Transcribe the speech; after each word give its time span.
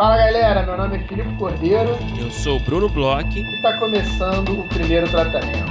Fala 0.00 0.16
galera, 0.16 0.62
meu 0.62 0.78
nome 0.78 0.96
é 0.96 1.06
Filipe 1.06 1.36
Cordeiro. 1.36 1.90
Eu 2.18 2.30
sou 2.30 2.56
o 2.56 2.60
Bruno 2.60 2.88
Bloch. 2.88 3.38
E 3.38 3.56
está 3.56 3.78
começando 3.78 4.58
o 4.58 4.66
primeiro 4.66 5.06
tratamento. 5.10 5.70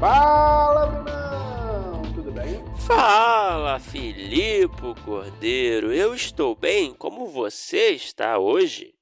Fala, 0.00 0.86
Brunão! 0.86 2.02
Tudo 2.12 2.32
bem? 2.32 2.60
Fala, 2.88 3.78
Filipe 3.78 5.00
Cordeiro. 5.04 5.92
Eu 5.92 6.12
estou 6.12 6.56
bem. 6.56 6.92
Como 6.92 7.26
você 7.26 7.90
está 7.90 8.36
hoje? 8.36 8.96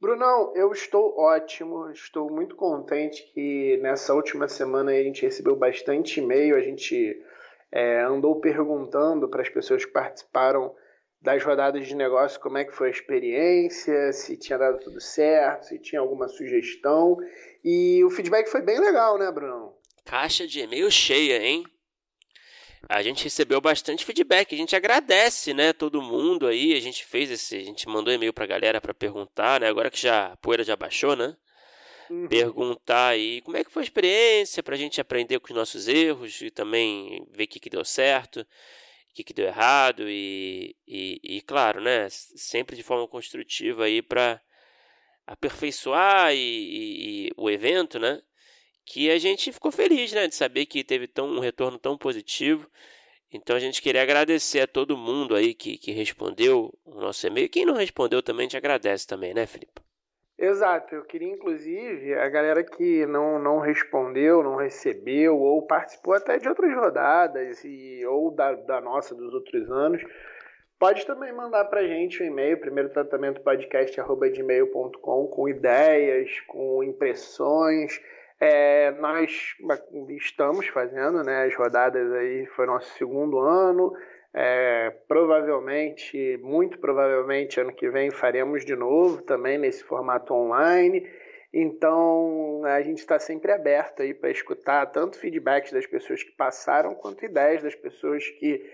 Brunão, 0.00 0.52
eu 0.56 0.72
estou 0.72 1.16
ótimo, 1.16 1.88
estou 1.92 2.28
muito 2.28 2.56
contente 2.56 3.30
que 3.32 3.78
nessa 3.80 4.12
última 4.12 4.48
semana 4.48 4.90
a 4.90 5.00
gente 5.00 5.22
recebeu 5.22 5.54
bastante 5.54 6.18
e-mail, 6.18 6.56
a 6.56 6.60
gente 6.60 7.22
é, 7.72 8.02
andou 8.02 8.38
perguntando 8.40 9.28
para 9.28 9.42
as 9.42 9.48
pessoas 9.48 9.84
que 9.84 9.90
participaram 9.90 10.74
das 11.20 11.42
rodadas 11.42 11.86
de 11.86 11.94
negócio 11.94 12.40
como 12.40 12.58
é 12.58 12.64
que 12.64 12.74
foi 12.74 12.88
a 12.88 12.90
experiência, 12.90 14.12
se 14.12 14.36
tinha 14.36 14.58
dado 14.58 14.78
tudo 14.80 15.00
certo, 15.00 15.66
se 15.66 15.78
tinha 15.78 16.00
alguma 16.00 16.28
sugestão. 16.28 17.16
E 17.64 18.02
o 18.04 18.10
feedback 18.10 18.48
foi 18.48 18.60
bem 18.60 18.78
legal, 18.80 19.16
né, 19.18 19.30
Bruno? 19.30 19.72
Caixa 20.04 20.46
de 20.46 20.60
e-mail 20.60 20.90
cheia, 20.90 21.40
hein? 21.40 21.64
A 22.88 23.00
gente 23.00 23.22
recebeu 23.22 23.60
bastante 23.60 24.04
feedback, 24.04 24.52
a 24.52 24.58
gente 24.58 24.74
agradece, 24.74 25.54
né, 25.54 25.72
todo 25.72 26.02
mundo 26.02 26.48
aí, 26.48 26.74
a 26.74 26.80
gente 26.80 27.04
fez 27.06 27.30
esse, 27.30 27.56
a 27.56 27.64
gente 27.64 27.88
mandou 27.88 28.12
e-mail 28.12 28.32
pra 28.32 28.44
galera 28.44 28.80
para 28.80 28.92
perguntar, 28.92 29.60
né, 29.60 29.68
agora 29.68 29.88
que 29.88 30.00
já 30.00 30.32
a 30.32 30.36
poeira 30.36 30.64
já 30.64 30.74
baixou, 30.74 31.14
né? 31.14 31.36
Uhum. 32.12 32.28
Perguntar 32.28 33.08
aí 33.08 33.40
como 33.40 33.56
é 33.56 33.64
que 33.64 33.70
foi 33.70 33.82
a 33.82 33.84
experiência 33.84 34.62
pra 34.62 34.76
gente 34.76 35.00
aprender 35.00 35.40
com 35.40 35.48
os 35.48 35.56
nossos 35.56 35.88
erros 35.88 36.42
e 36.42 36.50
também 36.50 37.26
ver 37.30 37.44
o 37.44 37.48
que, 37.48 37.58
que 37.58 37.70
deu 37.70 37.84
certo, 37.84 38.40
o 38.40 39.14
que, 39.14 39.24
que 39.24 39.32
deu 39.32 39.46
errado 39.46 40.02
e, 40.06 40.76
e, 40.86 41.18
e, 41.22 41.40
claro, 41.40 41.80
né, 41.80 42.08
sempre 42.10 42.76
de 42.76 42.82
forma 42.82 43.08
construtiva 43.08 43.84
aí 43.84 44.02
para 44.02 44.40
aperfeiçoar 45.26 46.34
e, 46.34 47.28
e, 47.28 47.32
o 47.36 47.48
evento, 47.48 47.98
né? 47.98 48.20
que 48.84 49.10
a 49.10 49.18
gente 49.18 49.52
ficou 49.52 49.72
feliz, 49.72 50.12
né, 50.12 50.26
de 50.26 50.34
saber 50.34 50.66
que 50.66 50.84
teve 50.84 51.06
tão, 51.06 51.28
um 51.28 51.40
retorno 51.40 51.78
tão 51.78 51.96
positivo. 51.96 52.70
Então 53.32 53.56
a 53.56 53.60
gente 53.60 53.80
queria 53.80 54.02
agradecer 54.02 54.60
a 54.60 54.66
todo 54.66 54.96
mundo 54.98 55.34
aí 55.34 55.54
que, 55.54 55.78
que 55.78 55.92
respondeu 55.92 56.76
o 56.84 57.00
nosso 57.00 57.26
e-mail. 57.26 57.48
Quem 57.48 57.64
não 57.64 57.74
respondeu 57.74 58.22
também 58.22 58.44
a 58.44 58.48
gente 58.48 58.56
agradece 58.56 59.06
também, 59.06 59.32
né, 59.32 59.46
Felipe? 59.46 59.81
Exato, 60.42 60.96
eu 60.96 61.04
queria 61.04 61.32
inclusive 61.32 62.14
a 62.14 62.28
galera 62.28 62.64
que 62.64 63.06
não, 63.06 63.38
não 63.38 63.60
respondeu, 63.60 64.42
não 64.42 64.56
recebeu, 64.56 65.38
ou 65.38 65.64
participou 65.64 66.14
até 66.14 66.36
de 66.36 66.48
outras 66.48 66.74
rodadas, 66.74 67.62
e, 67.62 68.04
ou 68.06 68.28
da, 68.32 68.52
da 68.54 68.80
nossa 68.80 69.14
dos 69.14 69.32
outros 69.32 69.70
anos, 69.70 70.02
pode 70.80 71.06
também 71.06 71.32
mandar 71.32 71.66
para 71.66 71.86
gente 71.86 72.20
um 72.20 72.26
e-mail, 72.26 72.58
primeiro 72.58 72.88
tratamento 72.88 73.40
podcast.gmail.com, 73.42 75.28
com 75.28 75.48
ideias, 75.48 76.40
com 76.48 76.82
impressões. 76.82 78.00
É, 78.40 78.90
nós 78.98 79.54
estamos 80.08 80.66
fazendo, 80.66 81.22
né, 81.22 81.44
as 81.44 81.54
rodadas 81.54 82.12
aí 82.14 82.46
foi 82.46 82.66
nosso 82.66 82.92
segundo 82.98 83.38
ano, 83.38 83.92
é, 84.34 84.90
provavelmente, 85.06 86.38
muito 86.42 86.78
provavelmente, 86.78 87.60
ano 87.60 87.72
que 87.72 87.90
vem 87.90 88.10
faremos 88.10 88.64
de 88.64 88.74
novo 88.74 89.22
também 89.22 89.58
nesse 89.58 89.84
formato 89.84 90.32
online. 90.32 91.06
Então 91.52 92.62
a 92.64 92.80
gente 92.80 92.98
está 92.98 93.18
sempre 93.18 93.52
aberto 93.52 94.00
aí 94.00 94.14
para 94.14 94.30
escutar 94.30 94.86
tanto 94.86 95.18
feedbacks 95.18 95.70
das 95.70 95.86
pessoas 95.86 96.22
que 96.22 96.30
passaram 96.32 96.94
quanto 96.94 97.26
ideias 97.26 97.62
das 97.62 97.74
pessoas 97.74 98.26
que 98.26 98.64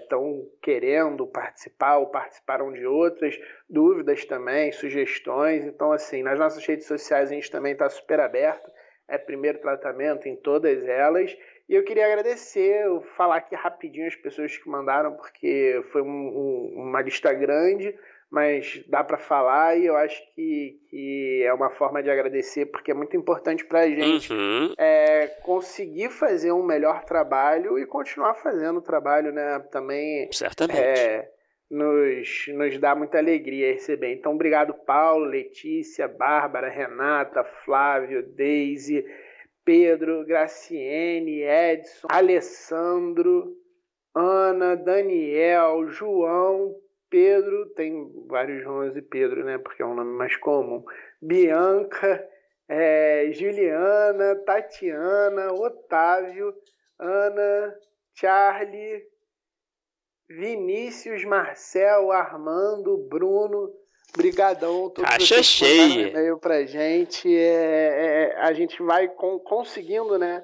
estão 0.00 0.46
é, 0.46 0.60
querendo 0.62 1.26
participar 1.26 1.96
ou 1.96 2.06
participaram 2.06 2.70
de 2.70 2.86
outras, 2.86 3.36
dúvidas 3.68 4.24
também, 4.26 4.70
sugestões. 4.70 5.64
Então, 5.64 5.90
assim, 5.90 6.22
nas 6.22 6.38
nossas 6.38 6.64
redes 6.64 6.86
sociais 6.86 7.30
a 7.30 7.34
gente 7.34 7.50
também 7.50 7.72
está 7.72 7.88
super 7.88 8.20
aberto 8.20 8.70
é 9.08 9.16
primeiro 9.16 9.58
tratamento 9.58 10.28
em 10.28 10.36
todas 10.36 10.86
elas. 10.86 11.34
E 11.68 11.74
eu 11.74 11.84
queria 11.84 12.06
agradecer, 12.06 12.84
falar 13.16 13.36
aqui 13.36 13.54
rapidinho 13.54 14.06
as 14.06 14.16
pessoas 14.16 14.56
que 14.56 14.68
mandaram, 14.68 15.12
porque 15.12 15.84
foi 15.92 16.00
um, 16.00 16.06
um, 16.08 16.72
uma 16.76 17.02
lista 17.02 17.32
grande, 17.34 17.94
mas 18.30 18.82
dá 18.88 19.04
para 19.04 19.18
falar 19.18 19.76
e 19.76 19.86
eu 19.86 19.96
acho 19.96 20.22
que, 20.34 20.80
que 20.88 21.42
é 21.44 21.52
uma 21.52 21.70
forma 21.70 22.02
de 22.02 22.10
agradecer, 22.10 22.66
porque 22.66 22.90
é 22.90 22.94
muito 22.94 23.16
importante 23.16 23.66
para 23.66 23.80
a 23.80 23.88
gente 23.88 24.32
uhum. 24.32 24.72
é, 24.78 25.26
conseguir 25.42 26.10
fazer 26.10 26.52
um 26.52 26.62
melhor 26.62 27.04
trabalho 27.04 27.78
e 27.78 27.86
continuar 27.86 28.34
fazendo 28.34 28.78
o 28.78 28.82
trabalho, 28.82 29.30
né? 29.30 29.58
Também. 29.70 30.30
Certamente. 30.32 30.78
É, 30.78 31.30
nos, 31.70 32.46
nos 32.48 32.78
dá 32.78 32.94
muita 32.94 33.18
alegria 33.18 33.72
receber. 33.72 34.14
Então, 34.14 34.34
obrigado, 34.34 34.72
Paulo, 34.72 35.24
Letícia, 35.24 36.08
Bárbara, 36.08 36.68
Renata, 36.68 37.44
Flávio, 37.64 38.22
Deise, 38.22 39.04
Pedro, 39.68 40.24
Graciene, 40.24 41.42
Edson, 41.42 42.08
Alessandro, 42.10 43.54
Ana, 44.14 44.74
Daniel, 44.74 45.90
João, 45.90 46.74
Pedro, 47.10 47.68
tem 47.74 48.10
vários 48.26 48.62
Joões 48.62 48.96
e 48.96 49.02
Pedro, 49.02 49.44
né? 49.44 49.58
Porque 49.58 49.82
é 49.82 49.84
um 49.84 49.94
nome 49.94 50.16
mais 50.16 50.34
comum. 50.38 50.82
Bianca, 51.20 52.26
é, 52.66 53.30
Juliana, 53.30 54.36
Tatiana, 54.36 55.52
Otávio, 55.52 56.54
Ana, 56.98 57.78
Charlie, 58.14 59.02
Vinícius, 60.30 61.26
Marcel, 61.26 62.10
Armando, 62.10 63.06
Bruno, 63.06 63.70
brigadão. 64.16 64.90
Todos 64.90 65.10
Caixa 65.10 65.42
cheia. 65.42 66.08
e-mail 66.08 66.38
pra 66.38 66.64
gente. 66.64 67.28
É, 67.28 68.34
é, 68.34 68.40
a 68.40 68.52
gente 68.52 68.82
vai 68.82 69.08
com, 69.08 69.38
conseguindo, 69.38 70.18
né, 70.18 70.42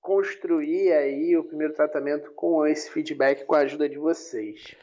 construir 0.00 0.92
aí 0.92 1.36
o 1.36 1.44
primeiro 1.44 1.74
tratamento 1.74 2.32
com 2.32 2.66
esse 2.66 2.90
feedback, 2.90 3.44
com 3.44 3.54
a 3.54 3.60
ajuda 3.60 3.88
de 3.88 3.98
vocês. 3.98 4.74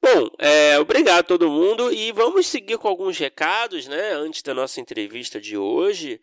Bom, 0.00 0.28
é, 0.38 0.78
obrigado 0.78 1.18
a 1.18 1.22
todo 1.24 1.50
mundo 1.50 1.92
e 1.92 2.12
vamos 2.12 2.46
seguir 2.46 2.78
com 2.78 2.86
alguns 2.86 3.18
recados, 3.18 3.88
né, 3.88 4.12
antes 4.12 4.42
da 4.42 4.54
nossa 4.54 4.80
entrevista 4.80 5.40
de 5.40 5.56
hoje. 5.56 6.20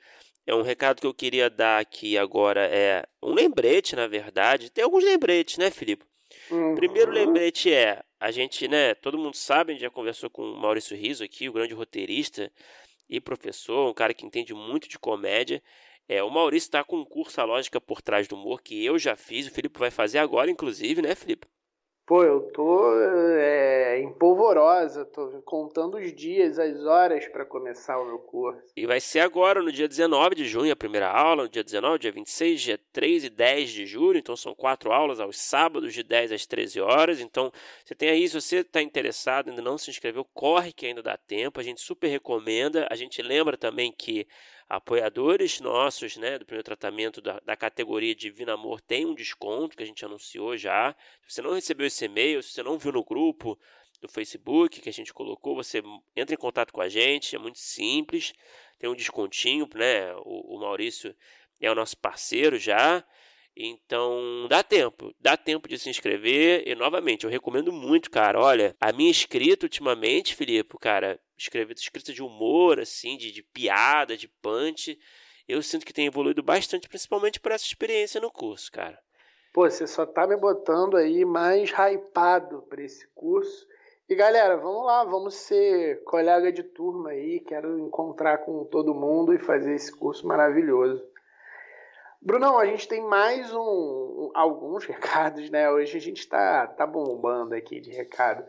É 0.47 0.53
um 0.53 0.61
recado 0.61 1.01
que 1.01 1.07
eu 1.07 1.13
queria 1.13 1.49
dar 1.49 1.79
aqui 1.79 2.17
agora, 2.17 2.69
é 2.71 3.03
um 3.21 3.33
lembrete, 3.33 3.95
na 3.95 4.07
verdade. 4.07 4.69
Tem 4.69 4.83
alguns 4.83 5.03
lembretes, 5.03 5.57
né, 5.57 5.71
Filipe? 5.71 6.05
Uhum. 6.51 6.75
Primeiro 6.75 7.11
lembrete 7.11 7.73
é, 7.73 8.01
a 8.25 8.31
gente, 8.31 8.67
né, 8.67 8.95
todo 8.95 9.19
mundo 9.19 9.35
sabe, 9.35 9.77
já 9.77 9.87
conversou 9.87 10.31
com 10.31 10.41
o 10.41 10.59
Maurício 10.59 10.97
Riso 10.97 11.23
aqui, 11.23 11.47
o 11.47 11.53
grande 11.53 11.75
roteirista 11.75 12.51
e 13.07 13.21
professor, 13.21 13.87
um 13.87 13.93
cara 13.93 14.15
que 14.15 14.25
entende 14.25 14.51
muito 14.51 14.89
de 14.89 14.97
comédia. 14.97 15.61
É, 16.09 16.23
o 16.23 16.29
Maurício 16.31 16.65
está 16.65 16.83
com 16.83 16.97
um 16.97 17.05
curso 17.05 17.39
a 17.39 17.43
lógica 17.43 17.79
por 17.79 18.01
trás 18.01 18.27
do 18.27 18.35
humor 18.35 18.63
que 18.63 18.83
eu 18.83 18.97
já 18.97 19.15
fiz, 19.15 19.45
o 19.45 19.51
Felipe 19.51 19.77
vai 19.77 19.91
fazer 19.91 20.17
agora, 20.17 20.49
inclusive, 20.49 21.03
né, 21.03 21.13
Felipe? 21.13 21.47
Pô, 22.07 22.23
eu 22.23 22.51
tô 22.51 22.95
é, 23.01 23.99
empolvorosa, 23.99 25.05
tô 25.05 25.41
contando 25.43 25.97
os 25.97 26.13
dias, 26.13 26.59
as 26.59 26.85
horas 26.85 27.27
para 27.29 27.43
começar 27.43 27.97
o 27.97 28.05
meu 28.05 28.19
curso. 28.19 28.61
E 28.77 28.85
vai 28.85 28.99
ser 28.99 29.21
agora, 29.21 29.59
no 29.59 29.71
dia 29.71 29.87
19 29.87 30.35
de 30.35 30.45
junho, 30.45 30.71
a 30.71 30.75
primeira 30.75 31.09
aula, 31.09 31.43
no 31.43 31.49
dia 31.49 31.63
19, 31.63 31.97
dia 31.97 32.11
26, 32.11 32.61
dia 32.61 32.79
3 32.93 33.23
e 33.23 33.29
10 33.31 33.71
de 33.71 33.87
julho. 33.87 34.19
Então 34.19 34.35
são 34.35 34.53
quatro 34.53 34.91
aulas 34.91 35.19
aos 35.19 35.39
sábados, 35.39 35.95
de 35.95 36.03
10 36.03 36.31
às 36.31 36.45
13 36.45 36.79
horas. 36.79 37.19
Então 37.19 37.51
você 37.83 37.95
tem 37.95 38.09
aí, 38.09 38.27
se 38.27 38.39
você 38.39 38.57
está 38.57 38.83
interessado, 38.83 39.49
ainda 39.49 39.63
não 39.63 39.75
se 39.75 39.89
inscreveu, 39.89 40.23
corre 40.31 40.71
que 40.71 40.85
ainda 40.85 41.01
dá 41.01 41.17
tempo. 41.17 41.59
A 41.59 41.63
gente 41.63 41.81
super 41.81 42.07
recomenda. 42.07 42.87
A 42.91 42.95
gente 42.95 43.19
lembra 43.23 43.57
também 43.57 43.91
que 43.91 44.27
apoiadores 44.67 45.59
nossos, 45.59 46.17
né, 46.17 46.39
do 46.39 46.45
primeiro 46.45 46.63
tratamento 46.63 47.21
da, 47.21 47.39
da 47.39 47.55
categoria 47.55 48.15
Divino 48.15 48.51
Amor 48.51 48.81
tem 48.81 49.05
um 49.05 49.13
desconto 49.13 49.77
que 49.77 49.83
a 49.83 49.85
gente 49.85 50.03
anunciou 50.03 50.57
já. 50.57 50.95
Se 51.27 51.35
você 51.35 51.41
não 51.41 51.53
recebeu 51.53 51.85
esse 51.85 52.05
e-mail, 52.05 52.41
se 52.41 52.53
você 52.53 52.63
não 52.63 52.77
viu 52.77 52.91
no 52.91 53.03
grupo 53.03 53.59
do 54.01 54.07
Facebook 54.07 54.81
que 54.81 54.89
a 54.89 54.93
gente 54.93 55.13
colocou, 55.13 55.55
você 55.55 55.81
entra 56.15 56.33
em 56.33 56.37
contato 56.37 56.73
com 56.73 56.81
a 56.81 56.89
gente, 56.89 57.35
é 57.35 57.39
muito 57.39 57.59
simples, 57.59 58.33
tem 58.79 58.89
um 58.89 58.95
descontinho, 58.95 59.67
né? 59.73 60.13
O, 60.17 60.55
o 60.55 60.59
Maurício 60.59 61.15
é 61.61 61.71
o 61.71 61.75
nosso 61.75 61.97
parceiro 61.97 62.57
já. 62.57 63.03
Então, 63.57 64.47
dá 64.49 64.61
tempo, 64.61 65.13
dá 65.19 65.37
tempo 65.37 65.67
de 65.67 65.79
se 65.79 65.89
inscrever. 65.89 66.67
E 66.67 66.75
novamente, 66.75 67.23
eu 67.23 67.29
recomendo 67.29 67.71
muito, 67.71 68.11
cara. 68.11 68.39
Olha, 68.39 68.75
a 68.81 68.91
minha 68.91 69.09
escrita 69.09 69.65
ultimamente, 69.65 70.35
Filipe, 70.35 70.77
cara, 70.77 71.19
escrever 71.37 71.73
escrita 71.75 72.11
de 72.11 72.21
humor, 72.21 72.79
assim, 72.79 73.17
de, 73.17 73.31
de 73.31 73.41
piada, 73.41 74.17
de 74.17 74.27
punch, 74.41 74.97
eu 75.47 75.61
sinto 75.61 75.85
que 75.85 75.93
tem 75.93 76.07
evoluído 76.07 76.41
bastante, 76.41 76.89
principalmente 76.89 77.39
por 77.39 77.51
essa 77.51 77.65
experiência 77.65 78.19
no 78.19 78.31
curso, 78.31 78.71
cara. 78.71 78.99
Pô, 79.53 79.69
você 79.69 79.87
só 79.87 80.05
tá 80.05 80.27
me 80.27 80.35
botando 80.35 80.97
aí 80.97 81.23
mais 81.23 81.71
hypado 81.71 82.63
para 82.63 82.83
esse 82.83 83.07
curso. 83.13 83.65
E 84.09 84.13
galera, 84.13 84.57
vamos 84.57 84.85
lá, 84.85 85.03
vamos 85.03 85.35
ser 85.35 86.03
colega 86.03 86.51
de 86.51 86.61
turma 86.61 87.11
aí. 87.11 87.39
Quero 87.39 87.79
encontrar 87.79 88.39
com 88.39 88.65
todo 88.65 88.93
mundo 88.93 89.33
e 89.33 89.39
fazer 89.39 89.73
esse 89.73 89.91
curso 89.95 90.27
maravilhoso. 90.27 91.01
Brunão, 92.25 92.57
a 92.57 92.65
gente 92.65 92.87
tem 92.87 93.03
mais 93.03 93.53
um, 93.53 94.31
alguns 94.33 94.83
recados, 94.89 95.47
né? 95.51 95.69
Hoje 95.69 95.95
a 95.95 96.01
gente 96.01 96.21
está 96.21 96.65
tá 96.65 96.87
bombando 96.87 97.53
aqui 97.53 97.79
de 97.79 97.91
recado. 97.91 98.43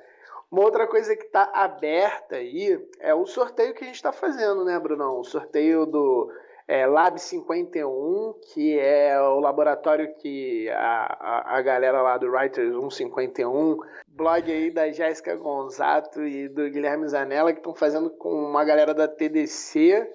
Uma 0.51 0.63
outra 0.63 0.87
coisa 0.87 1.15
que 1.15 1.25
está 1.25 1.51
aberta 1.53 2.37
aí 2.37 2.83
é 2.99 3.15
o 3.15 3.27
sorteio 3.27 3.75
que 3.75 3.85
a 3.85 3.87
gente 3.87 3.97
está 3.97 4.13
fazendo, 4.13 4.65
né, 4.65 4.79
Brunão? 4.81 5.21
O 5.21 5.25
sorteio 5.25 5.85
do 5.85 6.33
é, 6.67 6.87
Lab 6.87 7.21
51, 7.21 8.37
que 8.51 8.79
é 8.79 9.21
o 9.21 9.41
laboratório 9.41 10.15
que 10.15 10.71
a, 10.71 11.19
a, 11.21 11.59
a 11.59 11.61
galera 11.61 12.01
lá 12.01 12.17
do 12.17 12.31
Writers 12.31 12.73
151, 12.73 13.79
blog 14.09 14.51
aí 14.51 14.71
da 14.71 14.91
Jéssica 14.91 15.37
Gonzato 15.37 16.23
e 16.25 16.49
do 16.49 16.71
Guilherme 16.71 17.07
Zanella, 17.09 17.53
que 17.53 17.59
estão 17.59 17.75
fazendo 17.75 18.09
com 18.09 18.31
uma 18.31 18.65
galera 18.65 18.95
da 18.95 19.07
TDC, 19.07 20.11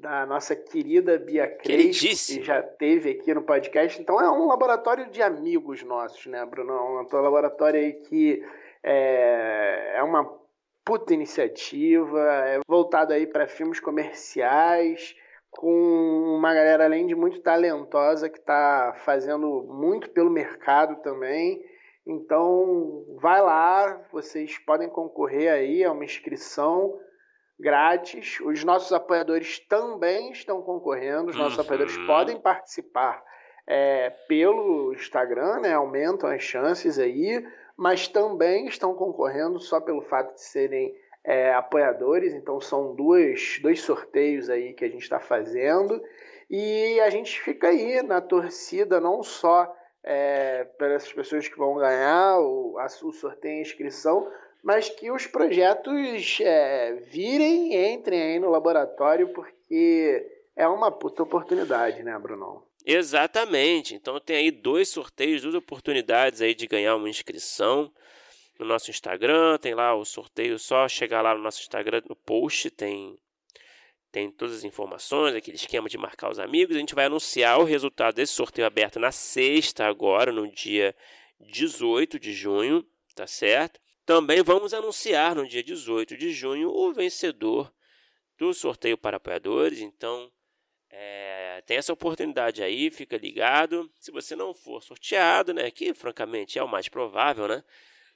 da 0.00 0.24
nossa 0.24 0.56
querida 0.56 1.18
Bia 1.18 1.46
Crespo, 1.46 2.06
que 2.06 2.42
já 2.42 2.62
teve 2.62 3.10
aqui 3.10 3.34
no 3.34 3.42
podcast. 3.42 4.00
Então 4.00 4.20
é 4.20 4.30
um 4.30 4.46
laboratório 4.46 5.10
de 5.10 5.22
amigos 5.22 5.82
nossos, 5.82 6.24
né, 6.26 6.44
Bruno? 6.46 6.72
É 6.72 7.16
um 7.16 7.20
laboratório 7.20 7.78
aí 7.78 7.92
que 7.92 8.42
é, 8.82 9.92
é 9.96 10.02
uma 10.02 10.24
puta 10.84 11.12
iniciativa, 11.12 12.18
é 12.46 12.60
voltado 12.66 13.12
aí 13.12 13.26
para 13.26 13.46
filmes 13.46 13.78
comerciais, 13.78 15.14
com 15.50 16.34
uma 16.38 16.54
galera 16.54 16.84
além 16.84 17.06
de 17.06 17.14
muito 17.14 17.40
talentosa 17.40 18.30
que 18.30 18.38
está 18.38 18.94
fazendo 19.04 19.64
muito 19.68 20.08
pelo 20.10 20.30
mercado 20.30 21.02
também. 21.02 21.62
Então, 22.06 23.04
vai 23.20 23.42
lá, 23.42 24.00
vocês 24.10 24.58
podem 24.58 24.88
concorrer 24.88 25.52
aí 25.52 25.84
a 25.84 25.92
uma 25.92 26.04
inscrição 26.04 26.98
grátis. 27.60 28.38
Os 28.40 28.64
nossos 28.64 28.92
apoiadores 28.92 29.60
também 29.60 30.32
estão 30.32 30.62
concorrendo, 30.62 31.30
os 31.30 31.36
nossos 31.36 31.56
uhum. 31.58 31.64
apoiadores 31.64 31.96
podem 32.06 32.40
participar 32.40 33.22
é, 33.66 34.10
pelo 34.26 34.92
Instagram, 34.94 35.60
né? 35.60 35.74
aumentam 35.74 36.28
as 36.28 36.42
chances 36.42 36.98
aí, 36.98 37.46
mas 37.76 38.08
também 38.08 38.66
estão 38.66 38.94
concorrendo 38.94 39.60
só 39.60 39.80
pelo 39.80 40.02
fato 40.02 40.34
de 40.34 40.42
serem 40.42 40.94
é, 41.22 41.52
apoiadores. 41.54 42.34
Então 42.34 42.60
são 42.60 42.94
duas, 42.94 43.58
dois 43.62 43.80
sorteios 43.80 44.50
aí 44.50 44.72
que 44.72 44.84
a 44.84 44.88
gente 44.88 45.02
está 45.02 45.20
fazendo 45.20 46.02
e 46.50 46.98
a 47.00 47.10
gente 47.10 47.40
fica 47.40 47.68
aí 47.68 48.02
na 48.02 48.20
torcida 48.20 48.98
não 48.98 49.22
só 49.22 49.72
é, 50.02 50.64
para 50.76 50.94
essas 50.94 51.12
pessoas 51.12 51.46
que 51.46 51.56
vão 51.56 51.76
ganhar 51.76 52.40
o, 52.40 52.76
a, 52.78 52.86
o 52.86 53.12
sorteio 53.12 53.58
e 53.58 53.62
inscrição, 53.62 54.28
mas 54.62 54.88
que 54.88 55.10
os 55.10 55.26
projetos 55.26 56.38
é, 56.40 56.94
virem 57.10 57.74
e 57.74 57.92
entrem 57.92 58.20
aí 58.20 58.38
no 58.38 58.50
laboratório, 58.50 59.28
porque 59.28 60.26
é 60.56 60.68
uma 60.68 60.90
puta 60.90 61.22
oportunidade, 61.22 62.02
né, 62.02 62.18
Bruno? 62.18 62.62
Exatamente. 62.84 63.94
Então 63.94 64.18
tem 64.20 64.36
aí 64.36 64.50
dois 64.50 64.88
sorteios, 64.88 65.42
duas 65.42 65.54
oportunidades 65.54 66.40
aí 66.40 66.54
de 66.54 66.66
ganhar 66.66 66.96
uma 66.96 67.08
inscrição 67.08 67.92
no 68.58 68.66
nosso 68.66 68.90
Instagram. 68.90 69.58
Tem 69.58 69.74
lá 69.74 69.94
o 69.94 70.04
sorteio, 70.04 70.58
só 70.58 70.88
chegar 70.88 71.22
lá 71.22 71.34
no 71.34 71.42
nosso 71.42 71.60
Instagram, 71.60 72.02
no 72.08 72.16
post 72.16 72.70
tem 72.70 73.18
tem 74.12 74.28
todas 74.28 74.56
as 74.56 74.64
informações, 74.64 75.36
aquele 75.36 75.56
esquema 75.56 75.88
de 75.88 75.96
marcar 75.96 76.30
os 76.30 76.40
amigos. 76.40 76.74
A 76.74 76.80
gente 76.80 76.96
vai 76.96 77.04
anunciar 77.04 77.60
o 77.60 77.64
resultado 77.64 78.16
desse 78.16 78.32
sorteio 78.32 78.66
aberto 78.66 78.98
na 78.98 79.12
sexta 79.12 79.86
agora, 79.86 80.32
no 80.32 80.50
dia 80.50 80.96
18 81.38 82.18
de 82.18 82.32
junho, 82.32 82.84
tá 83.14 83.26
certo? 83.28 83.80
Também 84.10 84.42
vamos 84.42 84.74
anunciar 84.74 85.36
no 85.36 85.46
dia 85.46 85.62
18 85.62 86.16
de 86.16 86.32
junho 86.32 86.68
o 86.68 86.92
vencedor 86.92 87.72
do 88.36 88.52
sorteio 88.52 88.98
para 88.98 89.18
apoiadores. 89.18 89.80
Então, 89.80 90.28
é, 90.90 91.62
tem 91.64 91.76
essa 91.76 91.92
oportunidade 91.92 92.60
aí, 92.60 92.90
fica 92.90 93.16
ligado. 93.16 93.88
Se 94.00 94.10
você 94.10 94.34
não 94.34 94.52
for 94.52 94.82
sorteado, 94.82 95.54
né, 95.54 95.70
que 95.70 95.94
francamente 95.94 96.58
é 96.58 96.62
o 96.64 96.66
mais 96.66 96.88
provável, 96.88 97.46
né, 97.46 97.62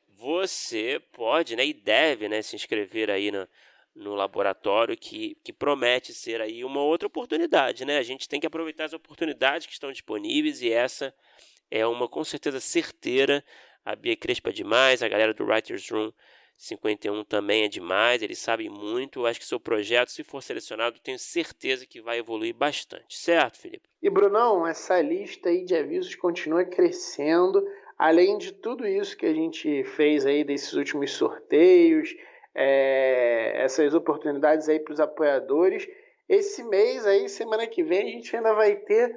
você 0.09 1.01
pode 1.13 1.55
né, 1.55 1.65
e 1.65 1.73
deve 1.73 2.29
né, 2.29 2.43
se 2.43 2.57
inscrever 2.57 3.09
aí 3.09 3.31
no, 3.31 3.49
no 3.95 4.17
laboratório 4.17 4.97
que, 4.97 5.37
que 5.45 5.53
promete 5.53 6.13
ser 6.13 6.41
aí 6.41 6.65
uma 6.65 6.83
outra 6.83 7.07
oportunidade. 7.07 7.85
Né? 7.85 7.99
A 7.99 8.03
gente 8.03 8.29
tem 8.29 8.41
que 8.41 8.49
aproveitar 8.49 8.87
as 8.87 8.95
oportunidades 8.95 9.69
que 9.69 9.73
estão 9.73 9.93
disponíveis 9.93 10.61
e 10.61 10.73
essa 10.73 11.15
é 11.71 11.87
uma 11.87 12.09
com 12.09 12.25
certeza 12.25 12.59
certeira 12.59 13.45
a 13.85 13.95
Bia 13.95 14.17
Crespa 14.17 14.51
é 14.51 14.53
demais, 14.53 15.03
a 15.03 15.09
galera 15.09 15.35
do 15.35 15.45
Writers 15.45 15.91
Room 15.91 16.13
51 16.57 17.25
também 17.25 17.65
é 17.65 17.69
demais, 17.69 18.23
eles 18.23 18.39
sabem 18.39 18.71
muito. 18.71 19.27
Acho 19.27 19.41
que 19.41 19.47
seu 19.47 19.61
projeto, 19.61 20.11
se 20.11 20.23
for 20.23 20.43
selecionado, 20.43 21.01
tenho 21.01 21.19
certeza 21.19 21.87
que 21.87 22.01
vai 22.01 22.19
evoluir 22.19 22.55
bastante, 22.55 23.19
certo, 23.19 23.59
Felipe? 23.59 23.89
E 24.03 24.09
Brunão, 24.09 24.67
essa 24.67 25.01
lista 25.01 25.49
aí 25.49 25.65
de 25.65 25.75
avisos 25.75 26.15
continua 26.15 26.65
crescendo. 26.65 27.63
Além 27.99 28.39
de 28.39 28.53
tudo 28.53 28.87
isso 28.87 29.17
que 29.17 29.27
a 29.27 29.35
gente 29.35 29.85
fez 29.85 30.27
aí 30.27 30.45
desses 30.45 30.73
últimos 30.73 31.13
sorteios, 31.13 32.15
é, 32.55 33.53
essas 33.63 33.95
oportunidades 33.95 34.69
aí 34.69 34.79
para 34.79 34.93
os 34.93 35.01
apoiadores, 35.01 35.89
esse 36.29 36.63
mês 36.65 37.07
aí, 37.07 37.29
semana 37.29 37.67
que 37.67 37.83
vem, 37.83 38.03
a 38.03 38.11
gente 38.11 38.35
ainda 38.35 38.55
vai 38.55 38.77
ter 38.77 39.15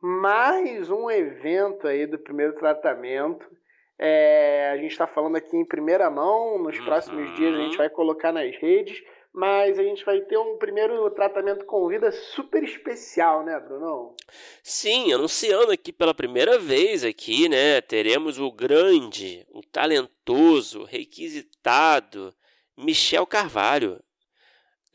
mais 0.00 0.90
um 0.90 1.10
evento 1.10 1.86
aí 1.86 2.06
do 2.06 2.18
primeiro 2.18 2.54
tratamento 2.54 3.48
é, 3.98 4.70
a 4.72 4.76
gente 4.76 4.92
está 4.92 5.06
falando 5.06 5.36
aqui 5.36 5.56
em 5.56 5.64
primeira 5.64 6.08
mão, 6.08 6.58
nos 6.62 6.78
próximos 6.80 7.34
dias 7.36 7.54
a 7.54 7.58
gente 7.58 7.72
uhum. 7.72 7.78
vai 7.78 7.90
colocar 7.90 8.32
nas 8.32 8.54
redes, 8.56 9.02
mas 9.32 9.78
a 9.78 9.82
gente 9.82 10.04
vai 10.04 10.20
ter 10.20 10.38
um 10.38 10.56
primeiro 10.56 11.10
tratamento 11.10 11.64
com 11.64 11.88
vida 11.88 12.10
super 12.10 12.62
especial, 12.62 13.44
né, 13.44 13.58
Bruno? 13.60 14.14
Sim, 14.62 15.12
anunciando 15.12 15.72
aqui 15.72 15.92
pela 15.92 16.14
primeira 16.14 16.58
vez 16.58 17.04
aqui, 17.04 17.48
né, 17.48 17.80
teremos 17.80 18.38
o 18.38 18.50
grande, 18.52 19.46
o 19.50 19.60
talentoso, 19.62 20.84
requisitado 20.84 22.32
Michel 22.76 23.26
Carvalho 23.26 24.00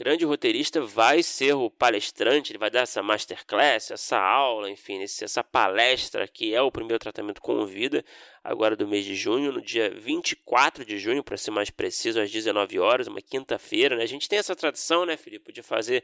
grande 0.04 0.26
roteirista 0.26 0.82
vai 0.82 1.24
ser 1.24 1.54
o 1.54 1.70
palestrante, 1.70 2.52
ele 2.52 2.60
vai 2.60 2.70
dar 2.70 2.82
essa 2.82 3.02
masterclass, 3.02 3.90
essa 3.90 4.20
aula, 4.20 4.70
enfim, 4.70 5.02
essa 5.02 5.42
palestra 5.42 6.28
que 6.28 6.54
é 6.54 6.62
o 6.62 6.70
primeiro 6.70 7.00
tratamento 7.00 7.42
com 7.42 7.66
vida, 7.66 8.04
agora 8.44 8.76
do 8.76 8.86
mês 8.86 9.06
de 9.06 9.16
junho, 9.16 9.54
no 9.54 9.62
dia 9.62 9.90
24 9.90 10.84
de 10.84 11.00
junho, 11.00 11.24
para 11.24 11.38
ser 11.38 11.52
mais 11.52 11.70
preciso, 11.70 12.20
às 12.20 12.30
19 12.30 12.80
horas, 12.80 13.08
uma 13.08 13.22
quinta-feira, 13.22 13.96
né? 13.96 14.04
A 14.04 14.08
gente 14.08 14.28
tem 14.28 14.38
essa 14.40 14.54
tradição, 14.54 15.06
né, 15.06 15.16
Felipe, 15.16 15.54
de 15.54 15.64
fazer 15.64 16.04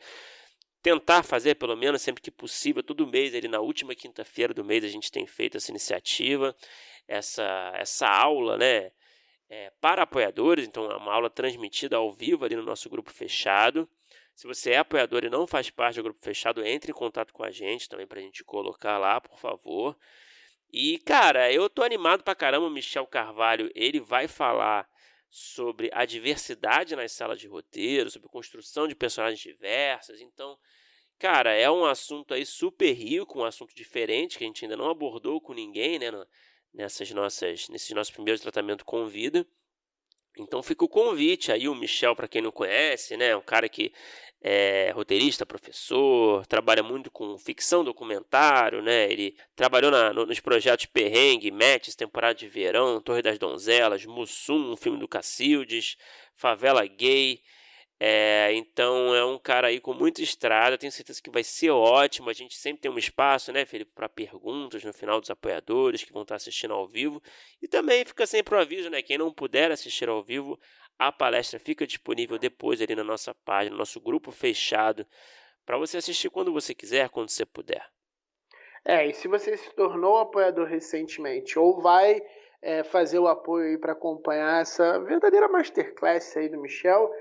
tentar 0.82 1.24
fazer 1.24 1.56
pelo 1.56 1.76
menos 1.76 2.02
sempre 2.02 2.22
que 2.22 2.32
possível, 2.32 2.82
todo 2.82 3.06
mês, 3.06 3.36
ali 3.36 3.50
na 3.50 3.60
última 3.60 3.94
quinta-feira 3.94 4.54
do 4.54 4.64
mês 4.64 4.82
a 4.86 4.88
gente 4.88 5.12
tem 5.12 5.28
feito 5.28 5.58
essa 5.58 5.72
iniciativa, 5.72 6.56
essa 7.06 7.74
essa 7.76 8.08
aula, 8.08 8.58
né? 8.58 8.92
É, 9.50 9.72
para 9.82 10.04
apoiadores, 10.04 10.68
então 10.68 10.90
é 10.92 10.96
uma 10.96 11.14
aula 11.14 11.30
transmitida 11.30 11.98
ao 11.98 12.12
vivo 12.12 12.46
ali 12.46 12.56
no 12.56 12.64
nosso 12.64 12.90
grupo 12.90 13.12
fechado. 13.12 13.90
Se 14.36 14.48
você 14.48 14.72
é 14.72 14.78
apoiador 14.78 15.26
e 15.26 15.30
não 15.30 15.46
faz 15.48 15.70
parte 15.70 15.96
do 15.96 16.04
grupo 16.04 16.22
fechado, 16.22 16.64
entre 16.64 16.92
em 16.92 16.96
contato 16.96 17.34
com 17.34 17.44
a 17.44 17.52
gente 17.52 17.90
também 17.90 18.08
para 18.08 18.20
a 18.20 18.22
gente 18.22 18.44
colocar 18.44 18.98
lá, 18.98 19.20
por 19.20 19.38
favor. 19.38 19.98
E, 20.72 21.00
cara, 21.00 21.52
eu 21.52 21.70
tô 21.70 21.84
animado 21.84 22.24
pra 22.24 22.36
caramba. 22.36 22.68
O 22.68 22.70
Michel 22.70 23.08
Carvalho, 23.08 23.72
ele 23.74 24.00
vai 24.00 24.28
falar 24.28 24.88
sobre 25.30 25.90
a 25.94 26.06
diversidade 26.06 26.96
nas 26.96 27.12
salas 27.12 27.40
de 27.40 27.48
roteiro, 27.48 28.10
sobre 28.10 28.30
construção 28.30 28.88
de 28.88 28.96
personagens 28.96 29.42
diversas. 29.42 30.22
Então, 30.22 30.58
cara, 31.18 31.54
é 31.54 31.70
um 31.70 31.86
assunto 31.86 32.34
aí 32.34 32.46
super 32.46 32.92
rico, 32.94 33.40
um 33.40 33.46
assunto 33.46 33.76
diferente 33.76 34.38
que 34.38 34.44
a 34.44 34.48
gente 34.48 34.64
ainda 34.64 34.78
não 34.78 34.90
abordou 34.90 35.42
com 35.42 35.54
ninguém, 35.54 36.00
né? 36.00 36.12
Nessas 36.74 37.12
nossas, 37.12 37.68
nesses 37.70 37.92
nossos 37.92 38.12
primeiros 38.12 38.42
tratamentos 38.42 38.84
com 38.86 39.06
vida. 39.08 39.46
Então 40.38 40.64
fica 40.64 40.86
o 40.86 40.90
convite 40.90 41.52
aí, 41.52 41.68
o 41.68 41.76
Michel, 41.76 42.16
para 42.16 42.28
quem 42.28 42.42
não 42.42 42.52
conhece, 42.52 43.18
né? 43.18 43.36
Um 43.36 43.42
cara 43.42 43.68
que 43.68 43.92
é 44.42 44.92
roteirista, 44.92 45.46
professor, 45.46 46.46
trabalha 46.48 46.82
muito 46.82 47.12
com 47.12 47.38
ficção 47.38 47.84
documentário, 47.84 48.82
né? 48.82 49.12
Ele 49.12 49.36
trabalhou 49.56 49.92
na, 49.92 50.14
nos 50.14 50.40
projetos 50.40 50.86
Perrengue, 50.86 51.52
Matches, 51.52 51.96
Temporada 51.96 52.36
de 52.36 52.48
Verão, 52.48 53.02
Torre 53.02 53.22
das 53.22 53.38
Donzelas, 53.38 54.06
Mussum, 54.06 54.72
um 54.72 54.78
filme 54.78 54.98
do 54.98 55.08
Cacildes, 55.08 55.98
Favela 56.36 56.86
Gay. 56.86 57.42
É, 58.02 58.54
então 58.54 59.14
é 59.14 59.26
um 59.26 59.38
cara 59.38 59.68
aí 59.68 59.82
com 59.82 59.94
muita 59.94 60.22
estrada, 60.22 60.78
tenho 60.78 60.92
certeza 60.92 61.22
que 61.22 61.30
vai 61.30 61.44
ser 61.44 61.70
ótimo. 61.72 62.30
A 62.30 62.34
gente 62.34 62.56
sempre 62.56 62.82
tem 62.82 62.90
um 62.90 62.98
espaço, 62.98 63.52
né, 63.52 63.66
Felipe, 63.66 63.92
para 63.94 64.08
perguntas 64.08 64.84
no 64.86 64.94
final 64.94 65.20
dos 65.20 65.30
apoiadores 65.30 66.04
que 66.04 66.14
vão 66.14 66.22
estar 66.22 66.36
assistindo 66.36 66.74
ao 66.74 66.88
vivo. 66.88 67.22
E 67.62 67.68
também 67.68 68.06
fica 68.06 68.26
sempre 68.26 68.56
o 68.56 68.58
aviso, 68.58 68.90
né? 68.90 69.02
Quem 69.02 69.18
não 69.18 69.34
puder 69.34 69.70
assistir 69.70 70.08
ao 70.08 70.24
vivo, 70.24 70.58
a 70.98 71.12
palestra 71.12 71.60
fica 71.60 71.86
disponível 71.86 72.38
depois 72.38 72.82
ali 72.82 72.96
na 72.96 73.04
nossa 73.04 73.36
página, 73.36 73.72
no 73.72 73.80
nosso 73.80 74.00
grupo 74.00 74.32
fechado, 74.32 75.06
para 75.66 75.78
você 75.78 75.98
assistir 75.98 76.30
quando 76.30 76.54
você 76.54 76.74
quiser, 76.74 77.10
quando 77.10 77.30
você 77.30 77.46
puder. 77.46 77.86
É, 78.86 79.06
e 79.06 79.14
se 79.14 79.28
você 79.28 79.58
se 79.58 79.76
tornou 79.76 80.18
apoiador 80.18 80.68
recentemente 80.68 81.60
ou 81.60 81.82
vai 81.82 82.22
é, 82.62 82.82
fazer 82.82 83.20
o 83.20 83.28
apoio 83.28 83.72
aí 83.72 83.78
para 83.78 83.92
acompanhar 83.92 84.62
essa 84.62 85.00
verdadeira 85.00 85.50
masterclass 85.50 86.36
aí 86.38 86.48
do 86.48 86.62
Michel 86.62 87.12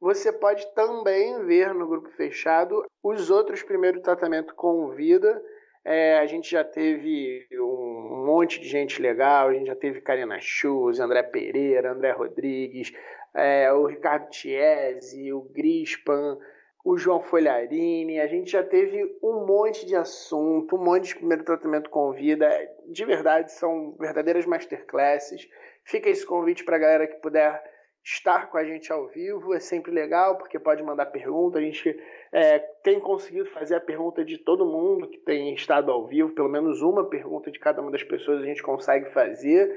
você 0.00 0.32
pode 0.32 0.66
também 0.74 1.44
ver 1.44 1.74
no 1.74 1.86
grupo 1.86 2.08
fechado 2.10 2.84
os 3.02 3.30
outros 3.30 3.62
primeiros 3.62 4.02
tratamentos 4.02 4.52
com 4.52 4.90
vida. 4.90 5.42
É, 5.84 6.18
a 6.18 6.26
gente 6.26 6.50
já 6.50 6.62
teve 6.62 7.48
um 7.52 8.24
monte 8.26 8.60
de 8.60 8.68
gente 8.68 9.00
legal, 9.00 9.48
a 9.48 9.54
gente 9.54 9.66
já 9.66 9.76
teve 9.76 10.00
Karina 10.00 10.38
Chus, 10.40 11.00
André 11.00 11.22
Pereira, 11.22 11.92
André 11.92 12.12
Rodrigues, 12.12 12.92
é, 13.34 13.72
o 13.72 13.86
Ricardo 13.86 14.28
Tiese, 14.28 15.32
o 15.32 15.40
Grispan, 15.40 16.38
o 16.84 16.96
João 16.96 17.20
Folharini, 17.20 18.20
a 18.20 18.26
gente 18.26 18.50
já 18.50 18.62
teve 18.62 19.18
um 19.22 19.44
monte 19.44 19.84
de 19.84 19.96
assunto, 19.96 20.76
um 20.76 20.84
monte 20.84 21.08
de 21.08 21.16
primeiro 21.16 21.44
tratamento 21.44 21.90
com 21.90 22.12
vida. 22.12 22.48
De 22.86 23.04
verdade, 23.04 23.52
são 23.52 23.94
verdadeiras 23.98 24.46
masterclasses. 24.46 25.48
Fica 25.84 26.08
esse 26.08 26.24
convite 26.24 26.64
para 26.64 26.76
a 26.76 26.80
galera 26.80 27.06
que 27.06 27.20
puder 27.20 27.62
estar 28.10 28.50
com 28.50 28.56
a 28.56 28.64
gente 28.64 28.90
ao 28.90 29.06
vivo. 29.08 29.54
É 29.54 29.60
sempre 29.60 29.92
legal, 29.92 30.36
porque 30.36 30.58
pode 30.58 30.82
mandar 30.82 31.06
pergunta. 31.06 31.58
A 31.58 31.62
gente 31.62 31.94
é, 32.32 32.58
tem 32.58 32.98
conseguido 32.98 33.46
fazer 33.50 33.74
a 33.74 33.80
pergunta 33.80 34.24
de 34.24 34.38
todo 34.38 34.64
mundo 34.64 35.08
que 35.08 35.18
tem 35.18 35.54
estado 35.54 35.92
ao 35.92 36.06
vivo, 36.06 36.30
pelo 36.30 36.48
menos 36.48 36.80
uma 36.80 37.08
pergunta 37.08 37.50
de 37.50 37.58
cada 37.58 37.82
uma 37.82 37.90
das 37.90 38.02
pessoas 38.02 38.40
a 38.40 38.46
gente 38.46 38.62
consegue 38.62 39.10
fazer. 39.10 39.70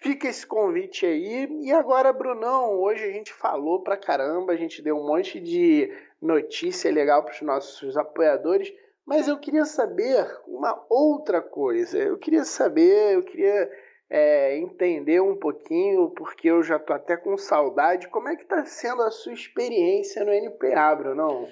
Fica 0.00 0.28
esse 0.28 0.46
convite 0.46 1.04
aí. 1.04 1.46
E 1.60 1.70
agora, 1.72 2.12
Brunão, 2.12 2.80
hoje 2.80 3.04
a 3.04 3.12
gente 3.12 3.32
falou 3.32 3.82
pra 3.82 3.98
caramba, 3.98 4.52
a 4.52 4.56
gente 4.56 4.80
deu 4.80 4.96
um 4.96 5.06
monte 5.06 5.38
de 5.38 5.92
notícia 6.20 6.90
legal 6.90 7.22
para 7.22 7.34
os 7.34 7.42
nossos 7.42 7.96
apoiadores, 7.96 8.72
mas 9.04 9.28
eu 9.28 9.38
queria 9.38 9.66
saber 9.66 10.26
uma 10.46 10.82
outra 10.88 11.42
coisa. 11.42 11.98
Eu 11.98 12.16
queria 12.16 12.44
saber, 12.44 13.16
eu 13.16 13.22
queria 13.22 13.70
é, 14.10 14.58
entender 14.58 15.22
um 15.22 15.36
pouquinho, 15.36 16.10
porque 16.10 16.50
eu 16.50 16.62
já 16.64 16.78
tô 16.80 16.92
até 16.92 17.16
com 17.16 17.38
saudade, 17.38 18.08
como 18.08 18.28
é 18.28 18.34
que 18.34 18.42
está 18.42 18.66
sendo 18.66 19.02
a 19.02 19.10
sua 19.10 19.32
experiência 19.32 20.24
no 20.24 20.32
NPA, 20.32 20.96
Brunão? 20.96 21.48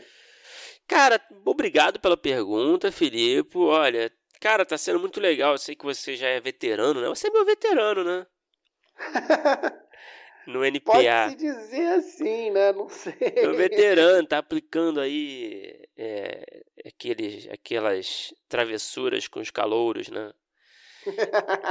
Cara, 0.88 1.21
obrigado 1.45 2.00
pela 2.00 2.17
pergunta, 2.17 2.91
Filipe. 2.91 3.57
Olha, 3.59 4.11
cara, 4.41 4.67
tá 4.67 4.77
sendo 4.77 4.99
muito 4.99 5.21
legal. 5.21 5.53
Eu 5.53 5.59
sei 5.59 5.77
que 5.77 5.85
você 5.85 6.17
já 6.17 6.27
é 6.27 6.41
veterano, 6.41 7.00
né? 7.00 7.09
Você 7.09 7.29
é 7.29 7.31
meu 7.31 7.45
veterano, 7.45 8.03
né? 8.03 8.27
no 10.49 10.65
NPA. 10.65 10.93
Pode 10.93 11.31
se 11.31 11.37
dizer 11.37 11.87
assim, 11.93 12.50
né? 12.50 12.73
Não 12.73 12.88
sei. 12.88 13.15
O 13.47 13.55
veterano 13.55 14.27
tá 14.27 14.38
aplicando 14.38 14.99
aí 14.99 15.79
é, 15.97 16.62
aqueles, 16.87 17.47
aquelas 17.50 18.35
travessuras 18.49 19.29
com 19.29 19.41
os 19.41 19.50
calouros, 19.50 20.09
né? 20.09 20.33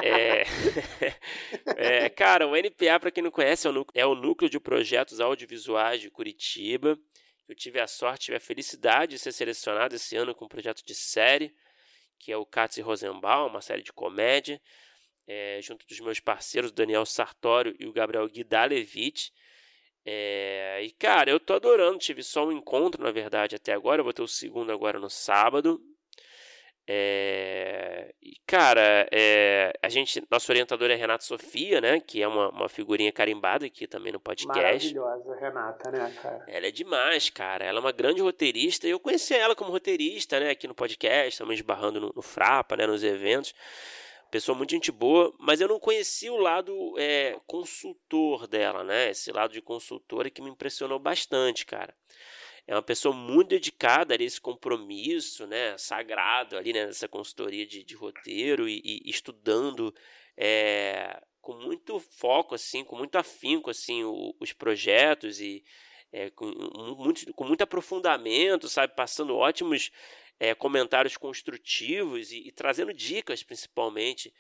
É, 0.04 0.44
é, 2.06 2.10
cara, 2.10 2.48
o 2.48 2.56
NPA, 2.56 3.00
para 3.00 3.12
quem 3.12 3.24
não 3.24 3.32
conhece, 3.32 3.68
é 3.68 3.70
o, 3.70 3.74
núcleo, 3.74 4.02
é 4.02 4.06
o 4.06 4.16
Núcleo 4.16 4.50
de 4.50 4.60
Projetos 4.60 5.20
Audiovisuais 5.20 6.02
de 6.02 6.10
Curitiba. 6.10 6.98
Eu 7.48 7.56
tive 7.56 7.80
a 7.80 7.88
sorte, 7.88 8.26
tive 8.26 8.38
a 8.38 8.42
felicidade 8.42 9.12
de 9.12 9.20
ser 9.20 9.32
selecionado 9.32 9.96
esse 9.96 10.16
ano 10.16 10.36
com 10.36 10.46
um 10.46 10.50
projeto 10.50 10.84
de 10.86 10.94
série, 10.94 11.54
que 12.20 12.32
é 12.32 12.38
o 12.38 12.46
Katz 12.46 12.78
Rosenbaum, 12.80 13.48
uma 13.48 13.62
série 13.62 13.82
de 13.82 13.94
comédia 13.94 14.62
é, 15.28 15.60
junto 15.62 15.86
dos 15.86 16.00
meus 16.00 16.20
parceiros, 16.20 16.72
Daniel 16.72 17.06
Sartório 17.06 17.76
e 17.78 17.86
o 17.86 17.92
Gabriel 17.92 18.28
Guidalevich. 18.28 19.34
É, 20.06 20.82
e 20.84 20.92
cara, 20.92 21.30
eu 21.30 21.40
tô 21.40 21.54
adorando. 21.54 21.98
Tive 21.98 22.24
só 22.24 22.48
um 22.48 22.52
encontro, 22.52 23.04
na 23.04 23.12
verdade, 23.12 23.56
até 23.56 23.74
agora. 23.74 24.00
Eu 24.00 24.06
vou 24.06 24.14
ter 24.14 24.22
o 24.22 24.28
segundo 24.28 24.72
agora 24.72 24.98
no 25.00 25.10
sábado. 25.10 25.82
É, 26.90 28.14
e 28.22 28.38
cara, 28.48 29.08
é, 29.12 29.74
a 29.82 29.90
gente, 29.90 30.24
nosso 30.32 30.50
orientador 30.50 30.90
é 30.90 30.96
Renata 30.96 31.26
Sofia, 31.26 31.82
né? 31.82 32.00
Que 32.00 32.22
é 32.22 32.28
uma, 32.28 32.50
uma 32.50 32.70
figurinha 32.70 33.12
carimbada 33.12 33.66
aqui 33.66 33.86
também 33.86 34.14
no 34.14 34.22
podcast. 34.22 34.96
Maravilhosa, 34.96 35.36
Renata, 35.36 35.92
né, 35.92 36.14
cara? 36.22 36.46
Ela 36.48 36.68
é 36.68 36.72
demais, 36.72 37.30
cara. 37.30 37.66
Ela 37.66 37.80
é 37.80 37.82
uma 37.82 37.92
grande 37.92 38.22
roteirista. 38.22 38.88
Eu 38.88 39.02
conheci 39.02 39.34
ela 39.34 39.54
como 39.54 39.70
roteirista, 39.70 40.40
né? 40.40 40.52
Aqui 40.52 40.66
no 40.66 40.74
podcast, 40.74 41.40
também 41.40 41.56
esbarrando 41.56 42.00
no, 42.00 42.14
no 42.16 42.22
Frapa, 42.22 42.78
né? 42.78 42.88
Nos 42.88 43.04
eventos 43.04 43.54
pessoa 44.30 44.58
muito 44.58 44.72
gente 44.72 44.92
boa, 44.92 45.34
mas 45.40 45.62
eu 45.62 45.68
não 45.68 45.80
conheci 45.80 46.30
o 46.30 46.36
lado 46.36 46.94
é, 46.98 47.40
consultor 47.46 48.46
dela, 48.46 48.84
né? 48.84 49.10
Esse 49.10 49.32
lado 49.32 49.54
de 49.54 49.62
consultora 49.62 50.30
que 50.30 50.42
me 50.42 50.50
impressionou 50.50 51.00
bastante, 51.00 51.66
cara. 51.66 51.94
É 52.68 52.76
uma 52.76 52.82
pessoa 52.82 53.16
muito 53.16 53.50
dedicada 53.50 54.14
a 54.14 54.18
esse 54.22 54.42
compromisso, 54.42 55.48
né? 55.48 55.78
Sagrado 55.78 56.58
ali, 56.58 56.74
né? 56.74 56.86
Nessa 56.86 57.08
consultoria 57.08 57.66
de, 57.66 57.84
de 57.84 57.96
roteiro 57.96 58.68
e, 58.68 58.82
e 58.84 59.10
estudando 59.10 59.96
é, 60.36 61.22
com 61.42 61.54
muito 61.54 61.98
foco, 61.98 62.54
assim, 62.54 62.84
com 62.84 62.98
muito 62.98 63.16
afinco, 63.18 63.70
assim, 63.70 64.04
o, 64.04 64.36
os 64.38 64.52
projetos 64.52 65.40
e 65.40 65.64
é, 66.12 66.30
com, 66.30 66.46
muito, 66.98 67.34
com 67.34 67.46
muito 67.46 67.62
aprofundamento, 67.62 68.68
sabe? 68.68 68.94
Passando 68.96 69.36
ótimos 69.36 69.90
é, 70.38 70.54
comentários 70.54 71.16
construtivos 71.16 72.32
e, 72.32 72.48
e, 72.48 72.52
trazendo 72.52 72.94
dicas, 72.94 73.44
principalmente, 73.44 74.34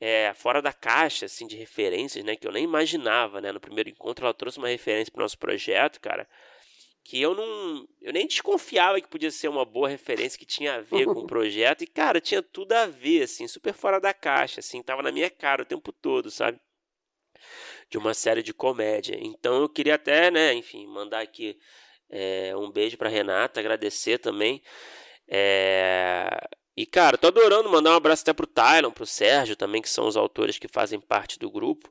é, 0.00 0.32
fora 0.34 0.62
da 0.62 0.72
caixa, 0.72 1.26
assim, 1.26 1.48
de 1.48 1.56
referências, 1.56 2.24
né? 2.24 2.36
Que 2.36 2.46
eu 2.46 2.52
nem 2.52 2.64
imaginava, 2.64 3.40
né? 3.40 3.50
No 3.50 3.60
primeiro 3.60 3.90
encontro 3.90 4.24
ela 4.24 4.34
trouxe 4.34 4.58
uma 4.58 4.68
referência 4.68 5.12
para 5.12 5.20
o 5.20 5.24
nosso 5.24 5.38
projeto, 5.38 6.00
cara, 6.00 6.28
que 7.04 7.20
eu 7.20 7.34
não... 7.34 7.86
Eu 8.00 8.12
nem 8.12 8.26
desconfiava 8.26 9.00
que 9.00 9.08
podia 9.08 9.30
ser 9.30 9.48
uma 9.48 9.64
boa 9.64 9.88
referência, 9.88 10.38
que 10.38 10.46
tinha 10.46 10.76
a 10.76 10.80
ver 10.80 11.06
com 11.06 11.20
o 11.20 11.26
projeto. 11.26 11.82
E, 11.82 11.86
cara, 11.86 12.20
tinha 12.20 12.42
tudo 12.42 12.72
a 12.72 12.86
ver, 12.86 13.22
assim, 13.22 13.46
super 13.48 13.72
fora 13.72 14.00
da 14.00 14.14
caixa, 14.14 14.60
assim, 14.60 14.82
tava 14.82 15.02
na 15.02 15.12
minha 15.12 15.30
cara 15.30 15.62
o 15.62 15.66
tempo 15.66 15.92
todo, 15.92 16.30
sabe? 16.30 16.60
De 17.90 17.98
uma 17.98 18.14
série 18.14 18.42
de 18.42 18.54
comédia. 18.54 19.18
Então 19.20 19.60
eu 19.62 19.68
queria 19.68 19.96
até, 19.96 20.30
né, 20.30 20.54
enfim, 20.54 20.86
mandar 20.86 21.20
aqui 21.20 21.58
é, 22.08 22.56
um 22.56 22.70
beijo 22.70 22.96
para 22.96 23.08
Renata, 23.08 23.60
agradecer 23.60 24.18
também 24.18 24.62
é... 25.34 26.28
E, 26.76 26.86
cara, 26.86 27.18
tô 27.18 27.26
adorando 27.28 27.70
mandar 27.70 27.92
um 27.92 27.96
abraço 27.96 28.22
até 28.22 28.32
pro 28.32 28.46
Tylon, 28.46 28.90
pro 28.90 29.06
Sérgio 29.06 29.56
também, 29.56 29.80
que 29.82 29.88
são 29.88 30.06
os 30.06 30.16
autores 30.16 30.58
que 30.58 30.68
fazem 30.68 31.00
parte 31.00 31.38
do 31.38 31.50
grupo. 31.50 31.90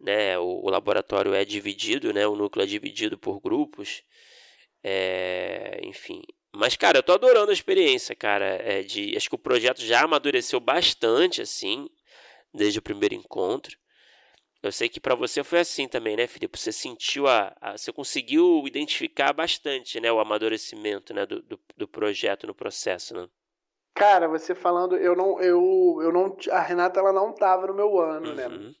Né? 0.00 0.38
O, 0.38 0.64
o 0.64 0.70
laboratório 0.70 1.34
é 1.34 1.44
dividido, 1.44 2.12
né? 2.12 2.26
O 2.26 2.36
núcleo 2.36 2.62
é 2.62 2.66
dividido 2.66 3.18
por 3.18 3.40
grupos. 3.40 4.02
É... 4.82 5.80
Enfim. 5.84 6.22
Mas, 6.54 6.76
cara, 6.76 6.98
eu 6.98 7.02
tô 7.02 7.12
adorando 7.12 7.50
a 7.50 7.54
experiência, 7.54 8.14
cara. 8.14 8.44
É 8.44 8.82
de... 8.82 9.16
Acho 9.16 9.28
que 9.28 9.34
o 9.34 9.38
projeto 9.38 9.80
já 9.80 10.02
amadureceu 10.04 10.60
bastante, 10.60 11.40
assim, 11.40 11.88
desde 12.52 12.78
o 12.78 12.82
primeiro 12.82 13.14
encontro. 13.14 13.76
Eu 14.62 14.70
sei 14.70 14.88
que 14.88 15.00
para 15.00 15.16
você 15.16 15.42
foi 15.42 15.58
assim 15.58 15.88
também, 15.88 16.16
né, 16.16 16.28
Felipe? 16.28 16.56
Você 16.56 16.70
sentiu 16.70 17.26
a, 17.26 17.52
a, 17.60 17.76
você 17.76 17.92
conseguiu 17.92 18.62
identificar 18.64 19.32
bastante, 19.32 19.98
né, 19.98 20.12
o 20.12 20.20
amadurecimento, 20.20 21.12
né, 21.12 21.26
do, 21.26 21.42
do, 21.42 21.58
do, 21.76 21.88
projeto 21.88 22.46
no 22.46 22.54
processo, 22.54 23.12
né? 23.12 23.26
Cara, 23.92 24.28
você 24.28 24.54
falando, 24.54 24.96
eu 24.96 25.16
não, 25.16 25.40
eu, 25.40 25.98
eu 26.00 26.12
não, 26.12 26.36
a 26.52 26.60
Renata 26.60 27.00
ela 27.00 27.12
não 27.12 27.34
tava 27.34 27.66
no 27.66 27.74
meu 27.74 27.98
ano, 27.98 28.34
né? 28.34 28.46
uhum. 28.46 28.68
né? 28.68 28.74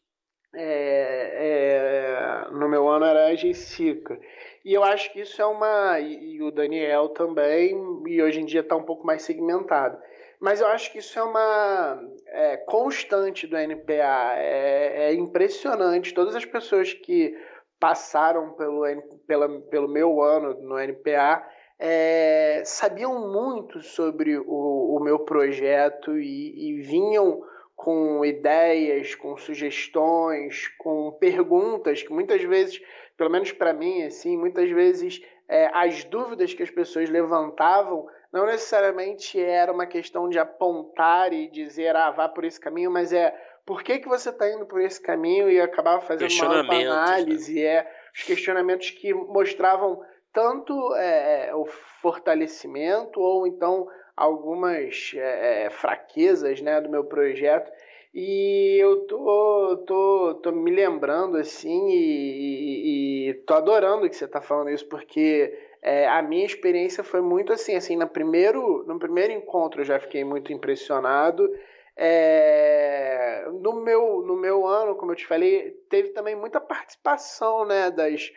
É, 0.54 2.44
é, 2.46 2.50
no 2.52 2.68
meu 2.68 2.88
ano 2.88 3.04
era 3.04 3.26
a 3.26 3.34
Jessica. 3.34 4.20
E 4.64 4.72
eu 4.72 4.84
acho 4.84 5.12
que 5.12 5.20
isso 5.20 5.40
é 5.40 5.46
uma. 5.46 5.98
E, 6.00 6.40
o 6.40 6.50
Daniel 6.50 7.08
também, 7.08 7.74
e 8.06 8.22
hoje 8.22 8.40
em 8.40 8.44
dia 8.44 8.60
está 8.60 8.76
um 8.76 8.84
pouco 8.84 9.06
mais 9.06 9.22
segmentado. 9.22 9.98
Mas 10.40 10.60
eu 10.60 10.66
acho 10.66 10.90
que 10.92 10.98
isso 10.98 11.18
é 11.18 11.22
uma 11.22 12.00
é, 12.26 12.56
constante 12.58 13.46
do 13.46 13.56
NPA. 13.56 14.34
É, 14.36 15.10
é, 15.10 15.14
impressionante. 15.14 16.14
Todas 16.14 16.34
as 16.34 16.44
pessoas 16.44 16.92
que 16.92 17.34
passaram 17.78 18.52
pelo, 18.52 18.82
pela, 19.26 19.60
pelo 19.62 19.88
meu 19.88 20.22
ano 20.22 20.54
no 20.60 20.78
NPA 20.78 21.44
é, 21.78 22.62
sabiam 22.64 23.32
muito 23.32 23.80
sobre 23.82 24.38
o, 24.38 24.96
o 24.96 25.00
meu 25.02 25.18
projeto 25.20 26.16
e, 26.16 26.70
e 26.70 26.80
vinham 26.82 27.42
com 27.74 28.24
ideias, 28.24 29.16
com 29.16 29.36
sugestões, 29.36 30.68
com 30.78 31.10
perguntas 31.18 32.00
que 32.00 32.12
muitas 32.12 32.40
vezes, 32.44 32.80
pelo 33.22 33.30
menos 33.30 33.52
para 33.52 33.72
mim, 33.72 34.02
assim, 34.02 34.36
muitas 34.36 34.68
vezes 34.68 35.22
é, 35.48 35.70
as 35.72 36.02
dúvidas 36.02 36.52
que 36.52 36.62
as 36.64 36.70
pessoas 36.70 37.08
levantavam 37.08 38.04
não 38.32 38.46
necessariamente 38.46 39.40
era 39.40 39.70
uma 39.70 39.86
questão 39.86 40.28
de 40.28 40.40
apontar 40.40 41.32
e 41.32 41.48
dizer, 41.48 41.94
ah, 41.94 42.10
vá 42.10 42.28
por 42.28 42.44
esse 42.44 42.58
caminho, 42.58 42.90
mas 42.90 43.12
é 43.12 43.32
por 43.64 43.84
que, 43.84 44.00
que 44.00 44.08
você 44.08 44.30
está 44.30 44.50
indo 44.50 44.66
por 44.66 44.80
esse 44.80 45.00
caminho 45.00 45.48
e 45.48 45.60
acabava 45.60 46.00
fazendo 46.00 46.32
uma 46.42 46.64
né? 46.64 46.84
análise, 46.84 47.54
né? 47.54 47.60
é 47.60 47.90
os 48.12 48.24
questionamentos 48.24 48.90
que 48.90 49.14
mostravam 49.14 50.02
tanto 50.32 50.96
é, 50.96 51.46
é, 51.46 51.54
o 51.54 51.64
fortalecimento 52.00 53.20
ou 53.20 53.46
então 53.46 53.86
algumas 54.16 55.12
é, 55.14 55.66
é, 55.66 55.70
fraquezas 55.70 56.60
né, 56.60 56.80
do 56.80 56.90
meu 56.90 57.04
projeto. 57.04 57.70
E 58.14 58.76
eu 58.78 59.06
tô, 59.06 59.84
tô, 59.86 60.34
tô 60.42 60.52
me 60.52 60.70
lembrando 60.70 61.38
assim 61.38 61.88
e, 61.88 63.28
e, 63.28 63.30
e 63.30 63.34
tô 63.46 63.54
adorando 63.54 64.08
que 64.08 64.14
você 64.14 64.26
está 64.26 64.40
falando 64.42 64.68
isso, 64.70 64.86
porque 64.86 65.58
é, 65.80 66.06
a 66.06 66.20
minha 66.20 66.44
experiência 66.44 67.02
foi 67.02 67.22
muito 67.22 67.52
assim, 67.54 67.74
assim, 67.74 67.96
no 67.96 68.06
primeiro, 68.06 68.84
no 68.86 68.98
primeiro 68.98 69.32
encontro 69.32 69.80
eu 69.80 69.84
já 69.86 69.98
fiquei 69.98 70.24
muito 70.24 70.52
impressionado. 70.52 71.48
É, 71.96 73.46
no, 73.60 73.82
meu, 73.82 74.22
no 74.22 74.36
meu 74.36 74.66
ano, 74.66 74.94
como 74.94 75.12
eu 75.12 75.16
te 75.16 75.26
falei, 75.26 75.70
teve 75.88 76.10
também 76.10 76.36
muita 76.36 76.60
participação 76.60 77.64
né, 77.64 77.90
das, 77.90 78.30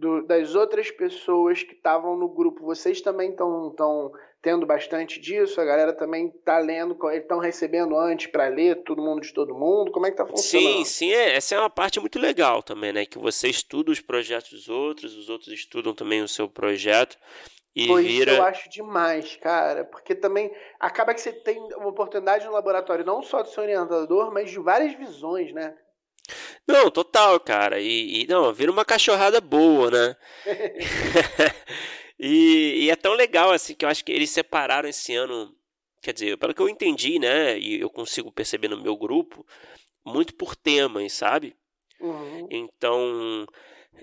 do, 0.00 0.26
das 0.26 0.54
outras 0.54 0.90
pessoas 0.90 1.62
que 1.62 1.74
estavam 1.74 2.16
no 2.16 2.28
grupo. 2.28 2.64
Vocês 2.64 3.02
também 3.02 3.30
estão 3.30 4.10
tendo 4.40 4.64
bastante 4.64 5.20
disso? 5.20 5.60
A 5.60 5.64
galera 5.64 5.92
também 5.92 6.28
está 6.28 6.58
lendo, 6.58 6.96
estão 7.12 7.38
recebendo 7.38 7.96
antes 7.98 8.28
para 8.28 8.48
ler 8.48 8.82
todo 8.82 9.02
mundo 9.02 9.20
de 9.20 9.34
todo 9.34 9.54
mundo? 9.54 9.92
Como 9.92 10.06
é 10.06 10.10
que 10.10 10.14
está 10.14 10.26
funcionando? 10.26 10.78
Sim, 10.78 10.84
sim, 10.84 11.12
é, 11.12 11.36
essa 11.36 11.54
é 11.54 11.58
uma 11.58 11.68
parte 11.68 12.00
muito 12.00 12.18
legal 12.18 12.62
também, 12.62 12.92
né? 12.92 13.04
Que 13.04 13.18
você 13.18 13.48
estuda 13.48 13.92
os 13.92 14.00
projetos 14.00 14.50
dos 14.50 14.68
outros, 14.70 15.14
os 15.14 15.28
outros 15.28 15.52
estudam 15.52 15.94
também 15.94 16.22
o 16.22 16.28
seu 16.28 16.48
projeto. 16.48 17.18
E 17.76 17.86
pois 17.86 18.04
vira... 18.04 18.32
eu 18.32 18.42
acho 18.42 18.68
demais, 18.70 19.36
cara, 19.36 19.84
porque 19.84 20.14
também 20.14 20.50
acaba 20.80 21.14
que 21.14 21.20
você 21.20 21.32
tem 21.32 21.60
uma 21.76 21.88
oportunidade 21.88 22.46
no 22.46 22.52
laboratório 22.52 23.04
não 23.04 23.22
só 23.22 23.42
do 23.42 23.48
seu 23.48 23.62
orientador, 23.62 24.32
mas 24.32 24.50
de 24.50 24.58
várias 24.58 24.94
visões, 24.94 25.52
né? 25.52 25.76
Não, 26.66 26.90
total, 26.90 27.38
cara. 27.40 27.80
E, 27.80 28.22
e 28.22 28.26
não, 28.26 28.52
vira 28.52 28.70
uma 28.70 28.84
cachorrada 28.84 29.40
boa, 29.40 29.90
né? 29.90 30.16
e, 32.18 32.84
e, 32.84 32.90
é 32.90 32.96
tão 32.96 33.14
legal 33.14 33.50
assim 33.50 33.74
que 33.74 33.84
eu 33.84 33.88
acho 33.88 34.04
que 34.04 34.12
eles 34.12 34.30
separaram 34.30 34.88
esse 34.88 35.14
ano. 35.14 35.54
Quer 36.02 36.14
dizer, 36.14 36.36
pelo 36.38 36.54
que 36.54 36.62
eu 36.62 36.68
entendi, 36.68 37.18
né? 37.18 37.58
E 37.58 37.80
eu 37.80 37.90
consigo 37.90 38.32
perceber 38.32 38.68
no 38.68 38.80
meu 38.80 38.96
grupo, 38.96 39.46
muito 40.04 40.34
por 40.34 40.56
temas, 40.56 41.12
sabe? 41.12 41.54
Uhum. 42.00 42.48
Então, 42.50 43.46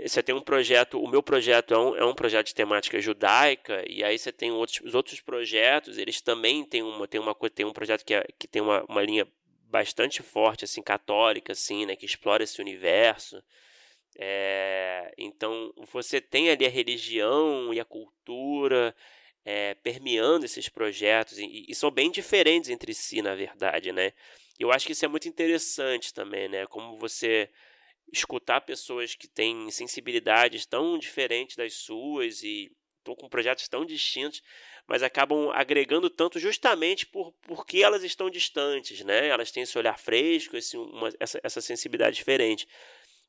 você 0.05 0.21
tem 0.21 0.35
um 0.35 0.41
projeto, 0.41 0.99
o 1.01 1.07
meu 1.07 1.23
projeto 1.23 1.73
é 1.73 1.77
um, 1.77 1.95
é 1.95 2.05
um 2.05 2.13
projeto 2.13 2.47
de 2.47 2.55
temática 2.55 3.01
judaica, 3.01 3.83
e 3.89 4.03
aí 4.03 4.17
você 4.17 4.31
tem 4.31 4.51
outros, 4.51 4.79
os 4.81 4.93
outros 4.93 5.19
projetos, 5.21 5.97
eles 5.97 6.21
também 6.21 6.63
têm 6.63 6.83
uma, 6.83 7.07
tem 7.07 7.19
uma 7.19 7.35
tem 7.49 7.65
um 7.65 7.73
projeto 7.73 8.05
que, 8.05 8.13
é, 8.13 8.25
que 8.37 8.47
tem 8.47 8.61
uma, 8.61 8.85
uma 8.87 9.01
linha 9.01 9.27
bastante 9.69 10.21
forte, 10.23 10.65
assim, 10.65 10.81
católica, 10.81 11.53
assim, 11.53 11.85
né, 11.85 11.95
que 11.95 12.05
explora 12.05 12.43
esse 12.43 12.61
universo. 12.61 13.41
É, 14.19 15.13
então, 15.17 15.71
você 15.91 16.19
tem 16.21 16.49
ali 16.49 16.65
a 16.65 16.69
religião 16.69 17.73
e 17.73 17.79
a 17.79 17.85
cultura 17.85 18.95
é, 19.45 19.75
permeando 19.75 20.45
esses 20.45 20.67
projetos, 20.69 21.37
e, 21.37 21.65
e, 21.69 21.75
são 21.75 21.89
bem 21.91 22.11
diferentes 22.11 22.69
entre 22.69 22.93
si, 22.93 23.21
na 23.21 23.35
verdade, 23.35 23.91
né? 23.93 24.11
Eu 24.59 24.71
acho 24.71 24.85
que 24.85 24.91
isso 24.93 25.05
é 25.05 25.07
muito 25.07 25.29
interessante 25.29 26.13
também, 26.13 26.49
né? 26.49 26.65
Como 26.67 26.97
você 26.97 27.49
escutar 28.11 28.61
pessoas 28.61 29.15
que 29.15 29.27
têm 29.27 29.69
sensibilidades 29.71 30.65
tão 30.65 30.97
diferentes 30.97 31.55
das 31.55 31.73
suas 31.75 32.43
e 32.43 32.71
estão 33.07 33.15
com 33.15 33.29
projetos 33.29 33.67
tão 33.67 33.85
distintos, 33.85 34.41
mas 34.87 35.01
acabam 35.01 35.49
agregando 35.53 36.09
tanto 36.09 36.39
justamente 36.39 37.05
por 37.05 37.33
porque 37.43 37.79
elas 37.79 38.03
estão 38.03 38.29
distantes, 38.29 39.03
né? 39.03 39.27
Elas 39.27 39.51
têm 39.51 39.63
esse 39.63 39.77
olhar 39.77 39.97
fresco, 39.97 40.57
esse, 40.57 40.77
uma, 40.77 41.09
essa, 41.19 41.39
essa 41.43 41.61
sensibilidade 41.61 42.15
diferente. 42.15 42.67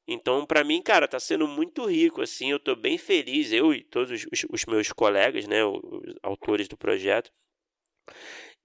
Então, 0.07 0.47
para 0.47 0.65
mim, 0.65 0.81
cara, 0.81 1.07
tá 1.07 1.21
sendo 1.21 1.47
muito 1.47 1.85
rico, 1.85 2.23
assim, 2.23 2.51
eu 2.51 2.59
tô 2.59 2.75
bem 2.75 2.97
feliz, 2.97 3.53
eu 3.53 3.75
e 3.75 3.83
todos 3.83 4.25
os, 4.33 4.47
os 4.51 4.65
meus 4.65 4.91
colegas, 4.91 5.47
né, 5.47 5.63
os, 5.65 5.81
os 5.85 6.15
autores 6.23 6.67
do 6.67 6.79
projeto. 6.79 7.31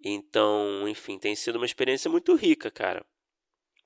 Então, 0.03 0.87
enfim, 0.87 1.19
tem 1.19 1.35
sido 1.35 1.57
uma 1.57 1.65
experiência 1.65 2.09
muito 2.09 2.33
rica, 2.35 2.71
cara. 2.71 3.05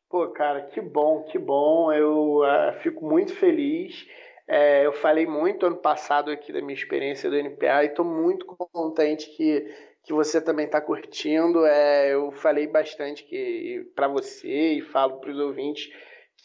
Pô, 0.10 0.30
cara, 0.30 0.62
que 0.68 0.80
bom, 0.80 1.24
que 1.24 1.38
bom. 1.38 1.92
Eu 1.92 2.40
uh, 2.40 2.80
fico 2.82 3.06
muito 3.06 3.36
feliz. 3.36 4.08
É, 4.48 4.86
eu 4.86 4.94
falei 4.94 5.26
muito 5.26 5.66
ano 5.66 5.78
passado 5.78 6.32
aqui 6.32 6.54
da 6.54 6.62
minha 6.62 6.74
experiência 6.74 7.30
do 7.30 7.36
NPA 7.36 7.84
e 7.84 7.88
estou 7.88 8.06
muito 8.06 8.46
contente 8.46 9.30
que, 9.32 9.68
que 10.04 10.14
você 10.14 10.40
também 10.40 10.66
está 10.66 10.80
curtindo. 10.80 11.66
É, 11.66 12.14
eu 12.14 12.32
falei 12.32 12.66
bastante 12.66 13.24
que 13.26 13.86
para 13.94 14.08
você 14.08 14.74
e 14.74 14.82
falo 14.82 15.20
para 15.20 15.32
os 15.32 15.40
ouvintes 15.40 15.92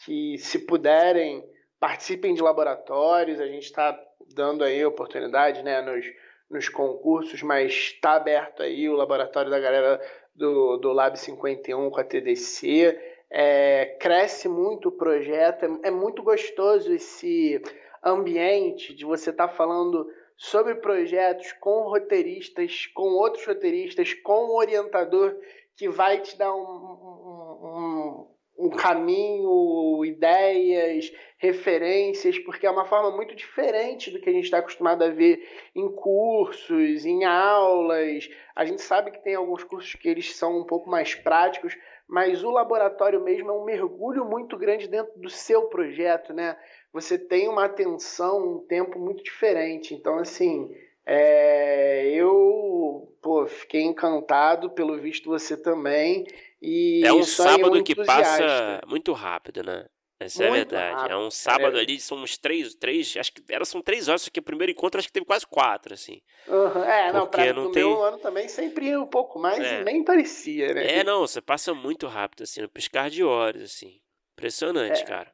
que 0.03 0.37
se 0.37 0.59
puderem 0.59 1.43
participem 1.79 2.33
de 2.33 2.41
laboratórios. 2.41 3.39
A 3.39 3.47
gente 3.47 3.63
está 3.63 3.97
dando 4.35 4.63
aí 4.63 4.83
oportunidade, 4.85 5.63
né, 5.63 5.81
nos, 5.81 6.05
nos 6.49 6.67
concursos, 6.67 7.41
mas 7.41 7.71
está 7.71 8.13
aberto 8.13 8.63
aí 8.63 8.89
o 8.89 8.95
laboratório 8.95 9.49
da 9.49 9.59
galera 9.59 10.01
do, 10.35 10.77
do 10.77 10.91
Lab 10.91 11.17
51 11.17 11.89
com 11.89 11.99
a 11.99 12.03
TDC 12.03 13.13
é, 13.35 13.97
cresce 13.99 14.47
muito 14.47 14.89
o 14.89 14.91
projeto, 14.91 15.65
é, 15.65 15.87
é, 15.87 15.91
muito 15.91 16.21
gostoso 16.21 16.93
esse 16.93 17.59
ambiente 18.03 18.93
de 18.93 19.05
você 19.05 19.29
estar 19.29 19.47
tá 19.47 19.53
falando 19.53 20.07
sobre 20.37 20.75
projetos 20.75 21.51
com 21.53 21.83
roteiristas, 21.83 22.87
com 22.87 23.03
outros 23.03 23.45
roteiristas, 23.45 24.13
com 24.13 24.47
um 24.47 24.55
orientador 24.55 25.35
que 25.75 25.89
vai 25.89 26.19
te 26.19 26.37
dar 26.37 26.53
um, 26.53 26.59
um, 26.59 28.27
um, 28.59 28.65
um 28.65 28.69
caminho, 28.69 30.05
ideias, 30.05 31.11
referências, 31.37 32.37
porque 32.39 32.65
é 32.65 32.71
uma 32.71 32.85
forma 32.85 33.11
muito 33.11 33.35
diferente 33.35 34.11
do 34.11 34.19
que 34.19 34.29
a 34.29 34.33
gente 34.33 34.45
está 34.45 34.59
acostumado 34.59 35.03
a 35.03 35.09
ver 35.09 35.41
em 35.75 35.93
cursos, 35.93 37.05
em 37.05 37.25
aulas. 37.25 38.29
A 38.55 38.65
gente 38.65 38.81
sabe 38.81 39.11
que 39.11 39.23
tem 39.23 39.35
alguns 39.35 39.63
cursos 39.63 39.93
que 39.95 40.07
eles 40.07 40.35
são 40.35 40.59
um 40.59 40.65
pouco 40.65 40.89
mais 40.89 41.15
práticos, 41.15 41.75
mas 42.13 42.43
o 42.43 42.51
laboratório 42.51 43.19
mesmo 43.19 43.49
é 43.49 43.53
um 43.53 43.65
mergulho 43.65 44.23
muito 44.23 44.55
grande 44.55 44.87
dentro 44.87 45.19
do 45.19 45.31
seu 45.31 45.63
projeto, 45.63 46.31
né? 46.31 46.55
Você 46.93 47.17
tem 47.17 47.49
uma 47.49 47.65
atenção, 47.65 48.57
um 48.57 48.59
tempo 48.59 48.99
muito 48.99 49.23
diferente. 49.23 49.95
Então, 49.95 50.19
assim, 50.19 50.71
é, 51.07 52.07
eu 52.11 53.11
pô, 53.19 53.47
fiquei 53.47 53.81
encantado, 53.81 54.69
pelo 54.69 54.95
visto 54.99 55.27
você 55.27 55.57
também. 55.57 56.27
E 56.61 57.01
é 57.03 57.11
um 57.11 57.23
sábado 57.23 57.83
que 57.83 57.95
passa 57.95 58.79
muito 58.87 59.11
rápido, 59.11 59.63
né? 59.63 59.87
Essa 60.23 60.43
Muito 60.43 60.53
é 60.53 60.57
verdade. 60.57 60.95
Rápido. 60.95 61.11
É 61.11 61.17
um 61.17 61.31
sábado 61.31 61.77
é. 61.77 61.81
ali, 61.81 61.99
são 61.99 62.17
uns 62.17 62.37
três, 62.37 62.73
três, 62.75 63.15
acho 63.17 63.33
que 63.33 63.43
era, 63.49 63.65
são 63.65 63.81
três 63.81 64.07
horas, 64.07 64.21
só 64.21 64.31
que 64.31 64.39
o 64.39 64.43
primeiro 64.43 64.71
encontro 64.71 64.99
acho 64.99 65.07
que 65.07 65.13
teve 65.13 65.25
quase 65.25 65.45
quatro, 65.45 65.93
assim. 65.93 66.21
Uhum. 66.47 66.83
É, 66.83 67.11
não, 67.11 67.27
pra, 67.27 67.53
não 67.53 67.65
no 67.65 67.71
tem... 67.71 67.83
meu 67.83 68.03
ano 68.03 68.17
também 68.17 68.47
sempre 68.47 68.87
ia 68.87 68.99
um 68.99 69.07
pouco 69.07 69.39
mais 69.39 69.59
é. 69.59 69.81
e 69.81 69.83
nem 69.83 70.03
parecia, 70.03 70.73
né? 70.73 70.99
É, 70.99 71.03
não, 71.03 71.21
você 71.21 71.41
passa 71.41 71.73
muito 71.73 72.07
rápido, 72.07 72.43
assim, 72.43 72.61
no 72.61 72.69
piscar 72.69 73.09
de 73.09 73.23
horas, 73.23 73.63
assim. 73.63 73.99
Impressionante, 74.33 75.01
é. 75.01 75.05
cara. 75.05 75.31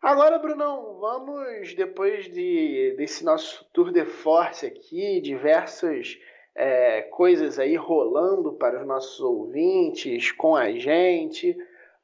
Agora, 0.00 0.38
Brunão, 0.38 0.98
vamos, 0.98 1.74
depois 1.74 2.28
de, 2.28 2.94
desse 2.96 3.24
nosso 3.24 3.64
tour 3.72 3.92
de 3.92 4.04
force 4.04 4.66
aqui, 4.66 5.20
diversas 5.20 6.18
é, 6.56 7.02
coisas 7.02 7.58
aí 7.58 7.76
rolando 7.76 8.52
para 8.52 8.80
os 8.80 8.86
nossos 8.86 9.20
ouvintes, 9.20 10.32
com 10.32 10.56
a 10.56 10.72
gente 10.72 11.56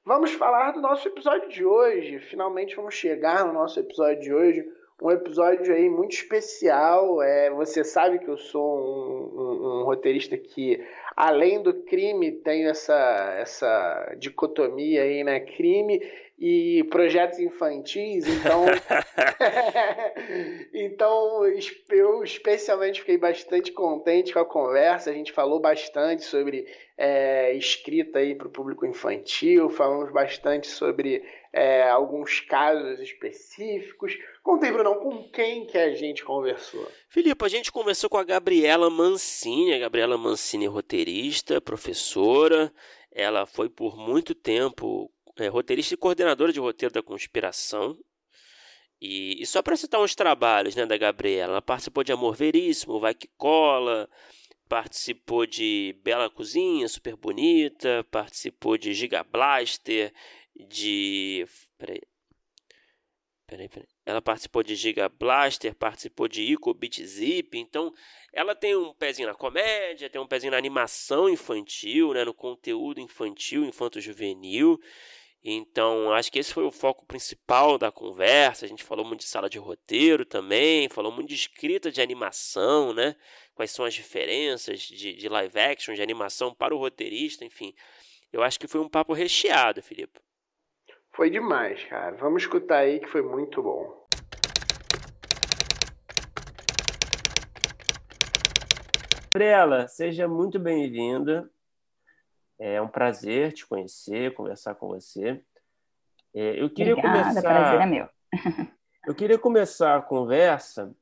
Vamos 0.09 0.33
falar 0.33 0.71
do 0.71 0.81
nosso 0.81 1.07
episódio 1.07 1.51
de 1.51 1.63
hoje. 1.67 2.19
Finalmente 2.19 2.75
vamos 2.75 2.95
chegar 2.95 3.45
no 3.45 3.53
nosso 3.53 3.79
episódio 3.79 4.23
de 4.23 4.33
hoje. 4.33 4.73
Um 5.01 5.13
episódio 5.13 5.73
aí 5.73 5.89
muito 5.89 6.13
especial. 6.13 7.23
É, 7.23 7.51
você 7.51 7.85
sabe 7.85 8.19
que 8.19 8.29
eu 8.29 8.37
sou 8.37 8.79
um, 8.79 9.41
um, 9.41 9.81
um 9.81 9.85
roteirista 9.85 10.37
que, 10.37 10.85
além 11.17 11.63
do 11.63 11.73
crime, 11.73 12.33
tem 12.33 12.67
essa, 12.67 13.37
essa 13.39 14.17
dicotomia 14.19 15.03
aí, 15.03 15.23
né? 15.23 15.39
Crime 15.39 16.03
e 16.41 16.85
projetos 16.85 17.41
infantis, 17.41 18.25
então 18.29 18.67
então 20.73 21.45
eu 21.91 22.23
especialmente 22.23 23.01
fiquei 23.01 23.19
bastante 23.19 23.73
contente 23.73 24.33
com 24.33 24.39
a 24.39 24.45
conversa. 24.45 25.11
A 25.11 25.13
gente 25.13 25.33
falou 25.33 25.59
bastante 25.59 26.23
sobre 26.23 26.65
é, 26.97 27.53
escrita 27.55 28.21
aí 28.21 28.37
para 28.37 28.47
o 28.47 28.53
público 28.53 28.87
infantil, 28.87 29.69
falamos 29.69 30.13
bastante 30.13 30.69
sobre 30.69 31.25
é, 31.59 31.91
alguns 31.91 32.39
casos 32.39 33.01
específicos. 33.01 34.17
Contei, 34.45 34.71
Bruno, 34.71 34.95
com 35.01 35.29
quem 35.31 35.67
que 35.67 35.77
a 35.77 35.93
gente 35.93 36.25
conversou? 36.25 36.89
Filipe, 37.09 37.45
a 37.45 37.49
gente 37.49 37.73
conversou 37.73 38.09
com 38.09 38.17
a 38.17 38.23
Gabriela 38.23 38.89
Mancini. 38.89 39.75
A 39.75 39.79
Gabriela 39.79 40.17
Mancini 40.17 40.69
roteirista, 40.69 41.61
professora. 41.61 42.73
Ela 43.11 43.45
foi 43.45 43.69
por 43.69 43.97
muito 43.97 44.37
tempo 44.37 45.11
é, 45.37 45.49
roteirista 45.49 45.95
e 45.95 45.97
coordenadora 45.97 46.53
de 46.53 46.61
roteiro 46.61 46.95
da 46.95 47.03
Conspiração. 47.03 47.99
E, 49.01 49.43
e 49.43 49.47
só 49.47 49.61
para 49.61 49.77
citar 49.77 50.01
uns 50.01 50.15
trabalhos 50.15 50.77
né, 50.77 50.87
da 50.87 50.97
Gabriela, 50.97 51.55
ela 51.55 51.63
participou 51.63 52.05
de 52.05 52.13
Amor 52.13 52.37
Veríssimo, 52.37 53.01
Vai 53.01 53.15
Que 53.15 53.29
Cola, 53.37 54.09
participou 54.69 55.47
de 55.47 55.99
Bela 56.05 56.31
Cozinha, 56.31 56.87
Super 56.89 57.17
Bonita, 57.17 58.07
participou 58.11 58.77
de 58.77 58.93
Giga 58.95 59.25
Blaster, 59.25 60.13
de. 60.67 61.47
Peraí. 61.77 62.01
Peraí, 63.47 63.69
peraí. 63.69 63.89
Ela 64.05 64.21
participou 64.21 64.63
de 64.63 64.75
Giga 64.77 65.09
Blaster, 65.09 65.75
participou 65.75 66.29
de 66.29 66.43
Ico 66.43 66.75
Beat 66.75 67.01
Zip, 67.03 67.57
então 67.59 67.93
ela 68.31 68.55
tem 68.55 68.77
um 68.77 68.93
pezinho 68.93 69.27
na 69.27 69.35
comédia, 69.35 70.11
tem 70.11 70.21
um 70.21 70.27
pezinho 70.27 70.51
na 70.51 70.59
animação 70.59 71.31
infantil, 71.31 72.13
né, 72.13 72.25
no 72.27 72.35
conteúdo 72.35 73.01
infantil, 73.01 73.65
infanto-juvenil. 73.65 74.79
Então, 75.43 76.13
acho 76.13 76.31
que 76.31 76.39
esse 76.39 76.53
foi 76.53 76.65
o 76.65 76.71
foco 76.71 77.07
principal 77.07 77.79
da 77.79 77.91
conversa. 77.91 78.67
A 78.67 78.69
gente 78.69 78.83
falou 78.85 79.05
muito 79.05 79.21
de 79.21 79.27
sala 79.27 79.49
de 79.49 79.59
roteiro 79.59 80.27
também, 80.27 80.89
falou 80.91 81.11
muito 81.11 81.29
de 81.29 81.35
escrita 81.37 81.91
de 81.91 82.03
animação, 82.03 82.93
né? 82.93 83.17
Quais 83.55 83.71
são 83.71 83.85
as 83.85 83.95
diferenças 83.95 84.81
de, 84.81 85.15
de 85.15 85.29
live 85.29 85.59
action, 85.59 85.95
de 85.95 86.03
animação 86.03 86.55
para 86.55 86.75
o 86.75 86.79
roteirista, 86.79 87.45
enfim. 87.47 87.73
Eu 88.33 88.43
acho 88.43 88.59
que 88.61 88.69
foi 88.69 88.81
um 88.81 88.89
papo 88.89 89.15
recheado, 89.15 89.83
Filipe. 89.83 90.21
Foi 91.19 91.31
demais, 91.31 91.85
cara. 91.87 92.15
Vamos 92.15 92.45
escutar 92.45 92.77
aí 92.77 93.01
que 93.01 93.09
foi 93.09 93.23
muito 93.23 93.61
bom. 93.61 94.07
Gabriela, 99.35 99.89
seja 99.89 100.29
muito 100.29 100.61
bem-vinda. 100.61 101.51
É 102.57 102.81
um 102.81 102.87
prazer 102.87 103.53
te 103.53 103.67
conhecer, 103.67 104.33
conversar 104.33 104.77
com 104.77 104.87
você. 104.87 105.43
É, 106.33 106.63
eu 106.63 106.71
queria 106.71 106.93
Obrigada, 106.93 107.31
começar. 107.31 107.43
Prazer 107.43 107.81
é 107.81 107.87
meu. 107.87 108.09
eu 109.05 109.13
queria 109.13 109.39
começar 109.41 109.97
a 109.97 110.03
conversa 110.03 110.95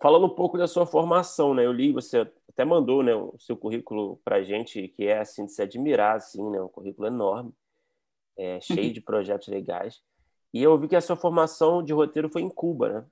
falando 0.00 0.24
um 0.24 0.34
pouco 0.34 0.56
da 0.56 0.66
sua 0.66 0.86
formação, 0.86 1.52
né? 1.52 1.66
Eu 1.66 1.72
li, 1.72 1.92
você 1.92 2.26
até 2.48 2.64
mandou, 2.64 3.02
né, 3.02 3.14
o 3.14 3.36
seu 3.38 3.54
currículo 3.54 4.18
para 4.24 4.42
gente, 4.42 4.88
que 4.88 5.08
é 5.08 5.18
assim 5.18 5.44
de 5.44 5.52
se 5.52 5.60
admirar, 5.60 6.16
assim, 6.16 6.42
né? 6.50 6.58
Um 6.58 6.68
currículo 6.68 7.06
enorme 7.06 7.52
é, 8.36 8.60
cheio 8.60 8.92
de 8.92 9.00
projetos 9.00 9.48
legais. 9.48 10.00
E 10.52 10.62
eu 10.62 10.78
vi 10.78 10.88
que 10.88 10.96
a 10.96 11.00
sua 11.00 11.16
formação 11.16 11.82
de 11.82 11.92
roteiro 11.92 12.28
foi 12.28 12.42
em 12.42 12.50
Cuba, 12.50 12.88
né? 12.88 13.06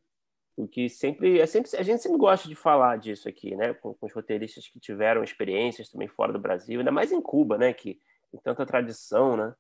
O 0.57 0.69
que 0.69 0.91
sempre, 0.91 1.41
é 1.41 1.47
sempre 1.47 1.75
a 1.77 1.83
gente 1.83 2.03
sempre 2.03 2.19
gosta 2.19 2.47
de 2.47 2.55
falar 2.55 2.99
disso 2.99 3.29
aqui, 3.29 3.57
né? 3.57 3.73
Com, 3.75 3.95
com, 3.95 4.07
os 4.07 4.13
roteiristas 4.13 4.69
que 4.69 4.79
tiveram 4.79 5.25
experiências 5.25 5.89
também 5.91 6.09
fora 6.09 6.33
do 6.33 6.39
Brasil, 6.39 6.81
ainda 6.81 6.93
mais 6.93 7.13
em 7.13 7.21
Cuba, 7.21 7.57
né? 7.57 7.73
Que 7.73 7.99
tem 8.31 8.41
tanta 8.43 8.67
tradição, 8.67 9.37
né? 9.37 9.55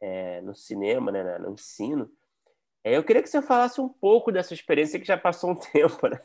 É, 0.00 0.40
no 0.42 0.54
cinema, 0.54 1.10
né? 1.10 1.38
No 1.38 1.52
ensino. 1.52 2.08
É, 2.84 2.96
eu 2.96 3.02
queria 3.02 3.22
que 3.22 3.28
você 3.28 3.42
falasse 3.42 3.80
um 3.80 3.88
pouco 3.88 4.30
dessa 4.30 4.54
experiência 4.54 5.00
que 5.00 5.06
já 5.06 5.18
passou 5.18 5.50
um 5.50 5.56
tempo, 5.72 6.08
né? 6.08 6.20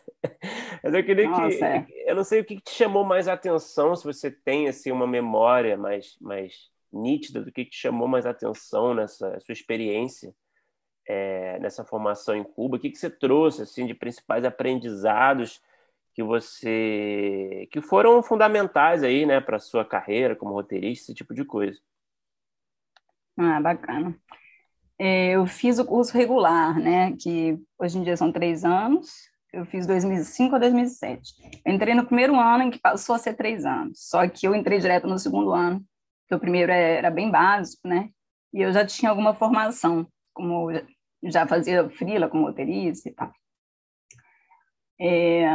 Mas 0.83 0.93
eu 0.93 1.03
queria 1.03 1.27
Nossa, 1.27 1.57
que 1.57 1.63
é. 1.63 2.12
eu 2.12 2.15
não 2.15 2.23
sei 2.23 2.41
o 2.41 2.45
que 2.45 2.62
te 2.62 2.71
chamou 2.71 3.03
mais 3.03 3.27
atenção, 3.27 3.95
se 3.95 4.03
você 4.03 4.29
tem 4.29 4.67
assim 4.67 4.91
uma 4.91 5.07
memória 5.07 5.75
mais 5.75 6.17
mais 6.21 6.71
nítida 6.93 7.41
do 7.41 7.51
que 7.51 7.65
te 7.65 7.75
chamou 7.75 8.08
mais 8.08 8.25
atenção 8.25 8.93
nessa 8.93 9.39
sua 9.39 9.53
experiência 9.53 10.34
é, 11.08 11.60
nessa 11.60 11.84
formação 11.84 12.36
em 12.36 12.43
Cuba? 12.43 12.77
O 12.77 12.79
que, 12.79 12.89
que 12.89 12.97
você 12.97 13.10
trouxe 13.10 13.63
assim 13.63 13.86
de 13.86 13.93
principais 13.93 14.45
aprendizados 14.45 15.62
que 16.13 16.23
você 16.23 17.67
que 17.71 17.82
foram 17.82 18.21
fundamentais 18.21 19.03
aí, 19.03 19.25
né, 19.25 19.41
para 19.41 19.60
sua 19.60 19.84
carreira 19.84 20.36
como 20.36 20.53
roteirista, 20.53 21.06
esse 21.06 21.13
tipo 21.13 21.34
de 21.34 21.43
coisa? 21.43 21.79
Ah, 23.38 23.60
bacana. 23.60 24.15
É, 24.99 25.32
eu 25.32 25.45
fiz 25.47 25.79
o 25.79 25.86
curso 25.86 26.15
regular, 26.15 26.79
né, 26.79 27.15
que 27.19 27.60
hoje 27.79 27.97
em 27.97 28.03
dia 28.03 28.15
são 28.15 28.32
três 28.32 28.63
anos. 28.63 29.27
Eu 29.51 29.65
fiz 29.65 29.86
2005 29.86 30.56
a 30.56 30.60
2007. 30.60 31.62
Eu 31.65 31.73
entrei 31.73 31.93
no 31.93 32.06
primeiro 32.06 32.39
ano 32.39 32.63
em 32.63 32.71
que 32.71 32.79
passou 32.79 33.15
a 33.15 33.19
ser 33.19 33.36
três 33.36 33.65
anos. 33.65 34.10
Só 34.10 34.27
que 34.27 34.47
eu 34.47 34.56
entrei 34.56 34.79
direto 34.79 35.08
no 35.08 35.19
segundo 35.19 35.51
ano, 35.51 35.84
que 36.27 36.36
o 36.36 36.39
primeiro 36.39 36.71
era 36.71 37.09
bem 37.12 37.29
básico, 37.29 37.88
né? 37.88 38.09
E 38.53 38.62
eu 38.62 38.71
já 38.71 38.86
tinha 38.86 39.09
alguma 39.09 39.33
formação 39.33 40.07
como 40.33 40.69
já 41.23 41.47
fazia 41.47 41.89
frila 41.89 42.27
como 42.27 42.45
roteirista 42.45 43.09
e 43.09 43.13
tal. 43.13 43.31
É, 44.99 45.45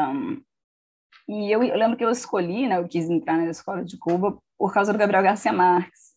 e 1.28 1.50
eu, 1.50 1.62
eu, 1.62 1.76
lembro 1.76 1.96
que 1.96 2.04
eu 2.04 2.10
escolhi, 2.10 2.66
né, 2.66 2.78
eu 2.78 2.88
quis 2.88 3.08
entrar 3.08 3.36
na 3.36 3.50
escola 3.50 3.84
de 3.84 3.98
Cuba 3.98 4.38
por 4.56 4.72
causa 4.72 4.92
do 4.92 4.98
Gabriel 4.98 5.22
Garcia 5.22 5.52
Marques, 5.52 6.14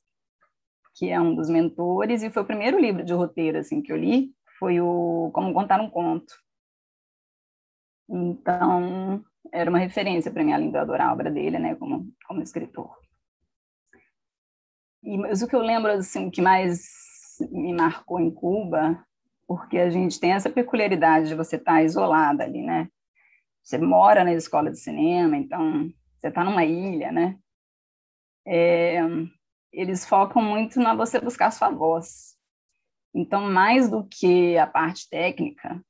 que 0.95 1.09
é 1.09 1.19
um 1.19 1.35
dos 1.35 1.49
mentores, 1.49 2.23
e 2.23 2.29
foi 2.29 2.43
o 2.43 2.47
primeiro 2.47 2.79
livro 2.79 3.03
de 3.03 3.13
roteiro 3.13 3.57
assim 3.57 3.81
que 3.81 3.91
eu 3.91 3.97
li, 3.97 4.33
foi 4.57 4.79
o 4.79 5.31
Como 5.33 5.53
Contar 5.53 5.81
um 5.81 5.89
Conto. 5.89 6.33
Então, 8.09 9.23
era 9.53 9.69
uma 9.69 9.79
referência 9.79 10.31
para 10.31 10.43
mim, 10.43 10.53
além 10.53 10.71
de 10.71 10.77
adorar 10.77 11.09
a 11.09 11.13
obra 11.13 11.29
dele, 11.29 11.59
né, 11.59 11.75
como, 11.75 12.07
como 12.25 12.41
escritor. 12.41 12.97
E, 15.03 15.17
mas 15.17 15.41
o 15.41 15.47
que 15.47 15.55
eu 15.55 15.61
lembro, 15.61 15.91
assim, 15.91 16.29
que 16.29 16.41
mais 16.41 17.37
me 17.51 17.73
marcou 17.73 18.19
em 18.19 18.29
Cuba, 18.29 19.03
porque 19.47 19.77
a 19.77 19.89
gente 19.89 20.19
tem 20.19 20.33
essa 20.33 20.49
peculiaridade 20.49 21.27
de 21.29 21.35
você 21.35 21.55
estar 21.55 21.73
tá 21.73 21.83
isolada 21.83 22.43
ali, 22.43 22.61
né? 22.61 22.87
Você 23.63 23.77
mora 23.77 24.23
na 24.23 24.33
escola 24.33 24.71
de 24.71 24.79
cinema, 24.79 25.37
então 25.37 25.89
você 26.17 26.27
está 26.27 26.43
numa 26.43 26.63
ilha, 26.63 27.11
né? 27.11 27.37
É, 28.45 28.99
eles 29.71 30.05
focam 30.05 30.41
muito 30.41 30.79
na 30.79 30.95
você 30.95 31.19
buscar 31.19 31.51
sua 31.51 31.69
voz. 31.69 32.35
Então, 33.13 33.49
mais 33.49 33.89
do 33.89 34.07
que 34.07 34.57
a 34.57 34.65
parte 34.65 35.09
técnica, 35.09 35.83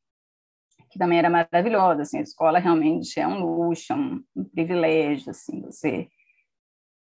que 0.89 0.99
também 0.99 1.19
era 1.19 1.29
maravilhosa, 1.29 2.01
assim, 2.01 2.17
a 2.17 2.23
escola 2.23 2.59
realmente 2.59 3.19
é 3.19 3.27
um 3.27 3.45
luxo, 3.45 3.93
é 3.93 3.95
um, 3.95 4.23
um 4.35 4.43
privilégio, 4.43 5.29
assim, 5.31 5.61
você... 5.61 6.09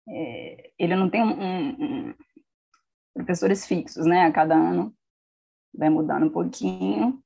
É, 0.08 0.70
ele 0.78 0.96
não 0.96 1.08
tem 1.08 1.22
um, 1.22 1.40
um, 1.40 2.08
um 2.08 2.14
professores 3.14 3.66
fixos, 3.66 4.06
né, 4.06 4.22
a 4.22 4.32
cada 4.32 4.54
ano 4.54 4.94
vai 5.74 5.88
mudando 5.88 6.26
um 6.26 6.30
pouquinho, 6.30 7.22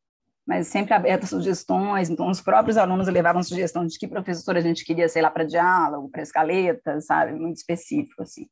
mas 0.46 0.68
sempre 0.68 0.94
aberto 0.94 1.24
a 1.24 1.26
sugestões. 1.26 2.08
Então, 2.08 2.30
os 2.30 2.40
próprios 2.40 2.76
alunos 2.76 3.08
levavam 3.08 3.42
sugestão 3.42 3.84
de 3.84 3.98
que 3.98 4.06
professor 4.06 4.56
a 4.56 4.60
gente 4.60 4.84
queria, 4.84 5.08
sei 5.08 5.20
lá, 5.22 5.30
para 5.30 5.44
diálogo, 5.44 6.08
para 6.08 6.22
escaleta, 6.22 7.00
sabe? 7.00 7.32
Muito 7.32 7.56
específico, 7.56 8.22
assim. 8.22 8.46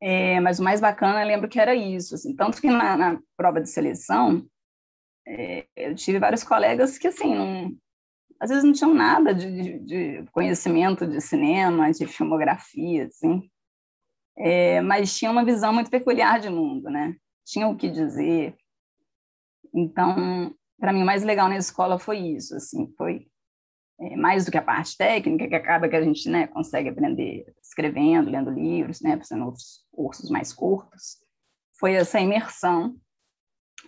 É, 0.00 0.40
mas 0.40 0.58
o 0.58 0.62
mais 0.62 0.80
bacana, 0.80 1.22
eu 1.22 1.26
lembro 1.26 1.48
que 1.48 1.60
era 1.60 1.74
isso, 1.74 2.14
assim, 2.14 2.34
tanto 2.34 2.60
que 2.60 2.70
na, 2.70 2.96
na 2.96 3.20
prova 3.36 3.60
de 3.60 3.68
seleção, 3.68 4.46
é, 5.26 5.66
eu 5.76 5.94
tive 5.94 6.18
vários 6.18 6.42
colegas 6.42 6.96
que, 6.96 7.08
assim, 7.08 7.34
não, 7.34 7.76
às 8.40 8.48
vezes 8.48 8.64
não 8.64 8.72
tinham 8.72 8.94
nada 8.94 9.34
de, 9.34 9.78
de, 9.80 10.24
conhecimento 10.32 11.06
de 11.06 11.20
cinema, 11.20 11.90
de 11.92 12.06
filmografia, 12.06 13.06
assim, 13.06 13.50
é, 14.36 14.80
mas 14.80 15.16
tinham 15.16 15.32
uma 15.32 15.44
visão 15.44 15.72
muito 15.72 15.90
peculiar 15.90 16.40
de 16.40 16.48
mundo, 16.48 16.88
né? 16.88 17.14
tinha 17.50 17.66
o 17.66 17.76
que 17.76 17.90
dizer. 17.90 18.56
Então, 19.74 20.54
para 20.78 20.92
mim, 20.92 21.02
o 21.02 21.06
mais 21.06 21.22
legal 21.22 21.48
na 21.48 21.56
escola 21.56 21.98
foi 21.98 22.18
isso, 22.18 22.56
assim, 22.56 22.92
foi 22.96 23.26
é, 24.00 24.16
mais 24.16 24.44
do 24.44 24.50
que 24.50 24.58
a 24.58 24.62
parte 24.62 24.96
técnica, 24.96 25.48
que 25.48 25.54
acaba 25.54 25.88
que 25.88 25.96
a 25.96 26.02
gente 26.02 26.28
né, 26.28 26.46
consegue 26.46 26.88
aprender 26.88 27.44
escrevendo, 27.62 28.30
lendo 28.30 28.50
livros, 28.50 29.00
né, 29.00 29.16
fazendo 29.16 29.44
outros 29.46 29.84
cursos 29.92 30.30
mais 30.30 30.52
curtos, 30.52 31.18
foi 31.78 31.94
essa 31.94 32.20
imersão 32.20 32.96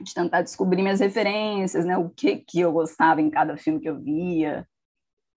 de 0.03 0.15
tentar 0.15 0.43
descobrir 0.43 0.83
minhas 0.83 1.01
referências, 1.01 1.85
né, 1.85 1.97
o 1.97 2.11
que 2.11 2.37
que 2.37 2.61
eu 2.61 2.73
gostava 2.73 3.21
em 3.21 3.31
cada 3.31 3.57
filme 3.57 3.81
que 3.81 3.88
eu 3.88 4.01
via, 4.01 4.67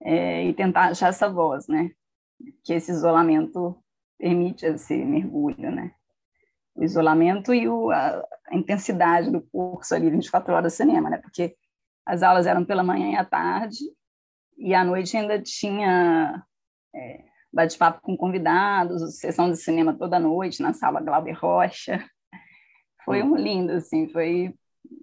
é, 0.01 0.45
e 0.45 0.54
tentar 0.54 0.89
achar 0.89 1.10
essa 1.10 1.30
voz, 1.30 1.67
né, 1.67 1.91
que 2.63 2.73
esse 2.73 2.91
isolamento 2.91 3.78
permite 4.17 4.65
esse 4.65 4.95
mergulho, 4.97 5.71
né 5.71 5.93
o 6.75 6.84
isolamento 6.84 7.54
e 7.54 7.67
o, 7.67 7.89
a, 7.89 8.21
a, 8.47 8.56
intensidade 8.56 9.32
do 9.32 9.41
curso 9.41 9.95
ali, 9.95 10.10
24 10.10 10.54
horas 10.54 10.73
de 10.73 10.78
cinema, 10.78 11.10
né? 11.10 11.17
Porque 11.17 11.56
as 12.06 12.21
aulas 12.21 12.45
eram 12.45 12.65
pela 12.65 12.84
manhã 12.84 13.12
e 13.12 13.15
à 13.15 13.23
tarde, 13.23 13.80
e 14.58 14.75
à 14.75 14.84
noite 14.84 15.15
ainda 15.15 15.41
tinha 15.41 16.43
é, 16.93 17.23
bate-papo 17.51 18.01
com 18.01 18.17
convidados, 18.17 19.17
sessão 19.17 19.49
de 19.49 19.58
cinema 19.58 19.97
toda 19.97 20.19
noite 20.19 20.62
na 20.62 20.73
sala 20.73 21.01
Glauber 21.01 21.34
Rocha. 21.34 22.06
Foi 23.05 23.21
um 23.21 23.35
lindo, 23.35 23.71
assim, 23.73 24.09
foi 24.09 24.53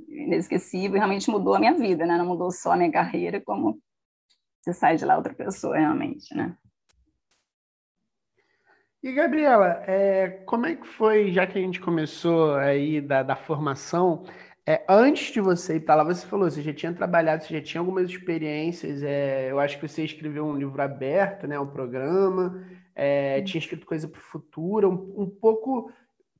inesquecível 0.08 0.96
e 0.96 0.98
realmente 0.98 1.30
mudou 1.30 1.54
a 1.54 1.58
minha 1.58 1.72
vida, 1.72 2.04
né? 2.04 2.18
Não 2.18 2.26
mudou 2.26 2.50
só 2.50 2.72
a 2.72 2.76
minha 2.76 2.92
carreira, 2.92 3.40
como 3.40 3.80
você 4.60 4.72
sai 4.72 4.96
de 4.96 5.04
lá 5.04 5.16
outra 5.16 5.32
pessoa, 5.32 5.78
realmente, 5.78 6.34
né? 6.34 6.56
E, 9.02 9.12
Gabriela, 9.12 9.82
é, 9.86 10.28
como 10.46 10.66
é 10.66 10.76
que 10.76 10.86
foi, 10.86 11.32
já 11.32 11.44
que 11.46 11.58
a 11.58 11.60
gente 11.60 11.80
começou 11.80 12.54
aí 12.54 13.00
da, 13.00 13.24
da 13.24 13.34
formação, 13.34 14.24
é, 14.64 14.84
antes 14.88 15.32
de 15.32 15.40
você 15.40 15.76
ir 15.76 15.80
para 15.80 15.96
lá, 15.96 16.04
você 16.04 16.24
falou, 16.24 16.48
você 16.48 16.62
já 16.62 16.72
tinha 16.72 16.92
trabalhado, 16.92 17.42
você 17.42 17.54
já 17.54 17.60
tinha 17.60 17.80
algumas 17.80 18.08
experiências, 18.08 19.02
é, 19.02 19.50
eu 19.50 19.58
acho 19.58 19.76
que 19.80 19.88
você 19.88 20.04
escreveu 20.04 20.46
um 20.46 20.56
livro 20.56 20.80
aberto, 20.80 21.48
né, 21.48 21.58
um 21.58 21.66
programa, 21.66 22.64
é, 22.94 23.42
tinha 23.42 23.58
escrito 23.58 23.84
coisa 23.84 24.06
para 24.06 24.20
o 24.20 24.22
futuro, 24.22 24.88
um, 24.88 25.22
um, 25.22 25.28
pouco, 25.28 25.90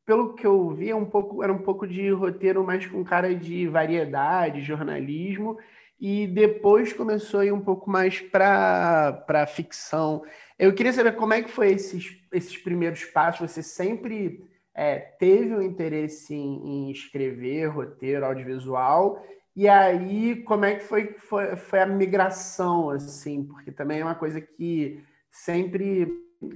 pelo 0.04 0.34
que 0.34 0.46
eu 0.46 0.70
vi, 0.70 0.92
um 0.92 1.04
pouco, 1.04 1.42
era 1.42 1.52
um 1.52 1.62
pouco 1.62 1.86
de 1.86 2.10
roteiro 2.10 2.64
mais 2.64 2.86
com 2.86 3.04
cara 3.04 3.34
de 3.34 3.66
variedade, 3.68 4.60
jornalismo, 4.60 5.58
e 6.00 6.26
depois 6.26 6.92
começou 6.92 7.40
a 7.40 7.46
ir 7.46 7.52
um 7.52 7.60
pouco 7.60 7.88
mais 7.88 8.20
para 8.20 9.46
ficção. 9.46 10.24
Eu 10.58 10.74
queria 10.74 10.92
saber 10.92 11.14
como 11.14 11.32
é 11.32 11.42
que 11.42 11.50
foi 11.50 11.70
esses, 11.70 12.20
esses 12.32 12.56
primeiros 12.56 13.04
passos. 13.04 13.50
Você 13.50 13.62
sempre 13.62 14.44
é, 14.74 14.98
teve 14.98 15.54
um 15.54 15.62
interesse 15.62 16.34
em, 16.34 16.88
em, 16.88 16.90
escrever 16.90 17.66
roteiro 17.66 18.26
audiovisual? 18.26 19.24
E 19.54 19.68
aí, 19.68 20.42
como 20.42 20.64
é 20.64 20.74
que 20.76 20.84
foi, 20.84 21.12
foi, 21.18 21.54
foi 21.54 21.80
a 21.80 21.86
migração, 21.86 22.90
assim? 22.90 23.44
Porque 23.44 23.70
também 23.70 24.00
é 24.00 24.04
uma 24.04 24.14
coisa 24.14 24.40
que 24.40 25.04
sempre 25.30 26.08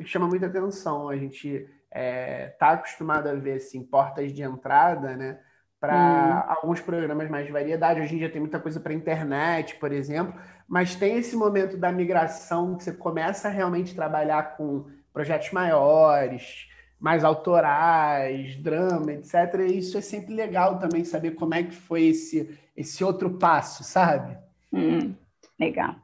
chama 0.04 0.26
muita 0.26 0.46
atenção. 0.46 1.08
A 1.08 1.16
gente 1.16 1.68
está 1.96 2.02
é, 2.02 2.56
tá 2.58 2.70
acostumado 2.72 3.28
a 3.28 3.34
ver 3.34 3.54
assim, 3.54 3.82
portas 3.82 4.32
de 4.32 4.42
entrada, 4.42 5.16
né? 5.16 5.38
Para 5.80 6.46
hum. 6.48 6.52
alguns 6.52 6.80
programas 6.80 7.28
mais 7.28 7.46
de 7.46 7.52
variedade. 7.52 8.00
Hoje 8.00 8.14
em 8.14 8.18
dia 8.18 8.30
tem 8.30 8.40
muita 8.40 8.58
coisa 8.58 8.80
para 8.80 8.94
internet, 8.94 9.76
por 9.76 9.92
exemplo 9.92 10.34
mas 10.68 10.96
tem 10.96 11.16
esse 11.16 11.36
momento 11.36 11.76
da 11.76 11.92
migração 11.92 12.76
que 12.76 12.84
você 12.84 12.92
começa 12.92 13.48
a 13.48 13.50
realmente 13.50 13.94
trabalhar 13.94 14.56
com 14.56 14.86
projetos 15.12 15.52
maiores, 15.52 16.68
mais 16.98 17.22
autorais, 17.22 18.56
drama, 18.56 19.12
etc. 19.12 19.60
E 19.68 19.78
isso 19.78 19.96
é 19.96 20.00
sempre 20.00 20.34
legal 20.34 20.78
também 20.78 21.04
saber 21.04 21.32
como 21.32 21.54
é 21.54 21.62
que 21.62 21.74
foi 21.74 22.06
esse, 22.06 22.58
esse 22.76 23.04
outro 23.04 23.38
passo, 23.38 23.84
sabe? 23.84 24.36
Hum, 24.72 25.14
legal. 25.58 25.94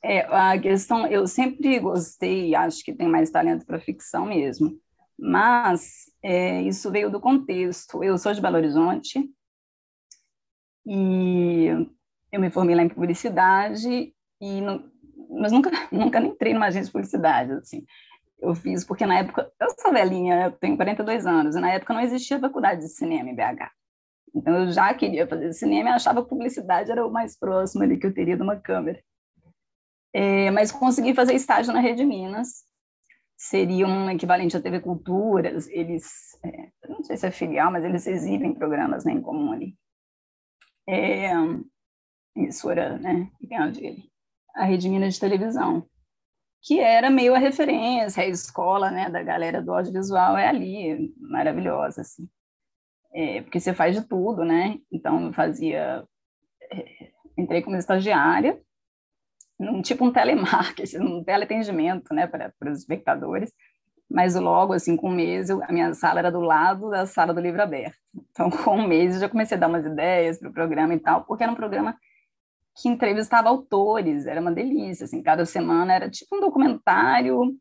É, 0.00 0.20
a 0.20 0.58
questão, 0.58 1.06
eu 1.06 1.26
sempre 1.26 1.78
gostei, 1.80 2.54
acho 2.54 2.84
que 2.84 2.92
tem 2.92 3.08
mais 3.08 3.30
talento 3.30 3.66
para 3.66 3.80
ficção 3.80 4.26
mesmo, 4.26 4.78
mas 5.18 6.04
é, 6.22 6.62
isso 6.62 6.90
veio 6.90 7.10
do 7.10 7.20
contexto. 7.20 8.02
Eu 8.02 8.18
sou 8.18 8.32
de 8.32 8.40
Belo 8.40 8.56
Horizonte 8.56 9.30
e 10.86 11.68
eu 12.32 12.40
me 12.40 12.50
formei 12.50 12.74
lá 12.74 12.82
em 12.82 12.88
publicidade 12.88 14.12
e 14.40 14.60
não, 14.60 14.90
mas 15.30 15.52
nunca 15.52 15.70
nunca 15.90 16.20
entrei 16.20 16.52
numa 16.52 16.66
agência 16.66 16.86
de 16.86 16.92
publicidade 16.92 17.52
assim. 17.52 17.84
Eu 18.38 18.54
fiz 18.54 18.84
porque 18.84 19.06
na 19.06 19.18
época 19.18 19.50
eu 19.60 19.68
sou 19.80 19.92
velhinha, 19.92 20.46
eu 20.46 20.52
tenho 20.52 20.76
42 20.76 21.26
anos 21.26 21.56
e 21.56 21.60
na 21.60 21.70
época 21.72 21.94
não 21.94 22.00
existia 22.00 22.38
faculdade 22.38 22.82
de 22.82 22.88
cinema 22.88 23.30
em 23.30 23.34
BH. 23.34 23.70
Então 24.34 24.64
eu 24.64 24.70
já 24.72 24.92
queria 24.92 25.26
fazer 25.26 25.52
cinema 25.52 25.90
e 25.90 25.92
achava 25.92 26.22
que 26.22 26.28
publicidade 26.28 26.90
era 26.90 27.06
o 27.06 27.10
mais 27.10 27.38
próximo 27.38 27.84
ali 27.84 27.96
que 27.98 28.06
eu 28.06 28.12
teria 28.12 28.36
de 28.36 28.42
uma 28.42 28.56
câmera. 28.56 29.00
É, 30.12 30.50
mas 30.50 30.72
consegui 30.72 31.14
fazer 31.14 31.34
estágio 31.34 31.72
na 31.72 31.80
Rede 31.80 32.04
Minas, 32.04 32.64
seria 33.48 33.86
um 33.86 34.08
equivalente 34.08 34.56
à 34.56 34.60
TV 34.60 34.80
Culturas, 34.80 35.68
eles, 35.68 36.38
é, 36.42 36.70
não 36.88 37.02
sei 37.04 37.16
se 37.16 37.26
é 37.26 37.30
filial, 37.30 37.70
mas 37.70 37.84
eles 37.84 38.06
exibem 38.06 38.54
programas 38.54 39.04
né, 39.04 39.12
em 39.12 39.20
comum 39.20 39.52
ali. 39.52 39.76
É, 40.88 41.30
emissora, 42.34 42.98
né, 42.98 43.30
dele, 43.40 44.10
a 44.54 44.64
Rede 44.64 44.88
Minas 44.88 45.14
de 45.14 45.20
televisão, 45.20 45.86
que 46.62 46.80
era 46.80 47.10
meio 47.10 47.34
a 47.34 47.38
referência, 47.38 48.22
a 48.22 48.26
escola, 48.26 48.90
né, 48.90 49.10
da 49.10 49.22
galera 49.22 49.60
do 49.60 49.74
audiovisual 49.74 50.38
é 50.38 50.48
ali, 50.48 51.14
maravilhosa, 51.18 52.00
assim. 52.00 52.26
É, 53.12 53.42
porque 53.42 53.60
você 53.60 53.74
faz 53.74 53.94
de 53.94 54.08
tudo, 54.08 54.44
né? 54.44 54.78
Então, 54.90 55.26
eu 55.26 55.32
fazia... 55.32 56.04
É, 56.72 57.12
entrei 57.36 57.62
como 57.62 57.76
estagiária, 57.76 58.60
num 59.58 59.82
tipo 59.82 60.04
um 60.04 60.12
telemarketing, 60.12 60.98
um 61.02 61.24
teleatendimento, 61.24 62.12
né, 62.14 62.26
para, 62.26 62.52
para 62.58 62.70
os 62.70 62.78
espectadores, 62.80 63.52
mas 64.10 64.34
logo, 64.34 64.72
assim, 64.72 64.96
com 64.96 65.08
um 65.10 65.14
mês, 65.14 65.48
eu, 65.48 65.62
a 65.64 65.72
minha 65.72 65.92
sala 65.94 66.18
era 66.20 66.30
do 66.30 66.40
lado 66.40 66.90
da 66.90 67.06
sala 67.06 67.32
do 67.32 67.40
livro 67.40 67.62
aberto. 67.62 67.96
Então, 68.30 68.50
com 68.64 68.76
um 68.76 68.86
mês, 68.86 69.14
eu 69.14 69.20
já 69.20 69.28
comecei 69.28 69.56
a 69.56 69.60
dar 69.60 69.68
umas 69.68 69.84
ideias 69.84 70.38
para 70.38 70.50
o 70.50 70.52
programa 70.52 70.94
e 70.94 71.00
tal, 71.00 71.24
porque 71.24 71.42
era 71.42 71.52
um 71.52 71.56
programa 71.56 71.96
que 72.76 72.88
entrevistava 72.88 73.48
autores, 73.48 74.26
era 74.26 74.40
uma 74.40 74.52
delícia, 74.52 75.04
assim, 75.04 75.22
cada 75.22 75.46
semana 75.46 75.94
era 75.94 76.10
tipo 76.10 76.36
um 76.36 76.40
documentário, 76.40 77.56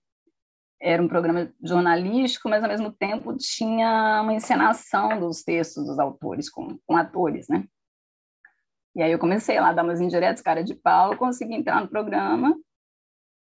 era 0.82 1.01
um 1.01 1.08
programa 1.08 1.51
jornalístico, 1.63 2.49
mas 2.49 2.63
ao 2.63 2.69
mesmo 2.69 2.91
tempo 2.91 3.38
tinha 3.38 4.21
uma 4.21 4.34
encenação 4.34 5.19
dos 5.19 5.43
textos 5.43 5.86
dos 5.86 5.97
autores 5.97 6.49
com, 6.49 6.77
com 6.86 6.97
atores, 6.97 7.47
né? 7.47 7.63
E 8.95 9.01
aí 9.01 9.12
eu 9.12 9.19
comecei 9.19 9.60
lá 9.60 9.69
a 9.69 9.73
dar 9.73 9.84
umas 9.84 9.99
indiretas, 9.99 10.41
cara 10.41 10.63
de 10.63 10.75
pau, 10.75 11.17
consegui 11.17 11.56
entrar 11.56 11.82
no 11.82 11.88
programa. 11.88 12.56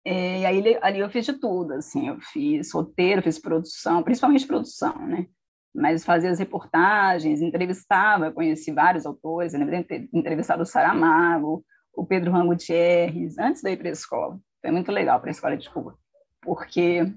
E 0.05 0.45
aí 0.45 0.77
ali 0.81 0.99
eu 0.99 1.09
fiz 1.09 1.25
de 1.25 1.33
tudo, 1.33 1.73
assim, 1.73 2.09
eu 2.09 2.19
fiz 2.19 2.71
roteiro, 2.73 3.21
fiz 3.21 3.39
produção, 3.39 4.01
principalmente 4.03 4.47
produção, 4.47 4.97
né? 5.07 5.27
Mas 5.73 6.03
fazia 6.03 6.29
as 6.29 6.39
reportagens, 6.39 7.41
entrevistava, 7.41 8.31
conheci 8.31 8.71
vários 8.71 9.05
autores, 9.05 9.53
lembro 9.53 9.75
de 9.75 9.83
ter 9.83 10.09
entrevistado 10.11 10.63
o 10.63 10.65
Saramago, 10.65 11.63
o 11.93 12.05
Pedro 12.05 12.31
Rango 12.31 12.49
Gutierrez, 12.49 13.37
antes 13.37 13.61
de 13.61 13.71
ir 13.71 13.77
para 13.77 13.89
a 13.89 13.91
escola. 13.91 14.39
Foi 14.59 14.71
muito 14.71 14.91
legal 14.91 15.19
para 15.19 15.29
a 15.29 15.31
escola 15.31 15.55
de 15.55 15.69
Cuba, 15.69 15.97
porque 16.41 17.11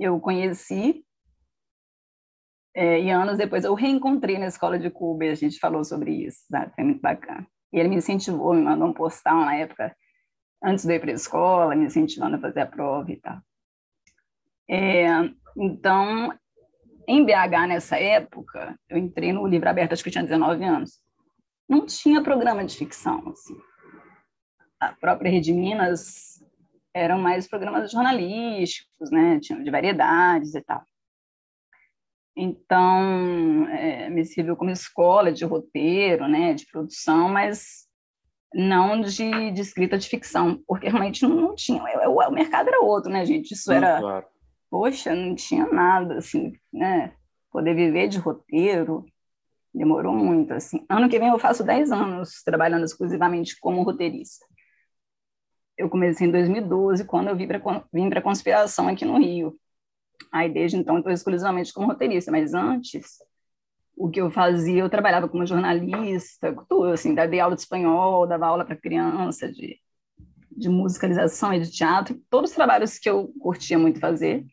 eu 0.00 0.18
conheci 0.20 1.05
é, 2.76 3.00
e 3.00 3.10
anos 3.10 3.38
depois 3.38 3.64
eu 3.64 3.72
reencontrei 3.72 4.36
na 4.36 4.48
escola 4.48 4.78
de 4.78 4.90
Cuba 4.90 5.24
e 5.24 5.30
a 5.30 5.34
gente 5.34 5.58
falou 5.58 5.82
sobre 5.82 6.10
isso, 6.10 6.44
sabe? 6.50 6.74
Foi 6.74 6.84
muito 6.84 7.00
bacana. 7.00 7.46
E 7.72 7.78
ele 7.78 7.88
me 7.88 7.96
incentivou, 7.96 8.52
me 8.52 8.60
mandou 8.60 8.86
um 8.86 8.92
postal 8.92 9.40
na 9.46 9.56
época, 9.56 9.96
antes 10.62 10.84
de 10.84 10.94
ir 10.94 11.00
para 11.00 11.10
a 11.10 11.14
escola, 11.14 11.74
me 11.74 11.86
incentivando 11.86 12.36
a 12.36 12.38
fazer 12.38 12.60
a 12.60 12.66
prova 12.66 13.10
e 13.10 13.16
tal. 13.16 13.38
É, 14.68 15.06
então, 15.56 16.38
em 17.08 17.24
BH, 17.24 17.66
nessa 17.66 17.96
época, 17.96 18.78
eu 18.90 18.98
entrei 18.98 19.32
no 19.32 19.46
Livro 19.46 19.70
Aberto, 19.70 19.94
acho 19.94 20.02
que 20.02 20.10
eu 20.10 20.12
tinha 20.12 20.24
19 20.24 20.62
anos. 20.62 21.00
Não 21.66 21.86
tinha 21.86 22.22
programa 22.22 22.62
de 22.62 22.76
ficção, 22.76 23.26
assim. 23.30 23.56
A 24.78 24.92
própria 24.92 25.30
Rede 25.30 25.50
Minas 25.50 26.44
eram 26.92 27.18
mais 27.18 27.48
programas 27.48 27.90
jornalísticos, 27.90 29.10
né? 29.10 29.40
Tinham 29.40 29.64
de 29.64 29.70
variedades 29.70 30.54
e 30.54 30.60
tal. 30.60 30.84
Então, 32.36 33.66
é, 33.68 34.10
me 34.10 34.24
serviu 34.24 34.56
como 34.56 34.70
escola 34.70 35.32
de 35.32 35.44
roteiro, 35.44 36.28
né, 36.28 36.52
de 36.52 36.66
produção, 36.66 37.30
mas 37.30 37.86
não 38.54 39.00
de, 39.00 39.50
de 39.50 39.60
escrita 39.60 39.96
de 39.96 40.08
ficção, 40.08 40.62
porque 40.66 40.88
realmente 40.88 41.22
não, 41.22 41.30
não 41.34 41.54
tinha. 41.54 41.82
O, 42.08 42.20
o, 42.20 42.30
mercado 42.30 42.68
era 42.68 42.82
outro, 42.82 43.10
né, 43.10 43.24
gente? 43.24 43.52
Isso 43.52 43.72
era. 43.72 44.00
Claro. 44.00 44.26
Poxa, 44.70 45.14
não 45.14 45.34
tinha 45.34 45.66
nada, 45.66 46.18
assim, 46.18 46.52
né? 46.72 47.14
Poder 47.50 47.74
viver 47.74 48.08
de 48.08 48.18
roteiro 48.18 49.06
demorou 49.76 50.12
muito, 50.12 50.52
assim. 50.54 50.84
Ano 50.88 51.08
que 51.08 51.18
vem 51.18 51.28
eu 51.28 51.38
faço 51.38 51.62
10 51.62 51.92
anos 51.92 52.42
trabalhando 52.42 52.84
exclusivamente 52.84 53.58
como 53.60 53.82
roteirista. 53.82 54.44
Eu 55.76 55.90
comecei 55.90 56.26
em 56.26 56.30
2012, 56.30 57.04
quando 57.04 57.28
eu 57.28 57.36
vim 57.36 57.46
para 58.08 58.18
a 58.18 58.22
conspiração 58.22 58.88
aqui 58.88 59.04
no 59.04 59.18
Rio. 59.18 59.58
Aí, 60.32 60.52
desde 60.52 60.76
então, 60.76 60.98
estou 60.98 61.12
exclusivamente 61.12 61.72
como 61.72 61.86
roteirista, 61.86 62.30
mas 62.30 62.54
antes, 62.54 63.18
o 63.96 64.10
que 64.10 64.20
eu 64.20 64.30
fazia, 64.30 64.80
eu 64.80 64.90
trabalhava 64.90 65.28
como 65.28 65.46
jornalista, 65.46 66.54
tudo, 66.68 66.92
assim, 66.92 67.14
dei 67.14 67.40
aula 67.40 67.54
de 67.54 67.62
espanhol, 67.62 68.26
dava 68.26 68.46
aula 68.46 68.64
para 68.64 68.76
criança, 68.76 69.50
de, 69.50 69.80
de 70.50 70.68
musicalização 70.68 71.54
e 71.54 71.60
de 71.60 71.70
teatro, 71.70 72.20
todos 72.28 72.50
os 72.50 72.56
trabalhos 72.56 72.98
que 72.98 73.08
eu 73.08 73.32
curtia 73.40 73.78
muito 73.78 73.98
fazer, 73.98 74.44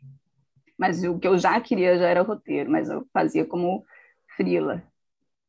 mas 0.77 1.03
o 1.03 1.19
que 1.19 1.27
eu 1.27 1.37
já 1.37 1.59
queria 1.59 1.97
já 1.97 2.07
era 2.07 2.21
roteiro, 2.21 2.71
mas 2.71 2.89
eu 2.89 3.05
fazia 3.13 3.45
como 3.45 3.85
frila. 4.37 4.83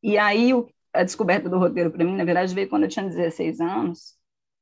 E 0.03 0.17
aí, 0.17 0.51
a 0.93 1.03
descoberta 1.03 1.49
do 1.49 1.57
roteiro 1.57 1.91
para 1.91 2.03
mim, 2.03 2.15
na 2.15 2.25
verdade, 2.25 2.53
veio 2.53 2.69
quando 2.69 2.83
eu 2.83 2.89
tinha 2.89 3.05
16 3.05 3.59
anos, 3.61 4.15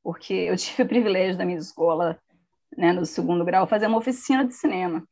porque 0.03 0.33
eu 0.33 0.55
tive 0.57 0.83
o 0.83 0.87
privilégio 0.87 1.37
da 1.37 1.45
minha 1.45 1.57
escola, 1.57 2.19
né, 2.77 2.93
no 2.93 3.05
segundo 3.05 3.43
grau, 3.43 3.67
fazer 3.67 3.87
uma 3.87 3.97
oficina 3.97 4.45
de 4.45 4.53
cinema 4.53 5.03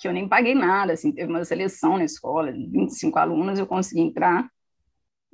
que 0.00 0.08
eu 0.08 0.12
nem 0.14 0.26
paguei 0.26 0.54
nada, 0.54 0.94
assim, 0.94 1.12
teve 1.12 1.30
uma 1.30 1.44
seleção 1.44 1.98
na 1.98 2.04
escola, 2.04 2.50
25 2.50 3.18
alunos, 3.18 3.58
eu 3.58 3.66
consegui 3.66 4.00
entrar, 4.00 4.50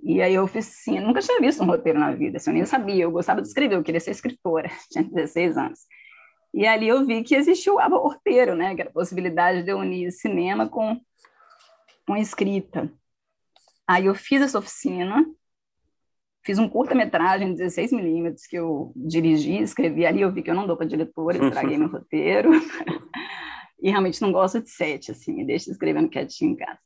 e 0.02 0.20
aí 0.20 0.34
a 0.34 0.42
oficina, 0.42 1.00
nunca 1.00 1.20
tinha 1.20 1.40
visto 1.40 1.62
um 1.62 1.66
roteiro 1.66 2.00
na 2.00 2.10
vida, 2.12 2.38
assim, 2.38 2.50
eu 2.50 2.54
nem 2.54 2.66
sabia, 2.66 3.04
eu 3.04 3.12
gostava 3.12 3.40
de 3.40 3.46
escrever, 3.46 3.76
eu 3.76 3.82
queria 3.84 4.00
ser 4.00 4.10
escritora, 4.10 4.68
tinha 4.90 5.04
16 5.04 5.56
anos. 5.56 5.80
E 6.52 6.66
ali 6.66 6.88
eu 6.88 7.06
vi 7.06 7.22
que 7.22 7.36
existia 7.36 7.72
o 7.72 7.78
roteiro, 7.78 8.56
né, 8.56 8.74
que 8.74 8.80
era 8.80 8.90
a 8.90 8.92
possibilidade 8.92 9.62
de 9.62 9.70
eu 9.70 9.78
unir 9.78 10.10
cinema 10.10 10.68
com, 10.68 11.00
com 12.04 12.16
escrita. 12.16 12.92
Aí 13.86 14.06
eu 14.06 14.16
fiz 14.16 14.42
essa 14.42 14.58
oficina, 14.58 15.24
fiz 16.44 16.58
um 16.58 16.68
curta-metragem 16.68 17.52
de 17.52 17.58
16 17.58 17.92
milímetros 17.92 18.46
que 18.46 18.56
eu 18.56 18.92
dirigi, 18.96 19.62
escrevi 19.62 20.04
ali, 20.04 20.22
eu 20.22 20.32
vi 20.32 20.42
que 20.42 20.50
eu 20.50 20.54
não 20.56 20.66
dou 20.66 20.76
para 20.76 20.86
diretora, 20.86 21.44
estraguei 21.44 21.78
meu 21.78 21.88
roteiro. 21.92 22.50
E 23.86 23.90
realmente 23.90 24.20
não 24.20 24.32
gosto 24.32 24.60
de 24.60 24.68
sete, 24.68 25.12
assim, 25.12 25.32
me 25.32 25.46
deixa 25.46 25.70
escrevendo 25.70 26.08
quietinho 26.08 26.50
em 26.50 26.56
casa. 26.56 26.80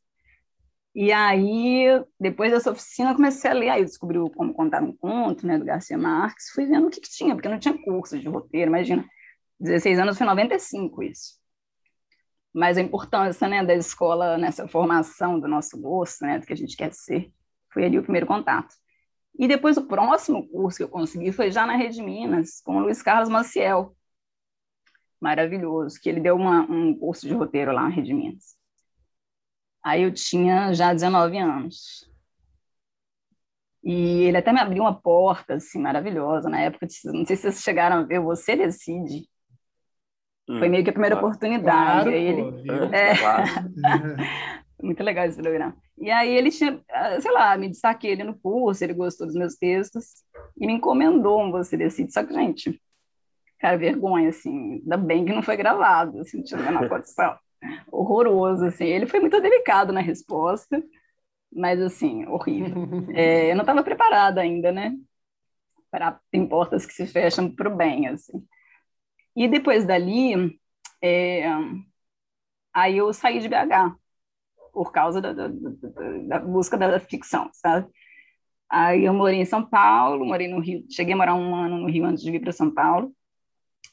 E 0.94 1.10
aí, 1.10 1.86
depois 2.20 2.52
dessa 2.52 2.70
oficina, 2.70 3.12
eu 3.12 3.14
comecei 3.14 3.50
a 3.50 3.54
ler, 3.54 3.70
aí 3.70 3.82
descobri 3.82 4.18
como 4.36 4.52
contar 4.52 4.82
um 4.82 4.94
conto, 4.94 5.46
né, 5.46 5.58
do 5.58 5.64
Garcia 5.64 5.96
Marques, 5.96 6.50
fui 6.50 6.66
vendo 6.66 6.88
o 6.88 6.90
que, 6.90 7.00
que 7.00 7.08
tinha, 7.08 7.34
porque 7.34 7.48
não 7.48 7.58
tinha 7.58 7.72
curso 7.82 8.18
de 8.18 8.28
roteiro, 8.28 8.70
imagina, 8.70 9.02
16 9.58 9.98
anos 9.98 10.18
foi 10.18 10.26
95 10.26 11.02
isso. 11.02 11.40
Mas 12.52 12.76
a 12.76 12.82
importância, 12.82 13.48
né, 13.48 13.64
da 13.64 13.74
escola 13.74 14.36
nessa 14.36 14.68
formação 14.68 15.40
do 15.40 15.48
nosso 15.48 15.80
gosto, 15.80 16.26
né, 16.26 16.38
do 16.38 16.44
que 16.44 16.52
a 16.52 16.56
gente 16.56 16.76
quer 16.76 16.92
ser, 16.92 17.32
foi 17.72 17.86
ali 17.86 17.98
o 17.98 18.02
primeiro 18.02 18.26
contato. 18.26 18.74
E 19.38 19.48
depois 19.48 19.78
o 19.78 19.86
próximo 19.86 20.46
curso 20.50 20.76
que 20.76 20.82
eu 20.82 20.88
consegui 20.90 21.32
foi 21.32 21.50
já 21.50 21.64
na 21.64 21.76
Rede 21.76 22.02
Minas, 22.02 22.60
com 22.60 22.76
o 22.76 22.80
Luiz 22.80 23.00
Carlos 23.00 23.30
Maciel, 23.30 23.96
maravilhoso, 25.20 26.00
que 26.00 26.08
ele 26.08 26.20
deu 26.20 26.36
uma, 26.36 26.62
um 26.62 26.96
curso 26.96 27.26
de 27.26 27.34
roteiro 27.34 27.72
lá 27.72 27.82
na 27.82 27.88
Rede 27.88 28.14
Minas. 28.14 28.56
Aí 29.84 30.02
eu 30.02 30.12
tinha 30.12 30.72
já 30.72 30.92
19 30.92 31.38
anos. 31.38 32.08
E 33.82 34.24
ele 34.24 34.36
até 34.36 34.52
me 34.52 34.60
abriu 34.60 34.82
uma 34.82 34.94
porta, 34.94 35.54
assim, 35.54 35.80
maravilhosa. 35.80 36.48
Na 36.48 36.60
época, 36.60 36.86
não 37.06 37.24
sei 37.24 37.36
se 37.36 37.42
vocês 37.42 37.62
chegaram 37.62 37.96
a 37.96 38.02
ver, 38.02 38.20
Você 38.20 38.54
Decide. 38.54 39.26
Hum, 40.48 40.58
Foi 40.58 40.68
meio 40.68 40.84
que 40.84 40.90
a 40.90 40.92
primeira 40.92 41.16
claro. 41.16 41.28
oportunidade. 41.28 42.10
Claro, 42.10 42.10
ele... 42.10 42.42
Pô, 42.42 42.94
é... 42.94 43.16
claro. 43.16 43.46
Muito 44.82 45.02
legal 45.02 45.26
esse 45.26 45.40
programa. 45.40 45.76
E 45.98 46.10
aí 46.10 46.30
ele 46.30 46.50
tinha, 46.50 46.80
ah, 46.90 47.20
sei 47.20 47.30
lá, 47.30 47.56
me 47.56 47.68
destaquei 47.68 48.12
ele 48.12 48.24
no 48.24 48.38
curso, 48.38 48.82
ele 48.82 48.94
gostou 48.94 49.26
dos 49.26 49.36
meus 49.36 49.54
textos 49.54 50.06
e 50.58 50.66
me 50.66 50.72
encomendou 50.74 51.42
um 51.42 51.50
Você 51.50 51.76
Decide. 51.76 52.12
Só 52.12 52.24
que, 52.24 52.32
gente, 52.32 52.80
Cara, 53.60 53.76
vergonha, 53.76 54.30
assim. 54.30 54.80
Ainda 54.82 54.96
bem 54.96 55.24
que 55.24 55.32
não 55.32 55.42
foi 55.42 55.56
gravado, 55.56 56.20
assim, 56.20 56.42
tinha 56.42 56.58
a 56.60 56.62
menor 56.62 56.88
condição. 56.88 57.36
Horroroso, 57.92 58.64
assim. 58.66 58.84
Ele 58.84 59.06
foi 59.06 59.20
muito 59.20 59.40
delicado 59.40 59.92
na 59.92 60.00
resposta, 60.00 60.82
mas, 61.52 61.80
assim, 61.80 62.26
horrível. 62.26 62.88
É, 63.14 63.50
eu 63.50 63.54
não 63.54 63.62
estava 63.62 63.82
preparada 63.82 64.40
ainda, 64.40 64.72
né? 64.72 64.96
para 65.90 66.20
tem 66.30 66.46
portas 66.46 66.86
que 66.86 66.92
se 66.92 67.06
fecham 67.06 67.50
para 67.54 67.68
o 67.68 67.76
bem, 67.76 68.06
assim. 68.06 68.42
E 69.36 69.48
depois 69.48 69.84
dali, 69.84 70.58
é, 71.02 71.44
aí 72.72 72.96
eu 72.96 73.12
saí 73.12 73.40
de 73.40 73.48
BH 73.48 73.96
por 74.72 74.92
causa 74.92 75.20
da, 75.20 75.32
da, 75.32 75.48
da, 75.48 76.38
busca 76.38 76.78
da 76.78 77.00
ficção, 77.00 77.50
sabe? 77.52 77.88
Aí 78.68 79.04
eu 79.04 79.12
morei 79.12 79.40
em 79.40 79.44
São 79.44 79.66
Paulo, 79.66 80.24
morei 80.24 80.46
no 80.46 80.60
Rio, 80.60 80.84
cheguei 80.88 81.14
a 81.14 81.16
morar 81.16 81.34
um 81.34 81.54
ano 81.54 81.78
no 81.78 81.88
Rio 81.88 82.04
antes 82.04 82.22
de 82.22 82.30
vir 82.30 82.40
para 82.40 82.52
São 82.52 82.72
Paulo 82.72 83.12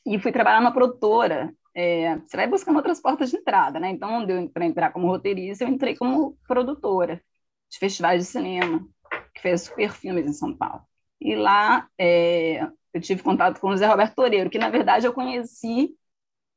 e 0.07 0.19
fui 0.19 0.31
trabalhar 0.31 0.61
na 0.61 0.71
produtora. 0.71 1.53
É, 1.75 2.17
você 2.17 2.37
vai 2.37 2.47
buscando 2.47 2.77
outras 2.77 2.99
portas 3.01 3.29
de 3.29 3.37
entrada, 3.37 3.79
né? 3.79 3.89
Então, 3.89 4.25
deu 4.25 4.49
para 4.49 4.65
entrar 4.65 4.91
como 4.91 5.07
roteirista, 5.07 5.63
eu 5.63 5.69
entrei 5.69 5.95
como 5.95 6.37
produtora 6.47 7.21
de 7.69 7.77
festivais 7.77 8.23
de 8.23 8.29
cinema, 8.29 8.87
que 9.33 9.41
fez 9.41 9.63
super 9.63 9.91
filmes 9.91 10.25
em 10.25 10.33
São 10.33 10.55
Paulo. 10.55 10.81
E 11.19 11.35
lá 11.35 11.87
é, 11.97 12.61
eu 12.93 13.01
tive 13.01 13.21
contato 13.21 13.59
com 13.59 13.69
o 13.69 13.77
Zé 13.77 13.85
Roberto 13.87 14.15
Toreiro, 14.15 14.49
que 14.49 14.57
na 14.57 14.69
verdade 14.69 15.05
eu 15.05 15.13
conheci 15.13 15.95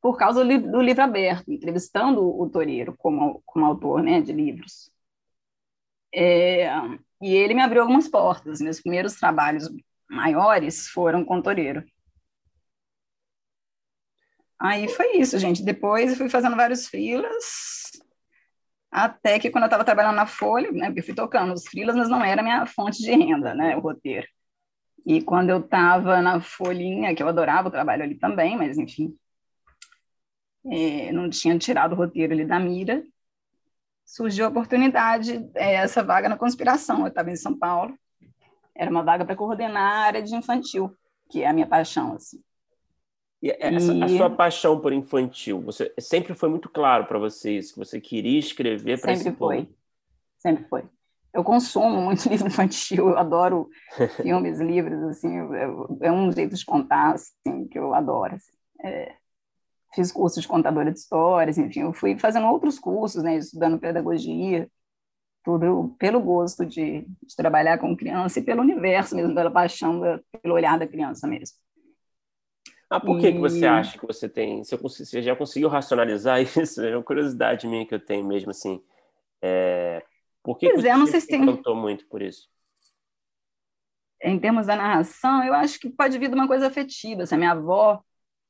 por 0.01 0.17
causa 0.17 0.45
do, 0.45 0.73
do 0.73 0.81
livro 0.81 1.03
aberto, 1.03 1.53
entrevistando 1.53 2.23
o 2.23 2.49
Toreiro 2.49 2.95
como, 2.97 3.43
como 3.45 3.67
autor 3.67 4.03
né, 4.03 4.21
de 4.21 4.33
livros. 4.33 4.91
É, 6.15 6.69
e 7.21 7.35
ele 7.35 7.55
me 7.55 7.63
abriu 7.63 7.83
algumas 7.83 8.09
portas. 8.09 8.61
Meus 8.61 8.81
primeiros 8.81 9.15
trabalhos 9.15 9.69
maiores 10.09 10.89
foram 10.89 11.25
com 11.25 11.39
o 11.39 11.43
Toreiro. 11.43 11.85
Aí 14.61 14.89
foi 14.89 15.17
isso, 15.17 15.39
gente. 15.39 15.65
Depois 15.65 16.19
fui 16.19 16.29
fazendo 16.29 16.57
vários 16.57 16.87
frilas, 16.87 17.91
até 18.91 19.39
que 19.39 19.51
quando 19.51 19.65
eu 19.65 19.69
estava 19.69 19.85
trabalhando 19.85 20.17
na 20.17 20.27
Folha, 20.27 20.71
né, 20.73 20.93
eu 20.95 21.03
fui 21.03 21.15
tocando 21.15 21.53
os 21.55 21.67
frilas, 21.67 21.97
mas 21.97 22.09
não 22.09 22.23
era 22.25 22.43
minha 22.43 22.67
fonte 22.67 22.99
de 23.03 23.11
renda, 23.11 23.55
né, 23.55 23.77
o 23.77 23.81
roteiro. 23.81 24.27
E 25.07 25.23
quando 25.23 25.51
eu 25.51 25.61
estava 25.61 26.21
na 26.21 26.41
Folhinha, 26.41 27.15
que 27.15 27.23
eu 27.23 27.29
adorava 27.29 27.69
o 27.69 27.71
trabalho 27.71 28.03
ali 28.03 28.17
também, 28.17 28.57
mas 28.57 28.77
enfim, 28.77 29.17
é, 30.67 31.13
não 31.13 31.31
tinha 31.31 31.59
tirado 31.59 31.93
o 31.93 31.97
roteiro 31.97 32.33
ali 32.33 32.45
da 32.45 32.59
mira, 32.61 33.03
surgiu 34.05 34.45
a 34.47 34.49
oportunidade, 34.49 35.49
é, 35.55 35.75
essa 35.75 36.03
vaga 36.03 36.29
na 36.29 36.37
conspiração. 36.37 37.01
Eu 37.01 37.07
estava 37.07 37.31
em 37.31 37.37
São 37.37 37.57
Paulo, 37.59 37.97
era 38.75 38.91
uma 38.91 39.03
vaga 39.03 39.25
para 39.25 39.37
coordenar 39.37 39.83
a 39.83 40.07
área 40.07 40.23
de 40.23 40.35
infantil, 40.35 40.95
que 41.31 41.43
é 41.43 41.49
a 41.49 41.53
minha 41.53 41.67
paixão. 41.67 42.15
Assim. 42.15 42.43
E 43.43 43.51
essa, 43.59 43.93
e... 43.95 44.03
a 44.03 44.09
sua 44.09 44.31
paixão 44.31 44.79
por 44.79 44.93
infantil, 44.93 45.61
você 45.61 45.93
sempre 45.99 46.35
foi 46.35 46.49
muito 46.49 46.69
claro 46.69 47.07
para 47.07 47.19
você 47.19 47.57
isso, 47.57 47.73
que 47.73 47.79
você 47.79 48.01
queria 48.01 48.39
escrever 48.39 49.01
para 49.01 49.13
esse 49.13 49.25
Sempre 49.25 49.39
foi, 49.39 49.69
sempre 50.39 50.65
foi. 50.65 50.85
Eu 51.33 51.43
consumo 51.43 52.03
muito 52.03 52.27
livro 52.29 52.49
infantil, 52.49 53.11
eu 53.11 53.19
adoro 53.19 53.71
filmes, 54.21 54.61
livros, 54.61 55.03
assim, 55.05 55.39
é 56.01 56.13
um 56.13 56.31
jeito 56.31 56.55
de 56.55 56.65
contar, 56.65 57.15
assim, 57.15 57.67
que 57.69 57.79
eu 57.79 57.95
adoro. 57.95 58.35
Assim. 58.35 58.53
É, 58.85 59.15
fiz 59.95 60.13
curso 60.13 60.41
de 60.41 60.49
contadora 60.49 60.93
de 60.93 60.99
histórias, 60.99 61.57
enfim, 61.57 61.81
eu 61.81 61.93
fui 61.93 62.19
fazendo 62.19 62.47
outros 62.47 62.79
cursos, 62.79 63.23
né, 63.23 63.37
estudando 63.37 63.79
pedagogia, 63.79 64.69
tudo 65.43 65.97
pelo 65.99 66.21
gosto 66.21 66.67
de, 66.67 67.07
de 67.23 67.37
trabalhar 67.37 67.79
com 67.79 67.97
criança 67.97 68.39
e 68.39 68.43
pelo 68.43 68.61
universo 68.61 69.17
mesmo, 69.17 69.35
pela 69.35 69.51
paixão, 69.51 70.01
pelo 70.43 70.55
olhar 70.55 70.79
da 70.79 70.87
criança 70.87 71.27
mesmo. 71.27 71.57
Ah, 72.91 72.99
por 72.99 73.21
que, 73.21 73.29
e... 73.29 73.33
que 73.33 73.39
você 73.39 73.65
acha 73.65 73.97
que 73.97 74.05
você 74.05 74.29
tem? 74.29 74.65
Você, 74.65 74.77
você 74.77 75.23
já 75.23 75.37
conseguiu 75.37 75.69
racionalizar 75.69 76.43
isso? 76.43 76.85
É 76.85 76.97
uma 76.97 77.05
curiosidade 77.05 77.69
minha 77.69 77.87
que 77.87 77.95
eu 77.95 78.05
tenho 78.05 78.27
mesmo, 78.27 78.51
assim. 78.51 78.83
É... 79.41 80.03
Por 80.43 80.59
que, 80.59 80.69
pois 80.71 80.83
que 80.83 80.89
é, 80.89 80.97
não 80.97 81.07
sei 81.07 81.21
se 81.21 81.29
tem... 81.29 81.41
muito 81.41 82.07
por 82.09 82.21
isso? 82.21 82.49
Em 84.23 84.39
termos 84.39 84.67
da 84.67 84.75
narração, 84.75 85.45
eu 85.45 85.55
acho 85.55 85.79
que 85.79 85.89
pode 85.89 86.19
vir 86.19 86.29
de 86.29 86.35
uma 86.35 86.49
coisa 86.49 86.67
afetiva. 86.67 87.23
Assim, 87.23 87.37
a 87.37 87.39
minha 87.39 87.53
avó 87.53 88.03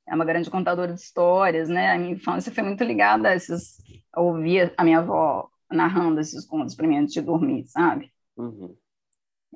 é 0.08 0.14
uma 0.14 0.24
grande 0.24 0.50
contadora 0.50 0.92
de 0.92 1.00
histórias, 1.00 1.68
né? 1.68 1.92
A 1.92 1.98
minha 1.98 2.12
infância 2.12 2.50
foi 2.50 2.64
muito 2.64 2.82
ligada 2.82 3.28
a 3.28 3.36
esses, 3.36 3.76
a 4.12 4.20
ouvir 4.20 4.72
a 4.76 4.82
minha 4.82 4.98
avó 4.98 5.48
narrando 5.70 6.20
esses 6.20 6.44
contos 6.46 6.74
para 6.74 6.88
mim 6.88 6.98
antes 6.98 7.14
de 7.14 7.20
dormir, 7.20 7.66
sabe? 7.66 8.10
Uhum. 8.36 8.74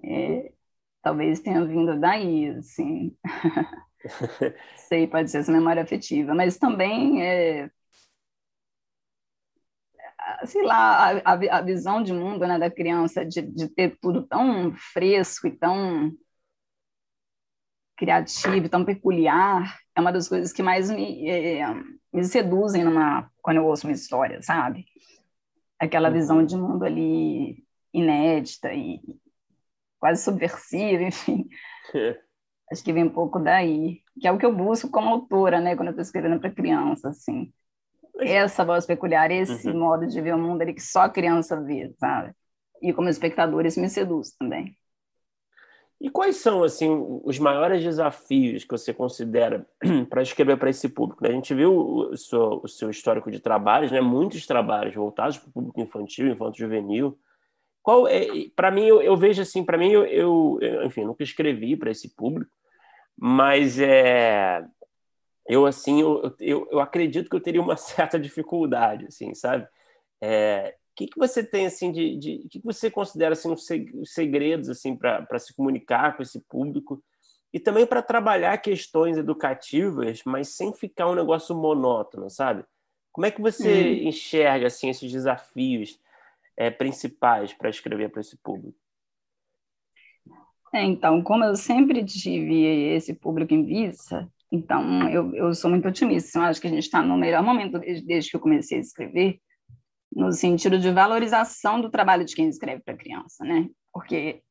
É, 0.05 0.53
talvez 1.03 1.41
tenha 1.41 1.65
vindo 1.65 1.99
daí, 1.99 2.51
assim. 2.51 3.17
Sei, 4.77 5.07
pode 5.07 5.31
ser 5.31 5.39
essa 5.39 5.53
memória 5.53 5.83
afetiva, 5.83 6.35
mas 6.35 6.59
também 6.59 7.23
é, 7.23 7.71
sei 10.47 10.63
lá, 10.63 11.21
a, 11.25 11.33
a, 11.33 11.61
visão 11.63 12.03
de 12.03 12.13
mundo 12.13 12.47
né, 12.47 12.59
da 12.59 12.71
criança 12.71 13.25
de, 13.25 13.43
de 13.43 13.69
ter 13.69 13.99
tudo 14.01 14.27
tão 14.27 14.75
fresco 14.93 15.47
e 15.47 15.57
tão 15.57 16.13
criativo, 17.97 18.69
tão 18.69 18.85
peculiar, 18.85 19.79
é 19.95 20.01
uma 20.01 20.13
das 20.13 20.29
coisas 20.29 20.53
que 20.53 20.63
mais 20.63 20.91
me, 20.91 21.29
é, 21.29 21.63
me 22.13 22.25
seduzem 22.25 22.85
numa, 22.85 23.31
quando 23.41 23.59
eu 23.59 23.67
ouço 23.67 23.87
uma 23.87 23.93
história, 23.93 24.43
sabe? 24.43 24.85
Aquela 25.79 26.09
uhum. 26.09 26.15
visão 26.15 26.45
de 26.45 26.57
mundo 26.57 26.85
ali 26.85 27.65
inédita 27.93 28.73
e 28.73 29.01
quase 30.01 30.25
subversiva, 30.25 31.05
enfim. 31.05 31.49
É. 31.95 32.24
Acho 32.71 32.83
que 32.83 32.93
vem 32.93 33.05
um 33.05 33.11
pouco 33.11 33.39
daí, 33.39 34.01
que 34.21 34.27
é 34.27 34.33
o 34.33 34.39
que 34.39 34.47
eu 34.47 34.55
busco 34.55 34.91
como 34.91 35.09
autora, 35.09 35.61
né, 35.61 35.77
quando 35.77 35.89
eu 35.89 35.93
estou 35.93 36.03
escrevendo 36.03 36.41
para 36.41 36.51
criança, 36.51 37.11
assim. 37.11 37.53
Essa 38.19 38.65
voz 38.65 38.87
peculiar, 38.87 39.31
esse 39.31 39.69
uhum. 39.69 39.79
modo 39.79 40.07
de 40.07 40.21
ver 40.21 40.35
o 40.35 40.39
mundo 40.39 40.63
ali 40.63 40.73
que 40.73 40.83
só 40.83 41.03
a 41.03 41.09
criança 41.09 41.61
vê, 41.61 41.93
sabe? 41.99 42.33
E 42.81 42.93
como 42.93 43.09
espectador, 43.09 43.67
isso 43.67 43.81
me 43.81 43.89
seduz 43.89 44.33
também. 44.39 44.77
E 46.01 46.11
quais 46.11 46.37
são 46.37 46.63
assim 46.63 46.91
os 47.25 47.39
maiores 47.39 47.83
desafios 47.83 48.63
que 48.65 48.71
você 48.71 48.93
considera 48.93 49.67
para 50.11 50.23
escrever 50.23 50.59
para 50.59 50.69
esse 50.69 50.89
público? 50.89 51.23
Né? 51.23 51.31
A 51.31 51.33
gente 51.33 51.55
viu 51.55 51.75
o 51.75 52.17
seu, 52.17 52.61
o 52.63 52.69
seu 52.69 52.91
histórico 52.91 53.31
de 53.31 53.41
trabalhos, 53.41 53.91
né? 53.91 54.01
Muitos 54.01 54.47
trabalhos 54.47 54.95
voltados 54.95 55.39
para 55.39 55.49
o 55.49 55.53
público 55.53 55.81
infantil, 55.81 56.29
infanto-juvenil. 56.29 57.19
Qual 57.85 58.09
é? 58.09 58.49
Para 58.57 58.71
mim, 58.71 58.87
eu, 58.87 59.03
eu, 59.03 59.15
vejo 59.15 59.43
assim, 59.43 59.63
para 59.63 59.77
mim, 59.77 59.91
eu, 59.91 60.07
eu, 60.07 60.59
enfim, 60.87 61.05
nunca 61.05 61.23
escrevi 61.23 61.77
para 61.77 61.91
esse 61.91 62.09
público, 62.09 62.51
mas 63.15 63.79
é, 63.79 64.65
eu 65.47 65.67
assim, 65.67 66.01
eu, 66.01 66.35
eu, 66.41 66.81
acredito 66.81 67.29
que 67.29 67.37
eu 67.37 67.43
teria 67.43 67.61
uma 67.61 67.77
certa 67.77 68.19
dificuldade, 68.19 69.05
assim, 69.09 69.35
sabe? 69.35 69.69
É, 70.19 70.75
que, 70.97 71.09
que 71.09 71.19
você 71.19 71.45
tem 71.45 71.67
assim 71.67 71.93
de, 71.93 72.17
de 72.17 72.39
que, 72.49 72.59
que 72.59 72.65
você 72.65 72.91
considera 72.91 73.35
assim 73.35 73.53
os 73.53 74.15
segredos 74.15 74.71
assim 74.71 74.97
para 74.97 75.39
se 75.39 75.53
comunicar 75.55 76.17
com 76.17 76.23
esse 76.23 76.41
público 76.41 77.05
e 77.53 77.61
também 77.61 77.85
para 77.85 78.01
trabalhar 78.01 78.57
questões 78.59 79.19
educativas, 79.19 80.23
mas 80.25 80.49
sem 80.49 80.73
ficar 80.73 81.07
um 81.07 81.15
negócio 81.15 81.55
monótono, 81.55 82.31
sabe? 82.31 82.65
Como 83.13 83.27
é 83.27 83.31
que 83.31 83.43
você 83.43 83.69
hum. 83.69 84.09
enxerga 84.09 84.69
assim 84.69 84.89
esses 84.89 85.13
desafios 85.13 86.03
é, 86.57 86.71
principais 86.71 87.53
para 87.53 87.71
escrever 87.71 88.11
para 88.11 88.21
esse 88.21 88.37
público? 88.37 88.79
É, 90.73 90.83
então, 90.83 91.23
como 91.23 91.45
eu 91.45 91.55
sempre 91.55 92.05
tive 92.05 92.65
esse 92.95 93.15
público 93.15 93.55
em 93.55 93.65
vista, 93.65 94.29
então 94.51 95.09
eu, 95.09 95.35
eu 95.35 95.55
sou 95.55 95.71
muito 95.71 95.87
otimista. 95.87 96.39
Eu 96.39 96.43
acho 96.43 96.61
que 96.61 96.67
a 96.67 96.71
gente 96.71 96.83
está 96.83 97.01
no 97.01 97.17
melhor 97.17 97.43
momento 97.43 97.79
desde, 97.79 98.05
desde 98.05 98.31
que 98.31 98.37
eu 98.37 98.41
comecei 98.41 98.79
a 98.79 98.81
escrever 98.81 99.39
no 100.15 100.33
sentido 100.33 100.79
de 100.79 100.91
valorização 100.91 101.81
do 101.81 101.91
trabalho 101.91 102.25
de 102.25 102.35
quem 102.35 102.49
escreve 102.49 102.83
para 102.83 102.97
criança, 102.97 103.45
né? 103.45 103.69
Porque 103.93 104.43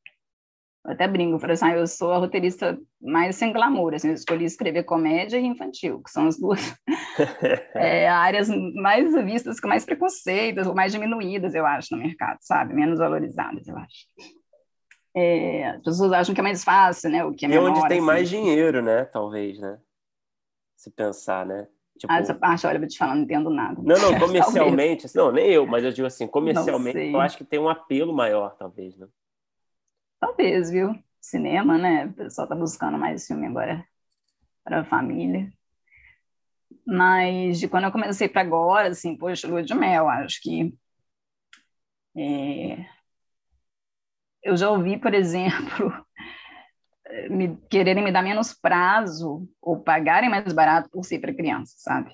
eu 0.84 0.92
até 0.92 1.08
brinco, 1.08 1.42
eu 1.42 1.50
assim, 1.50 1.64
ah, 1.64 1.76
eu 1.76 1.86
sou 1.86 2.12
a 2.12 2.18
roteirista 2.18 2.78
mais 3.00 3.36
sem 3.36 3.52
glamour, 3.52 3.94
assim, 3.94 4.08
eu 4.08 4.14
escolhi 4.14 4.44
escrever 4.44 4.84
comédia 4.84 5.38
e 5.38 5.46
infantil, 5.46 6.02
que 6.02 6.10
são 6.10 6.26
as 6.26 6.38
duas 6.38 6.60
é, 7.74 8.08
áreas 8.08 8.48
mais 8.74 9.12
vistas 9.24 9.58
com 9.58 9.68
mais 9.68 9.84
preconceitos, 9.84 10.66
ou 10.66 10.74
mais 10.74 10.92
diminuídas, 10.92 11.54
eu 11.54 11.64
acho, 11.64 11.96
no 11.96 12.02
mercado, 12.02 12.38
sabe? 12.42 12.74
Menos 12.74 12.98
valorizadas, 12.98 13.66
eu 13.66 13.76
acho. 13.78 14.06
É, 15.16 15.68
as 15.68 15.82
pessoas 15.82 16.12
acham 16.12 16.34
que 16.34 16.40
é 16.40 16.44
mais 16.44 16.62
fácil, 16.62 17.08
né? 17.08 17.24
O 17.24 17.32
que 17.32 17.46
é 17.46 17.48
menor, 17.48 17.70
onde 17.70 17.88
tem 17.88 17.98
assim. 17.98 18.06
mais 18.06 18.28
dinheiro, 18.28 18.82
né? 18.82 19.04
Talvez, 19.04 19.58
né? 19.58 19.78
Se 20.76 20.90
pensar, 20.90 21.46
né? 21.46 21.66
Tipo... 21.98 22.12
Ah, 22.12 22.18
essa 22.18 22.34
parte, 22.34 22.66
olha, 22.66 22.78
vou 22.78 22.88
te 22.88 22.98
falar, 22.98 23.14
não 23.14 23.22
entendo 23.22 23.48
nada. 23.48 23.80
Não, 23.80 23.96
não, 23.96 24.18
comercialmente, 24.18 25.06
não, 25.14 25.30
nem 25.30 25.46
eu, 25.46 25.66
mas 25.66 25.84
eu 25.84 25.92
digo 25.92 26.06
assim, 26.06 26.26
comercialmente, 26.26 26.98
eu 26.98 27.20
acho 27.20 27.38
que 27.38 27.44
tem 27.44 27.60
um 27.60 27.68
apelo 27.68 28.12
maior, 28.12 28.56
talvez, 28.56 28.98
né? 28.98 29.06
Talvez, 30.20 30.70
viu? 30.70 30.94
Cinema, 31.20 31.78
né? 31.78 32.06
O 32.06 32.12
pessoal 32.14 32.48
tá 32.48 32.54
buscando 32.54 32.98
mais 32.98 33.26
filme 33.26 33.46
agora 33.46 33.86
para 34.64 34.80
a 34.80 34.84
família. 34.84 35.52
Mas 36.86 37.58
de 37.60 37.68
quando 37.68 37.84
eu 37.84 37.92
comecei 37.92 38.28
para 38.28 38.42
agora, 38.42 38.88
assim, 38.88 39.16
poxa, 39.16 39.48
lua 39.48 39.62
de 39.62 39.74
mel, 39.74 40.08
acho 40.08 40.40
que 40.42 40.74
é... 42.16 42.86
eu 44.42 44.56
já 44.56 44.70
ouvi, 44.70 44.98
por 44.98 45.14
exemplo, 45.14 45.92
me, 47.30 47.56
quererem 47.70 48.04
me 48.04 48.12
dar 48.12 48.22
menos 48.22 48.52
prazo 48.52 49.48
ou 49.60 49.80
pagarem 49.80 50.30
mais 50.30 50.52
barato 50.52 50.90
por 50.90 51.04
ser 51.04 51.20
para 51.20 51.34
criança, 51.34 51.74
sabe? 51.78 52.10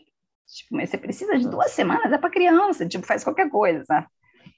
Tipo, 0.46 0.76
mas 0.76 0.90
você 0.90 0.98
precisa 0.98 1.38
de 1.38 1.48
duas 1.48 1.72
semanas, 1.72 2.12
é 2.12 2.18
para 2.18 2.30
criança, 2.30 2.88
tipo, 2.88 3.06
faz 3.06 3.22
qualquer 3.24 3.48
coisa, 3.50 3.84
sabe? 3.84 4.06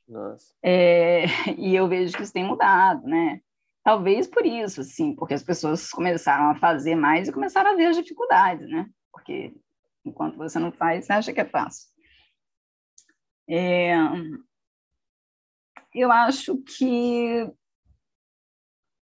Nossa. 0.09 0.55
É, 0.63 1.25
e 1.59 1.75
eu 1.75 1.89
vejo 1.89 2.17
que 2.17 2.23
isso 2.23 2.33
tem 2.33 2.45
mudado, 2.45 3.07
né? 3.07 3.41
talvez 3.83 4.27
por 4.27 4.47
isso, 4.47 4.83
sim, 4.83 5.15
porque 5.15 5.35
as 5.35 5.43
pessoas 5.43 5.91
começaram 5.91 6.51
a 6.51 6.55
fazer 6.55 6.95
mais 6.95 7.29
e 7.29 7.33
começaram 7.33 7.73
a 7.73 7.75
ver 7.75 7.87
as 7.87 7.97
dificuldades, 7.97 8.69
né? 8.71 8.89
Porque 9.11 9.55
enquanto 10.05 10.37
você 10.37 10.59
não 10.59 10.73
faz, 10.73 11.05
você 11.05 11.13
acha 11.13 11.33
que 11.33 11.41
é 11.41 11.45
fácil. 11.45 11.89
É, 13.49 13.95
eu 15.95 16.11
acho 16.11 16.57
que 16.63 17.53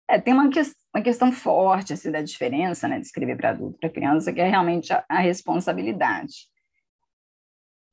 é, 0.08 0.18
tem 0.20 0.34
uma, 0.34 0.50
que, 0.50 0.60
uma 0.94 1.04
questão 1.04 1.30
forte 1.30 1.92
assim, 1.92 2.10
da 2.10 2.22
diferença 2.22 2.88
né, 2.88 2.98
de 2.98 3.06
escrever 3.06 3.36
para 3.36 3.50
adulto 3.50 3.78
para 3.78 3.90
criança, 3.90 4.32
que 4.32 4.40
é 4.40 4.48
realmente 4.48 4.92
a, 4.92 5.04
a 5.08 5.18
responsabilidade. 5.18 6.48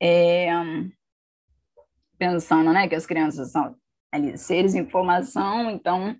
É, 0.01 0.49
pensando 2.17 2.71
né, 2.73 2.87
que 2.87 2.95
as 2.95 3.05
crianças 3.05 3.51
são 3.51 3.75
ali, 4.11 4.37
seres 4.37 4.75
em 4.75 4.89
formação, 4.89 5.69
então, 5.69 6.15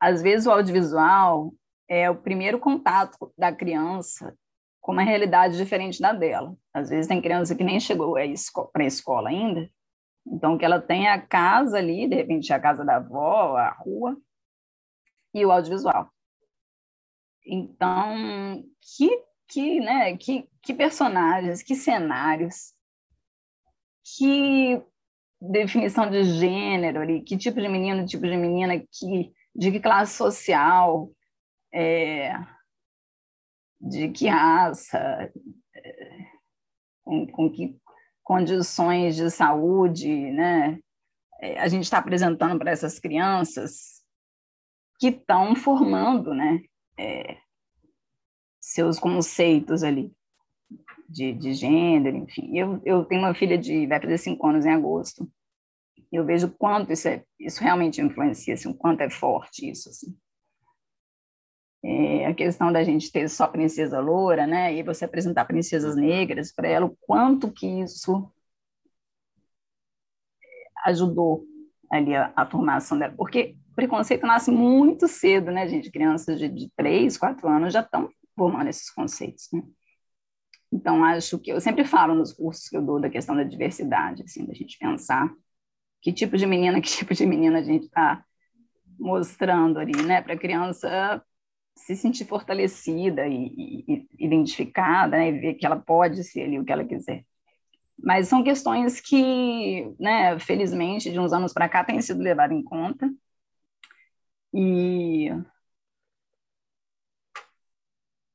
às 0.00 0.22
vezes 0.22 0.46
o 0.46 0.50
audiovisual 0.50 1.52
é 1.88 2.10
o 2.10 2.16
primeiro 2.16 2.58
contato 2.58 3.32
da 3.36 3.52
criança 3.52 4.36
com 4.80 4.92
uma 4.92 5.02
realidade 5.02 5.56
diferente 5.56 6.00
da 6.00 6.12
dela. 6.12 6.56
Às 6.72 6.90
vezes 6.90 7.08
tem 7.08 7.20
criança 7.20 7.54
que 7.54 7.64
nem 7.64 7.80
chegou 7.80 8.14
para 8.72 8.84
a 8.84 8.86
escola 8.86 9.30
ainda, 9.30 9.68
então 10.26 10.56
que 10.56 10.64
ela 10.64 10.80
tem 10.80 11.08
a 11.08 11.20
casa 11.20 11.78
ali, 11.78 12.08
de 12.08 12.14
repente 12.14 12.52
a 12.52 12.60
casa 12.60 12.84
da 12.84 12.96
avó, 12.96 13.56
a 13.56 13.70
rua, 13.70 14.16
e 15.34 15.44
o 15.44 15.52
audiovisual. 15.52 16.10
Então, 17.44 18.64
que, 18.96 19.22
que, 19.48 19.80
né, 19.80 20.16
que, 20.16 20.48
que 20.62 20.74
personagens, 20.74 21.62
que 21.62 21.76
cenários, 21.76 22.72
que 24.02 24.82
definição 25.40 26.10
de 26.10 26.24
gênero 26.24 27.00
ali, 27.00 27.22
que 27.22 27.36
tipo 27.36 27.60
de 27.60 27.68
menino, 27.68 28.06
tipo 28.06 28.26
de 28.26 28.36
menina, 28.36 28.78
que, 28.78 29.32
de 29.54 29.72
que 29.72 29.80
classe 29.80 30.14
social, 30.14 31.10
é, 31.72 32.32
de 33.80 34.10
que 34.10 34.28
raça, 34.28 34.98
é, 34.98 36.26
com, 37.04 37.26
com 37.26 37.50
que 37.50 37.78
condições 38.22 39.16
de 39.16 39.30
saúde, 39.30 40.08
né? 40.32 40.78
É, 41.40 41.60
a 41.60 41.68
gente 41.68 41.84
está 41.84 41.98
apresentando 41.98 42.58
para 42.58 42.70
essas 42.70 42.98
crianças 42.98 44.02
que 44.98 45.08
estão 45.08 45.54
formando, 45.54 46.34
né? 46.34 46.60
É, 46.98 47.36
seus 48.58 48.98
conceitos 48.98 49.82
ali 49.82 50.15
de, 51.08 51.32
de 51.32 51.52
gênero, 51.54 52.16
enfim. 52.16 52.56
Eu, 52.56 52.80
eu 52.84 53.04
tenho 53.04 53.22
uma 53.22 53.34
filha 53.34 53.56
de, 53.58 53.86
vai 53.86 54.00
fazer 54.00 54.18
cinco 54.18 54.46
anos 54.46 54.64
em 54.66 54.70
agosto, 54.70 55.28
eu 56.12 56.24
vejo 56.24 56.50
quanto 56.58 56.92
isso, 56.92 57.08
é, 57.08 57.24
isso 57.38 57.62
realmente 57.62 58.00
influencia, 58.00 58.54
assim, 58.54 58.68
o 58.68 58.74
quanto 58.74 59.00
é 59.02 59.10
forte 59.10 59.68
isso, 59.68 59.88
assim. 59.88 60.16
É, 61.84 62.26
a 62.26 62.34
questão 62.34 62.72
da 62.72 62.82
gente 62.82 63.12
ter 63.12 63.28
só 63.28 63.46
princesa 63.46 64.00
loura, 64.00 64.46
né, 64.46 64.74
e 64.74 64.82
você 64.82 65.04
apresentar 65.04 65.44
princesas 65.44 65.94
negras 65.96 66.52
para 66.52 66.68
ela, 66.68 66.86
o 66.86 66.96
quanto 67.02 67.52
que 67.52 67.66
isso 67.66 68.30
ajudou 70.84 71.44
ali 71.90 72.14
a, 72.14 72.32
a 72.34 72.46
formação 72.46 72.98
dela, 72.98 73.14
porque 73.16 73.56
preconceito 73.74 74.26
nasce 74.26 74.50
muito 74.50 75.06
cedo, 75.06 75.50
né, 75.50 75.68
gente, 75.68 75.90
crianças 75.90 76.38
de, 76.38 76.48
de 76.48 76.70
3, 76.76 77.16
4 77.16 77.48
anos 77.48 77.72
já 77.72 77.80
estão 77.82 78.08
formando 78.36 78.68
esses 78.68 78.90
conceitos, 78.90 79.48
né? 79.52 79.62
Então, 80.72 81.04
acho 81.04 81.38
que 81.38 81.50
eu 81.50 81.60
sempre 81.60 81.84
falo 81.84 82.14
nos 82.14 82.32
cursos 82.32 82.68
que 82.68 82.76
eu 82.76 82.82
dou 82.82 83.00
da 83.00 83.08
questão 83.08 83.36
da 83.36 83.44
diversidade, 83.44 84.22
assim, 84.22 84.44
da 84.46 84.54
gente 84.54 84.78
pensar 84.78 85.32
que 86.02 86.12
tipo 86.12 86.36
de 86.36 86.46
menina, 86.46 86.80
que 86.82 86.88
tipo 86.88 87.14
de 87.14 87.26
menina 87.26 87.58
a 87.58 87.62
gente 87.62 87.86
está 87.86 88.24
mostrando 88.98 89.78
ali, 89.78 90.02
né, 90.02 90.22
para 90.22 90.34
a 90.34 90.38
criança 90.38 91.22
se 91.74 91.94
sentir 91.94 92.24
fortalecida 92.24 93.26
e, 93.28 93.84
e, 93.86 94.08
identificada, 94.18 95.16
né, 95.16 95.28
e 95.28 95.38
ver 95.38 95.54
que 95.54 95.66
ela 95.66 95.76
pode 95.76 96.24
ser 96.24 96.42
ali 96.42 96.58
o 96.58 96.64
que 96.64 96.72
ela 96.72 96.84
quiser. 96.84 97.24
Mas 97.98 98.28
são 98.28 98.42
questões 98.44 99.00
que, 99.00 99.94
né, 99.98 100.38
felizmente, 100.38 101.10
de 101.10 101.18
uns 101.18 101.32
anos 101.32 101.52
para 101.52 101.68
cá, 101.68 101.84
têm 101.84 102.00
sido 102.00 102.22
levadas 102.22 102.56
em 102.56 102.62
conta. 102.62 103.10
E 104.52 105.30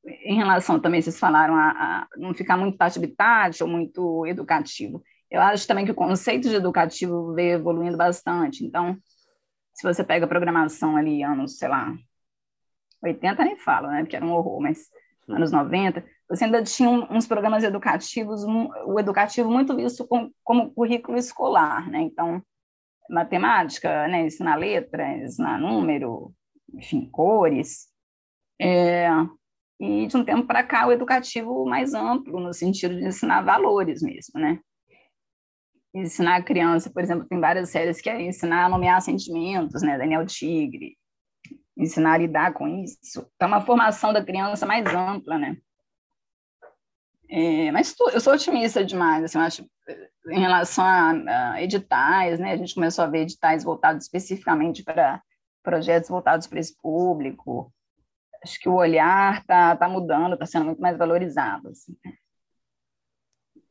em 0.05 0.35
relação 0.35 0.79
também, 0.79 1.01
vocês 1.01 1.19
falaram 1.19 1.55
a, 1.55 1.69
a 1.69 2.07
não 2.17 2.33
ficar 2.33 2.57
muito 2.57 2.77
tati 2.77 3.63
ou 3.63 3.69
muito 3.69 4.25
educativo. 4.25 5.03
Eu 5.29 5.41
acho 5.41 5.67
também 5.67 5.85
que 5.85 5.91
o 5.91 5.95
conceito 5.95 6.49
de 6.49 6.55
educativo 6.55 7.33
veio 7.33 7.53
evoluindo 7.55 7.97
bastante. 7.97 8.65
Então, 8.65 8.97
se 9.73 9.83
você 9.83 10.03
pega 10.03 10.25
a 10.25 10.29
programação 10.29 10.97
ali, 10.97 11.23
anos, 11.23 11.57
sei 11.57 11.69
lá, 11.69 11.95
80 13.01 13.43
nem 13.45 13.57
falo, 13.57 13.87
né? 13.87 14.01
Porque 14.01 14.15
era 14.15 14.25
um 14.25 14.33
horror, 14.33 14.59
mas 14.59 14.89
Sim. 15.25 15.35
anos 15.35 15.51
90, 15.51 16.03
você 16.29 16.45
ainda 16.45 16.63
tinha 16.63 16.89
uns 16.89 17.27
programas 17.27 17.63
educativos, 17.63 18.43
um, 18.43 18.69
o 18.85 18.99
educativo 18.99 19.49
muito 19.49 19.75
visto 19.75 20.05
com, 20.07 20.31
como 20.43 20.71
currículo 20.73 21.17
escolar, 21.17 21.89
né? 21.89 22.01
Então, 22.01 22.41
matemática, 23.09 24.07
né? 24.07 24.25
Ensinar 24.25 24.55
letras, 24.55 25.21
ensinar 25.21 25.59
número, 25.59 26.33
enfim, 26.73 27.09
cores. 27.09 27.87
É, 28.59 29.07
e 29.81 30.05
de 30.05 30.15
um 30.15 30.23
tempo 30.23 30.45
para 30.45 30.63
cá 30.63 30.85
o 30.85 30.91
educativo 30.91 31.65
mais 31.65 31.95
amplo, 31.95 32.39
no 32.39 32.53
sentido 32.53 32.95
de 32.95 33.03
ensinar 33.03 33.41
valores 33.41 34.03
mesmo, 34.03 34.39
né? 34.39 34.59
Ensinar 35.91 36.35
a 36.35 36.43
criança, 36.43 36.91
por 36.91 37.01
exemplo, 37.01 37.27
tem 37.27 37.39
várias 37.39 37.71
séries 37.71 37.99
que 37.99 38.07
é 38.07 38.21
ensinar 38.21 38.65
a 38.65 38.69
nomear 38.69 39.01
sentimentos, 39.01 39.81
né? 39.81 39.97
Daniel 39.97 40.23
Tigre, 40.27 40.95
ensinar 41.75 42.13
a 42.13 42.17
lidar 42.19 42.53
com 42.53 42.67
isso. 42.67 43.27
Então, 43.35 43.47
uma 43.47 43.59
formação 43.59 44.13
da 44.13 44.23
criança 44.23 44.67
mais 44.67 44.85
ampla, 44.85 45.39
né? 45.39 45.57
É, 47.27 47.71
mas 47.71 47.95
eu 48.13 48.21
sou 48.21 48.33
otimista 48.33 48.85
demais, 48.85 49.23
assim, 49.23 49.39
eu 49.39 49.43
acho, 49.43 49.65
em 50.29 50.39
relação 50.39 50.85
a, 50.85 51.53
a, 51.53 51.63
editais, 51.63 52.39
né? 52.39 52.51
A 52.51 52.57
gente 52.57 52.75
começou 52.75 53.03
a 53.03 53.07
ver 53.07 53.21
editais 53.21 53.63
voltados 53.63 54.03
especificamente 54.03 54.83
para 54.83 55.19
projetos 55.63 56.09
voltados 56.09 56.45
para 56.45 56.59
esse 56.59 56.75
público, 56.79 57.73
acho 58.43 58.59
que 58.59 58.69
o 58.69 58.73
olhar 58.73 59.39
está 59.39 59.75
tá 59.75 59.87
mudando, 59.87 60.33
está 60.33 60.45
sendo 60.45 60.65
muito 60.65 60.81
mais 60.81 60.97
valorizado. 60.97 61.69
Assim. 61.69 61.95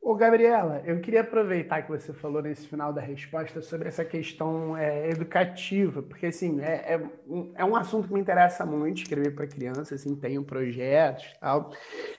Ô, 0.01 0.15
Gabriela, 0.15 0.81
eu 0.83 0.99
queria 0.99 1.21
aproveitar 1.21 1.83
que 1.83 1.91
você 1.91 2.11
falou 2.11 2.41
nesse 2.41 2.67
final 2.67 2.91
da 2.91 2.99
resposta 2.99 3.61
sobre 3.61 3.87
essa 3.87 4.03
questão 4.03 4.75
é, 4.75 5.11
educativa, 5.11 6.01
porque 6.01 6.25
assim, 6.25 6.59
é, 6.59 6.95
é, 6.95 6.97
um, 7.27 7.53
é 7.55 7.63
um 7.63 7.75
assunto 7.75 8.07
que 8.07 8.13
me 8.15 8.19
interessa 8.19 8.65
muito, 8.65 9.03
escrever 9.03 9.35
para 9.35 9.45
criança, 9.45 9.93
assim, 9.93 10.15
tenho 10.15 10.43
projetos 10.43 11.25
e 11.25 11.39
tal. 11.39 11.71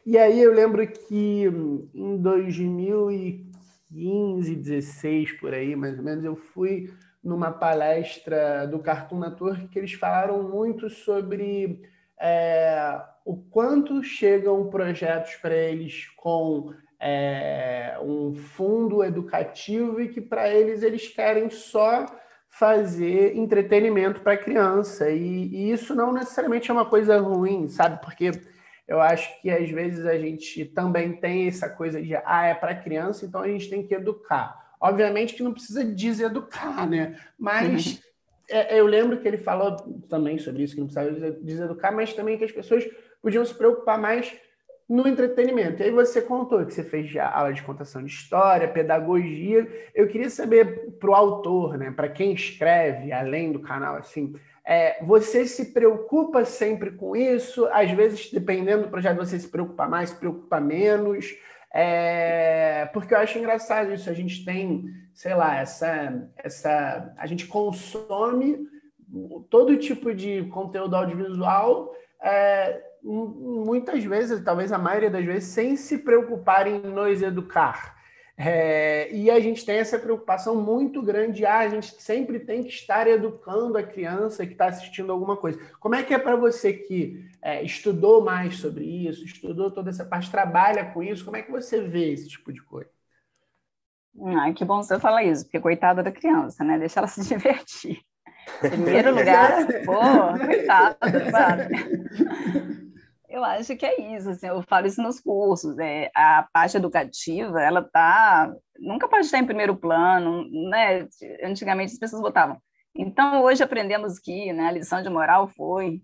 E 0.06 0.16
aí 0.16 0.40
eu 0.40 0.52
lembro 0.52 0.86
que 0.86 1.46
em 1.92 2.16
2015, 2.18 4.54
16, 4.54 5.32
por 5.40 5.52
aí, 5.52 5.74
mais 5.74 5.98
ou 5.98 6.04
menos, 6.04 6.24
eu 6.24 6.36
fui 6.36 6.88
numa 7.22 7.50
palestra 7.50 8.64
do 8.66 8.78
Cartoon 8.78 9.18
Network 9.18 9.66
que 9.66 9.78
eles 9.78 9.94
falaram 9.94 10.48
muito 10.48 10.88
sobre 10.88 11.82
é, 12.24 13.02
o 13.24 13.36
quanto 13.36 14.00
chegam 14.04 14.70
projetos 14.70 15.34
para 15.34 15.56
eles 15.56 16.06
com 16.16 16.72
é, 17.00 17.98
um 18.00 18.32
fundo 18.32 19.02
educativo 19.02 20.00
e 20.00 20.08
que 20.08 20.20
para 20.20 20.48
eles 20.48 20.84
eles 20.84 21.08
querem 21.08 21.50
só 21.50 22.06
fazer 22.48 23.36
entretenimento 23.36 24.20
para 24.20 24.36
criança 24.36 25.10
e, 25.10 25.48
e, 25.48 25.72
isso 25.72 25.96
não 25.96 26.12
necessariamente 26.12 26.70
é 26.70 26.74
uma 26.74 26.86
coisa 26.86 27.18
ruim, 27.18 27.68
sabe? 27.68 28.00
Porque 28.00 28.30
eu 28.86 29.00
acho 29.00 29.40
que 29.40 29.50
às 29.50 29.68
vezes 29.68 30.06
a 30.06 30.16
gente 30.16 30.64
também 30.66 31.14
tem 31.14 31.48
essa 31.48 31.68
coisa 31.68 32.00
de 32.00 32.14
ah 32.14 32.44
é 32.44 32.54
para 32.54 32.76
criança, 32.76 33.26
então 33.26 33.40
a 33.40 33.48
gente 33.48 33.68
tem 33.68 33.84
que 33.84 33.94
educar. 33.94 34.74
Obviamente 34.80 35.34
que 35.34 35.42
não 35.42 35.52
precisa 35.52 35.84
deseducar, 35.84 36.88
né? 36.88 37.18
Mas 37.36 38.00
é, 38.52 38.80
eu 38.80 38.86
lembro 38.86 39.18
que 39.18 39.26
ele 39.26 39.38
falou 39.38 39.76
também 40.08 40.38
sobre 40.38 40.62
isso, 40.62 40.74
que 40.74 40.80
não 40.80 40.86
precisava 40.86 41.30
deseducar, 41.40 41.94
mas 41.94 42.12
também 42.12 42.36
que 42.38 42.44
as 42.44 42.52
pessoas 42.52 42.84
podiam 43.20 43.44
se 43.44 43.54
preocupar 43.54 43.98
mais 43.98 44.32
no 44.88 45.08
entretenimento. 45.08 45.80
E 45.80 45.84
aí 45.84 45.90
você 45.90 46.20
contou 46.20 46.64
que 46.66 46.74
você 46.74 46.82
fez 46.82 47.16
aula 47.16 47.52
de 47.52 47.62
contação 47.62 48.04
de 48.04 48.12
história, 48.12 48.68
pedagogia. 48.68 49.66
Eu 49.94 50.06
queria 50.06 50.28
saber 50.28 50.92
para 51.00 51.10
o 51.10 51.14
autor, 51.14 51.78
né, 51.78 51.90
para 51.90 52.08
quem 52.08 52.32
escreve, 52.32 53.12
além 53.12 53.52
do 53.52 53.60
canal, 53.60 53.96
assim, 53.96 54.34
é, 54.64 55.02
você 55.04 55.46
se 55.46 55.72
preocupa 55.72 56.44
sempre 56.44 56.92
com 56.92 57.16
isso? 57.16 57.66
Às 57.72 57.90
vezes, 57.90 58.30
dependendo 58.30 58.84
do 58.84 58.90
projeto, 58.90 59.16
você 59.16 59.38
se 59.38 59.48
preocupa 59.48 59.88
mais, 59.88 60.10
se 60.10 60.16
preocupa 60.16 60.60
menos. 60.60 61.34
É, 61.74 62.86
porque 62.92 63.14
eu 63.14 63.18
acho 63.18 63.38
engraçado 63.38 63.92
isso. 63.92 64.10
A 64.10 64.12
gente 64.12 64.44
tem, 64.44 64.84
sei 65.14 65.34
lá, 65.34 65.56
essa, 65.56 66.28
essa. 66.36 67.14
A 67.16 67.26
gente 67.26 67.46
consome 67.46 68.66
todo 69.50 69.76
tipo 69.76 70.14
de 70.14 70.44
conteúdo 70.44 70.96
audiovisual, 70.96 71.94
é, 72.22 72.82
muitas 73.02 74.02
vezes, 74.04 74.42
talvez 74.42 74.72
a 74.72 74.78
maioria 74.78 75.10
das 75.10 75.24
vezes, 75.24 75.50
sem 75.50 75.76
se 75.76 75.98
preocupar 75.98 76.66
em 76.66 76.78
nos 76.78 77.20
educar. 77.20 78.01
É, 78.44 79.08
e 79.14 79.30
a 79.30 79.38
gente 79.38 79.64
tem 79.64 79.76
essa 79.76 80.00
preocupação 80.00 80.56
muito 80.56 81.00
grande. 81.00 81.46
Ah, 81.46 81.60
a 81.60 81.68
gente 81.68 81.94
sempre 82.02 82.40
tem 82.40 82.64
que 82.64 82.70
estar 82.70 83.06
educando 83.06 83.78
a 83.78 83.84
criança 83.84 84.44
que 84.44 84.52
está 84.52 84.66
assistindo 84.66 85.12
alguma 85.12 85.36
coisa. 85.36 85.60
Como 85.78 85.94
é 85.94 86.02
que 86.02 86.12
é 86.12 86.18
para 86.18 86.34
você 86.34 86.72
que 86.72 87.24
é, 87.40 87.62
estudou 87.62 88.24
mais 88.24 88.56
sobre 88.56 88.84
isso, 88.84 89.24
estudou 89.24 89.70
toda 89.70 89.90
essa 89.90 90.04
parte, 90.04 90.28
trabalha 90.28 90.86
com 90.92 91.04
isso? 91.04 91.24
Como 91.24 91.36
é 91.36 91.42
que 91.42 91.52
você 91.52 91.80
vê 91.82 92.12
esse 92.12 92.28
tipo 92.28 92.52
de 92.52 92.60
coisa? 92.62 92.90
Ah, 94.20 94.52
que 94.52 94.64
bom 94.64 94.82
você 94.82 94.98
falar 94.98 95.22
isso, 95.22 95.44
porque 95.44 95.60
coitada 95.60 96.02
da 96.02 96.10
criança, 96.10 96.64
né? 96.64 96.78
Deixa 96.78 96.98
ela 96.98 97.06
se 97.08 97.22
divertir. 97.22 98.02
Em 98.60 98.82
primeiro 98.82 99.14
lugar, 99.14 99.66
pô, 99.84 100.36
coitada, 100.44 101.30
sabe? 101.30 101.68
Eu 103.32 103.42
acho 103.42 103.74
que 103.78 103.86
é 103.86 104.14
isso, 104.14 104.28
assim, 104.28 104.46
eu 104.46 104.62
falo 104.62 104.86
isso 104.86 105.02
nos 105.02 105.18
cursos, 105.18 105.78
é, 105.78 106.10
a 106.14 106.46
parte 106.52 106.76
educativa, 106.76 107.62
ela 107.62 107.82
tá, 107.82 108.54
nunca 108.78 109.08
pode 109.08 109.24
estar 109.24 109.38
em 109.38 109.46
primeiro 109.46 109.74
plano, 109.74 110.44
né, 110.68 111.08
antigamente 111.42 111.94
as 111.94 111.98
pessoas 111.98 112.20
botavam, 112.20 112.60
então 112.94 113.42
hoje 113.42 113.62
aprendemos 113.62 114.18
que, 114.18 114.52
né, 114.52 114.66
a 114.66 114.72
lição 114.72 115.02
de 115.02 115.08
moral 115.08 115.48
foi, 115.48 116.02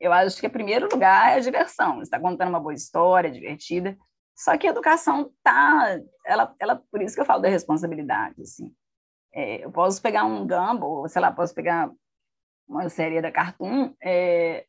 eu 0.00 0.10
acho 0.10 0.40
que 0.40 0.46
em 0.46 0.50
primeiro 0.50 0.88
lugar 0.90 1.32
é 1.32 1.34
a 1.34 1.40
diversão, 1.40 2.00
está 2.00 2.18
contando 2.18 2.48
uma 2.48 2.60
boa 2.60 2.72
história, 2.72 3.30
divertida, 3.30 3.94
só 4.34 4.56
que 4.56 4.66
a 4.66 4.70
educação 4.70 5.30
tá, 5.42 6.00
ela, 6.24 6.54
ela, 6.58 6.82
por 6.90 7.02
isso 7.02 7.14
que 7.14 7.20
eu 7.20 7.26
falo 7.26 7.42
da 7.42 7.48
responsabilidade, 7.50 8.40
assim, 8.40 8.74
é, 9.34 9.62
eu 9.62 9.70
posso 9.70 10.00
pegar 10.00 10.24
um 10.24 10.46
Gumball, 10.46 11.06
sei 11.10 11.20
lá, 11.20 11.30
posso 11.30 11.54
pegar 11.54 11.90
uma 12.66 12.88
série 12.88 13.20
da 13.20 13.30
Cartoon, 13.30 13.92
é, 14.02 14.64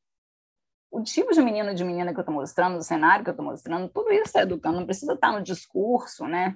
o 0.95 1.03
tipo 1.03 1.33
de 1.33 1.41
menino 1.41 1.75
de 1.75 1.83
menina 1.83 2.13
que 2.13 2.19
eu 2.19 2.21
estou 2.21 2.33
mostrando, 2.33 2.77
o 2.77 2.81
cenário 2.81 3.21
que 3.21 3.29
eu 3.29 3.33
estou 3.33 3.45
mostrando, 3.45 3.89
tudo 3.89 4.13
isso 4.13 4.27
está 4.27 4.43
educando, 4.43 4.79
não 4.79 4.85
precisa 4.85 5.11
estar 5.11 5.33
no 5.33 5.43
discurso, 5.43 6.25
né? 6.25 6.55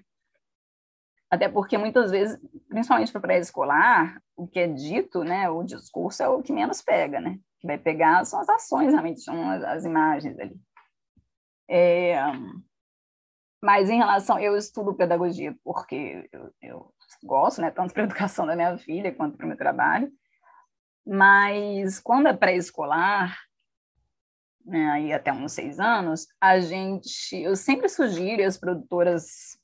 Até 1.30 1.50
porque 1.50 1.78
muitas 1.78 2.10
vezes, 2.10 2.40
principalmente 2.70 3.12
para 3.12 3.20
pré-escolar, 3.20 4.22
o 4.38 4.48
que 4.48 4.60
é 4.60 4.68
dito, 4.68 5.26
né, 5.26 5.50
o 5.50 5.62
discurso 5.62 6.24
é 6.24 6.30
o 6.30 6.42
que 6.42 6.54
menos 6.54 6.82
pega, 6.82 7.20
né? 7.20 7.32
O 7.32 7.60
que 7.60 7.68
vai 7.68 7.78
pegar 7.78 8.24
são 8.24 8.40
as 8.40 8.48
ações, 8.48 8.94
realmente, 8.94 9.20
são 9.20 9.50
as, 9.50 9.62
as 9.62 9.84
imagens 9.84 10.40
ali. 10.40 10.58
É, 11.70 12.16
mas 13.62 13.90
em 13.90 13.98
relação, 13.98 14.40
eu 14.40 14.56
estudo 14.56 14.96
pedagogia 14.96 15.54
porque 15.66 16.30
eu, 16.32 16.54
eu 16.62 16.94
gosto, 17.26 17.60
né, 17.60 17.72
tanto 17.72 17.94
para 17.94 18.04
a 18.04 18.06
educação 18.08 18.46
da 18.46 18.56
minha 18.56 18.78
filha 18.78 19.14
quanto 19.14 19.36
para 19.36 19.46
o 19.46 19.50
meu 19.50 19.58
trabalho. 19.58 20.10
Mas 21.06 22.00
quando 22.00 22.28
é 22.28 22.34
pré-escolar, 22.34 23.38
né, 24.70 24.88
aí 24.92 25.12
até 25.12 25.34
uns 25.34 25.54
seis 25.54 25.80
anos, 25.80 26.28
a 26.40 26.60
gente, 26.60 27.36
eu 27.36 27.56
sempre 27.56 27.90
sugiro, 27.90 28.42
e 28.42 28.46
as 28.46 28.58
produtoras, 28.58 29.58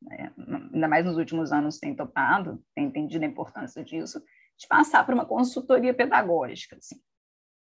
né, 0.00 0.32
ainda 0.72 0.88
mais 0.88 1.04
nos 1.04 1.18
últimos 1.18 1.52
anos, 1.52 1.78
têm 1.78 1.94
topado, 1.94 2.62
têm 2.74 2.86
entendido 2.86 3.24
a 3.24 3.28
importância 3.28 3.84
disso, 3.84 4.22
de 4.58 4.66
passar 4.66 5.04
por 5.04 5.12
uma 5.12 5.26
consultoria 5.26 5.92
pedagógica. 5.92 6.76
Assim. 6.76 6.98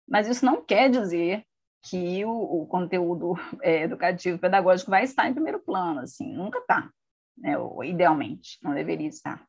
Mas 0.09 0.29
isso 0.29 0.47
não 0.47 0.65
quer 0.65 0.89
dizer 0.89 1.45
que 1.83 2.25
o, 2.25 2.31
o 2.31 2.67
conteúdo 2.67 3.35
é, 3.63 3.83
educativo 3.83 4.39
pedagógico 4.39 4.91
vai 4.91 5.03
estar 5.03 5.29
em 5.29 5.35
primeiro 5.35 5.59
plano, 5.59 6.01
assim, 6.01 6.33
nunca 6.33 6.61
está, 6.61 6.89
né, 7.37 7.55
idealmente, 7.85 8.59
não 8.63 8.75
deveria 8.75 9.09
estar. 9.09 9.45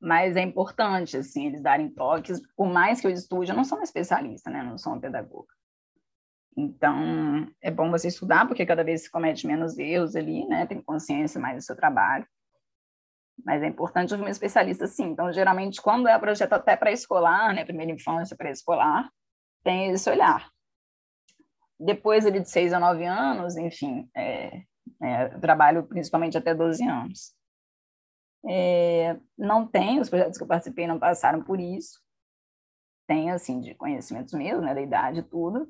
Mas 0.00 0.36
é 0.36 0.40
importante, 0.40 1.16
assim, 1.16 1.46
eles 1.46 1.62
darem 1.62 1.88
toques, 1.88 2.42
por 2.56 2.66
mais 2.66 3.00
que 3.00 3.06
eu 3.06 3.12
estude, 3.12 3.50
eu 3.52 3.56
não 3.56 3.64
sou 3.64 3.78
uma 3.78 3.84
especialista, 3.84 4.50
né, 4.50 4.60
não 4.60 4.76
sou 4.76 4.92
uma 4.92 5.00
pedagoga. 5.00 5.54
Então, 6.56 7.50
é 7.60 7.70
bom 7.70 7.90
você 7.90 8.08
estudar, 8.08 8.46
porque 8.46 8.64
cada 8.64 8.84
vez 8.84 9.02
se 9.02 9.10
comete 9.10 9.46
menos 9.46 9.76
erros 9.76 10.14
ali, 10.14 10.46
né? 10.46 10.66
Tem 10.66 10.80
consciência 10.80 11.40
mais 11.40 11.56
do 11.56 11.62
seu 11.62 11.74
trabalho. 11.74 12.26
Mas 13.44 13.62
é 13.62 13.66
importante 13.66 14.12
ouvir 14.14 14.24
um 14.24 14.28
especialista, 14.28 14.86
sim. 14.86 15.06
Então, 15.06 15.32
geralmente, 15.32 15.82
quando 15.82 16.06
é 16.06 16.16
projeto 16.16 16.52
até 16.52 16.76
pré-escolar, 16.76 17.52
né? 17.52 17.64
Primeira 17.64 17.90
infância, 17.90 18.36
pré-escolar, 18.36 19.10
tem 19.64 19.90
esse 19.90 20.08
olhar. 20.08 20.48
Depois, 21.78 22.24
ele 22.24 22.38
de 22.38 22.48
6 22.48 22.72
a 22.72 22.78
9 22.78 23.04
anos, 23.04 23.56
enfim, 23.56 24.08
é, 24.16 24.62
é, 25.02 25.28
trabalho 25.40 25.84
principalmente 25.84 26.38
até 26.38 26.54
12 26.54 26.84
anos. 26.84 27.34
É, 28.46 29.18
não 29.36 29.66
tem, 29.66 29.98
os 29.98 30.08
projetos 30.08 30.38
que 30.38 30.44
eu 30.44 30.48
participei 30.48 30.86
não 30.86 31.00
passaram 31.00 31.42
por 31.42 31.58
isso. 31.58 32.00
Tem, 33.08 33.32
assim, 33.32 33.60
de 33.60 33.74
conhecimentos 33.74 34.32
mesmo, 34.34 34.62
né? 34.62 34.72
Da 34.72 34.80
idade 34.80 35.18
e 35.18 35.22
tudo 35.24 35.68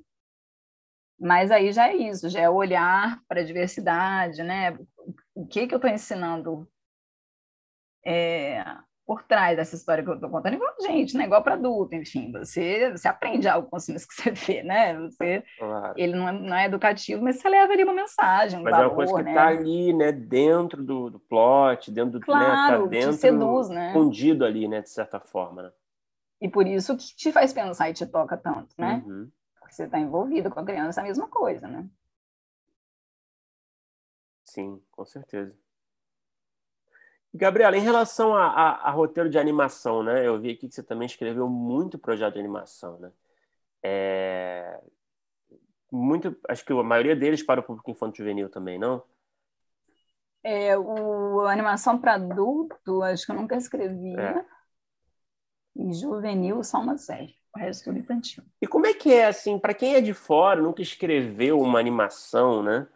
mas 1.18 1.50
aí 1.50 1.72
já 1.72 1.88
é 1.88 1.96
isso, 1.96 2.28
já 2.28 2.40
é 2.40 2.50
olhar 2.50 3.20
para 3.28 3.40
a 3.40 3.44
diversidade, 3.44 4.42
né? 4.42 4.76
O 5.34 5.46
que, 5.46 5.66
que 5.66 5.74
eu 5.74 5.78
estou 5.78 5.90
ensinando 5.90 6.68
é, 8.04 8.62
por 9.06 9.22
trás 9.22 9.56
dessa 9.56 9.76
história 9.76 10.02
que 10.02 10.10
eu 10.10 10.14
estou 10.14 10.30
contando, 10.30 10.54
igual 10.54 10.74
gente, 10.80 11.16
né? 11.16 11.24
igual 11.24 11.42
para 11.42 11.54
adulto, 11.54 11.94
enfim, 11.94 12.32
você, 12.32 12.90
você 12.90 13.06
aprende 13.06 13.46
algo 13.46 13.68
com 13.68 13.76
os 13.76 13.84
filmes 13.84 14.06
que 14.06 14.14
você 14.14 14.30
vê, 14.30 14.62
né? 14.62 14.98
Você, 15.00 15.44
claro. 15.58 15.94
Ele 15.96 16.14
não 16.14 16.28
é, 16.28 16.32
não 16.32 16.56
é 16.56 16.64
educativo, 16.66 17.22
mas 17.22 17.36
você 17.36 17.48
leva 17.48 17.72
ali 17.72 17.84
uma 17.84 17.92
mensagem, 17.92 18.58
um 18.58 18.62
mas 18.62 18.72
valor, 18.72 18.84
é 18.84 18.88
uma 18.88 18.94
coisa 18.94 19.14
que 19.14 19.28
está 19.28 19.46
né? 19.46 19.58
ali, 19.58 19.92
né? 19.92 20.12
Dentro 20.12 20.82
do, 20.82 21.10
do 21.10 21.20
plot, 21.20 21.90
dentro 21.90 22.18
do... 22.18 22.20
Claro, 22.20 22.84
né? 22.84 22.84
tá 22.84 22.86
dentro, 22.88 23.10
te 23.12 23.16
seduz, 23.18 23.68
né? 23.68 23.88
Escondido 23.88 24.44
ali, 24.44 24.66
né? 24.66 24.80
De 24.80 24.90
certa 24.90 25.20
forma, 25.20 25.62
né? 25.62 25.70
E 26.40 26.48
por 26.48 26.66
isso 26.66 26.96
que 26.96 27.04
te 27.16 27.30
faz 27.30 27.52
pensar 27.52 27.90
e 27.90 27.94
te 27.94 28.06
toca 28.06 28.36
tanto, 28.36 28.74
né? 28.78 29.02
Uhum 29.06 29.30
você 29.74 29.84
está 29.84 29.98
envolvido 29.98 30.50
com 30.50 30.60
a 30.60 30.64
criança, 30.64 31.00
a 31.00 31.04
mesma 31.04 31.28
coisa, 31.28 31.66
né? 31.66 31.88
Sim, 34.44 34.80
com 34.90 35.04
certeza. 35.04 35.56
Gabriela, 37.32 37.76
em 37.76 37.80
relação 37.80 38.36
a, 38.36 38.46
a, 38.46 38.88
a, 38.88 38.90
roteiro 38.90 39.28
de 39.28 39.38
animação, 39.38 40.04
né? 40.04 40.24
Eu 40.24 40.40
vi 40.40 40.52
aqui 40.52 40.68
que 40.68 40.74
você 40.74 40.82
também 40.82 41.06
escreveu 41.06 41.48
muito 41.48 41.98
projeto 41.98 42.34
de 42.34 42.38
animação, 42.38 43.00
né? 43.00 43.12
É... 43.82 44.80
Muito, 45.90 46.36
acho 46.48 46.64
que 46.64 46.72
a 46.72 46.82
maioria 46.82 47.16
deles 47.16 47.42
para 47.42 47.60
o 47.60 47.64
público 47.64 47.90
infantil 47.90 48.24
juvenil 48.24 48.48
também, 48.48 48.78
não? 48.78 49.02
É, 50.42 50.76
o 50.78 51.40
animação 51.42 51.98
para 51.98 52.14
adulto, 52.14 53.02
acho 53.02 53.26
que 53.26 53.32
eu 53.32 53.36
nunca 53.36 53.56
escrevi. 53.56 54.14
É. 54.18 54.44
E 55.74 55.92
juvenil, 55.92 56.62
só 56.62 56.78
uma 56.78 56.96
série 56.96 57.36
o 57.54 57.58
resto 57.58 57.84
tudo 57.84 57.98
infantil. 57.98 58.42
E 58.60 58.66
como 58.66 58.86
é 58.86 58.92
que 58.92 59.12
é, 59.12 59.26
assim, 59.26 59.58
para 59.58 59.74
quem 59.74 59.94
é 59.94 60.00
de 60.00 60.12
fora, 60.12 60.60
nunca 60.60 60.82
escreveu 60.82 61.60
uma 61.60 61.78
animação, 61.78 62.62
né? 62.62 62.86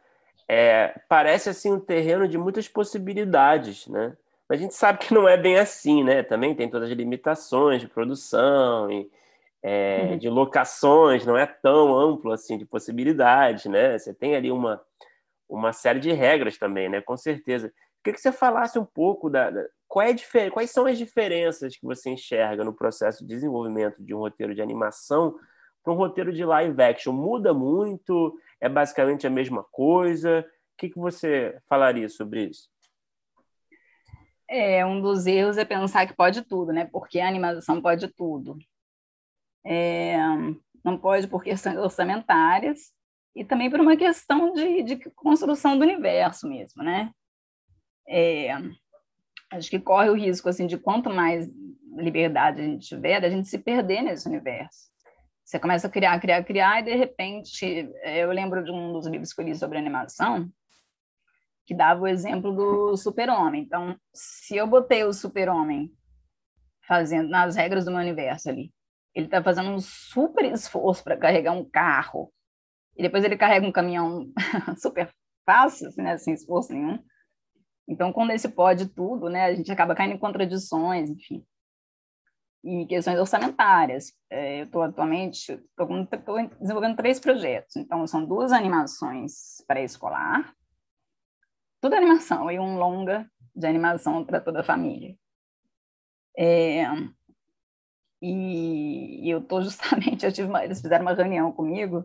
É, 0.49 1.01
parece, 1.09 1.49
assim, 1.49 1.73
um 1.73 1.79
terreno 1.79 2.27
de 2.27 2.39
muitas 2.39 2.67
possibilidades, 2.67 3.87
né? 3.87 4.17
Mas 4.49 4.59
a 4.59 4.63
gente 4.63 4.75
sabe 4.75 4.99
que 4.99 5.13
não 5.15 5.29
é 5.29 5.37
bem 5.37 5.59
assim, 5.59 6.03
né? 6.03 6.23
Também 6.23 6.55
tem 6.55 6.69
todas 6.69 6.91
as 6.91 6.97
limitações 6.97 7.81
de 7.81 7.87
produção 7.87 8.91
e 8.91 9.09
é, 9.63 10.09
uhum. 10.11 10.19
de 10.19 10.29
locações, 10.29 11.27
não 11.27 11.37
é 11.37 11.47
tão 11.47 11.97
amplo, 11.97 12.33
assim, 12.33 12.57
de 12.57 12.65
possibilidades, 12.65 13.67
né? 13.67 13.99
Você 13.99 14.15
tem 14.15 14.35
ali 14.35 14.51
uma, 14.51 14.81
uma 15.49 15.73
série 15.73 16.01
de 16.01 16.13
regras 16.13 16.57
também, 16.57 16.89
né? 16.89 17.01
Com 17.01 17.17
certeza. 17.17 17.73
Queria 18.03 18.15
que 18.15 18.21
você 18.21 18.33
falasse 18.33 18.79
um 18.79 18.85
pouco 18.85 19.29
da, 19.29 19.51
da 19.51 19.67
é 20.01 20.51
quais 20.51 20.70
são 20.70 20.86
as 20.86 20.99
diferenças 20.99 21.76
que 21.76 21.86
você 21.86 22.11
enxerga 22.11 22.64
no 22.64 22.74
processo 22.74 23.20
de 23.20 23.34
desenvolvimento 23.34 24.03
de 24.03 24.14
um 24.14 24.18
roteiro 24.18 24.55
de 24.55 24.61
animação 24.61 25.39
para 25.82 25.93
um 25.93 25.97
roteiro 25.97 26.32
de 26.32 26.45
live 26.45 26.80
action? 26.82 27.12
Muda 27.12 27.55
muito? 27.55 28.39
É 28.61 28.68
basicamente 28.68 29.26
a 29.26 29.30
mesma 29.30 29.64
coisa? 29.72 30.41
O 30.41 30.76
que, 30.76 30.91
que 30.91 30.99
você 30.99 31.59
falaria 31.68 32.09
sobre 32.09 32.45
isso? 32.45 32.68
É, 34.49 34.84
um 34.84 35.01
dos 35.01 35.26
erros 35.26 35.59
é 35.59 35.64
pensar 35.64 36.07
que 36.07 36.14
pode 36.14 36.43
tudo, 36.43 36.72
né? 36.72 36.86
Porque 36.91 37.20
a 37.20 37.28
animação 37.28 37.82
pode 37.82 38.09
tudo. 38.09 38.57
É, 39.64 40.16
não 40.84 40.97
pode 40.97 41.26
por 41.26 41.43
questões 41.43 41.76
orçamentárias 41.76 42.93
e 43.34 43.45
também 43.45 43.70
por 43.70 43.80
uma 43.80 43.97
questão 43.97 44.53
de, 44.53 44.82
de 44.82 45.11
construção 45.11 45.76
do 45.76 45.84
universo 45.84 46.49
mesmo, 46.49 46.82
né? 46.82 47.11
É, 48.09 48.49
acho 49.51 49.70
que 49.70 49.78
corre 49.78 50.11
o 50.11 50.14
risco 50.14 50.49
assim 50.49 50.66
de 50.66 50.78
quanto 50.78 51.11
mais 51.11 51.49
liberdade 51.96 52.61
a 52.61 52.64
gente 52.64 52.86
tiver, 52.86 53.20
da 53.20 53.30
gente 53.30 53.49
se 53.49 53.59
perder 53.59 54.03
nesse 54.03 54.28
universo. 54.28 54.88
Você 55.44 55.59
começa 55.59 55.86
a 55.86 55.90
criar, 55.90 56.20
criar, 56.20 56.44
criar, 56.44 56.80
e 56.80 56.84
de 56.84 56.94
repente, 56.94 57.90
é, 58.03 58.18
eu 58.18 58.30
lembro 58.30 58.62
de 58.62 58.70
um 58.70 58.92
dos 58.92 59.07
livros 59.07 59.32
que 59.32 59.40
eu 59.40 59.46
li 59.46 59.55
sobre 59.55 59.78
animação, 59.78 60.49
que 61.66 61.74
dava 61.74 62.03
o 62.03 62.07
exemplo 62.07 62.55
do 62.55 62.96
super-homem. 62.96 63.62
Então, 63.62 63.99
se 64.12 64.57
eu 64.57 64.66
botei 64.66 65.05
o 65.05 65.12
super-homem 65.12 65.90
fazendo 66.86 67.28
nas 67.28 67.57
regras 67.57 67.84
do 67.84 67.90
meu 67.90 68.01
universo 68.01 68.49
ali, 68.49 68.72
ele 69.14 69.26
está 69.26 69.42
fazendo 69.42 69.70
um 69.70 69.78
super 69.78 70.44
esforço 70.44 71.03
para 71.03 71.16
carregar 71.16 71.53
um 71.53 71.64
carro, 71.64 72.32
e 72.96 73.03
depois 73.03 73.24
ele 73.24 73.36
carrega 73.36 73.66
um 73.66 73.72
caminhão 73.72 74.30
super 74.78 75.11
fácil, 75.46 75.88
assim, 75.88 76.03
né, 76.03 76.18
sem 76.18 76.34
esforço 76.34 76.72
nenhum. 76.72 77.03
Então, 77.89 78.12
quando 78.12 78.32
esse 78.32 78.51
pode 78.51 78.86
tudo, 78.89 79.30
né, 79.30 79.47
a 79.47 79.55
gente 79.55 79.72
acaba 79.72 79.95
caindo 79.95 80.14
em 80.14 80.18
contradições, 80.18 81.09
enfim. 81.09 81.43
E 82.62 82.84
questões 82.86 83.18
orçamentárias. 83.18 84.12
É, 84.28 84.61
eu 84.61 84.64
estou 84.66 84.82
atualmente 84.82 85.57
tô 85.74 85.86
desenvolvendo 86.61 86.97
três 86.97 87.18
projetos. 87.18 87.76
Então, 87.76 88.07
são 88.07 88.26
duas 88.26 88.53
animações 88.53 89.64
pré-escolar, 89.66 90.55
tudo 91.80 91.95
animação, 91.95 92.51
e 92.51 92.59
um 92.59 92.76
longa 92.76 93.30
de 93.55 93.66
animação 93.66 94.22
para 94.24 94.41
toda 94.41 94.61
a 94.61 94.64
família. 94.64 95.16
É, 96.36 96.84
e, 98.20 99.26
e, 99.26 99.30
eu 99.30 99.39
estou 99.39 99.62
justamente, 99.62 100.26
eu 100.26 100.32
tive 100.32 100.49
uma, 100.49 100.62
eles 100.62 100.80
fizeram 100.80 101.03
uma 101.03 101.14
reunião 101.14 101.51
comigo, 101.53 102.05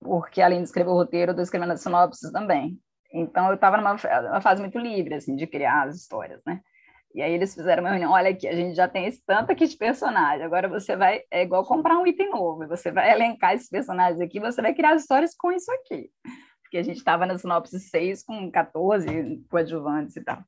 porque 0.00 0.42
além 0.42 0.58
de 0.58 0.64
escrever 0.64 0.90
o 0.90 0.94
roteiro, 0.94 1.30
eu 1.30 1.32
estou 1.32 1.42
escrevendo 1.42 1.72
as 1.72 1.80
sinopses 1.80 2.30
também. 2.30 2.78
Então 3.12 3.48
eu 3.48 3.54
estava 3.54 3.76
numa, 3.76 3.96
numa 4.22 4.40
fase 4.40 4.60
muito 4.60 4.78
livre, 4.78 5.14
assim, 5.14 5.34
de 5.36 5.46
criar 5.46 5.88
as 5.88 5.96
histórias, 5.96 6.40
né? 6.46 6.60
E 7.12 7.22
aí 7.22 7.32
eles 7.32 7.54
fizeram 7.54 7.82
uma 7.82 7.90
reunião, 7.90 8.12
olha 8.12 8.30
aqui, 8.30 8.46
a 8.46 8.54
gente 8.54 8.74
já 8.76 8.86
tem 8.86 9.06
esse 9.06 9.20
tanto 9.26 9.50
aqui 9.50 9.66
de 9.66 9.76
personagem, 9.76 10.44
agora 10.44 10.68
você 10.68 10.96
vai, 10.96 11.22
é 11.30 11.42
igual 11.42 11.64
comprar 11.64 11.98
um 11.98 12.06
item 12.06 12.30
novo, 12.30 12.68
você 12.68 12.92
vai 12.92 13.10
elencar 13.10 13.54
esses 13.54 13.68
personagens 13.68 14.20
aqui, 14.20 14.38
você 14.38 14.62
vai 14.62 14.72
criar 14.72 14.94
as 14.94 15.02
histórias 15.02 15.34
com 15.34 15.50
isso 15.50 15.72
aqui. 15.72 16.08
Porque 16.62 16.78
a 16.78 16.84
gente 16.84 16.98
estava 16.98 17.26
na 17.26 17.36
sinopse 17.36 17.80
6 17.80 18.22
com 18.22 18.48
14 18.48 19.44
coadjuvantes 19.50 20.14
e 20.14 20.22
tal. 20.22 20.38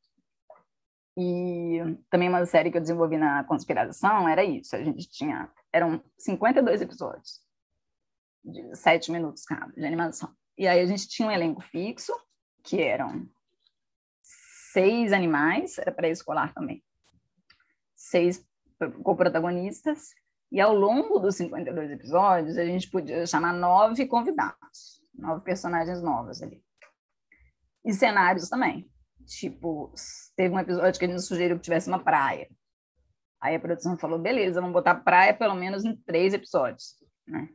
E 1.18 1.80
também 2.08 2.28
uma 2.28 2.46
série 2.46 2.70
que 2.70 2.76
eu 2.76 2.80
desenvolvi 2.80 3.16
na 3.16 3.42
Conspiração 3.44 4.28
era 4.28 4.44
isso, 4.44 4.76
a 4.76 4.82
gente 4.82 5.10
tinha, 5.10 5.50
eram 5.72 6.00
52 6.16 6.80
episódios, 6.80 7.40
de 8.44 8.76
7 8.76 9.10
minutos 9.10 9.44
cada, 9.44 9.72
de 9.72 9.84
animação. 9.84 10.32
E 10.56 10.68
aí 10.68 10.78
a 10.78 10.86
gente 10.86 11.08
tinha 11.08 11.28
um 11.28 11.32
elenco 11.32 11.60
fixo, 11.60 12.14
que 12.62 12.80
eram 12.80 13.28
seis 14.72 15.12
animais, 15.12 15.78
era 15.78 15.92
pré-escolar 15.92 16.52
também, 16.54 16.82
seis 17.94 18.46
co-protagonistas, 19.02 20.10
e 20.50 20.60
ao 20.60 20.74
longo 20.74 21.18
dos 21.18 21.36
52 21.36 21.90
episódios, 21.92 22.58
a 22.58 22.64
gente 22.64 22.90
podia 22.90 23.26
chamar 23.26 23.54
nove 23.54 24.06
convidados, 24.06 25.02
nove 25.14 25.42
personagens 25.42 26.02
novos 26.02 26.42
ali. 26.42 26.62
E 27.84 27.92
cenários 27.92 28.48
também. 28.48 28.86
Tipo, 29.24 29.92
teve 30.36 30.54
um 30.54 30.58
episódio 30.58 30.98
que 30.98 31.06
a 31.06 31.08
gente 31.08 31.22
sugeriu 31.22 31.56
que 31.56 31.62
tivesse 31.62 31.88
uma 31.88 32.02
praia. 32.02 32.50
Aí 33.40 33.56
a 33.56 33.60
produção 33.60 33.96
falou, 33.96 34.18
beleza, 34.18 34.60
vamos 34.60 34.74
botar 34.74 34.96
praia 34.96 35.34
pelo 35.34 35.54
menos 35.54 35.84
em 35.84 35.96
três 35.96 36.34
episódios, 36.34 36.96
né? 37.26 37.48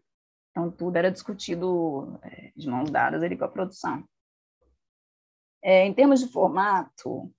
Então, 0.50 0.72
tudo 0.72 0.98
era 0.98 1.12
discutido 1.12 2.20
é, 2.24 2.52
de 2.56 2.68
mãos 2.68 2.90
dadas 2.90 3.22
ali 3.22 3.38
com 3.38 3.46
a 3.46 3.50
produção. 3.50 4.04
É, 5.68 5.86
em 5.86 5.94
termos 5.94 6.22
de 6.22 6.32
formato, 6.32 7.30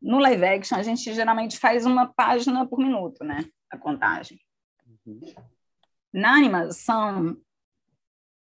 no 0.00 0.18
live 0.18 0.46
action, 0.46 0.78
a 0.78 0.82
gente 0.82 1.12
geralmente 1.12 1.58
faz 1.58 1.84
uma 1.84 2.06
página 2.06 2.66
por 2.66 2.78
minuto, 2.78 3.22
né? 3.22 3.44
A 3.70 3.76
contagem. 3.76 4.40
Uhum. 5.04 5.20
Na 6.10 6.36
animação, 6.36 7.36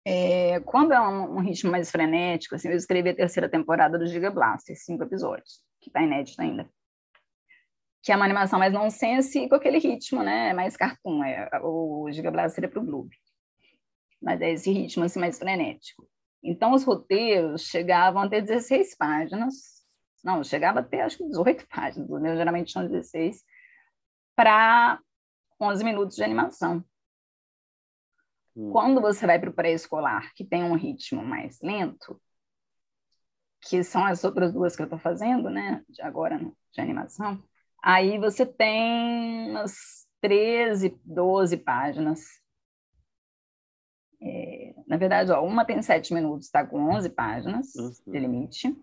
é, 0.03 0.59
quando 0.61 0.93
é 0.93 0.99
um, 0.99 1.35
um, 1.35 1.39
ritmo 1.41 1.69
mais 1.69 1.91
frenético, 1.91 2.55
assim, 2.55 2.69
eu 2.69 2.75
escrevi 2.75 3.09
a 3.09 3.15
terceira 3.15 3.47
temporada 3.47 3.99
do 3.99 4.07
Giga 4.07 4.31
Blaster, 4.31 4.75
cinco 4.75 5.03
episódios, 5.03 5.61
que 5.79 5.91
está 5.91 6.01
inédito 6.01 6.41
ainda. 6.41 6.67
Que 8.01 8.11
é 8.11 8.15
uma 8.15 8.25
animação 8.25 8.57
mais 8.57 8.73
nonsense 8.73 9.47
com 9.47 9.53
aquele 9.53 9.77
ritmo, 9.77 10.23
né? 10.23 10.55
Mais 10.55 10.75
cartoon. 10.75 11.23
É, 11.23 11.47
o 11.61 12.09
Giga 12.11 12.31
Blaster 12.31 12.63
é 12.63 12.67
para 12.67 12.81
o 12.81 12.85
Globo. 12.85 13.11
Mas 14.19 14.41
é 14.41 14.53
esse 14.53 14.71
ritmo 14.71 15.03
assim, 15.03 15.19
mais 15.19 15.37
frenético. 15.37 16.09
Então, 16.43 16.73
os 16.73 16.83
roteiros 16.83 17.63
chegavam 17.63 18.21
a 18.21 18.29
ter 18.29 18.41
16 18.41 18.95
páginas, 18.95 19.77
não, 20.23 20.43
chegava 20.43 20.79
até 20.79 21.01
acho 21.01 21.17
que 21.17 21.27
18 21.27 21.67
páginas, 21.69 22.09
né? 22.21 22.35
geralmente 22.35 22.71
são 22.71 22.87
16, 22.87 23.43
para 24.35 24.99
11 25.59 25.83
minutos 25.83 26.15
de 26.15 26.23
animação. 26.23 26.83
Hum. 28.55 28.71
Quando 28.71 29.01
você 29.01 29.25
vai 29.25 29.39
para 29.39 29.49
o 29.49 29.53
pré-escolar, 29.53 30.33
que 30.35 30.43
tem 30.43 30.63
um 30.63 30.75
ritmo 30.75 31.23
mais 31.23 31.59
lento, 31.61 32.21
que 33.61 33.83
são 33.83 34.05
as 34.05 34.23
outras 34.23 34.53
duas 34.53 34.75
que 34.75 34.81
eu 34.81 34.85
estou 34.85 34.99
fazendo, 34.99 35.49
né, 35.49 35.83
de 35.89 36.01
agora 36.01 36.39
de 36.71 36.81
animação, 36.81 37.43
aí 37.83 38.17
você 38.17 38.45
tem 38.45 39.49
umas 39.49 40.07
13, 40.21 40.99
12 41.03 41.57
páginas 41.57 42.21
é, 44.21 44.66
na 44.87 44.95
verdade, 44.95 45.31
ó, 45.31 45.43
uma 45.43 45.65
tem 45.65 45.81
sete 45.81 46.13
minutos, 46.13 46.45
está 46.45 46.65
com 46.65 46.89
11 46.95 47.09
páginas 47.09 47.75
uhum. 47.75 47.91
de 48.07 48.19
limite, 48.19 48.75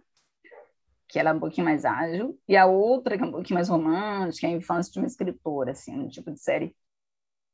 que 1.09 1.19
ela 1.19 1.31
é 1.31 1.33
um 1.33 1.41
pouquinho 1.41 1.65
mais 1.65 1.85
ágil, 1.85 2.39
e 2.47 2.57
a 2.57 2.67
outra, 2.67 3.17
que 3.17 3.23
é 3.23 3.27
um 3.27 3.33
pouquinho 3.33 3.55
mais 3.55 3.69
romântica, 3.69 4.47
é 4.47 4.51
a 4.51 4.57
infância 4.57 4.93
de 4.93 4.99
uma 4.99 5.07
escritora, 5.07 5.71
assim, 5.71 5.99
um 5.99 6.09
tipo 6.09 6.31
de 6.31 6.41
série 6.41 6.77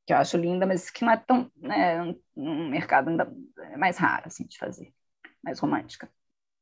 que 0.07 0.13
eu 0.13 0.17
acho 0.17 0.37
linda, 0.37 0.67
mas 0.67 0.91
que 0.91 1.05
não 1.05 1.13
é 1.13 1.17
tão, 1.17 1.51
né, 1.57 2.17
um 2.37 2.69
mercado 2.69 3.11
ainda 3.11 3.33
é 3.59 3.77
mais 3.77 3.97
raro, 3.97 4.25
assim, 4.27 4.45
de 4.45 4.59
fazer, 4.59 4.93
mais 5.43 5.61
romântica. 5.61 6.11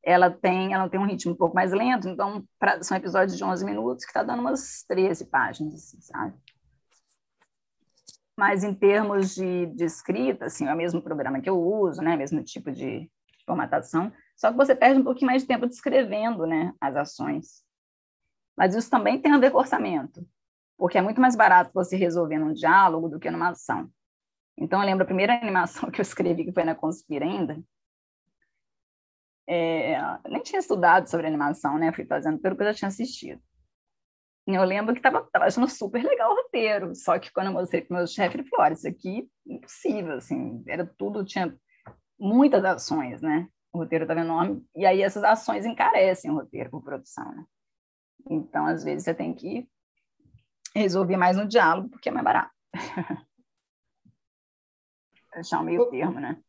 Ela 0.02 0.30
tem, 0.30 0.74
ela 0.74 0.88
tem 0.88 1.00
um 1.00 1.06
ritmo 1.06 1.32
um 1.32 1.36
pouco 1.36 1.54
mais 1.54 1.72
lento, 1.72 2.08
então 2.08 2.46
pra, 2.58 2.82
são 2.82 2.96
episódios 2.96 3.36
de 3.36 3.44
11 3.44 3.64
minutos 3.64 4.04
que 4.04 4.10
está 4.10 4.22
dando 4.22 4.40
umas 4.40 4.82
13 4.86 5.26
páginas, 5.26 5.74
assim, 5.74 6.00
sabe? 6.00 6.34
Mas 8.38 8.62
em 8.62 8.72
termos 8.72 9.34
de, 9.34 9.66
de 9.66 9.84
escrita, 9.84 10.44
assim, 10.44 10.68
é 10.68 10.72
o 10.72 10.76
mesmo 10.76 11.02
programa 11.02 11.40
que 11.40 11.50
eu 11.50 11.60
uso, 11.60 12.00
né, 12.00 12.16
mesmo 12.16 12.40
tipo 12.40 12.70
de 12.70 13.10
formatação, 13.44 14.12
só 14.36 14.52
que 14.52 14.56
você 14.56 14.76
perde 14.76 15.00
um 15.00 15.04
pouquinho 15.04 15.26
mais 15.26 15.42
de 15.42 15.48
tempo 15.48 15.66
descrevendo, 15.66 16.46
né, 16.46 16.72
as 16.80 16.94
ações. 16.94 17.64
Mas 18.56 18.76
isso 18.76 18.88
também 18.88 19.20
tem 19.20 19.32
a 19.32 19.38
ver 19.38 19.50
com 19.50 19.58
orçamento, 19.58 20.24
porque 20.76 20.96
é 20.96 21.02
muito 21.02 21.20
mais 21.20 21.34
barato 21.34 21.72
você 21.74 21.96
resolver 21.96 22.38
num 22.38 22.52
diálogo 22.52 23.08
do 23.08 23.18
que 23.18 23.28
numa 23.28 23.48
ação. 23.48 23.90
Então, 24.56 24.80
eu 24.80 24.86
lembro 24.86 25.02
a 25.02 25.06
primeira 25.06 25.34
animação 25.42 25.90
que 25.90 26.00
eu 26.00 26.04
escrevi, 26.04 26.44
que 26.44 26.52
foi 26.52 26.62
na 26.62 26.76
Conspira 26.76 27.24
ainda, 27.24 27.60
é, 29.48 29.98
nem 30.28 30.42
tinha 30.44 30.60
estudado 30.60 31.10
sobre 31.10 31.26
animação, 31.26 31.76
né, 31.76 31.92
fui 31.92 32.04
fazendo 32.04 32.38
pelo 32.38 32.54
que 32.54 32.62
eu 32.62 32.66
já 32.68 32.74
tinha 32.74 32.88
assistido. 32.88 33.42
Eu 34.50 34.64
lembro 34.64 34.94
que 34.94 35.00
estava 35.00 35.28
achando 35.34 35.68
super 35.68 36.02
legal 36.02 36.32
o 36.32 36.36
roteiro, 36.36 36.94
só 36.94 37.18
que 37.18 37.30
quando 37.30 37.48
eu 37.48 37.52
mostrei 37.52 37.82
para 37.82 37.94
o 37.94 37.98
meu 37.98 38.06
chefe, 38.06 38.38
ele 38.38 38.48
falou: 38.48 38.64
olha, 38.64 38.72
isso 38.72 38.88
aqui 38.88 39.30
é 39.46 39.52
impossível, 39.52 40.14
assim, 40.14 40.64
era 40.66 40.86
tudo, 40.86 41.22
tinha 41.22 41.54
muitas 42.18 42.64
ações, 42.64 43.20
né? 43.20 43.46
O 43.70 43.78
roteiro 43.78 44.04
estava 44.04 44.20
enorme, 44.20 44.66
e 44.74 44.86
aí 44.86 45.02
essas 45.02 45.22
ações 45.22 45.66
encarecem 45.66 46.30
o 46.30 46.34
roteiro 46.34 46.70
por 46.70 46.82
produção, 46.82 47.30
né? 47.30 47.44
Então, 48.30 48.66
às 48.66 48.82
vezes, 48.82 49.04
você 49.04 49.12
tem 49.12 49.34
que 49.34 49.68
resolver 50.74 51.18
mais 51.18 51.36
no 51.36 51.46
diálogo, 51.46 51.90
porque 51.90 52.08
é 52.08 52.12
mais 52.12 52.24
barato. 52.24 52.50
Deixar 55.34 55.60
um 55.60 55.64
meio 55.64 55.90
termo, 55.90 56.18
né? 56.20 56.40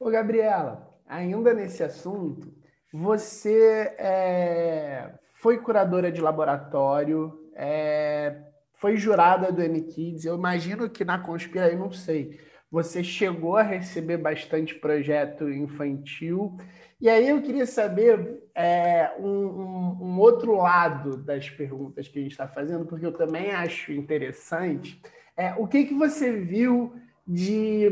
Ô, 0.00 0.08
Gabriela, 0.08 0.98
ainda 1.06 1.52
nesse 1.52 1.82
assunto, 1.82 2.54
você 2.90 3.94
é, 3.98 5.18
foi 5.44 5.58
curadora 5.58 6.10
de 6.10 6.22
laboratório, 6.22 7.38
é, 7.54 8.34
foi 8.72 8.96
jurada 8.96 9.52
do 9.52 9.60
NKids. 9.62 10.24
Eu 10.24 10.36
imagino 10.36 10.88
que 10.88 11.04
na 11.04 11.18
Conspira, 11.18 11.68
eu 11.70 11.78
não 11.78 11.92
sei, 11.92 12.40
você 12.70 13.04
chegou 13.04 13.54
a 13.58 13.62
receber 13.62 14.16
bastante 14.16 14.74
projeto 14.74 15.46
infantil. 15.50 16.56
E 16.98 17.10
aí 17.10 17.28
eu 17.28 17.42
queria 17.42 17.66
saber 17.66 18.42
é, 18.54 19.12
um, 19.18 19.28
um, 19.28 19.98
um, 20.00 20.18
outro 20.18 20.56
lado 20.56 21.18
das 21.18 21.50
perguntas 21.50 22.08
que 22.08 22.20
a 22.20 22.22
gente 22.22 22.32
está 22.32 22.48
fazendo, 22.48 22.86
porque 22.86 23.04
eu 23.04 23.12
também 23.12 23.50
acho 23.50 23.92
interessante. 23.92 24.98
É, 25.36 25.52
o 25.58 25.66
que, 25.66 25.84
que 25.84 25.94
você 25.94 26.32
viu 26.32 26.94
de, 27.26 27.90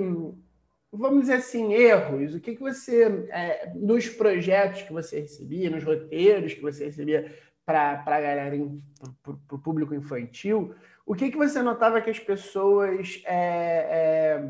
vamos 0.92 1.22
dizer 1.22 1.34
assim, 1.34 1.72
erros? 1.72 2.34
O 2.34 2.40
que, 2.40 2.54
que 2.54 2.60
você, 2.60 3.04
é, 3.30 3.72
nos 3.74 4.08
projetos 4.08 4.82
que 4.82 4.92
você 4.92 5.20
recebia, 5.20 5.70
nos 5.70 5.82
roteiros 5.82 6.52
que 6.52 6.60
você 6.60 6.84
recebia 6.84 7.34
para 7.64 8.02
a 8.04 8.20
galera, 8.20 8.56
para 9.22 9.56
o 9.56 9.58
público 9.58 9.94
infantil, 9.94 10.74
o 11.06 11.14
que, 11.14 11.30
que 11.30 11.36
você 11.36 11.62
notava 11.62 12.00
que 12.00 12.10
as 12.10 12.18
pessoas 12.18 13.22
é, 13.24 14.44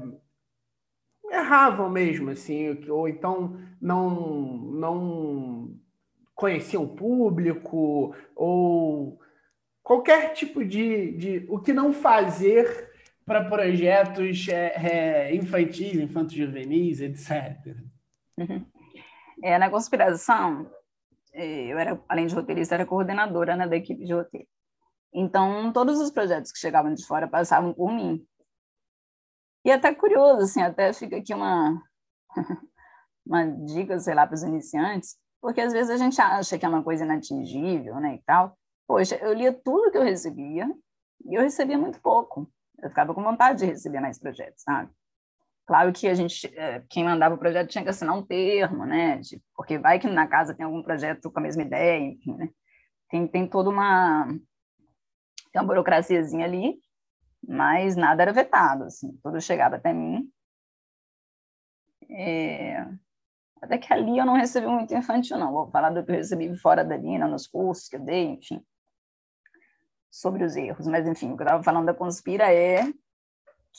é, 1.30 1.36
erravam 1.36 1.88
mesmo, 1.88 2.30
assim, 2.30 2.78
ou 2.88 3.08
então 3.08 3.58
não, 3.80 4.10
não 4.72 5.74
conheciam 6.34 6.84
o 6.84 6.94
público, 6.96 8.14
ou 8.34 9.20
qualquer 9.82 10.32
tipo 10.32 10.64
de, 10.64 11.12
de 11.12 11.46
o 11.48 11.58
que 11.58 11.72
não 11.72 11.92
fazer 11.92 12.91
para 13.24 13.48
projetos 13.48 14.48
é, 14.48 14.72
é, 14.76 15.34
infantis, 15.34 15.94
infantos 15.94 16.34
juvenis, 16.34 17.00
etc. 17.00 17.76
Uhum. 18.38 18.66
É, 19.42 19.58
na 19.58 19.70
conspiração, 19.70 20.70
é, 21.32 21.72
eu 21.72 21.78
era, 21.78 22.00
além 22.08 22.26
de 22.26 22.34
roteirista, 22.34 22.74
era 22.74 22.86
coordenadora 22.86 23.56
né, 23.56 23.66
da 23.66 23.76
equipe 23.76 24.04
de 24.04 24.12
roteiro. 24.12 24.46
Então, 25.14 25.72
todos 25.72 26.00
os 26.00 26.10
projetos 26.10 26.52
que 26.52 26.58
chegavam 26.58 26.94
de 26.94 27.04
fora 27.06 27.28
passavam 27.28 27.72
por 27.72 27.92
mim. 27.92 28.26
E 29.64 29.70
é 29.70 29.74
até 29.74 29.94
curioso, 29.94 30.42
assim, 30.42 30.62
até 30.62 30.92
fica 30.92 31.16
aqui 31.16 31.34
uma, 31.34 31.80
uma 33.24 33.44
dica, 33.44 33.98
sei 33.98 34.14
lá, 34.14 34.26
para 34.26 34.34
os 34.34 34.42
iniciantes, 34.42 35.16
porque 35.40 35.60
às 35.60 35.72
vezes 35.72 35.90
a 35.90 35.96
gente 35.96 36.20
acha 36.20 36.58
que 36.58 36.64
é 36.64 36.68
uma 36.68 36.82
coisa 36.82 37.04
inatingível, 37.04 37.96
né, 37.96 38.14
e 38.14 38.22
tal. 38.22 38.56
Poxa, 38.86 39.16
eu 39.16 39.32
lia 39.32 39.52
tudo 39.52 39.90
que 39.90 39.98
eu 39.98 40.02
recebia 40.02 40.68
e 41.26 41.34
eu 41.34 41.42
recebia 41.42 41.78
muito 41.78 42.00
pouco. 42.00 42.50
Eu 42.82 42.88
ficava 42.88 43.14
com 43.14 43.22
vontade 43.22 43.60
de 43.60 43.66
receber 43.66 44.00
mais 44.00 44.18
projetos, 44.18 44.62
sabe? 44.62 44.90
Claro 45.64 45.92
que 45.92 46.08
a 46.08 46.14
gente, 46.14 46.46
é, 46.58 46.82
quem 46.88 47.04
mandava 47.04 47.36
o 47.36 47.38
projeto 47.38 47.70
tinha 47.70 47.84
que 47.84 47.90
assinar 47.90 48.16
um 48.16 48.22
termo, 48.22 48.84
né? 48.84 49.18
De, 49.18 49.40
porque 49.56 49.78
vai 49.78 49.98
que 50.00 50.08
na 50.08 50.26
casa 50.26 50.54
tem 50.54 50.66
algum 50.66 50.82
projeto 50.82 51.30
com 51.30 51.38
a 51.38 51.42
mesma 51.42 51.62
ideia, 51.62 52.00
enfim, 52.00 52.34
né? 52.34 52.48
Tem, 53.08 53.26
tem 53.28 53.46
toda 53.46 53.70
uma, 53.70 54.26
tem 54.26 55.62
uma 55.62 55.64
burocraciazinha 55.64 56.44
ali, 56.44 56.80
mas 57.46 57.94
nada 57.94 58.22
era 58.22 58.32
vetado, 58.32 58.84
assim, 58.84 59.16
tudo 59.22 59.40
chegava 59.40 59.76
até 59.76 59.92
mim. 59.92 60.28
É, 62.10 62.84
até 63.62 63.78
que 63.78 63.92
ali 63.92 64.18
eu 64.18 64.26
não 64.26 64.34
recebi 64.34 64.66
muito 64.66 64.92
infantil, 64.94 65.38
não. 65.38 65.52
Vou 65.52 65.70
falar 65.70 65.90
do 65.90 66.04
que 66.04 66.10
eu 66.10 66.16
recebi 66.16 66.54
fora 66.56 66.84
da 66.84 66.96
linha, 66.96 67.26
nos 67.28 67.46
cursos 67.46 67.88
que 67.88 67.96
eu 67.96 68.00
dei, 68.00 68.24
enfim, 68.24 68.64
sobre 70.12 70.44
os 70.44 70.54
erros. 70.54 70.86
Mas, 70.86 71.08
enfim, 71.08 71.32
o 71.32 71.36
que 71.36 71.42
eu 71.42 71.46
estava 71.46 71.62
falando 71.62 71.86
da 71.86 71.94
Conspira 71.94 72.52
é 72.52 72.84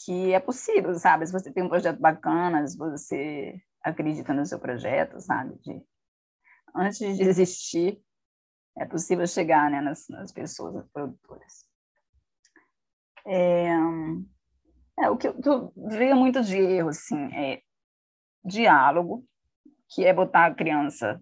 que 0.03 0.34
é 0.34 0.39
possível, 0.39 0.95
sabe? 0.95 1.27
Se 1.27 1.31
você 1.31 1.53
tem 1.53 1.63
um 1.63 1.69
projeto 1.69 1.99
bacana, 1.99 2.67
se 2.67 2.75
você 2.75 3.61
acredita 3.81 4.34
no 4.34 4.43
seu 4.43 4.59
projeto, 4.59 5.19
sabe? 5.19 5.55
De, 5.59 5.86
antes 6.75 6.97
de 6.97 7.13
desistir, 7.13 8.01
é 8.75 8.86
possível 8.86 9.27
chegar 9.27 9.69
né, 9.69 9.79
nas, 9.79 10.07
nas 10.09 10.31
pessoas, 10.31 10.73
nas 10.73 10.89
produtoras. 10.89 11.69
É, 13.27 13.69
é, 14.99 15.09
o 15.09 15.15
que 15.15 15.27
eu, 15.27 15.39
eu 15.45 15.71
vejo 15.75 16.15
muito 16.15 16.41
de 16.41 16.57
erro, 16.57 16.89
assim, 16.89 17.31
é 17.36 17.61
diálogo, 18.43 19.23
que 19.89 20.03
é 20.03 20.11
botar 20.11 20.47
a 20.47 20.55
criança 20.55 21.21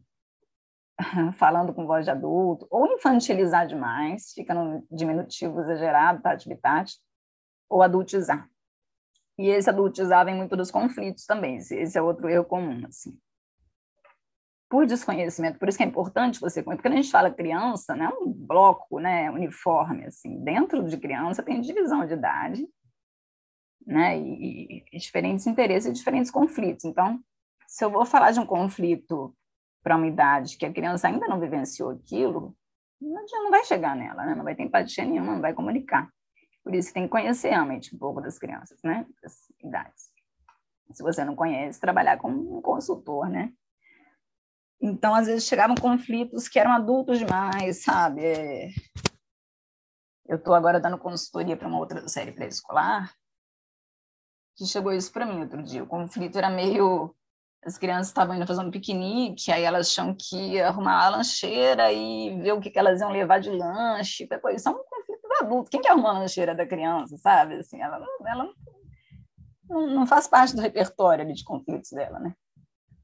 falando 1.34 1.74
com 1.74 1.86
voz 1.86 2.06
de 2.06 2.12
adulto, 2.12 2.68
ou 2.70 2.88
infantilizar 2.88 3.68
demais, 3.68 4.32
fica 4.34 4.54
no 4.54 4.86
diminutivo 4.91 5.60
exagerado, 5.62 6.22
tati 6.22 6.47
bitati, 6.47 6.97
ou 7.70 7.82
adultizar. 7.82 8.49
E 9.38 9.49
esse 9.49 9.70
adultizar 9.70 10.26
vem 10.26 10.36
muito 10.36 10.56
dos 10.56 10.72
conflitos 10.72 11.26
também, 11.26 11.58
esse 11.58 11.97
é 11.97 12.02
outro 12.02 12.30
erro 12.30 12.45
comum, 12.45 12.86
assim. 12.88 13.18
Por 14.70 14.86
desconhecimento, 14.86 15.60
por 15.60 15.68
isso 15.68 15.78
que 15.78 15.84
é 15.84 15.88
importante 15.88 16.39
você, 16.39 16.64
porque 16.64 16.82
quando 16.82 16.93
a 16.93 16.97
gente 16.97 17.12
fala 17.12 17.30
criança, 17.30 17.95
né, 17.95 18.10
um 18.22 18.32
bloco, 18.32 18.99
né, 18.99 19.30
uniforme, 19.30 20.06
assim, 20.06 20.41
dentro 20.43 20.84
de 20.88 20.97
criança 20.97 21.43
tem 21.43 21.60
divisão 21.60 22.06
de 22.06 22.14
idade, 22.14 22.68
né, 23.86 24.18
e, 24.18 24.86
e 24.91 24.97
diferentes 24.97 25.47
interesses 25.47 25.89
e 25.89 25.93
diferentes 25.93 26.32
conflitos. 26.32 26.86
Então, 26.86 27.20
se 27.68 27.84
eu 27.84 27.89
vou 27.89 28.06
falar 28.06 28.32
de 28.32 28.39
um 28.39 28.45
conflito 28.45 29.36
para 29.84 29.96
uma 29.96 30.08
idade 30.08 30.58
que 30.58 30.66
a 30.66 30.74
criança 30.74 31.08
ainda 31.08 31.28
não 31.28 31.40
vivenciou 31.40 31.92
aquilo, 31.92 32.56
não 33.02 33.50
vai 33.50 33.64
chegar 33.66 33.96
nela, 33.96 34.26
né? 34.26 34.36
não 34.36 34.44
vai 34.44 34.56
ter 34.56 34.64
empatia 34.64 35.06
nenhuma, 35.06 35.34
não 35.34 35.42
vai 35.42 35.54
comunicar. 35.54 36.10
Por 36.64 36.76
isso 36.76 36.94
tem 36.94 37.04
que 37.04 37.10
conhecer 37.10 37.50
realmente 37.50 37.96
um 37.96 37.98
pouco 37.98 38.22
das 38.22 38.38
crianças, 38.38 38.80
né? 38.84 39.06
Das 39.24 39.52
idades. 39.64 40.12
Se 40.92 41.02
você 41.02 41.26
não 41.26 41.36
conhece, 41.36 41.80
trabalhar 41.80 42.18
como 42.18 42.58
um 42.58 42.62
consultor, 42.62 43.28
né? 43.28 43.52
Então, 44.80 45.16
às 45.16 45.28
vezes, 45.28 45.46
chegavam 45.46 45.76
conflitos 45.76 46.48
que 46.48 46.60
eram 46.60 46.72
adultos 46.72 47.18
demais, 47.18 47.84
sabe? 47.84 48.24
É... 48.24 48.70
Eu 50.28 50.38
estou 50.38 50.54
agora 50.54 50.80
dando 50.80 50.98
consultoria 50.98 51.58
para 51.58 51.68
uma 51.68 51.80
outra 51.80 52.08
série 52.08 52.32
pré-escolar, 52.32 53.12
que 54.56 54.66
chegou 54.66 54.92
isso 54.92 55.12
para 55.12 55.26
mim 55.26 55.42
outro 55.42 55.62
dia. 55.64 55.84
O 55.84 55.88
conflito 55.88 56.38
era 56.38 56.50
meio 56.50 57.16
as 57.64 57.78
crianças 57.78 58.07
estavam 58.07 58.36
indo 58.36 58.47
fazer 58.47 58.62
um 58.62 58.72
piquenique, 58.72 59.51
aí 59.51 59.64
elas 59.64 59.93
tinham 59.93 60.16
que 60.16 60.59
arrumar 60.59 61.05
a 61.05 61.09
lancheira 61.09 61.91
e 61.91 62.41
ver 62.41 62.53
o 62.53 62.59
que, 62.59 62.72
que 62.72 62.80
elas 62.80 63.01
iam 63.01 63.12
levar 63.12 63.39
de 63.39 63.51
lanche, 63.51 64.28
coisa. 64.28 64.57
Isso 64.57 64.70
é 64.70 64.72
um 64.72 64.84
conflito 64.84 65.22
do 65.22 65.34
adulto. 65.45 65.70
Quem 65.70 65.82
que 65.82 65.88
arruma 65.88 66.09
a 66.09 66.20
lancheira 66.20 66.55
da 66.55 66.66
criança, 66.66 67.18
sabe? 67.18 67.55
Assim, 67.55 67.80
ela, 67.80 68.03
ela 68.26 68.49
não, 69.70 69.88
não 69.88 70.07
faz 70.07 70.28
parte 70.28 70.55
do 70.55 70.62
repertório 70.62 71.24
ali, 71.24 71.34
de 71.34 71.43
conflitos 71.43 71.91
dela, 71.91 72.20
né? 72.20 72.34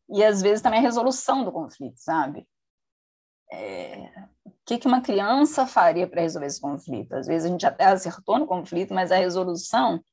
E 0.10 0.24
às 0.24 0.42
vezes 0.42 0.62
também 0.62 0.80
a 0.80 0.84
resolução 0.84 1.44
do 1.44 1.52
conflito, 1.52 1.98
sabe? 1.98 2.48
É, 3.52 4.10
o 4.44 4.52
que, 4.66 4.80
que 4.80 4.88
uma 4.88 5.02
criança 5.02 5.68
faria 5.68 6.08
para 6.08 6.22
resolver 6.22 6.48
esse 6.48 6.60
conflito? 6.60 7.14
Às 7.14 7.28
vezes 7.28 7.46
a 7.46 7.52
gente 7.52 7.66
até 7.66 7.86
acertou 7.86 8.40
no 8.40 8.48
conflito, 8.48 8.94
mas 8.94 9.12
a 9.12 9.18
resolução 9.18 10.04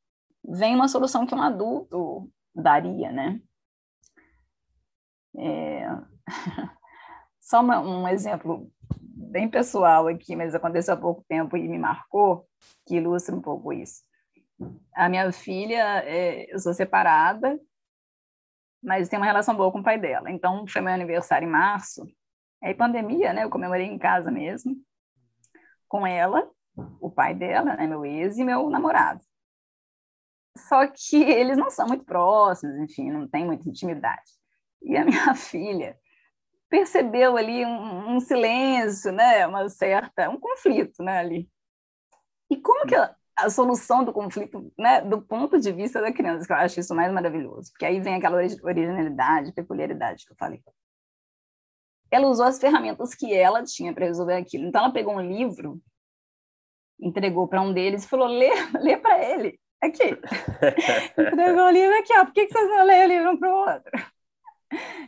vem 0.47 0.75
uma 0.75 0.89
solução 0.89 1.27
que 1.27 1.35
um 1.35 1.43
adulto 1.43 2.31
daria, 2.55 3.11
né? 3.11 3.41
É... 5.39 5.87
Só 7.41 7.61
uma, 7.61 7.81
um 7.81 8.09
exemplo 8.09 8.71
bem 8.99 9.49
pessoal 9.49 10.07
aqui, 10.09 10.35
mas 10.35 10.55
aconteceu 10.55 10.95
há 10.95 10.97
pouco 10.97 11.25
tempo 11.29 11.57
e 11.57 11.69
me 11.69 11.79
marcou, 11.79 12.49
que 12.87 12.97
ilustra 12.97 13.35
um 13.35 13.43
pouco 13.43 13.73
isso. 13.73 14.03
A 14.95 15.09
minha 15.09 15.31
filha, 15.33 16.03
é, 16.05 16.53
eu 16.53 16.59
sou 16.59 16.73
separada, 16.73 17.59
mas 18.83 19.09
tem 19.09 19.19
uma 19.19 19.27
relação 19.27 19.57
boa 19.57 19.73
com 19.73 19.81
o 19.81 19.83
pai 19.83 19.99
dela. 19.99 20.31
Então, 20.31 20.67
foi 20.67 20.81
meu 20.81 20.93
aniversário 20.93 21.47
em 21.47 21.51
março, 21.51 22.07
aí 22.63 22.75
pandemia, 22.75 23.33
né? 23.33 23.45
Eu 23.45 23.51
comemorei 23.51 23.87
em 23.87 23.99
casa 23.99 24.31
mesmo, 24.31 24.77
com 25.89 26.07
ela, 26.07 26.49
o 27.01 27.11
pai 27.11 27.35
dela, 27.35 27.77
né, 27.77 27.87
meu 27.87 28.05
ex 28.05 28.37
e 28.39 28.45
meu 28.45 28.69
namorado. 28.69 29.21
Só 30.57 30.87
que 30.87 31.17
eles 31.17 31.57
não 31.57 31.71
são 31.71 31.87
muito 31.87 32.05
próximos, 32.05 32.77
enfim, 32.79 33.11
não 33.11 33.29
tem 33.29 33.45
muita 33.45 33.69
intimidade. 33.69 34.31
E 34.85 34.97
a 34.97 35.05
minha 35.05 35.35
filha 35.35 35.99
percebeu 36.69 37.37
ali 37.37 37.65
um, 37.65 38.17
um 38.17 38.21
silêncio, 38.21 39.13
né, 39.13 39.47
uma 39.47 39.69
certa, 39.69 40.29
um 40.29 40.39
conflito, 40.39 41.03
né, 41.03 41.19
ali. 41.19 41.49
E 42.51 42.57
como 42.57 42.87
que 42.87 42.95
a, 42.95 43.15
a, 43.37 43.49
solução 43.49 44.05
do 44.05 44.13
conflito, 44.13 44.73
né, 44.79 45.01
do 45.01 45.23
ponto 45.23 45.59
de 45.59 45.73
vista 45.73 46.01
da 46.01 46.13
criança, 46.13 46.47
que 46.47 46.53
eu 46.53 46.57
acho 46.57 46.81
isso 46.81 46.95
mais 46.95 47.13
maravilhoso, 47.13 47.71
porque 47.71 47.87
aí 47.87 48.01
vem 48.01 48.17
aquela 48.17 48.37
originalidade, 48.37 49.53
peculiaridade 49.53 50.25
que 50.27 50.33
eu 50.33 50.37
falei. 50.37 50.63
Ela 52.11 52.29
usou 52.29 52.47
as 52.47 52.59
ferramentas 52.59 53.15
que 53.15 53.33
ela 53.33 53.63
tinha 53.65 53.93
para 53.93 54.07
resolver 54.07 54.35
aquilo. 54.35 54.67
Então 54.67 54.83
ela 54.85 54.93
pegou 54.93 55.15
um 55.15 55.21
livro, 55.21 55.81
entregou 57.01 57.49
para 57.49 57.61
um 57.61 57.73
deles 57.73 58.05
e 58.05 58.09
falou: 58.09 58.29
"Lê, 58.29 58.51
lê 58.81 58.97
para 58.97 59.23
ele". 59.23 59.59
Aqui. 59.81 60.05
entregou 61.19 61.67
o 61.67 61.71
livro 61.71 61.99
aqui, 61.99 62.13
ó. 62.17 62.25
Por 62.25 62.33
que, 62.33 62.47
que 62.47 62.53
vocês 62.53 62.69
não 62.71 62.87
leem 62.87 63.05
o 63.05 63.09
livro 63.09 63.31
um 63.33 63.37
para 63.37 63.53
o 63.53 63.73
outro? 63.73 64.14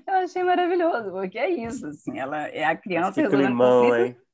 Eu 0.07 0.15
achei 0.15 0.43
maravilhoso, 0.43 1.11
porque 1.11 1.39
é 1.39 1.51
isso, 1.51 1.87
assim, 1.87 2.19
ela 2.19 2.49
é 2.49 2.65
a 2.65 2.77
criança 2.77 3.21
resolvendo 3.21 3.47
climão, 3.47 3.83
conflito. 3.83 4.07
Hein? 4.07 4.27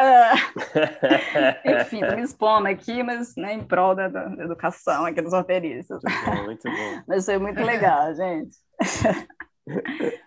Ah, 0.00 0.34
enfim, 1.82 2.00
tô 2.00 2.14
me 2.14 2.22
expondo 2.24 2.68
aqui, 2.68 3.02
mas 3.02 3.34
né, 3.36 3.54
em 3.54 3.64
prol 3.64 3.96
da, 3.96 4.08
da 4.08 4.44
educação 4.44 5.04
aqui 5.04 5.20
dos 5.20 5.32
roteiristas. 5.32 6.00
Muito 6.02 6.24
bom, 6.24 6.44
muito 6.44 6.70
bom. 6.70 7.02
Mas 7.08 7.24
foi 7.24 7.38
muito 7.38 7.60
legal, 7.60 8.14
gente. 8.14 8.56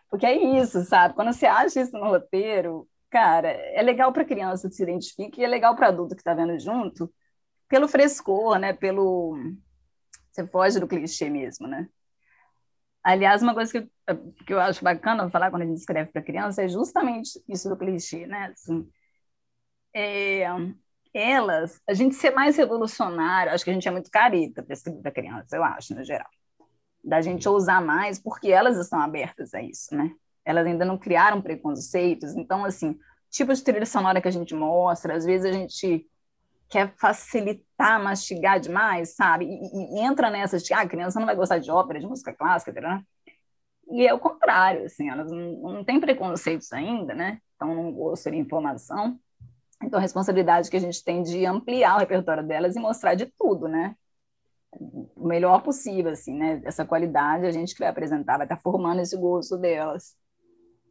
Porque 0.09 0.25
é 0.25 0.35
isso, 0.59 0.83
sabe? 0.83 1.13
Quando 1.13 1.31
você 1.31 1.45
acha 1.45 1.79
isso 1.79 1.97
no 1.97 2.09
roteiro, 2.09 2.85
cara, 3.09 3.47
é 3.49 3.81
legal 3.81 4.11
para 4.11 4.23
a 4.23 4.25
criança 4.25 4.67
que 4.67 4.75
se 4.75 4.83
identifique 4.83 5.39
e 5.39 5.43
é 5.45 5.47
legal 5.47 5.73
para 5.73 5.87
adulto 5.87 6.15
que 6.15 6.21
está 6.21 6.33
vendo 6.33 6.59
junto, 6.59 7.09
pelo 7.69 7.87
frescor, 7.87 8.59
né? 8.59 8.73
Pelo 8.73 9.37
você 10.31 10.47
foge 10.47 10.79
do 10.79 10.87
clichê 10.87 11.29
mesmo, 11.29 11.67
né? 11.67 11.87
Aliás, 13.03 13.41
uma 13.41 13.53
coisa 13.53 13.71
que, 13.71 13.89
que 14.45 14.53
eu 14.53 14.59
acho 14.59 14.83
bacana 14.83 15.29
falar 15.29 15.49
quando 15.49 15.63
a 15.63 15.65
gente 15.65 15.79
escreve 15.79 16.11
para 16.11 16.21
criança 16.21 16.63
é 16.63 16.67
justamente 16.67 17.43
isso 17.47 17.67
do 17.67 17.77
clichê, 17.77 18.27
né? 18.27 18.53
Assim, 18.53 18.87
é, 19.93 20.45
elas, 21.13 21.81
a 21.87 21.93
gente 21.93 22.15
ser 22.15 22.31
mais 22.31 22.55
revolucionário, 22.57 23.51
acho 23.51 23.63
que 23.63 23.69
a 23.69 23.73
gente 23.73 23.87
é 23.87 23.91
muito 23.91 24.09
careta 24.09 24.63
para 24.63 24.73
escrever 24.73 25.01
para 25.01 25.11
criança, 25.11 25.55
eu 25.55 25.63
acho, 25.63 25.95
no 25.95 26.03
geral. 26.03 26.29
Da 27.03 27.21
gente 27.21 27.47
ousar 27.49 27.83
mais, 27.83 28.19
porque 28.19 28.51
elas 28.51 28.77
estão 28.77 28.99
abertas 28.99 29.53
a 29.53 29.61
isso, 29.61 29.95
né? 29.95 30.11
Elas 30.45 30.65
ainda 30.65 30.85
não 30.85 30.97
criaram 30.97 31.41
preconceitos, 31.41 32.35
então, 32.35 32.63
assim, 32.63 32.97
tipo 33.29 33.53
de 33.53 33.63
trilha 33.63 33.85
sonora 33.85 34.21
que 34.21 34.27
a 34.27 34.31
gente 34.31 34.53
mostra, 34.53 35.15
às 35.15 35.25
vezes 35.25 35.45
a 35.45 35.51
gente 35.51 36.07
quer 36.71 36.95
facilitar, 36.97 38.01
mastigar 38.01 38.59
demais, 38.59 39.13
sabe? 39.13 39.45
E, 39.45 39.99
e 39.99 39.99
entra 39.99 40.29
nessa 40.29 40.57
de, 40.57 40.73
ah, 40.73 40.81
a 40.81 40.87
criança 40.87 41.19
não 41.19 41.27
vai 41.27 41.35
gostar 41.35 41.59
de 41.59 41.69
ópera, 41.69 41.99
de 41.99 42.07
música 42.07 42.33
clássica, 42.33 42.79
né? 42.79 43.03
E 43.91 44.07
é 44.07 44.13
o 44.13 44.19
contrário, 44.19 44.85
assim, 44.85 45.09
elas 45.09 45.29
não, 45.29 45.73
não 45.73 45.83
têm 45.83 45.99
preconceitos 45.99 46.71
ainda, 46.71 47.13
né? 47.13 47.41
Então, 47.55 47.75
não 47.75 47.91
gosto 47.91 48.31
de 48.31 48.37
informação. 48.37 49.19
Então, 49.83 49.99
a 49.99 50.01
responsabilidade 50.01 50.69
que 50.69 50.77
a 50.77 50.79
gente 50.79 51.03
tem 51.03 51.21
de 51.21 51.45
ampliar 51.45 51.97
o 51.97 51.99
repertório 51.99 52.47
delas 52.47 52.75
e 52.77 52.79
mostrar 52.79 53.15
de 53.15 53.25
tudo, 53.37 53.67
né? 53.67 53.93
O 54.71 55.27
melhor 55.27 55.61
possível, 55.61 56.11
assim, 56.13 56.33
né? 56.33 56.61
Essa 56.63 56.85
qualidade 56.85 57.45
a 57.45 57.51
gente 57.51 57.73
que 57.73 57.81
vai 57.81 57.89
apresentar, 57.89 58.37
vai 58.37 58.45
estar 58.45 58.57
formando 58.57 59.01
esse 59.01 59.17
gosto 59.17 59.57
delas. 59.57 60.15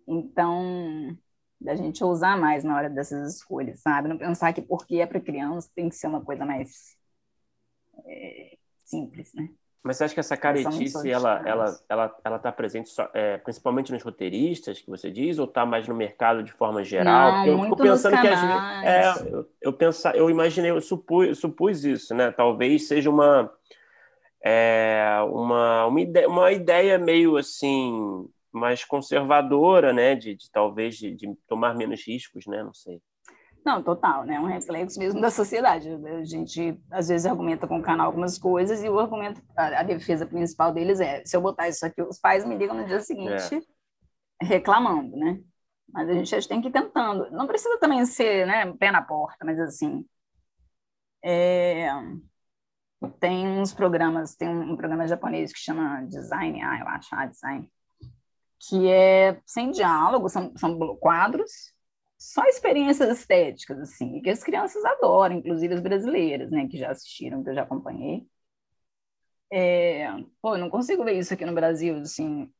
Então, 0.07 1.16
da 1.61 1.75
gente 1.75 2.03
ousar 2.03 2.39
mais 2.39 2.65
na 2.65 2.75
hora 2.75 2.89
dessas 2.89 3.37
escolhas, 3.37 3.81
sabe? 3.81 4.09
Não 4.09 4.17
pensar 4.17 4.53
que 4.53 4.63
porque 4.63 4.97
é 4.97 5.07
para 5.07 5.21
criança 5.21 5.71
tem 5.75 5.89
que 5.89 5.95
ser 5.95 6.07
uma 6.07 6.21
coisa 6.21 6.45
mais 6.45 6.97
é, 8.07 8.57
simples, 8.85 9.33
né? 9.35 9.51
Mas 9.83 9.97
você 9.97 10.05
acha 10.05 10.15
que 10.15 10.21
essa 10.21 10.37
caretice, 10.37 11.11
ela, 11.11 11.43
ela, 11.47 11.81
ela, 11.89 12.17
ela 12.23 12.37
está 12.37 12.53
presente 12.53 12.91
só, 12.91 13.09
é, 13.15 13.39
principalmente 13.39 13.91
nos 13.91 14.03
roteiristas, 14.03 14.81
que 14.81 14.91
você 14.91 15.11
diz, 15.11 15.39
ou 15.39 15.47
está 15.47 15.65
mais 15.65 15.89
no 15.89 15.95
mercado 15.95 16.43
de 16.43 16.53
forma 16.53 16.85
geral? 16.85 17.33
Não, 17.33 17.47
eu 17.47 17.57
muito 17.57 17.77
fico 17.77 17.89
pensando 17.89 18.21
que 18.21 18.29
vezes, 18.29 18.45
é, 18.85 19.35
eu, 19.35 19.49
eu, 19.63 19.73
pensa, 19.73 20.11
eu 20.11 20.29
imaginei, 20.29 20.71
eu 20.71 20.81
supus, 20.83 21.39
supus 21.39 21.83
isso, 21.85 22.15
né? 22.15 22.31
Talvez 22.31 22.89
seja 22.89 23.09
uma 23.09 23.51
é, 24.43 25.17
uma, 25.31 25.87
uma, 25.87 26.01
ideia, 26.01 26.29
uma 26.29 26.53
ideia 26.53 26.99
meio 26.99 27.39
assim 27.39 28.29
mais 28.53 28.84
conservadora, 28.84 29.92
né, 29.92 30.14
de, 30.14 30.34
de 30.34 30.51
talvez 30.51 30.96
de, 30.96 31.14
de, 31.14 31.34
tomar 31.46 31.74
menos 31.74 32.07
riscos, 32.07 32.46
né, 32.46 32.62
não 32.62 32.74
sei. 32.74 33.01
Não, 33.64 33.82
total, 33.82 34.24
né, 34.24 34.40
um 34.40 34.46
reflexo 34.46 34.98
mesmo 34.98 35.20
da 35.20 35.30
sociedade. 35.30 35.88
A 35.88 36.24
gente 36.24 36.80
às 36.90 37.09
vezes 37.09 37.26
argumenta 37.26 37.66
com 37.66 37.78
o 37.78 37.82
canal 37.82 38.07
algumas 38.07 38.38
coisas 38.38 38.82
e 38.82 38.88
o 38.88 38.98
argumento, 38.98 39.42
a, 39.57 39.80
a 39.80 39.82
defesa 39.82 40.26
principal 40.26 40.72
deles 40.72 40.98
é, 41.01 41.24
se 41.24 41.36
eu 41.36 41.40
botar 41.40 41.68
isso 41.68 41.84
aqui, 41.84 42.01
os 42.03 42.18
pais 42.18 42.44
me 42.46 42.57
ligam 42.57 42.76
no 42.76 42.86
dia 42.86 43.01
seguinte 43.01 43.55
é. 44.42 44.44
reclamando, 44.44 45.16
né? 45.16 45.40
Mas 45.92 46.09
a 46.09 46.12
gente, 46.12 46.34
a 46.34 46.38
gente 46.38 46.48
tem 46.48 46.61
que 46.61 46.68
ir 46.68 46.72
tentando. 46.72 47.30
Não 47.32 47.46
precisa 47.46 47.78
também 47.78 48.05
ser, 48.07 48.46
né, 48.46 48.72
pé 48.78 48.90
na 48.90 49.03
porta, 49.03 49.44
mas 49.44 49.59
assim, 49.59 50.05
é, 51.22 51.90
tem 53.18 53.46
uns 53.46 53.72
programas, 53.72 54.34
tem 54.36 54.48
um 54.48 54.76
programa 54.76 55.07
japonês 55.07 55.53
que 55.53 55.59
chama 55.59 56.03
Design, 56.07 56.62
ah, 56.62 56.78
eu 56.80 56.88
acho, 56.88 57.09
ah, 57.14 57.26
Design, 57.26 57.70
que 58.69 58.89
é 58.91 59.41
sem 59.47 59.71
diálogo, 59.71 60.29
são, 60.29 60.53
são 60.57 60.79
quadros, 60.97 61.73
só 62.19 62.45
experiências 62.45 63.19
estéticas, 63.19 63.79
assim, 63.81 64.21
que 64.23 64.31
as 64.31 64.43
crianças 64.45 64.85
adoram, 64.85 65.37
inclusive 65.37 65.75
as 65.75 65.81
brasileiras, 65.81 66.51
né, 66.51 66.69
que 66.69 66.79
já 66.79 66.91
assistiram, 66.91 67.43
que 67.43 67.51
eu 67.51 67.55
já 67.55 67.63
acompanhei. 67.63 68.27
É, 69.53 70.07
pô, 70.41 70.55
eu 70.55 70.59
não 70.59 70.71
consigo 70.71 71.05
ver 71.05 71.19
isso 71.19 71.35
aqui 71.35 71.45
no 71.45 71.55
Brasil, 71.55 71.97
assim, 71.99 72.51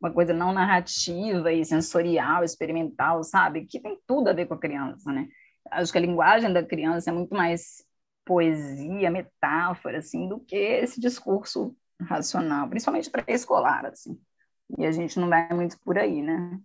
uma 0.00 0.12
coisa 0.12 0.32
não 0.32 0.52
narrativa 0.52 1.52
e 1.52 1.64
sensorial, 1.64 2.44
experimental, 2.44 3.22
sabe? 3.24 3.66
Que 3.66 3.80
tem 3.80 3.98
tudo 4.06 4.28
a 4.28 4.32
ver 4.32 4.46
com 4.46 4.54
a 4.54 4.58
criança, 4.58 5.12
né? 5.12 5.28
Acho 5.70 5.92
que 5.92 5.98
a 5.98 6.00
linguagem 6.00 6.52
da 6.52 6.64
criança 6.64 7.10
é 7.10 7.12
muito 7.12 7.34
mais 7.34 7.84
poesia, 8.24 9.10
metáfora, 9.10 9.98
assim, 9.98 10.28
do 10.28 10.40
que 10.40 10.56
esse 10.56 11.00
discurso 11.00 11.76
racional, 12.00 12.68
principalmente 12.68 13.10
para 13.10 13.24
escolar, 13.28 13.86
assim. 13.86 14.20
E 14.76 14.84
a 14.84 14.92
gente 14.92 15.18
não 15.18 15.28
vai 15.28 15.48
muito 15.54 15.78
por 15.80 15.96
aí, 15.96 16.20
né? 16.22 16.60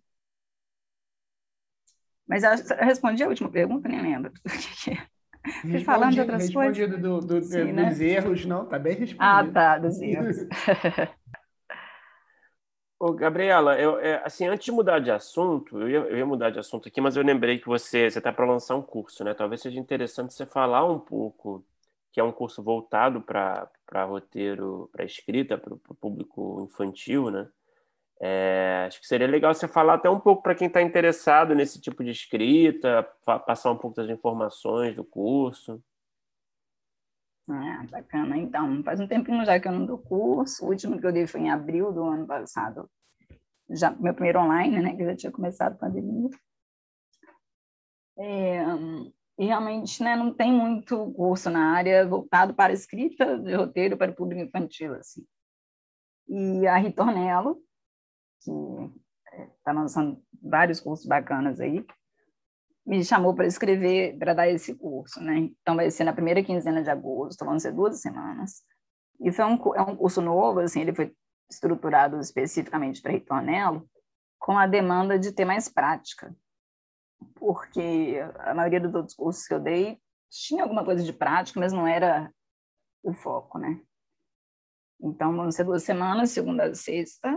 Mas 2.27 2.43
eu 2.43 2.51
respondi 2.79 3.23
a 3.23 3.27
última 3.27 3.49
pergunta, 3.49 3.87
nem 3.87 4.01
lembro. 4.01 4.31
Respondi, 5.43 5.83
falando 5.83 6.13
de 6.13 6.21
outras 6.21 6.53
coisas. 6.53 7.01
Do, 7.01 7.19
do, 7.19 7.41
Sim, 7.41 7.67
do, 7.67 7.73
né? 7.73 7.89
dos 7.89 7.99
erros, 7.99 8.45
não, 8.45 8.65
tá 8.65 8.79
bem 8.79 8.95
respondido. 8.95 9.19
Ah, 9.19 9.45
tá, 9.51 9.77
dos 9.77 9.99
erros. 10.01 10.37
Ô, 12.97 13.11
Gabriela, 13.11 13.77
eu, 13.77 13.99
é, 13.99 14.23
assim, 14.23 14.47
antes 14.47 14.63
de 14.63 14.71
mudar 14.71 14.99
de 14.99 15.11
assunto, 15.11 15.77
eu 15.81 15.89
ia, 15.89 15.97
eu 15.97 16.17
ia, 16.17 16.25
mudar 16.25 16.49
de 16.51 16.59
assunto 16.59 16.87
aqui, 16.87 17.01
mas 17.01 17.17
eu 17.17 17.23
lembrei 17.23 17.59
que 17.59 17.67
você 17.67 18.05
está 18.05 18.31
para 18.31 18.45
lançar 18.45 18.75
um 18.75 18.81
curso, 18.81 19.25
né? 19.25 19.33
Talvez 19.33 19.61
seja 19.61 19.77
interessante 19.77 20.33
você 20.33 20.45
falar 20.45 20.89
um 20.89 20.97
pouco, 20.97 21.65
que 22.13 22.21
é 22.21 22.23
um 22.23 22.31
curso 22.31 22.63
voltado 22.63 23.21
para 23.21 23.69
roteiro, 24.05 24.89
para 24.93 25.03
escrita, 25.03 25.57
para 25.57 25.73
o 25.73 25.95
público 25.95 26.61
infantil, 26.63 27.29
né? 27.29 27.49
É, 28.25 28.85
acho 28.87 29.01
que 29.01 29.07
seria 29.07 29.27
legal 29.27 29.53
você 29.53 29.67
falar 29.67 29.95
até 29.95 30.09
um 30.09 30.17
pouco 30.17 30.41
para 30.41 30.55
quem 30.55 30.67
está 30.67 30.81
interessado 30.81 31.53
nesse 31.53 31.81
tipo 31.81 32.05
de 32.05 32.11
escrita, 32.11 33.03
passar 33.45 33.69
um 33.69 33.77
pouco 33.77 33.97
das 33.97 34.09
informações 34.09 34.95
do 34.95 35.03
curso. 35.03 35.83
Ah, 37.49 37.85
bacana. 37.91 38.37
Então, 38.37 38.81
faz 38.81 39.01
um 39.01 39.07
tempinho 39.07 39.43
já 39.43 39.59
que 39.59 39.67
eu 39.67 39.73
não 39.73 39.85
dou 39.85 39.97
curso. 39.97 40.63
O 40.63 40.69
último 40.69 40.97
que 40.97 41.05
eu 41.05 41.11
dei 41.11 41.27
foi 41.27 41.41
em 41.41 41.51
abril 41.51 41.91
do 41.91 42.01
ano 42.01 42.25
passado. 42.25 42.89
Já, 43.69 43.91
meu 43.91 44.13
primeiro 44.13 44.39
online, 44.39 44.79
né? 44.79 44.95
Que 44.95 45.03
já 45.03 45.15
tinha 45.17 45.31
começado 45.31 45.73
a 45.73 45.77
pandemia. 45.77 46.29
É, 48.17 48.63
e 49.37 49.45
realmente 49.47 50.01
né, 50.01 50.15
não 50.15 50.33
tem 50.33 50.53
muito 50.53 51.11
curso 51.11 51.49
na 51.49 51.73
área 51.73 52.07
voltado 52.07 52.53
para 52.53 52.71
escrita 52.71 53.37
de 53.37 53.53
roteiro 53.53 53.97
para 53.97 54.11
o 54.11 54.15
público 54.15 54.43
infantil. 54.43 54.93
Assim. 54.93 55.25
E 56.29 56.65
a 56.65 56.77
Ritornello, 56.77 57.61
que 58.43 58.51
está 59.57 59.71
é, 59.71 59.73
lançando 59.73 60.21
vários 60.41 60.79
cursos 60.79 61.05
bacanas 61.05 61.59
aí, 61.59 61.85
me 62.85 63.03
chamou 63.03 63.33
para 63.33 63.47
escrever, 63.47 64.17
para 64.17 64.33
dar 64.33 64.49
esse 64.49 64.75
curso, 64.75 65.21
né? 65.21 65.49
Então 65.61 65.75
vai 65.75 65.89
ser 65.89 66.03
na 66.03 66.13
primeira 66.13 66.43
quinzena 66.43 66.83
de 66.83 66.89
agosto, 66.89 67.45
vão 67.45 67.57
ser 67.57 67.71
duas 67.71 68.01
semanas. 68.01 68.63
E 69.21 69.31
foi 69.31 69.45
um, 69.45 69.57
é 69.75 69.81
um 69.81 69.95
curso 69.95 70.21
novo, 70.21 70.59
assim, 70.59 70.81
ele 70.81 70.93
foi 70.93 71.15
estruturado 71.49 72.19
especificamente 72.19 73.01
para 73.01 73.13
Ritornello, 73.13 73.89
com 74.37 74.57
a 74.57 74.67
demanda 74.67 75.17
de 75.17 75.31
ter 75.31 75.45
mais 75.45 75.69
prática, 75.69 76.35
porque 77.35 78.17
a 78.39 78.53
maioria 78.53 78.81
dos 78.81 78.93
outros 78.93 79.15
cursos 79.15 79.47
que 79.47 79.53
eu 79.53 79.59
dei 79.59 79.97
tinha 80.29 80.63
alguma 80.63 80.83
coisa 80.83 81.03
de 81.03 81.13
prática, 81.13 81.59
mas 81.59 81.71
não 81.71 81.87
era 81.87 82.29
o 83.01 83.13
foco, 83.13 83.57
né? 83.57 83.79
Então 84.99 85.35
vão 85.35 85.51
ser 85.51 85.63
duas 85.63 85.83
semanas, 85.83 86.31
segunda 86.31 86.65
a 86.65 86.75
sexta. 86.75 87.29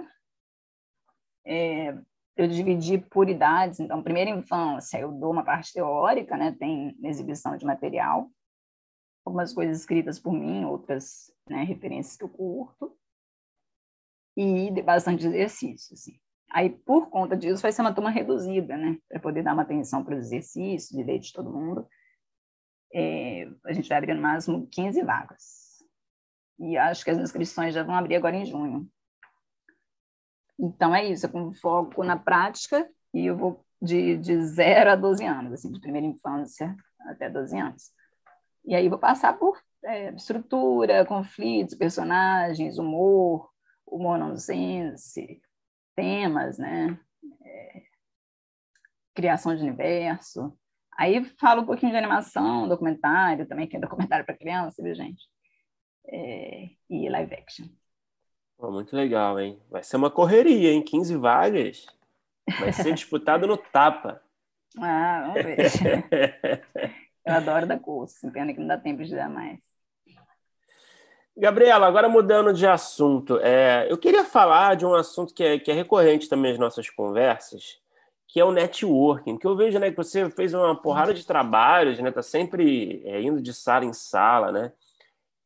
É, 1.47 1.97
eu 2.37 2.49
dividi 2.49 2.99
por 2.99 3.31
idades, 3.31 3.81
então, 3.81 4.03
primeira 4.03 4.31
infância, 4.31 4.99
eu 4.99 5.11
dou 5.13 5.31
uma 5.31 5.45
parte 5.45 5.73
teórica, 5.73 6.37
né, 6.37 6.55
tem 6.59 6.95
exibição 7.05 7.57
de 7.57 7.65
material, 7.65 8.31
algumas 9.25 9.55
coisas 9.55 9.79
escritas 9.79 10.19
por 10.19 10.33
mim, 10.33 10.65
outras 10.65 11.33
né, 11.49 11.63
referências 11.63 12.17
que 12.17 12.25
eu 12.25 12.29
curto, 12.29 12.97
e 14.37 14.71
bastante 14.83 15.27
exercício, 15.27 15.95
assim. 15.95 16.19
Aí, 16.51 16.71
por 16.71 17.09
conta 17.09 17.37
disso, 17.37 17.63
vai 17.63 17.73
ser 17.73 17.81
uma 17.81 17.95
turma 17.95 18.11
reduzida, 18.11 18.77
né, 18.77 18.99
para 19.09 19.21
poder 19.21 19.43
dar 19.43 19.55
uma 19.55 19.63
atenção 19.63 20.05
para 20.05 20.15
os 20.15 20.27
exercícios, 20.27 20.91
direito 20.91 21.25
de 21.25 21.33
todo 21.33 21.53
mundo. 21.53 21.89
É, 22.93 23.49
a 23.65 23.73
gente 23.73 23.89
vai 23.89 23.99
abrir 23.99 24.15
no 24.15 24.23
máximo 24.23 24.67
15 24.69 25.03
vagas. 25.03 25.83
E 26.59 26.77
acho 26.77 27.05
que 27.05 27.11
as 27.11 27.19
inscrições 27.19 27.75
já 27.75 27.83
vão 27.83 27.95
abrir 27.95 28.17
agora 28.17 28.37
em 28.37 28.45
junho. 28.45 28.89
Então, 30.59 30.95
é 30.95 31.05
isso, 31.05 31.27
é 31.27 31.29
com 31.29 31.53
foco 31.55 32.03
na 32.03 32.17
prática, 32.17 32.89
e 33.13 33.27
eu 33.27 33.37
vou 33.37 33.65
de, 33.81 34.17
de 34.17 34.41
0 34.43 34.91
a 34.91 34.97
12 34.97 35.25
anos, 35.25 35.53
assim, 35.53 35.71
de 35.71 35.81
primeira 35.81 36.07
infância 36.07 36.75
até 37.01 37.29
12 37.29 37.59
anos. 37.59 37.93
E 38.65 38.75
aí 38.75 38.89
vou 38.89 38.99
passar 38.99 39.39
por 39.39 39.61
é, 39.85 40.11
estrutura, 40.15 41.05
conflitos, 41.05 41.75
personagens, 41.75 42.79
humor, 42.79 43.51
humor 43.87 44.19
nonsense, 44.19 45.41
temas, 45.95 46.59
né? 46.59 46.99
É, 47.45 47.83
criação 49.15 49.55
de 49.55 49.63
universo. 49.63 50.57
Aí 50.99 51.25
falo 51.39 51.63
um 51.63 51.67
pouquinho 51.67 51.93
de 51.93 51.99
animação, 51.99 52.69
documentário 52.69 53.47
também, 53.47 53.69
que 53.69 53.77
é 53.77 53.81
documentário 53.81 54.25
para 54.25 54.37
criança, 54.37 54.83
viu, 54.83 54.95
gente? 54.95 55.25
É, 56.09 56.71
e 56.89 57.09
live 57.09 57.35
action. 57.35 57.67
Oh, 58.59 58.71
muito 58.71 58.97
legal, 58.97 59.39
hein? 59.39 59.61
Vai 59.71 59.83
ser 59.83 59.97
uma 59.97 60.11
correria, 60.11 60.73
hein? 60.73 60.83
15 60.83 61.17
vagas. 61.17 61.87
Vai 62.59 62.73
ser 62.73 62.95
disputado 62.95 63.47
no 63.47 63.57
tapa. 63.57 64.23
Ah, 64.79 65.25
vamos 65.27 65.43
ver. 65.43 66.63
Eu 67.27 67.35
adoro 67.35 67.67
dar 67.67 67.81
curso, 67.81 68.31
pena 68.31 68.55
que 68.55 68.61
não 68.61 68.69
dá 68.69 68.79
tempo 68.79 69.03
de 69.03 69.15
dar 69.15 69.29
mais. 69.29 69.59
Gabriela, 71.37 71.87
agora 71.87 72.09
mudando 72.09 72.55
de 72.55 72.67
assunto, 72.67 73.39
é, 73.43 73.87
eu 73.91 73.99
queria 73.99 74.25
falar 74.25 74.75
de 74.75 74.87
um 74.87 74.95
assunto 74.95 75.35
que 75.35 75.43
é, 75.45 75.59
que 75.59 75.71
é 75.71 75.75
recorrente 75.75 76.31
também 76.31 76.53
nas 76.53 76.59
nossas 76.59 76.89
conversas, 76.89 77.79
que 78.27 78.41
é 78.41 78.45
o 78.45 78.53
networking, 78.53 79.37
que 79.37 79.47
eu 79.47 79.55
vejo 79.55 79.79
né, 79.79 79.91
que 79.91 79.97
você 79.97 80.31
fez 80.31 80.55
uma 80.55 80.75
porrada 80.81 81.13
de 81.13 81.27
trabalhos, 81.27 81.99
né, 81.99 82.11
tá 82.11 82.23
sempre 82.23 83.03
é, 83.05 83.21
indo 83.21 83.43
de 83.43 83.53
sala 83.53 83.85
em 83.85 83.93
sala, 83.93 84.51
né? 84.51 84.73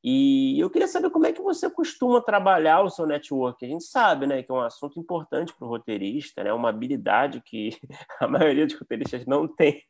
E 0.02 0.58
eu 0.58 0.70
queria 0.70 0.88
saber 0.88 1.10
como 1.10 1.26
é 1.26 1.32
que 1.32 1.42
você 1.42 1.68
costuma 1.68 2.22
trabalhar 2.22 2.82
o 2.82 2.90
seu 2.90 3.06
network. 3.06 3.64
A 3.64 3.68
gente 3.68 3.84
sabe, 3.84 4.26
né, 4.26 4.42
que 4.42 4.50
é 4.50 4.54
um 4.54 4.60
assunto 4.60 4.98
importante 4.98 5.52
para 5.54 5.66
o 5.66 5.68
roteirista, 5.68 6.42
né, 6.42 6.52
uma 6.52 6.70
habilidade 6.70 7.42
que 7.44 7.70
a 8.18 8.26
maioria 8.26 8.66
dos 8.66 8.78
roteiristas 8.78 9.26
não 9.26 9.46
tem. 9.46 9.82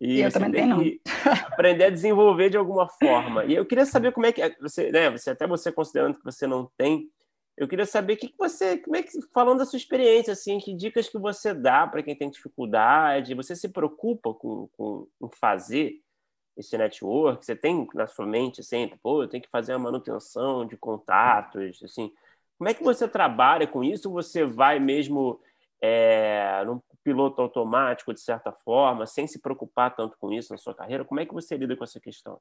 E 0.00 0.20
eu 0.20 0.30
também 0.30 0.52
tenho. 0.52 0.78
Que 0.78 1.00
aprender 1.46 1.84
a 1.84 1.90
desenvolver 1.90 2.50
de 2.50 2.56
alguma 2.56 2.88
forma. 2.88 3.44
E 3.44 3.54
eu 3.54 3.66
queria 3.66 3.86
saber 3.86 4.12
como 4.12 4.26
é 4.26 4.32
que 4.32 4.42
é, 4.42 4.54
você, 4.60 4.92
né, 4.92 5.10
você 5.10 5.30
até 5.30 5.46
você 5.46 5.72
considerando 5.72 6.18
que 6.18 6.24
você 6.24 6.46
não 6.46 6.70
tem, 6.76 7.10
eu 7.56 7.66
queria 7.66 7.86
saber 7.86 8.14
o 8.14 8.16
que, 8.18 8.28
que 8.28 8.36
você, 8.38 8.76
como 8.76 8.96
é 8.96 9.02
que 9.02 9.10
falando 9.32 9.58
da 9.58 9.64
sua 9.64 9.78
experiência, 9.78 10.34
assim, 10.34 10.58
que 10.58 10.74
dicas 10.74 11.08
que 11.08 11.18
você 11.18 11.54
dá 11.54 11.86
para 11.86 12.02
quem 12.02 12.14
tem 12.14 12.28
dificuldade, 12.28 13.34
você 13.34 13.56
se 13.56 13.68
preocupa 13.70 14.34
com, 14.34 14.68
com, 14.76 15.08
com 15.18 15.28
fazer 15.30 15.94
esse 16.56 16.76
network? 16.76 17.44
Você 17.44 17.54
tem 17.54 17.86
na 17.94 18.06
sua 18.06 18.26
mente 18.26 18.62
sempre, 18.62 18.98
pô, 19.02 19.22
eu 19.22 19.28
tenho 19.28 19.42
que 19.42 19.50
fazer 19.50 19.72
a 19.72 19.78
manutenção 19.78 20.66
de 20.66 20.76
contatos, 20.76 21.82
assim. 21.82 22.12
Como 22.58 22.70
é 22.70 22.74
que 22.74 22.82
você 22.82 23.06
trabalha 23.06 23.66
com 23.66 23.84
isso? 23.84 24.10
Você 24.10 24.44
vai 24.44 24.78
mesmo 24.78 25.40
é, 25.80 26.64
num 26.64 26.80
piloto 27.04 27.42
automático, 27.42 28.14
de 28.14 28.20
certa 28.20 28.50
forma, 28.50 29.06
sem 29.06 29.26
se 29.26 29.40
preocupar 29.40 29.94
tanto 29.94 30.16
com 30.18 30.32
isso 30.32 30.52
na 30.52 30.58
sua 30.58 30.74
carreira? 30.74 31.04
Como 31.04 31.20
é 31.20 31.26
que 31.26 31.34
você 31.34 31.56
lida 31.56 31.76
com 31.76 31.84
essa 31.84 32.00
questão? 32.00 32.40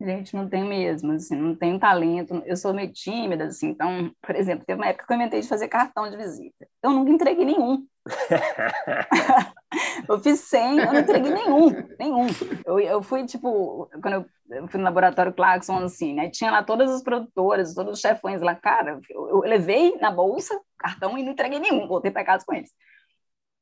Gente, 0.00 0.34
não 0.34 0.48
tenho 0.48 0.66
mesmo, 0.66 1.12
assim, 1.12 1.36
não 1.36 1.54
tenho 1.54 1.78
talento, 1.78 2.42
eu 2.46 2.56
sou 2.56 2.72
meio 2.72 2.90
tímida, 2.90 3.44
assim, 3.44 3.68
então, 3.68 4.10
por 4.22 4.34
exemplo, 4.34 4.64
teve 4.64 4.80
uma 4.80 4.88
época 4.88 5.06
que 5.06 5.12
eu 5.12 5.16
inventei 5.16 5.42
de 5.42 5.48
fazer 5.48 5.68
cartão 5.68 6.08
de 6.08 6.16
visita. 6.16 6.66
Eu 6.82 6.90
nunca 6.90 7.10
entreguei 7.10 7.44
nenhum. 7.44 7.86
eu 10.08 10.18
fiz 10.20 10.40
100, 10.40 10.78
eu 10.78 10.92
não 10.92 11.00
entreguei 11.00 11.30
nenhum, 11.30 11.66
nenhum. 11.98 12.26
Eu, 12.64 12.80
eu 12.80 13.02
fui, 13.02 13.26
tipo, 13.26 13.90
quando 14.00 14.14
eu, 14.14 14.26
eu 14.56 14.68
fui 14.68 14.78
no 14.78 14.84
laboratório 14.84 15.34
Clarkson, 15.34 15.84
assim, 15.84 16.14
né, 16.14 16.30
tinha 16.30 16.50
lá 16.50 16.62
todas 16.62 16.90
as 16.90 17.02
produtoras, 17.02 17.74
todos 17.74 17.92
os 17.92 18.00
chefões 18.00 18.40
lá, 18.40 18.54
cara, 18.54 18.98
eu, 19.10 19.28
eu 19.28 19.38
levei 19.40 19.98
na 20.00 20.10
bolsa 20.10 20.58
cartão 20.78 21.18
e 21.18 21.22
não 21.22 21.32
entreguei 21.32 21.58
nenhum, 21.58 21.86
voltei 21.86 22.10
para 22.10 22.24
casa 22.24 22.42
com 22.46 22.54
eles. 22.54 22.70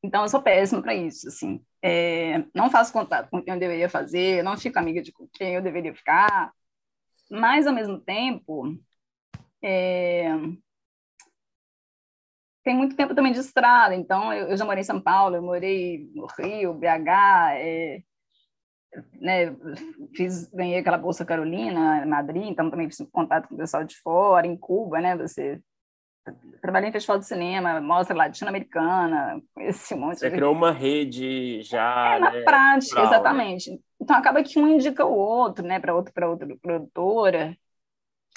Então, 0.03 0.23
eu 0.23 0.29
sou 0.29 0.43
péssima 0.43 0.81
para 0.81 0.95
isso, 0.95 1.29
assim. 1.29 1.61
É, 1.83 2.45
não 2.55 2.71
faço 2.71 2.93
contato 2.93 3.31
com 3.31 3.43
quem 3.43 3.55
eu 3.55 3.61
deveria 3.61 3.89
fazer, 3.89 4.43
não 4.43 4.57
fico 4.57 4.79
amiga 4.79 5.03
de 5.03 5.13
quem 5.35 5.55
eu 5.55 5.63
deveria 5.63 5.95
ficar, 5.95 6.53
mas, 7.31 7.67
ao 7.67 7.75
mesmo 7.75 7.99
tempo, 8.01 8.79
é, 9.63 10.29
tem 12.65 12.77
muito 12.77 12.97
tempo 12.97 13.15
também 13.15 13.33
de 13.33 13.39
estrada, 13.41 13.95
então 13.95 14.33
eu, 14.33 14.49
eu, 14.49 14.57
já 14.57 14.65
morei 14.65 14.83
em 14.83 14.85
São 14.85 15.01
Paulo, 15.01 15.37
eu 15.37 15.43
morei 15.43 16.11
no 16.15 16.27
Rio, 16.39 16.75
BH, 16.75 17.55
é, 17.57 18.03
né, 19.15 19.57
fiz, 20.15 20.49
ganhei 20.51 20.79
aquela 20.79 20.99
Bolsa 20.99 21.25
Carolina, 21.25 22.05
Madrid, 22.07 22.45
então 22.45 22.71
também 22.71 22.91
fiz 22.91 23.07
contato 23.13 23.49
com 23.49 23.55
o 23.55 23.59
pessoal 23.59 23.85
de 23.85 23.97
fora, 23.97 24.47
em 24.47 24.57
Cuba, 24.57 25.01
né, 25.01 25.17
você 25.17 25.63
trabalhei 26.61 26.89
em 26.89 26.93
festival 26.93 27.19
de 27.19 27.27
cinema, 27.27 27.81
mostra 27.81 28.17
latino-americana, 28.17 29.43
esse 29.59 29.95
monte 29.95 30.19
Você 30.19 30.31
de... 30.31 30.37
criou 30.37 30.53
uma 30.53 30.73
rede 30.73 31.63
já. 31.63 32.17
É, 32.17 32.19
na 32.19 32.31
né, 32.31 32.41
prática, 32.43 33.01
né? 33.01 33.07
exatamente. 33.07 33.81
Então 34.01 34.17
acaba 34.17 34.43
que 34.43 34.59
um 34.59 34.69
indica 34.69 35.05
o 35.05 35.15
outro, 35.15 35.65
né, 35.65 35.79
para 35.79 35.95
outro, 35.95 36.13
para 36.13 36.29
outra 36.29 36.49
produtora. 36.61 37.57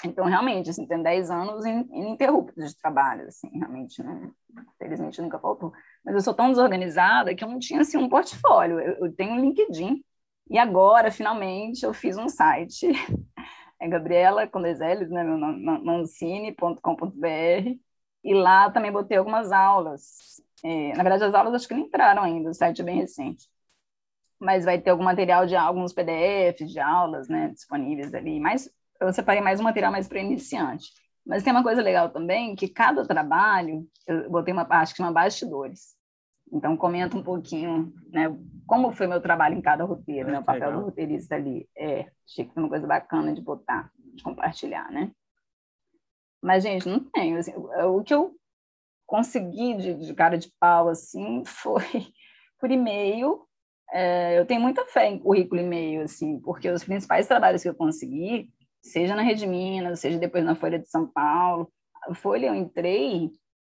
Então, 0.04 0.24
realmente, 0.24 0.68
assim, 0.68 0.84
tem 0.84 1.00
10 1.00 1.30
anos 1.30 1.64
ininterruptos 1.64 2.70
de 2.70 2.76
trabalho, 2.76 3.28
assim, 3.28 3.48
realmente, 3.52 4.02
não, 4.02 4.32
felizmente 4.76 5.22
nunca 5.22 5.38
faltou. 5.38 5.72
Mas 6.04 6.14
eu 6.14 6.20
sou 6.20 6.34
tão 6.34 6.48
desorganizada 6.48 7.34
que 7.34 7.44
eu 7.44 7.48
não 7.48 7.60
tinha, 7.60 7.82
assim, 7.82 7.98
um 7.98 8.08
portfólio. 8.08 8.80
Eu, 8.80 9.06
eu 9.06 9.12
tenho 9.12 9.34
um 9.34 9.40
LinkedIn, 9.40 10.02
e 10.50 10.58
agora, 10.58 11.10
finalmente, 11.10 11.84
eu 11.84 11.94
fiz 11.94 12.16
um 12.16 12.28
site 12.28 12.88
é 13.82 13.88
Gabriela 13.88 14.46
com 14.46 14.62
dois 14.62 14.78
L's, 14.78 15.10
né, 15.10 15.24
meu 15.24 15.36
mancini.com.br, 15.82 16.78
e 18.22 18.32
lá 18.32 18.70
também 18.70 18.92
botei 18.92 19.16
algumas 19.18 19.50
aulas. 19.50 20.40
É, 20.62 20.92
na 20.96 21.02
verdade, 21.02 21.24
as 21.24 21.34
aulas 21.34 21.54
acho 21.54 21.66
que 21.66 21.74
não 21.74 21.82
entraram 21.82 22.22
ainda, 22.22 22.50
o 22.50 22.54
site 22.54 22.80
é 22.80 22.84
bem 22.84 22.96
recente. 22.98 23.48
Mas 24.38 24.64
vai 24.64 24.80
ter 24.80 24.90
algum 24.90 25.02
material 25.02 25.46
de 25.46 25.56
alguns 25.56 25.92
PDFs 25.92 26.70
de 26.70 26.78
aulas, 26.78 27.28
né, 27.28 27.48
disponíveis 27.48 28.14
ali. 28.14 28.38
Mas 28.38 28.70
eu 29.00 29.12
separei 29.12 29.42
mais 29.42 29.58
um 29.58 29.64
material 29.64 29.90
mais 29.90 30.06
para 30.06 30.20
iniciante. 30.20 30.92
Mas 31.26 31.42
tem 31.42 31.52
uma 31.52 31.64
coisa 31.64 31.82
legal 31.82 32.08
também, 32.10 32.54
que 32.54 32.68
cada 32.68 33.04
trabalho, 33.04 33.84
eu 34.06 34.30
botei 34.30 34.52
uma 34.52 34.64
parte 34.64 34.92
que 34.92 34.98
chama 34.98 35.10
bastidores. 35.10 35.96
Então, 36.52 36.76
comenta 36.76 37.16
um 37.16 37.22
pouquinho, 37.22 37.92
né, 38.10 38.28
como 38.66 38.92
foi 38.92 39.06
meu 39.06 39.20
trabalho 39.20 39.56
em 39.56 39.62
cada 39.62 39.84
roteiro, 39.84 40.30
né, 40.30 40.38
o 40.38 40.44
papel 40.44 40.68
Legal. 40.68 40.80
do 40.80 40.84
roteirista 40.86 41.34
ali. 41.34 41.66
É, 41.74 42.10
achei 42.28 42.44
que 42.44 42.52
foi 42.52 42.62
uma 42.62 42.68
coisa 42.68 42.86
bacana 42.86 43.32
de 43.32 43.40
botar, 43.40 43.90
de 44.14 44.22
compartilhar, 44.22 44.90
né? 44.90 45.10
Mas, 46.42 46.62
gente, 46.62 46.88
não 46.88 47.00
tenho. 47.00 47.38
Assim, 47.38 47.52
o 47.54 47.98
o 47.98 48.04
que 48.04 48.12
eu 48.12 48.34
consegui 49.06 49.74
de, 49.76 49.94
de 49.94 50.14
cara 50.14 50.36
de 50.36 50.52
pau, 50.58 50.88
assim, 50.88 51.42
foi 51.46 52.12
por 52.58 52.70
e-mail. 52.70 53.46
É, 53.90 54.38
eu 54.38 54.46
tenho 54.46 54.60
muita 54.60 54.84
fé 54.86 55.06
em 55.08 55.18
currículo 55.18 55.60
e-mail, 55.60 56.02
assim, 56.02 56.40
porque 56.40 56.68
os 56.68 56.84
principais 56.84 57.26
trabalhos 57.26 57.62
que 57.62 57.68
eu 57.68 57.74
consegui, 57.74 58.50
seja 58.80 59.14
na 59.14 59.22
Rede 59.22 59.46
Minas, 59.46 60.00
seja 60.00 60.18
depois 60.18 60.44
na 60.44 60.54
Folha 60.54 60.78
de 60.78 60.88
São 60.88 61.06
Paulo, 61.06 61.70
a 62.04 62.14
Folha 62.14 62.46
eu 62.46 62.54
entrei, 62.54 63.30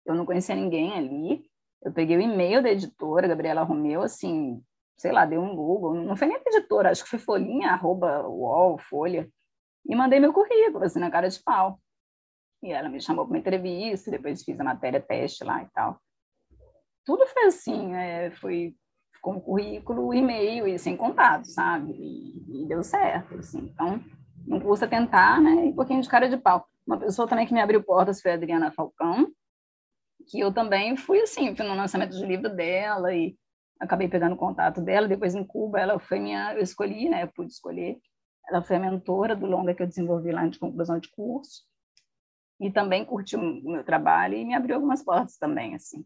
eu 0.06 0.16
não 0.16 0.26
conhecia 0.26 0.56
ninguém 0.56 0.94
ali, 0.94 1.44
eu 1.84 1.92
peguei 1.92 2.18
o 2.18 2.22
e-mail 2.22 2.62
da 2.62 2.72
editora, 2.72 3.28
Gabriela 3.28 3.64
Romeu, 3.64 4.02
assim, 4.02 4.64
sei 4.98 5.12
lá, 5.12 5.26
dei 5.26 5.38
um 5.38 5.56
Google, 5.56 5.94
não 5.94 6.16
foi 6.16 6.28
nem 6.28 6.42
editora, 6.46 6.92
acho 6.92 7.04
que 7.04 7.10
foi 7.10 7.20
folhinha, 7.20 7.72
arroba, 7.72 8.28
UOL, 8.28 8.78
Folha, 8.78 9.30
e 9.86 9.96
mandei 9.96 10.20
meu 10.20 10.32
currículo, 10.32 10.84
assim, 10.86 11.00
na 11.00 11.12
cara 11.12 11.30
de 11.30 11.42
pau. 11.44 11.80
E 12.62 12.72
ela 12.72 12.88
me 12.88 13.02
chamou 13.02 13.26
para 13.26 13.34
uma 13.34 13.40
entrevista, 13.40 14.10
depois 14.10 14.44
fiz 14.44 14.58
a 14.60 14.64
matéria 14.64 15.02
teste 15.02 15.44
lá 15.44 15.62
e 15.62 15.68
tal. 15.74 16.00
Tudo 17.06 17.28
foi 17.28 17.44
assim, 17.46 17.94
é, 17.94 18.32
foi 18.32 18.74
com 19.22 19.40
currículo, 19.40 20.14
e-mail 20.14 20.68
e 20.68 20.80
sem 20.80 20.96
contato, 20.96 21.46
sabe? 21.46 21.92
E, 21.92 22.64
e 22.64 22.68
deu 22.68 22.82
certo, 22.84 23.36
assim. 23.36 23.60
Então, 23.60 24.02
não 24.48 24.60
custa 24.60 24.88
tentar, 24.88 25.42
né? 25.42 25.66
E 25.66 25.70
um 25.70 25.76
pouquinho 25.76 26.02
de 26.02 26.08
cara 26.08 26.30
de 26.30 26.38
pau. 26.38 26.66
Uma 26.88 26.98
pessoa 26.98 27.28
também 27.28 27.46
que 27.46 27.54
me 27.54 27.62
abriu 27.62 27.84
portas 27.84 28.22
foi 28.22 28.32
a 28.32 28.34
Adriana 28.36 28.72
Falcão, 28.72 29.28
que 30.28 30.40
eu 30.40 30.54
também 30.54 30.96
fui 30.98 31.22
assim, 31.22 31.56
fui 31.56 31.66
no 31.66 31.76
lançamento 31.76 32.18
do 32.18 32.26
livro 32.26 32.50
dela 32.50 33.14
e 33.14 33.38
acabei 33.80 34.08
pegando 34.08 34.36
contato 34.36 34.82
dela. 34.82 35.08
Depois 35.08 35.36
em 35.36 35.46
Cuba, 35.46 35.80
ela 35.80 36.00
foi 36.00 36.20
minha, 36.20 36.54
eu 36.54 36.62
escolhi, 36.62 37.10
né? 37.10 37.24
Eu 37.24 37.28
pude 37.28 37.52
escolher. 37.52 37.98
Ela 38.50 38.62
foi 38.62 38.76
a 38.76 38.80
mentora 38.80 39.36
do 39.36 39.46
longa 39.46 39.74
que 39.74 39.82
eu 39.82 39.88
desenvolvi 39.88 40.32
lá 40.32 40.46
de 40.48 40.60
conclusão 40.60 41.00
de 41.00 41.10
curso 41.10 41.64
e 42.60 42.72
também 42.72 43.06
curtiu 43.06 43.40
o 43.40 43.72
meu 43.72 43.84
trabalho 43.84 44.36
e 44.36 44.46
me 44.46 44.54
abriu 44.54 44.76
algumas 44.76 45.04
portas 45.04 45.38
também, 45.38 45.76
assim. 45.76 46.06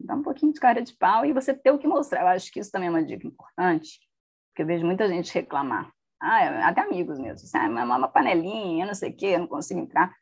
Dá 0.00 0.14
um 0.14 0.22
pouquinho 0.22 0.52
de 0.52 0.60
cara 0.60 0.82
de 0.82 0.92
pau 0.96 1.24
e 1.24 1.32
você 1.32 1.54
ter 1.54 1.70
o 1.70 1.78
que 1.78 1.86
mostrar. 1.86 2.22
Eu 2.22 2.28
acho 2.28 2.50
que 2.52 2.60
isso 2.60 2.70
também 2.70 2.88
é 2.88 2.90
uma 2.90 3.04
dica 3.04 3.26
importante, 3.26 4.00
porque 4.48 4.62
eu 4.62 4.66
vejo 4.66 4.84
muita 4.84 5.08
gente 5.08 5.32
reclamar. 5.32 5.92
Ah, 6.20 6.68
até 6.68 6.80
amigos 6.80 7.18
mesmo. 7.18 7.34
Assim, 7.34 7.56
ah, 7.56 7.64
é 7.64 7.84
uma 7.84 8.08
panelinha, 8.08 8.86
não 8.86 8.94
sei 8.94 9.10
o 9.10 9.16
quê, 9.16 9.26
eu 9.26 9.40
não 9.40 9.46
consigo 9.46 9.80
entrar. 9.80 10.14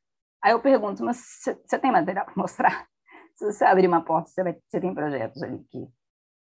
Aí 0.43 0.53
eu 0.53 0.61
pergunto, 0.61 1.05
mas 1.05 1.19
você 1.65 1.79
tem 1.79 1.93
material 1.93 2.25
para 2.25 2.35
mostrar? 2.37 2.89
Se 3.37 3.47
você 3.47 3.65
abrir 3.65 3.87
uma 3.87 4.05
porta, 4.05 4.29
você, 4.29 4.43
vai, 4.43 4.59
você 4.69 4.81
tem 4.81 4.95
projetos 4.95 5.43
ali 5.43 5.65
que 5.71 5.89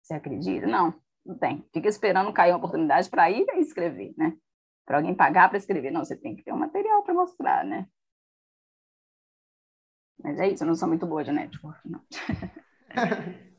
você 0.02 0.14
acredita? 0.14 0.66
Não, 0.66 0.94
não 1.24 1.38
tem. 1.38 1.64
Fica 1.72 1.88
esperando 1.88 2.32
cair 2.32 2.52
uma 2.52 2.58
oportunidade 2.58 3.08
para 3.08 3.30
ir 3.30 3.46
e 3.48 3.60
escrever, 3.60 4.12
né? 4.16 4.36
Para 4.86 4.96
alguém 4.96 5.14
pagar 5.14 5.48
para 5.48 5.58
escrever. 5.58 5.90
Não, 5.90 6.04
você 6.04 6.16
tem 6.16 6.34
que 6.34 6.42
ter 6.42 6.52
um 6.52 6.58
material 6.58 7.02
para 7.02 7.14
mostrar, 7.14 7.64
né? 7.64 7.86
Mas 10.22 10.38
é 10.38 10.48
isso, 10.48 10.64
eu 10.64 10.66
não 10.66 10.74
sou 10.74 10.88
muito 10.88 11.06
boa 11.06 11.22
de 11.22 11.32
network, 11.32 11.80
não. 11.88 12.00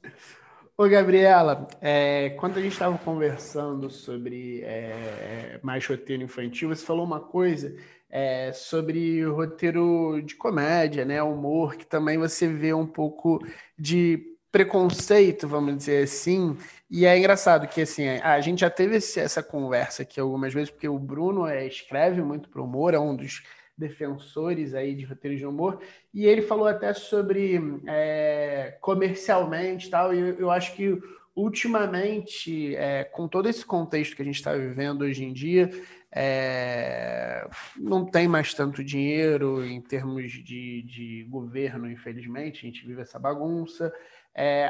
Ô, 0.77 0.87
Gabriela, 0.87 1.67
é, 1.79 2.31
quando 2.31 2.57
a 2.57 2.61
gente 2.61 2.73
estava 2.73 2.97
conversando 2.97 3.89
sobre 3.89 4.61
é, 4.63 5.59
mais 5.61 5.85
roteiro 5.85 6.23
infantil, 6.23 6.69
você 6.69 6.83
falou 6.83 7.05
uma 7.05 7.19
coisa 7.19 7.75
é, 8.11 8.51
sobre 8.51 9.23
roteiro 9.23 10.21
de 10.21 10.35
comédia, 10.35 11.05
né? 11.05 11.23
Humor, 11.23 11.77
que 11.77 11.85
também 11.85 12.17
você 12.17 12.47
vê 12.47 12.73
um 12.73 12.85
pouco 12.85 13.39
de 13.79 14.31
preconceito, 14.51 15.47
vamos 15.47 15.77
dizer 15.77 16.03
assim. 16.03 16.57
E 16.89 17.05
é 17.05 17.17
engraçado 17.17 17.67
que 17.67 17.81
assim, 17.81 18.07
a 18.07 18.41
gente 18.41 18.59
já 18.59 18.69
teve 18.69 18.97
esse, 18.97 19.19
essa 19.19 19.41
conversa 19.41 20.03
aqui 20.03 20.19
algumas 20.19 20.53
vezes, 20.53 20.69
porque 20.69 20.89
o 20.89 20.99
Bruno 20.99 21.47
é, 21.47 21.65
escreve 21.65 22.21
muito 22.21 22.49
para 22.49 22.61
o 22.61 22.65
humor, 22.65 22.93
é 22.93 22.99
um 22.99 23.15
dos 23.15 23.43
defensores 23.77 24.73
aí 24.73 24.93
de 24.93 25.05
roteiro 25.05 25.37
de 25.37 25.45
humor, 25.45 25.81
e 26.13 26.25
ele 26.25 26.41
falou 26.41 26.67
até 26.67 26.93
sobre 26.93 27.59
é, 27.87 28.77
comercialmente 28.81 29.89
tal, 29.89 30.13
e 30.13 30.19
eu, 30.19 30.39
eu 30.39 30.51
acho 30.51 30.75
que 30.75 31.01
ultimamente, 31.35 32.75
é, 32.75 33.05
com 33.05 33.27
todo 33.27 33.47
esse 33.47 33.65
contexto 33.65 34.15
que 34.15 34.21
a 34.21 34.25
gente 34.25 34.35
está 34.35 34.53
vivendo 34.53 35.03
hoje 35.03 35.23
em 35.23 35.31
dia, 35.33 35.69
é, 36.13 37.47
não 37.77 38.05
tem 38.05 38.27
mais 38.27 38.53
tanto 38.53 38.83
dinheiro 38.83 39.65
em 39.65 39.81
termos 39.81 40.31
de, 40.31 40.81
de, 40.83 41.27
governo, 41.29 41.89
infelizmente, 41.89 42.59
a 42.59 42.69
gente 42.69 42.85
vive 42.85 43.01
essa 43.01 43.17
bagunça. 43.17 43.93
É, 44.35 44.69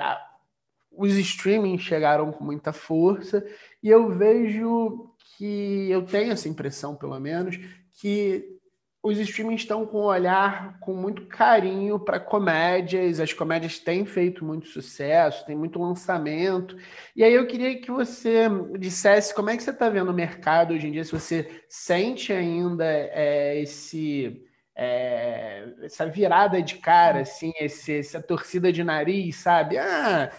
os 0.92 1.14
streamings 1.14 1.82
chegaram 1.82 2.32
com 2.32 2.44
muita 2.44 2.72
força, 2.72 3.44
e 3.82 3.90
eu 3.90 4.10
vejo 4.10 5.16
que 5.38 5.90
eu 5.90 6.06
tenho 6.06 6.32
essa 6.32 6.48
impressão, 6.48 6.96
pelo 6.96 7.20
menos, 7.20 7.58
que 7.94 8.60
os 9.04 9.18
streamings 9.18 9.62
estão 9.62 9.86
com 9.86 10.02
um 10.02 10.06
olhar 10.06 10.78
com 10.80 10.94
muito 10.94 11.26
carinho 11.26 12.00
para 12.00 12.20
comédias, 12.20 13.20
as 13.20 13.34
comédias 13.34 13.80
têm 13.80 14.06
feito 14.06 14.46
muito 14.46 14.68
sucesso, 14.68 15.46
tem 15.46 15.56
muito 15.56 15.82
lançamento. 15.82 16.78
E 17.16 17.24
aí 17.24 17.34
eu 17.34 17.48
queria 17.48 17.80
que 17.80 17.90
você 17.90 18.48
dissesse 18.78 19.34
como 19.34 19.50
é 19.50 19.58
que 19.58 19.64
você 19.64 19.72
está 19.72 19.90
vendo 19.90 20.12
o 20.12 20.14
mercado 20.14 20.74
hoje 20.74 20.88
em 20.88 20.92
dia, 20.92 21.04
se 21.04 21.12
você 21.12 21.64
sente 21.68 22.32
ainda 22.32 22.86
é, 22.86 23.60
esse. 23.60 24.46
É, 24.74 25.68
essa 25.84 26.06
virada 26.08 26.62
de 26.62 26.76
cara, 26.76 27.22
assim, 27.22 27.52
esse, 27.60 28.00
essa 28.00 28.22
torcida 28.22 28.72
de 28.72 28.84
nariz, 28.84 29.36
sabe? 29.36 29.78
Ah, 29.78 30.32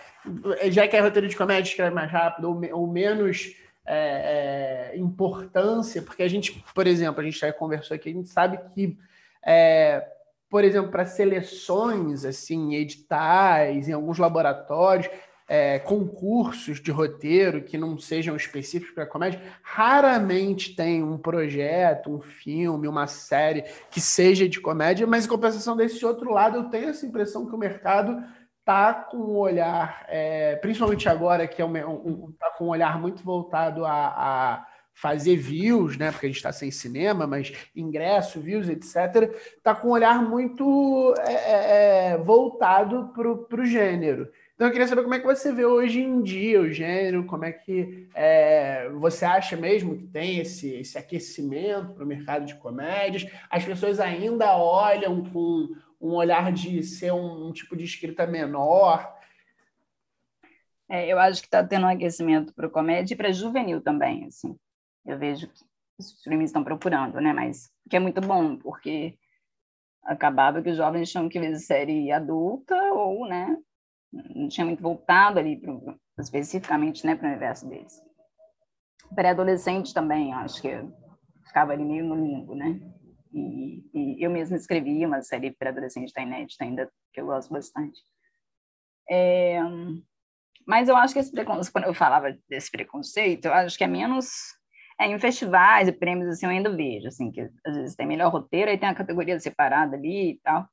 já 0.70 0.88
que 0.88 0.96
é 0.96 1.00
roteiro 1.00 1.28
de 1.28 1.36
comédia, 1.36 1.68
escreve 1.68 1.94
mais 1.94 2.10
rápido, 2.10 2.48
ou, 2.48 2.80
ou 2.80 2.86
menos 2.86 3.54
é, 3.86 4.92
é, 4.94 4.98
importância, 4.98 6.02
porque 6.02 6.22
a 6.22 6.28
gente, 6.28 6.64
por 6.74 6.86
exemplo, 6.86 7.20
a 7.20 7.24
gente 7.24 7.38
já 7.38 7.52
conversou 7.52 7.94
aqui, 7.94 8.10
a 8.10 8.12
gente 8.12 8.28
sabe 8.28 8.58
que, 8.74 8.96
é, 9.44 10.06
por 10.48 10.64
exemplo, 10.64 10.90
para 10.90 11.04
seleções 11.04 12.24
assim, 12.24 12.74
editais, 12.74 13.88
em 13.88 13.92
alguns 13.92 14.18
laboratórios, 14.18 15.08
é, 15.48 15.78
concursos 15.80 16.80
de 16.80 16.90
roteiro 16.90 17.62
que 17.62 17.76
não 17.76 17.98
sejam 17.98 18.34
específicos 18.36 18.94
para 18.94 19.04
comédia, 19.04 19.42
raramente 19.62 20.74
tem 20.74 21.02
um 21.02 21.18
projeto, 21.18 22.10
um 22.10 22.20
filme, 22.20 22.88
uma 22.88 23.06
série 23.06 23.64
que 23.90 24.00
seja 24.00 24.48
de 24.48 24.60
comédia, 24.60 25.06
mas 25.06 25.26
em 25.26 25.28
compensação 25.28 25.76
desse 25.76 26.06
outro 26.06 26.32
lado, 26.32 26.56
eu 26.56 26.64
tenho 26.70 26.88
essa 26.88 27.04
impressão 27.04 27.44
que 27.44 27.54
o 27.54 27.58
mercado 27.58 28.22
tá 28.72 28.94
com 28.94 29.18
um 29.18 29.36
olhar, 29.36 30.06
é, 30.08 30.56
principalmente 30.56 31.06
agora 31.06 31.46
que 31.46 31.60
é 31.60 31.64
um, 31.64 31.76
um, 31.76 32.32
tá 32.38 32.50
com 32.56 32.64
um 32.64 32.68
olhar 32.68 32.98
muito 32.98 33.22
voltado 33.22 33.84
a, 33.84 33.92
a 33.92 34.66
fazer 34.94 35.36
views, 35.36 35.98
né? 35.98 36.10
Porque 36.10 36.24
a 36.24 36.28
gente 36.30 36.36
está 36.36 36.52
sem 36.52 36.70
cinema, 36.70 37.26
mas 37.26 37.52
ingresso, 37.76 38.40
views, 38.40 38.70
etc. 38.70 39.30
Tá 39.62 39.74
com 39.74 39.88
um 39.88 39.90
olhar 39.90 40.22
muito 40.22 41.14
é, 41.18 41.32
é, 41.32 42.12
é 42.12 42.18
voltado 42.18 43.12
para 43.14 43.60
o 43.60 43.64
gênero. 43.66 44.30
Então 44.54 44.68
eu 44.68 44.72
queria 44.72 44.88
saber 44.88 45.02
como 45.02 45.14
é 45.14 45.18
que 45.18 45.26
você 45.26 45.52
vê 45.52 45.66
hoje 45.66 46.00
em 46.00 46.22
dia 46.22 46.60
o 46.60 46.70
gênero, 46.70 47.24
como 47.24 47.44
é 47.44 47.52
que 47.52 48.08
é, 48.14 48.88
você 48.94 49.24
acha 49.24 49.54
mesmo 49.54 49.98
que 49.98 50.06
tem 50.06 50.38
esse, 50.38 50.74
esse 50.76 50.96
aquecimento 50.96 51.92
para 51.92 52.04
o 52.04 52.06
mercado 52.06 52.46
de 52.46 52.54
comédias? 52.54 53.26
As 53.50 53.64
pessoas 53.64 54.00
ainda 54.00 54.56
olham 54.56 55.24
com 55.24 55.68
um 56.02 56.14
olhar 56.14 56.52
de 56.52 56.82
ser 56.82 57.12
um, 57.12 57.48
um 57.48 57.52
tipo 57.52 57.76
de 57.76 57.84
escrita 57.84 58.26
menor? 58.26 59.16
É, 60.90 61.06
eu 61.06 61.18
acho 61.18 61.40
que 61.40 61.46
está 61.46 61.64
tendo 61.64 61.86
um 61.86 61.88
aquecimento 61.88 62.52
para 62.52 62.68
comédia 62.68 63.14
e 63.14 63.16
para 63.16 63.32
juvenil 63.32 63.80
também, 63.80 64.26
assim. 64.26 64.54
Eu 65.06 65.18
vejo 65.18 65.48
que 65.48 65.64
os 65.98 66.22
filmes 66.22 66.50
estão 66.50 66.64
procurando, 66.64 67.20
né? 67.20 67.32
Mas 67.32 67.70
que 67.88 67.96
é 67.96 68.00
muito 68.00 68.20
bom, 68.20 68.56
porque 68.56 69.16
acabava 70.04 70.60
que 70.60 70.70
os 70.70 70.76
jovens 70.76 71.10
tinham 71.10 71.28
que 71.28 71.38
ver 71.38 71.56
série 71.56 72.10
adulta 72.10 72.74
ou, 72.92 73.26
né, 73.26 73.56
não 74.12 74.48
tinha 74.48 74.66
muito 74.66 74.82
voltado 74.82 75.38
ali 75.38 75.56
pro, 75.56 75.98
especificamente 76.18 77.06
né, 77.06 77.14
para 77.14 77.26
o 77.26 77.30
universo 77.30 77.68
deles. 77.68 78.02
Pré-adolescente 79.14 79.94
também, 79.94 80.32
acho 80.32 80.60
que 80.60 80.70
ficava 81.46 81.72
ali 81.72 81.84
meio 81.84 82.04
no 82.04 82.14
limbo, 82.14 82.54
né? 82.54 82.80
E, 83.32 83.82
e 83.94 84.24
eu 84.24 84.30
mesma 84.30 84.56
escrevi 84.56 85.04
uma 85.06 85.22
série 85.22 85.50
pré-adolescente 85.52 86.12
da 86.12 86.22
inédita 86.22 86.64
ainda, 86.64 86.90
que 87.12 87.20
eu 87.20 87.26
gosto 87.26 87.52
bastante. 87.52 88.00
É, 89.10 89.58
mas 90.66 90.88
eu 90.88 90.96
acho 90.96 91.14
que 91.14 91.20
esse 91.20 91.32
preconceito, 91.32 91.72
quando 91.72 91.86
eu 91.86 91.94
falava 91.94 92.36
desse 92.48 92.70
preconceito, 92.70 93.46
eu 93.46 93.54
acho 93.54 93.76
que 93.76 93.84
é 93.84 93.88
menos 93.88 94.28
é, 95.00 95.06
em 95.06 95.18
festivais 95.18 95.88
e 95.88 95.92
prêmios, 95.92 96.28
assim, 96.28 96.46
eu 96.46 96.50
ainda 96.50 96.74
vejo, 96.74 97.08
assim, 97.08 97.30
que 97.30 97.40
às 97.40 97.76
vezes 97.76 97.96
tem 97.96 98.06
melhor 98.06 98.30
roteiro, 98.30 98.70
aí 98.70 98.78
tem 98.78 98.88
a 98.88 98.94
categoria 98.94 99.38
separada 99.40 99.96
ali 99.96 100.32
e 100.32 100.40
tal 100.42 100.68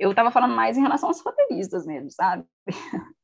eu 0.00 0.10
estava 0.10 0.30
falando 0.30 0.56
mais 0.56 0.78
em 0.78 0.80
relação 0.80 1.10
aos 1.10 1.20
roteiristas 1.20 1.86
mesmo, 1.86 2.10
sabe? 2.10 2.44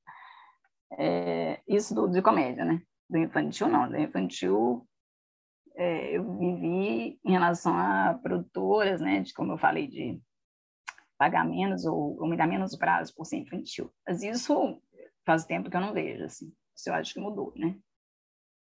É, 0.98 1.60
isso 1.66 1.92
do, 1.92 2.06
de 2.08 2.22
comédia, 2.22 2.64
né? 2.64 2.80
Do 3.10 3.18
infantil, 3.18 3.66
não. 3.66 3.88
Do 3.88 3.98
infantil, 3.98 4.86
é, 5.76 6.16
eu 6.16 6.38
vivi 6.38 7.20
em 7.24 7.32
relação 7.32 7.76
a 7.76 8.18
produtoras, 8.22 9.00
né? 9.00 9.20
De 9.20 9.34
como 9.34 9.52
eu 9.52 9.58
falei, 9.58 9.86
de 9.86 10.20
pagar 11.18 11.44
menos 11.44 11.84
ou, 11.84 12.18
ou 12.20 12.28
me 12.28 12.36
dar 12.36 12.46
menos 12.46 12.76
prazo 12.76 13.14
por 13.14 13.24
ser 13.24 13.36
infantil. 13.36 13.92
Mas 14.06 14.22
isso 14.22 14.80
faz 15.24 15.44
tempo 15.44 15.70
que 15.70 15.76
eu 15.76 15.80
não 15.80 15.92
vejo, 15.92 16.24
assim. 16.24 16.52
Isso 16.74 16.88
eu 16.88 16.94
acho 16.94 17.14
que 17.14 17.20
mudou, 17.20 17.52
né? 17.56 17.76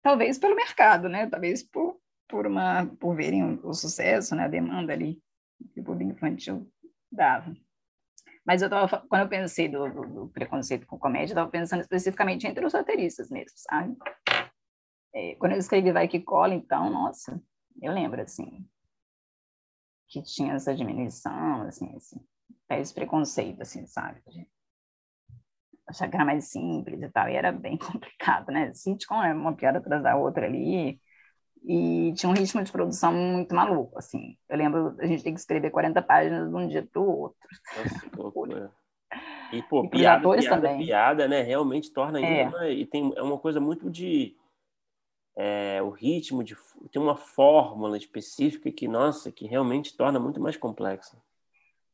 Talvez 0.03 0.39
pelo 0.39 0.57
mercado, 0.57 1.09
né? 1.09 1.29
Talvez 1.29 1.63
por, 1.63 2.01
por, 2.29 2.47
uma, 2.47 2.87
por 2.99 3.15
verem 3.15 3.45
o, 3.45 3.69
o 3.69 3.75
sucesso, 3.75 4.35
né? 4.35 4.45
A 4.45 4.49
demanda 4.49 4.93
ali 4.93 5.21
que 5.73 5.81
o 5.81 5.85
público 5.85 6.13
infantil 6.13 6.71
dava. 7.11 7.55
Mas 8.47 8.63
eu 8.63 8.71
tava, 8.71 9.05
quando 9.09 9.23
eu 9.23 9.29
pensei 9.29 9.69
do, 9.69 9.89
do, 9.91 10.07
do 10.07 10.29
preconceito 10.29 10.87
com 10.87 10.99
comédia, 10.99 11.33
eu 11.33 11.35
estava 11.35 11.51
pensando 11.51 11.81
especificamente 11.81 12.47
entre 12.47 12.65
os 12.65 12.73
roteiristas 12.73 13.29
mesmo, 13.31 13.53
sabe? 13.57 13.97
É, 15.15 15.35
quando 15.37 15.53
eu 15.53 15.59
escrevi 15.59 15.93
Vai 15.93 16.09
Que 16.09 16.21
Cola, 16.21 16.55
então, 16.55 16.91
nossa, 16.91 17.41
eu 17.81 17.93
lembro, 17.93 18.21
assim, 18.21 18.67
que 20.09 20.23
tinha 20.23 20.55
essa 20.55 20.75
diminuição, 20.75 21.63
assim, 21.63 21.95
assim 21.97 22.21
esse 22.71 22.93
preconceito, 22.93 23.63
assim, 23.63 23.87
sabe? 23.87 24.21
De 24.29 24.47
achar 25.87 26.09
que 26.09 26.17
era 26.17 26.25
mais 26.25 26.51
simples 26.51 27.01
e 27.01 27.09
tal, 27.09 27.29
e 27.29 27.35
era 27.35 27.51
bem 27.51 27.79
complicado, 27.79 28.51
né? 28.53 28.73
Sitcom 28.75 29.23
é 29.23 29.33
uma 29.33 29.55
piada 29.55 29.79
atrás 29.79 30.03
da 30.03 30.17
outra 30.17 30.47
ali, 30.47 31.01
e 31.65 32.13
tinha 32.15 32.31
um 32.31 32.35
ritmo 32.35 32.63
de 32.63 32.71
produção 32.71 33.13
muito 33.13 33.55
maluco, 33.55 33.99
assim. 33.99 34.37
Eu 34.49 34.57
lembro, 34.57 34.97
a 35.01 35.07
gente 35.07 35.23
tem 35.23 35.35
que 35.35 35.41
escrever 35.41 35.71
40 35.71 36.01
páginas 36.03 36.49
de 36.49 36.55
um 36.55 36.69
dia 36.69 36.87
para 36.87 37.01
o 37.01 37.21
outro. 37.21 37.39
Nossa, 37.77 38.07
louco, 38.17 38.53
é. 38.53 38.71
E, 39.53 39.63
pô, 39.63 39.85
e 39.85 39.89
piada, 39.89 40.29
piada, 40.29 40.49
também. 40.49 40.85
piada, 40.85 41.27
né? 41.27 41.43
Realmente 41.43 41.93
torna 41.93 42.19
ainda 42.19 42.31
é. 42.31 42.49
uma, 42.49 42.69
e 42.69 42.87
tem 42.87 43.13
é 43.17 43.23
uma 43.23 43.39
coisa 43.39 43.59
muito 43.59 43.91
de 43.91 44.37
é, 45.39 45.81
o 45.81 45.91
ritmo 45.91 46.43
de 46.43 46.57
tem 46.91 47.01
uma 47.01 47.15
fórmula 47.17 47.97
específica 47.97 48.73
que 48.73 48.89
nossa, 48.89 49.31
que 49.31 49.47
realmente 49.47 49.97
torna 49.97 50.19
muito 50.19 50.41
mais 50.41 50.57
complexa. 50.57 51.17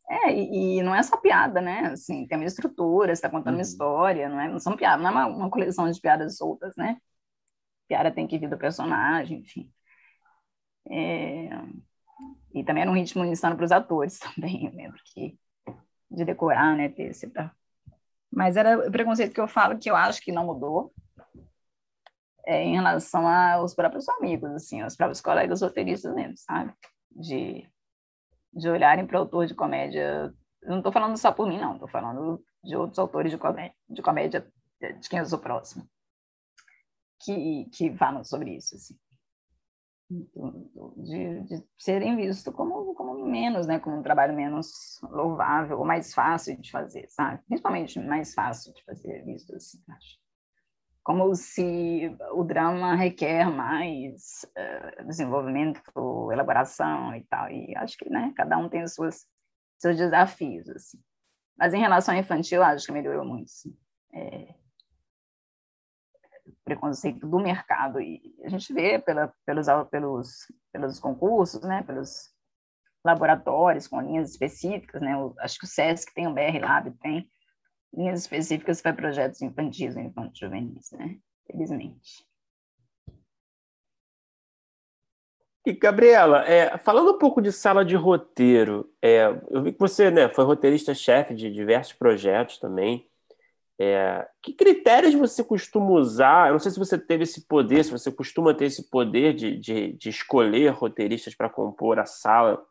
É, 0.08 0.34
e, 0.34 0.78
e 0.78 0.82
não 0.82 0.94
é 0.94 1.02
só 1.02 1.18
piada, 1.18 1.60
né? 1.60 1.90
Assim, 1.92 2.26
tem 2.26 2.38
uma 2.38 2.46
estrutura, 2.46 3.12
está 3.12 3.28
contando 3.28 3.54
uhum. 3.54 3.60
uma 3.60 3.62
história, 3.62 4.28
não 4.28 4.40
é? 4.40 4.48
Não 4.48 4.58
são 4.58 4.76
piadas, 4.76 5.02
não 5.02 5.10
é 5.10 5.12
uma, 5.12 5.26
uma 5.26 5.50
coleção 5.50 5.90
de 5.90 6.00
piadas 6.00 6.38
soltas, 6.38 6.74
né? 6.76 6.96
piada 7.86 8.10
tem 8.10 8.26
que 8.26 8.38
vir 8.38 8.48
do 8.48 8.58
personagem, 8.58 9.40
enfim. 9.40 9.70
É... 10.90 11.50
E 12.54 12.64
também 12.64 12.82
era 12.82 12.90
um 12.90 12.94
ritmo 12.94 13.24
insano 13.24 13.56
para 13.56 13.64
os 13.64 13.72
atores 13.72 14.18
também, 14.34 14.66
eu 14.66 14.72
lembro 14.72 14.98
que 15.04 15.38
de 16.10 16.24
decorar, 16.24 16.76
né, 16.76 16.88
tá. 17.32 17.52
Mas 18.30 18.56
era 18.56 18.88
o 18.88 18.90
preconceito 18.90 19.34
que 19.34 19.40
eu 19.40 19.48
falo 19.48 19.78
que 19.78 19.90
eu 19.90 19.96
acho 19.96 20.22
que 20.22 20.30
não 20.30 20.46
mudou 20.46 20.92
é, 22.46 22.62
em 22.62 22.74
relação 22.74 23.26
aos 23.26 23.74
próprios 23.74 24.08
amigos, 24.08 24.50
assim, 24.52 24.80
aos 24.80 24.96
próprios 24.96 25.20
colegas 25.20 25.62
roteiristas 25.62 26.14
mesmo, 26.14 26.36
sabe? 26.36 26.72
De, 27.10 27.68
de 28.52 28.68
olharem 28.68 29.06
para 29.06 29.18
o 29.18 29.20
autor 29.22 29.46
de 29.46 29.54
comédia. 29.54 30.32
Não 30.62 30.78
estou 30.78 30.92
falando 30.92 31.16
só 31.16 31.32
por 31.32 31.48
mim, 31.48 31.58
não, 31.58 31.74
estou 31.74 31.88
falando 31.88 32.42
de 32.62 32.76
outros 32.76 32.98
autores 32.98 33.30
de 33.30 33.38
comédia, 33.38 33.74
de 33.88 34.02
comédia 34.02 34.46
de 35.00 35.08
quem 35.08 35.18
eu 35.18 35.26
sou 35.26 35.38
próximo 35.38 35.88
que, 37.24 37.64
que 37.72 37.96
falam 37.96 38.22
sobre 38.22 38.56
isso, 38.56 38.74
assim. 38.76 38.96
De, 40.10 41.40
de, 41.44 41.64
serem 41.78 42.16
vistos 42.16 42.54
como, 42.54 42.94
como 42.94 43.24
menos, 43.26 43.66
né, 43.66 43.78
como 43.78 43.96
um 43.96 44.02
trabalho 44.02 44.34
menos 44.34 45.00
louvável 45.02 45.78
ou 45.78 45.84
mais 45.84 46.12
fácil 46.12 46.60
de 46.60 46.70
fazer, 46.70 47.08
sabe? 47.08 47.42
Principalmente 47.46 47.98
mais 47.98 48.34
fácil 48.34 48.72
de 48.74 48.84
fazer 48.84 49.24
visto 49.24 49.54
assim, 49.54 49.82
acho. 49.88 50.23
Como 51.04 51.34
se 51.34 52.16
o 52.32 52.42
drama 52.42 52.94
requer 52.94 53.50
mais 53.50 54.46
uh, 54.56 55.06
desenvolvimento, 55.06 55.82
elaboração 56.32 57.14
e 57.14 57.22
tal. 57.24 57.50
E 57.50 57.76
acho 57.76 57.96
que, 57.98 58.08
né, 58.08 58.32
cada 58.34 58.56
um 58.56 58.68
tem 58.68 58.82
os 58.82 58.94
seus, 58.94 59.26
seus 59.78 59.96
desafios, 59.96 60.68
assim. 60.70 60.98
Mas 61.56 61.74
em 61.74 61.80
relação 61.80 62.14
ao 62.14 62.20
infantil, 62.20 62.62
acho 62.62 62.86
que 62.86 62.92
melhorou 62.92 63.24
muito, 63.24 63.50
sim. 63.50 63.76
É, 64.14 64.54
preconceito 66.64 67.26
do 67.26 67.38
mercado. 67.38 68.00
E 68.00 68.34
a 68.42 68.48
gente 68.48 68.72
vê 68.72 68.98
pela, 68.98 69.32
pelos, 69.46 69.66
pelos, 69.90 70.52
pelos 70.72 70.98
concursos, 70.98 71.62
né, 71.62 71.82
pelos 71.82 72.32
laboratórios 73.04 73.86
com 73.86 74.00
linhas 74.00 74.30
específicas, 74.30 75.00
né, 75.02 75.12
acho 75.40 75.58
que 75.58 75.66
o 75.66 75.68
SESC 75.68 76.12
tem, 76.14 76.26
o 76.26 76.32
BR 76.32 76.58
Lab 76.60 76.90
tem, 77.02 77.30
linhas 77.96 78.20
específicas 78.20 78.82
para 78.82 78.92
projetos 78.92 79.40
infantis 79.42 79.96
e 79.96 80.00
infantos 80.00 80.38
juvenis, 80.38 80.90
né, 80.92 81.18
felizmente. 81.46 82.26
E, 85.66 85.72
Gabriela, 85.72 86.44
é, 86.46 86.76
falando 86.76 87.12
um 87.12 87.18
pouco 87.18 87.40
de 87.40 87.50
sala 87.50 87.84
de 87.84 87.96
roteiro, 87.96 88.92
é, 89.00 89.24
eu 89.50 89.62
vi 89.62 89.72
que 89.72 89.78
você 89.78 90.10
né, 90.10 90.28
foi 90.28 90.44
roteirista-chefe 90.44 91.34
de 91.34 91.50
diversos 91.50 91.94
projetos 91.94 92.58
também. 92.58 93.08
É, 93.80 94.28
que 94.42 94.52
critérios 94.52 95.14
você 95.14 95.42
costuma 95.42 95.90
usar? 95.92 96.48
Eu 96.48 96.52
não 96.52 96.58
sei 96.58 96.70
se 96.70 96.78
você 96.78 96.98
teve 96.98 97.24
esse 97.24 97.46
poder, 97.46 97.82
se 97.82 97.90
você 97.90 98.12
costuma 98.12 98.52
ter 98.52 98.66
esse 98.66 98.90
poder 98.90 99.34
de, 99.34 99.56
de, 99.58 99.92
de 99.94 100.08
escolher 100.10 100.68
roteiristas 100.68 101.34
para 101.34 101.48
compor 101.48 101.98
a 101.98 102.04
sala. 102.04 102.62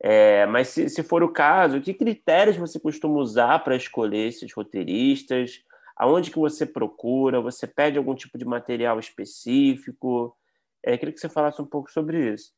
É, 0.00 0.46
mas 0.46 0.68
se, 0.68 0.88
se 0.88 1.02
for 1.02 1.22
o 1.22 1.32
caso, 1.32 1.80
que 1.80 1.94
critérios 1.94 2.56
você 2.56 2.78
costuma 2.78 3.18
usar 3.18 3.58
para 3.60 3.76
escolher 3.76 4.28
esses 4.28 4.52
roteiristas? 4.52 5.64
Aonde 5.96 6.30
que 6.30 6.38
você 6.38 6.66
procura? 6.66 7.40
Você 7.40 7.66
pede 7.66 7.96
algum 7.96 8.14
tipo 8.14 8.36
de 8.36 8.44
material 8.44 8.98
específico? 8.98 10.36
É, 10.82 10.96
queria 10.98 11.14
que 11.14 11.20
você 11.20 11.28
falasse 11.28 11.60
um 11.62 11.66
pouco 11.66 11.90
sobre 11.90 12.32
isso. 12.32 12.52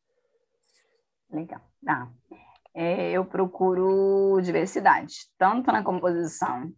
Legal. 1.31 1.61
Tá. 1.85 2.11
É, 2.75 3.11
eu 3.13 3.25
procuro 3.25 4.41
diversidade, 4.41 5.15
tanto 5.39 5.71
na 5.73 5.83
composição 5.83 6.73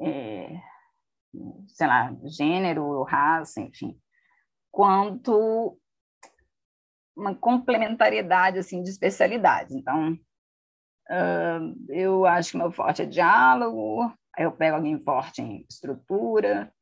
é, 0.00 0.60
sei 1.68 1.86
lá, 1.86 2.14
gênero, 2.24 3.02
raça, 3.02 3.60
enfim, 3.60 3.98
quanto 4.70 5.78
uma 7.16 7.34
complementariedade 7.34 8.58
assim 8.58 8.82
de 8.82 8.90
especialidades. 8.90 9.74
Então, 9.74 10.12
uh, 11.10 11.92
eu 11.92 12.26
acho 12.26 12.52
que 12.52 12.58
meu 12.58 12.72
forte 12.72 13.02
é 13.02 13.06
diálogo, 13.06 14.12
Aí 14.36 14.44
eu 14.44 14.52
pego 14.52 14.76
alguém 14.76 14.98
forte 14.98 15.42
em 15.42 15.64
estrutura, 15.68 16.72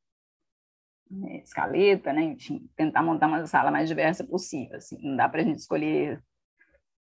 escaleta, 1.43 2.12
né? 2.12 2.23
Enfim, 2.23 2.70
tentar 2.77 3.02
montar 3.02 3.27
uma 3.27 3.44
sala 3.47 3.70
mais 3.70 3.89
diversa 3.89 4.24
possível. 4.24 4.77
Assim. 4.77 4.98
Não 5.02 5.16
dá 5.16 5.28
para 5.28 5.40
a 5.40 5.44
gente 5.44 5.59
escolher 5.59 6.23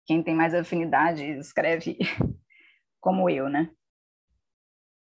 quem 0.06 0.22
tem 0.22 0.36
mais 0.36 0.54
afinidade 0.54 1.26
escreve 1.26 1.98
como 3.02 3.30
eu, 3.30 3.50
né? 3.50 3.72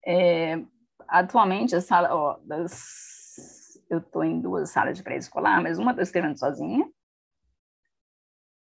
É, 0.07 0.62
atualmente, 1.09 1.74
a 1.74 1.81
sala, 1.81 2.15
ó, 2.15 2.39
das, 2.44 3.81
eu 3.90 3.99
estou 3.99 4.23
em 4.23 4.40
duas 4.40 4.70
salas 4.70 4.97
de 4.97 5.03
pré-escolar, 5.03 5.61
mas 5.61 5.78
uma 5.78 5.90
estou 5.90 6.03
escrevendo 6.03 6.39
sozinha. 6.39 6.89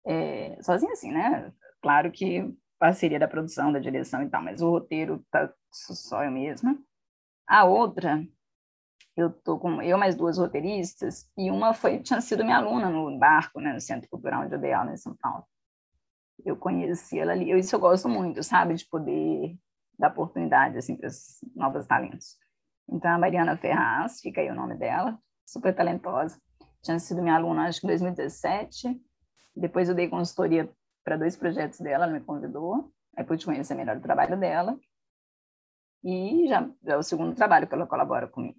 É, 0.06 0.56
sozinha 0.62 0.92
assim, 0.92 1.10
né? 1.10 1.52
Claro 1.82 2.10
que 2.12 2.54
parceria 2.78 3.18
da 3.18 3.28
produção, 3.28 3.72
da 3.72 3.78
direção 3.78 4.22
e 4.22 4.28
tal, 4.28 4.42
mas 4.42 4.62
o 4.62 4.70
roteiro 4.70 5.24
tá 5.30 5.52
só 5.72 6.22
eu 6.22 6.30
mesma. 6.30 6.78
A 7.48 7.64
outra, 7.64 8.26
eu 9.16 9.30
tô 9.30 9.58
com 9.58 9.80
eu 9.82 9.96
mais 9.96 10.14
duas 10.14 10.38
roteiristas 10.38 11.28
e 11.36 11.50
uma 11.50 11.72
foi 11.72 12.00
tinha 12.00 12.20
sido 12.20 12.44
minha 12.44 12.58
aluna 12.58 12.90
no 12.90 13.18
barco, 13.18 13.60
né, 13.60 13.72
no 13.72 13.80
Centro 13.80 14.08
Cultural 14.10 14.48
dei 14.48 14.72
aula 14.72 14.92
em 14.92 14.96
São 14.96 15.16
Paulo. 15.16 15.44
Eu 16.44 16.56
conheci 16.56 17.18
ela 17.18 17.32
ali, 17.32 17.50
eu, 17.50 17.58
isso 17.58 17.74
eu 17.74 17.80
gosto 17.80 18.08
muito, 18.08 18.42
sabe, 18.42 18.74
de 18.74 18.86
poder 18.86 19.56
dar 19.98 20.08
oportunidade 20.08 20.76
assim 20.76 20.96
para 20.96 21.08
os 21.08 21.38
novos 21.54 21.86
talentos. 21.86 22.36
Então 22.88 23.10
a 23.10 23.18
Mariana 23.18 23.56
Ferraz, 23.56 24.20
fica 24.20 24.40
aí 24.40 24.50
o 24.50 24.54
nome 24.54 24.76
dela, 24.76 25.18
super 25.46 25.74
talentosa. 25.74 26.40
Tinha 26.82 26.98
sido 26.98 27.22
minha 27.22 27.34
aluna 27.34 27.68
acho 27.68 27.80
que 27.80 27.86
em 27.86 27.88
2017. 27.88 29.00
Depois 29.56 29.88
eu 29.88 29.94
dei 29.94 30.08
consultoria 30.08 30.70
para 31.02 31.16
dois 31.16 31.36
projetos 31.36 31.80
dela, 31.80 32.04
ela 32.04 32.12
me 32.12 32.20
convidou, 32.20 32.92
aí 33.16 33.24
pude 33.24 33.44
conhecer 33.44 33.74
melhor 33.74 33.96
o 33.96 34.02
trabalho 34.02 34.38
dela, 34.38 34.78
e 36.04 36.46
já, 36.48 36.70
já 36.84 36.94
é 36.94 36.96
o 36.96 37.02
segundo 37.02 37.34
trabalho 37.34 37.66
que 37.66 37.74
ela 37.74 37.86
colabora 37.86 38.28
comigo. 38.28 38.58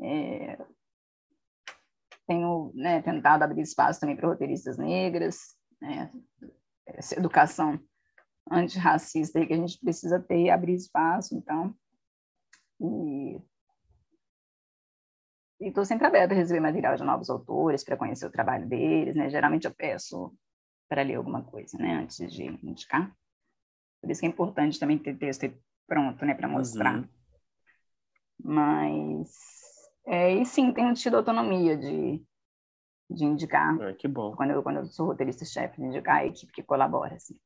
É, 0.00 0.58
tenho 2.26 2.70
né, 2.74 3.00
tentado 3.00 3.42
abrir 3.42 3.62
espaço 3.62 4.00
também 4.00 4.16
para 4.16 4.28
roteiristas 4.28 4.76
negras, 4.76 5.56
né, 5.80 6.12
essa 6.86 7.18
educação 7.18 7.80
antirracista 8.50 9.44
que 9.46 9.52
a 9.52 9.56
gente 9.56 9.78
precisa 9.78 10.20
ter 10.20 10.50
abrir 10.50 10.74
espaço, 10.74 11.34
então. 11.34 11.74
E 12.80 13.40
estou 15.60 15.84
sempre 15.84 16.06
aberta 16.06 16.34
a 16.34 16.36
receber 16.36 16.60
material 16.60 16.96
de 16.96 17.04
novos 17.04 17.28
autores 17.28 17.84
para 17.84 17.96
conhecer 17.96 18.26
o 18.26 18.30
trabalho 18.30 18.66
deles, 18.66 19.16
né? 19.16 19.28
Geralmente 19.28 19.66
eu 19.66 19.74
peço 19.74 20.32
para 20.88 21.02
ler 21.02 21.16
alguma 21.16 21.42
coisa, 21.42 21.76
né, 21.76 21.96
antes 21.96 22.32
de 22.32 22.44
indicar. 22.62 23.14
Por 24.00 24.10
isso 24.10 24.20
que 24.20 24.26
é 24.26 24.30
importante 24.30 24.78
também 24.78 24.98
ter 24.98 25.16
texto 25.16 25.52
pronto, 25.86 26.24
né, 26.24 26.34
para 26.34 26.48
mostrar. 26.48 26.98
Uhum. 26.98 27.08
Mas, 28.42 29.30
é, 30.06 30.32
e 30.32 30.46
sim, 30.46 30.72
tenho 30.72 30.94
tido 30.94 31.16
autonomia 31.16 31.76
de, 31.76 32.24
de 33.10 33.24
indicar. 33.24 33.76
Ah, 33.80 33.92
que 33.92 34.06
bom. 34.06 34.34
Quando 34.34 34.52
eu, 34.52 34.62
quando 34.62 34.76
eu 34.76 34.86
sou 34.86 35.06
roteirista-chefe, 35.06 35.80
de 35.80 35.86
indicar 35.86 36.18
a 36.18 36.26
equipe 36.26 36.52
que 36.52 36.62
colabora, 36.62 37.16
assim. 37.16 37.36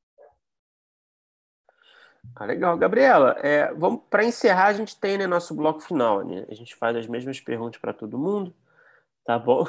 Ah, 2.35 2.45
legal. 2.45 2.77
Gabriela, 2.77 3.37
é, 3.39 3.73
vamos 3.75 4.03
para 4.09 4.25
encerrar, 4.25 4.67
a 4.67 4.73
gente 4.73 4.99
tem 4.99 5.19
né, 5.19 5.27
nosso 5.27 5.55
bloco 5.55 5.81
final. 5.81 6.25
Né? 6.25 6.47
A 6.49 6.55
gente 6.55 6.75
faz 6.75 6.97
as 6.97 7.07
mesmas 7.07 7.41
perguntas 7.41 7.81
para 7.81 7.93
todo 7.93 8.19
mundo, 8.19 8.55
tá 9.25 9.39
bom? 9.39 9.65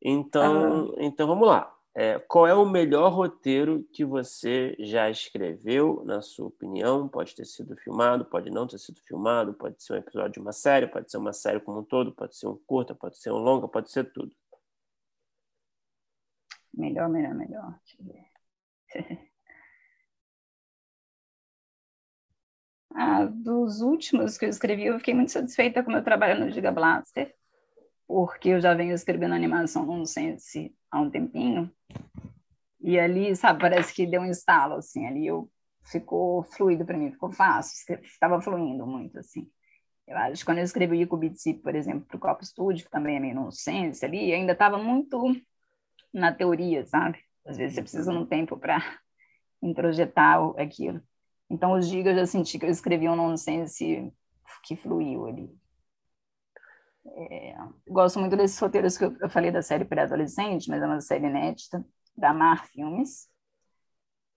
Então, 0.00 0.94
então 0.98 1.26
vamos 1.26 1.48
lá. 1.48 1.72
É, 1.98 2.18
qual 2.18 2.46
é 2.46 2.54
o 2.54 2.68
melhor 2.68 3.10
roteiro 3.10 3.82
que 3.90 4.04
você 4.04 4.76
já 4.78 5.08
escreveu, 5.08 6.02
na 6.04 6.20
sua 6.20 6.48
opinião? 6.48 7.08
Pode 7.08 7.34
ter 7.34 7.46
sido 7.46 7.74
filmado, 7.78 8.26
pode 8.26 8.50
não 8.50 8.66
ter 8.66 8.78
sido 8.78 9.00
filmado, 9.00 9.54
pode 9.54 9.82
ser 9.82 9.94
um 9.94 9.96
episódio 9.96 10.32
de 10.32 10.40
uma 10.40 10.52
série, 10.52 10.86
pode 10.86 11.10
ser 11.10 11.16
uma 11.16 11.32
série 11.32 11.58
como 11.58 11.80
um 11.80 11.84
todo, 11.84 12.12
pode 12.12 12.36
ser 12.36 12.48
um 12.48 12.58
curta, 12.66 12.94
pode 12.94 13.16
ser 13.16 13.32
um 13.32 13.38
longa, 13.38 13.66
pode 13.66 13.90
ser 13.90 14.12
tudo. 14.12 14.30
Melhor, 16.74 17.08
melhor, 17.08 17.34
melhor. 17.34 17.80
Deixa 17.82 17.96
eu 17.98 18.06
ver. 18.06 19.26
ah, 22.96 23.26
dos 23.26 23.82
últimos 23.82 24.38
que 24.38 24.46
eu 24.46 24.48
escrevi, 24.48 24.86
eu 24.86 24.98
fiquei 24.98 25.12
muito 25.12 25.30
satisfeita 25.30 25.82
com 25.82 25.90
o 25.90 25.92
meu 25.92 26.02
trabalho 26.02 26.40
no 26.40 26.50
Giga 26.50 26.72
Blaster, 26.72 27.34
porque 28.08 28.50
eu 28.50 28.60
já 28.60 28.72
venho 28.72 28.94
escrevendo 28.94 29.34
animação 29.34 29.84
no 29.84 30.06
Sense 30.06 30.74
há 30.90 31.00
um 31.00 31.10
tempinho, 31.10 31.70
e 32.80 32.98
ali, 32.98 33.36
sabe, 33.36 33.60
parece 33.60 33.92
que 33.92 34.06
deu 34.06 34.22
um 34.22 34.30
estalo, 34.30 34.76
assim, 34.76 35.06
ali 35.06 35.26
eu 35.26 35.50
ficou 35.90 36.42
fluido 36.42 36.86
para 36.86 36.96
mim, 36.96 37.12
ficou 37.12 37.30
fácil, 37.30 37.98
estava 38.02 38.40
fluindo 38.40 38.86
muito, 38.86 39.18
assim. 39.18 39.46
Eu 40.06 40.16
acho 40.16 40.38
que 40.38 40.44
quando 40.44 40.58
eu 40.58 40.64
escrevi 40.64 41.02
o 41.02 41.08
Kubitsi, 41.08 41.52
por 41.54 41.74
exemplo, 41.74 42.06
para 42.06 42.16
o 42.16 42.20
Copo 42.20 42.46
Studio, 42.46 42.84
que 42.84 42.90
também 42.90 43.16
é 43.16 43.20
meio 43.20 43.34
nonsense 43.34 44.04
ali, 44.04 44.32
ainda 44.32 44.52
estava 44.52 44.78
muito 44.78 45.36
na 46.14 46.32
teoria, 46.32 46.86
sabe? 46.86 47.18
Às 47.44 47.56
vezes 47.56 47.74
você 47.74 47.82
precisa 47.82 48.10
de 48.10 48.16
um 48.16 48.24
tempo 48.24 48.56
para 48.56 48.80
introjetar 49.60 50.40
aquilo. 50.58 51.02
Então, 51.50 51.72
os 51.72 51.86
gigas 51.86 52.14
eu 52.14 52.20
já 52.20 52.26
senti 52.26 52.58
que 52.58 52.66
eu 52.66 52.70
escrevi 52.70 53.08
um 53.08 53.16
nonsense 53.16 54.12
que 54.64 54.76
fluiu 54.76 55.26
ali. 55.26 55.50
É, 57.04 57.54
gosto 57.88 58.18
muito 58.18 58.36
desses 58.36 58.58
roteiros 58.58 58.98
que 58.98 59.04
eu, 59.04 59.16
eu 59.20 59.30
falei 59.30 59.50
da 59.50 59.62
série 59.62 59.84
pré-adolescente, 59.84 60.68
mas 60.68 60.82
é 60.82 60.86
uma 60.86 61.00
série 61.00 61.26
inédita 61.26 61.84
da 62.16 62.32
Mar 62.32 62.66
Filmes. 62.66 63.28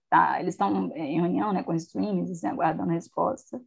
Tá, 0.08 0.40
eles 0.40 0.54
estão 0.54 0.90
é, 0.94 0.98
em 1.00 1.20
reunião 1.20 1.52
né, 1.52 1.62
com 1.62 1.72
os 1.72 1.82
streams, 1.84 2.32
assim, 2.32 2.46
aguardando 2.48 2.90
resposta. 2.90 3.60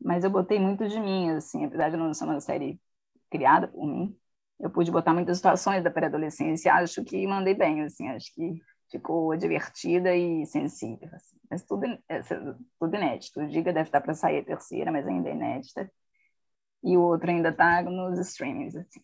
Mas 0.00 0.24
eu 0.24 0.30
botei 0.30 0.58
muito 0.58 0.88
de 0.88 0.98
mim, 0.98 1.30
assim, 1.30 1.64
apesar 1.64 1.90
de 1.90 1.96
não 1.96 2.14
ser 2.14 2.24
uma 2.24 2.40
série 2.40 2.80
criada 3.30 3.68
por 3.68 3.86
mim, 3.86 4.16
eu 4.58 4.70
pude 4.70 4.90
botar 4.90 5.14
muitas 5.14 5.38
situações 5.38 5.84
da 5.84 5.90
pré-adolescência. 5.90 6.74
Acho 6.74 7.04
que 7.04 7.26
mandei 7.26 7.54
bem, 7.54 7.82
assim, 7.82 8.08
acho 8.08 8.34
que 8.34 8.62
ficou 8.90 9.36
divertida 9.36 10.14
e 10.14 10.46
sensível. 10.46 11.08
Assim. 11.14 11.39
Mas 11.50 11.64
tudo, 11.64 11.84
é, 12.08 12.20
tudo 12.78 12.96
inédito. 12.96 13.40
O 13.40 13.48
Giga 13.48 13.72
deve 13.72 13.88
estar 13.88 14.00
para 14.00 14.14
sair 14.14 14.38
a 14.38 14.44
terceira, 14.44 14.92
mas 14.92 15.06
ainda 15.06 15.28
é 15.28 15.32
inédita. 15.32 15.90
E 16.82 16.96
o 16.96 17.02
outro 17.02 17.28
ainda 17.28 17.48
está 17.48 17.82
nos 17.82 18.18
streamings. 18.18 18.76
Assim. 18.76 19.00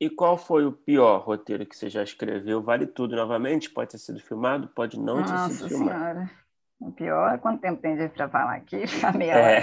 E 0.00 0.08
qual 0.08 0.36
foi 0.36 0.64
o 0.66 0.72
pior 0.72 1.24
roteiro 1.24 1.66
que 1.66 1.76
você 1.76 1.88
já 1.88 2.02
escreveu? 2.02 2.62
Vale 2.62 2.86
tudo 2.86 3.16
novamente? 3.16 3.70
Pode 3.70 3.90
ter 3.90 3.98
sido 3.98 4.20
filmado, 4.20 4.68
pode 4.68 4.98
não 4.98 5.20
Nossa 5.20 5.48
ter 5.48 5.54
sido 5.54 5.68
filmado. 5.68 6.30
O 6.80 6.92
pior 6.92 7.34
é 7.34 7.38
quanto 7.38 7.60
tempo 7.60 7.82
tem 7.82 7.96
para 8.08 8.28
falar 8.28 8.54
aqui? 8.54 8.82
A 9.04 9.12
meia 9.12 9.32
é. 9.32 9.62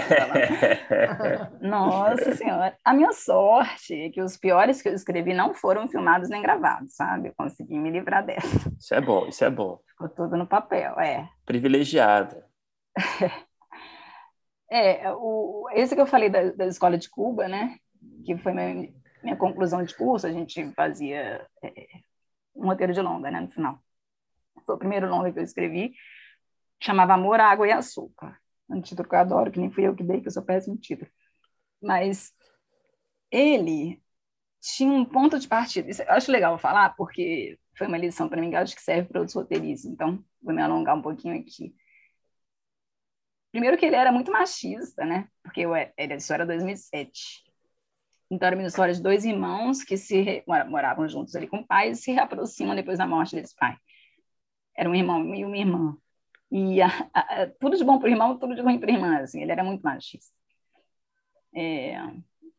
Nossa 1.66 2.34
Senhora. 2.34 2.76
A 2.84 2.92
minha 2.92 3.12
sorte 3.12 3.94
é 3.94 4.10
que 4.10 4.20
os 4.20 4.36
piores 4.36 4.82
que 4.82 4.88
eu 4.88 4.92
escrevi 4.92 5.32
não 5.32 5.54
foram 5.54 5.88
filmados 5.88 6.28
nem 6.28 6.42
gravados, 6.42 6.94
sabe? 6.94 7.28
Eu 7.28 7.34
consegui 7.34 7.78
me 7.78 7.90
livrar 7.90 8.24
dessa. 8.24 8.70
Isso 8.78 8.94
é 8.94 9.00
bom, 9.00 9.26
isso 9.26 9.44
é 9.44 9.50
bom. 9.50 9.80
Ficou 9.88 10.08
tudo 10.10 10.36
no 10.36 10.46
papel, 10.46 11.00
é. 11.00 11.28
Privilegiada. 11.44 12.46
É, 14.68 15.12
o, 15.12 15.68
esse 15.74 15.94
que 15.94 16.00
eu 16.00 16.06
falei 16.06 16.28
da, 16.28 16.50
da 16.50 16.66
escola 16.66 16.98
de 16.98 17.08
Cuba, 17.08 17.46
né? 17.46 17.76
Que 18.24 18.36
foi 18.36 18.52
meu, 18.52 18.92
minha 19.22 19.36
conclusão 19.36 19.84
de 19.84 19.94
curso, 19.94 20.26
a 20.26 20.32
gente 20.32 20.72
fazia 20.72 21.46
é, 21.62 21.86
um 22.54 22.66
roteiro 22.66 22.92
de 22.92 23.00
longa, 23.00 23.30
né, 23.30 23.40
no 23.40 23.50
final. 23.50 23.78
Foi 24.64 24.74
o 24.74 24.78
primeiro 24.78 25.08
longa 25.08 25.32
que 25.32 25.38
eu 25.38 25.44
escrevi, 25.44 25.92
chamava 26.80 27.14
Amor, 27.14 27.40
Água 27.40 27.66
e 27.66 27.72
Açúcar. 27.72 28.38
Um 28.68 28.80
título 28.80 29.08
que 29.08 29.14
eu 29.14 29.18
adoro, 29.18 29.50
que 29.50 29.60
nem 29.60 29.70
fui 29.70 29.86
eu 29.86 29.94
que 29.94 30.02
dei, 30.02 30.20
que 30.20 30.28
eu 30.28 30.32
sou 30.32 30.42
péssimo 30.42 30.76
título. 30.76 31.10
Mas 31.80 32.32
ele 33.30 34.02
tinha 34.60 34.90
um 34.92 35.04
ponto 35.04 35.38
de 35.38 35.48
partida. 35.48 35.88
Isso 35.90 36.02
eu 36.02 36.10
acho 36.10 36.32
legal 36.32 36.58
falar, 36.58 36.90
porque 36.96 37.58
foi 37.76 37.86
uma 37.86 37.98
lição 37.98 38.28
para 38.28 38.40
mim 38.40 38.50
que 38.50 38.56
acho 38.56 38.74
que 38.74 38.82
serve 38.82 39.08
para 39.08 39.20
outros 39.20 39.34
roteiristas. 39.34 39.90
Então, 39.90 40.24
vou 40.42 40.54
me 40.54 40.62
alongar 40.62 40.96
um 40.96 41.02
pouquinho 41.02 41.38
aqui. 41.38 41.74
Primeiro 43.52 43.76
que 43.78 43.86
ele 43.86 43.96
era 43.96 44.12
muito 44.12 44.30
machista, 44.32 45.04
né? 45.04 45.28
Porque 45.42 45.60
eu, 45.62 45.72
ele, 45.74 46.14
isso 46.16 46.32
era 46.32 46.44
2007. 46.44 47.44
Então, 48.30 48.46
era 48.46 48.56
uma 48.56 48.66
história 48.66 48.92
de 48.92 49.02
dois 49.02 49.24
irmãos 49.24 49.84
que 49.84 49.96
se 49.96 50.42
moravam 50.68 51.08
juntos 51.08 51.36
ali 51.36 51.46
com 51.46 51.58
o 51.58 51.66
pai 51.66 51.90
e 51.90 51.94
se 51.94 52.12
reaproximam 52.12 52.74
depois 52.74 52.98
da 52.98 53.06
morte 53.06 53.36
desse 53.36 53.54
pai. 53.54 53.76
Era 54.76 54.90
um 54.90 54.94
irmão 54.94 55.34
e 55.34 55.44
uma 55.44 55.56
irmã. 55.56 55.96
E 56.50 56.80
a, 56.80 56.88
a, 57.12 57.46
tudo 57.60 57.76
de 57.76 57.84
bom 57.84 57.98
para 57.98 58.08
o 58.08 58.10
irmão, 58.10 58.38
tudo 58.38 58.54
de 58.54 58.60
ruim 58.60 58.78
para 58.78 58.90
a 58.90 58.94
irmã. 58.94 59.18
Assim, 59.18 59.42
ele 59.42 59.52
era 59.52 59.64
muito 59.64 59.82
machista. 59.82 60.34
É, 61.54 61.96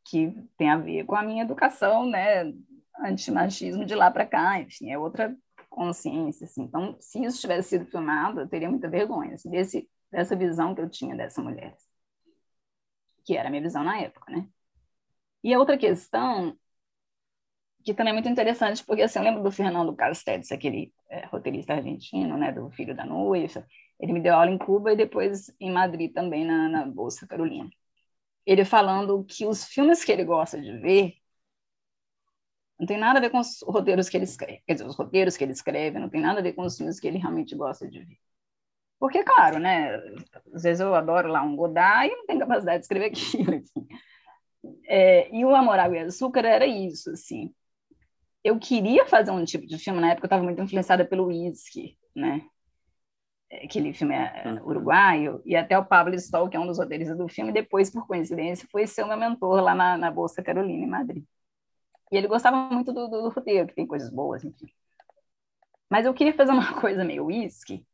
que 0.05 0.31
tem 0.57 0.69
a 0.69 0.77
ver 0.77 1.05
com 1.05 1.15
a 1.15 1.23
minha 1.23 1.43
educação, 1.43 2.05
né? 2.09 2.53
Antimachismo 2.99 3.85
de 3.85 3.93
lá 3.95 4.09
para 4.09 4.25
cá, 4.25 4.59
enfim, 4.59 4.89
é 4.91 4.97
outra 4.97 5.35
consciência. 5.69 6.45
Assim. 6.45 6.63
Então, 6.63 6.97
se 6.99 7.23
isso 7.23 7.39
tivesse 7.39 7.69
sido 7.69 7.85
filmado, 7.85 8.41
eu 8.41 8.47
teria 8.47 8.69
muita 8.69 8.89
vergonha 8.89 9.35
assim, 9.35 9.49
desse, 9.49 9.89
dessa 10.11 10.35
visão 10.35 10.73
que 10.73 10.81
eu 10.81 10.89
tinha 10.89 11.15
dessa 11.15 11.41
mulher, 11.41 11.75
que 13.23 13.37
era 13.37 13.47
a 13.47 13.51
minha 13.51 13.61
visão 13.61 13.83
na 13.83 13.99
época, 13.99 14.31
né? 14.31 14.47
E 15.43 15.53
a 15.53 15.59
outra 15.59 15.77
questão, 15.77 16.57
que 17.87 17.93
também 17.93 18.11
é 18.11 18.13
muito 18.13 18.27
interessante, 18.27 18.83
porque 18.83 19.01
assim, 19.03 19.17
eu 19.19 19.23
lembro 19.23 19.41
do 19.41 19.49
Fernando 19.49 19.95
Castells, 19.95 20.51
aquele 20.51 20.93
é, 21.09 21.25
roteirista 21.27 21.73
argentino, 21.73 22.37
né, 22.37 22.51
do 22.51 22.69
Filho 22.71 22.93
da 22.93 23.05
Noiva, 23.05 23.65
Ele 23.97 24.11
me 24.11 24.19
deu 24.21 24.35
aula 24.35 24.51
em 24.51 24.57
Cuba 24.57 24.91
e 24.91 24.97
depois 24.97 25.49
em 25.57 25.71
Madrid 25.71 26.11
também, 26.13 26.45
na, 26.45 26.67
na 26.67 26.85
Bolsa 26.85 27.25
Carolina. 27.25 27.69
Ele 28.45 28.65
falando 28.65 29.23
que 29.25 29.45
os 29.45 29.65
filmes 29.65 30.03
que 30.03 30.11
ele 30.11 30.25
gosta 30.25 30.59
de 30.61 30.77
ver 30.79 31.15
não 32.77 32.85
tem 32.85 32.97
nada 32.97 33.19
a 33.19 33.21
ver 33.21 33.29
com 33.29 33.39
os 33.39 33.61
roteiros 33.63 34.09
que 34.09 34.17
ele 34.17 34.25
escreve, 34.25 34.61
quer 34.67 34.73
dizer, 34.73 34.85
os 34.85 34.95
roteiros 34.97 35.37
que 35.37 35.43
ele 35.43 35.53
escreve, 35.53 35.97
não 35.99 36.09
tem 36.09 36.21
nada 36.21 36.39
a 36.39 36.43
ver 36.43 36.53
com 36.53 36.63
os 36.63 36.75
filmes 36.77 36.99
que 36.99 37.07
ele 37.07 37.17
realmente 37.17 37.55
gosta 37.55 37.87
de 37.87 37.99
ver. 38.03 38.17
Porque, 38.99 39.23
claro, 39.23 39.59
né, 39.59 39.95
às 40.53 40.63
vezes 40.63 40.81
eu 40.81 40.95
adoro 40.95 41.29
lá 41.29 41.43
um 41.43 41.55
Godard 41.55 42.11
e 42.11 42.15
não 42.15 42.25
tenho 42.27 42.39
capacidade 42.39 42.79
de 42.79 42.83
escrever 42.85 43.07
aquilo. 43.11 43.63
É, 44.85 45.33
e 45.35 45.45
o 45.45 45.55
Amor, 45.55 45.79
Água 45.79 45.97
e 45.97 46.01
Açúcar 46.01 46.45
era 46.45 46.65
isso, 46.65 47.11
assim. 47.11 47.53
Eu 48.47 48.57
queria 48.57 49.05
fazer 49.05 49.29
um 49.29 49.43
tipo 49.43 49.67
de 49.67 49.77
filme, 49.77 49.99
na 49.99 50.11
época 50.11 50.23
eu 50.23 50.27
estava 50.27 50.41
muito 50.41 50.61
influenciada 50.61 51.03
pelo 51.03 51.25
Whisky, 51.25 51.97
né? 52.15 52.47
Aquele 53.51 53.93
filme 53.93 54.15
é, 54.15 54.43
é 54.45 54.47
uhum. 54.47 54.65
uruguaio, 54.65 55.41
e 55.45 55.53
até 55.53 55.77
o 55.77 55.83
Pablo 55.83 56.15
Stoll, 56.15 56.47
que 56.47 56.55
é 56.55 56.59
um 56.59 56.65
dos 56.65 56.77
roteiristas 56.77 57.17
do 57.17 57.27
filme, 57.27 57.51
depois, 57.51 57.89
por 57.89 58.07
coincidência, 58.07 58.65
foi 58.71 58.87
ser 58.87 59.03
o 59.03 59.07
meu 59.07 59.17
mentor 59.17 59.61
lá 59.61 59.75
na, 59.75 59.97
na 59.97 60.09
Bolsa 60.09 60.41
Carolina, 60.41 60.85
em 60.85 60.87
Madrid. 60.87 61.25
E 62.09 62.15
ele 62.15 62.25
gostava 62.25 62.55
muito 62.73 62.93
do, 62.93 63.09
do, 63.09 63.23
do 63.23 63.29
roteiro, 63.29 63.67
que 63.67 63.75
tem 63.75 63.85
coisas 63.85 64.09
boas, 64.09 64.45
enfim. 64.45 64.67
Mas 65.89 66.05
eu 66.05 66.13
queria 66.13 66.33
fazer 66.33 66.51
uma 66.55 66.79
coisa 66.79 67.03
meio 67.03 67.25
whisky, 67.25 67.85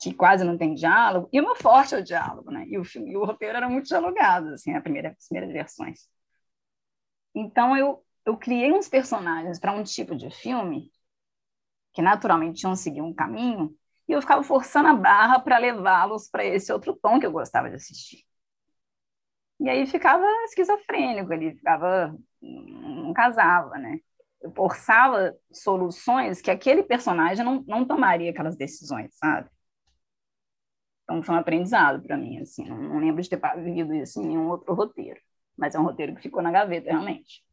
que 0.00 0.12
quase 0.12 0.42
não 0.42 0.58
tem 0.58 0.74
diálogo, 0.74 1.28
e 1.32 1.40
o 1.40 1.44
meu 1.44 1.54
forte 1.54 1.94
é 1.94 1.98
o 1.98 2.04
diálogo, 2.04 2.50
né? 2.50 2.66
E 2.66 2.76
o, 2.76 2.84
filme, 2.84 3.12
e 3.12 3.16
o 3.16 3.24
roteiro 3.24 3.56
era 3.56 3.68
muito 3.68 3.86
dialogado, 3.86 4.48
assim, 4.48 4.74
as 4.74 4.82
primeiras 4.82 5.52
versões. 5.52 6.08
Então, 7.32 7.76
eu, 7.76 8.02
eu 8.26 8.36
criei 8.36 8.72
uns 8.72 8.88
personagens 8.88 9.58
para 9.58 9.72
um 9.72 9.84
tipo 9.84 10.16
de 10.16 10.30
filme 10.30 10.90
que 11.94 12.02
naturalmente 12.02 12.64
iam 12.64 12.76
seguir 12.76 13.00
um 13.00 13.14
caminho, 13.14 13.74
e 14.08 14.12
eu 14.12 14.20
ficava 14.20 14.42
forçando 14.44 14.88
a 14.88 14.94
barra 14.94 15.40
para 15.40 15.58
levá-los 15.58 16.28
para 16.28 16.44
esse 16.44 16.72
outro 16.72 16.94
tom 16.94 17.18
que 17.18 17.26
eu 17.26 17.32
gostava 17.32 17.70
de 17.70 17.76
assistir. 17.76 18.24
E 19.58 19.68
aí 19.70 19.86
ficava 19.86 20.26
esquizofrênico, 20.44 21.32
ele 21.32 21.54
ficava 21.54 22.14
não 22.42 23.12
casava, 23.14 23.78
né? 23.78 23.98
Eu 24.40 24.52
forçava 24.52 25.34
soluções 25.50 26.40
que 26.42 26.50
aquele 26.50 26.82
personagem 26.82 27.44
não, 27.44 27.64
não 27.66 27.84
tomaria 27.86 28.30
aquelas 28.30 28.56
decisões, 28.56 29.14
sabe? 29.16 29.48
Então 31.04 31.22
foi 31.22 31.34
um 31.34 31.38
aprendizado 31.38 32.02
para 32.02 32.16
mim, 32.16 32.40
assim. 32.40 32.64
Não, 32.68 32.76
não, 32.76 32.98
lembro 32.98 33.22
de 33.22 33.30
ter 33.30 33.40
vivido 33.56 33.94
isso 33.94 34.20
em 34.20 34.26
nenhum 34.26 34.48
outro 34.48 34.74
roteiro, 34.74 35.20
mas 35.56 35.74
é 35.74 35.78
um 35.78 35.84
roteiro 35.84 36.14
que 36.14 36.22
ficou 36.22 36.42
na 36.42 36.50
gaveta, 36.50 36.90
realmente. 36.90 37.44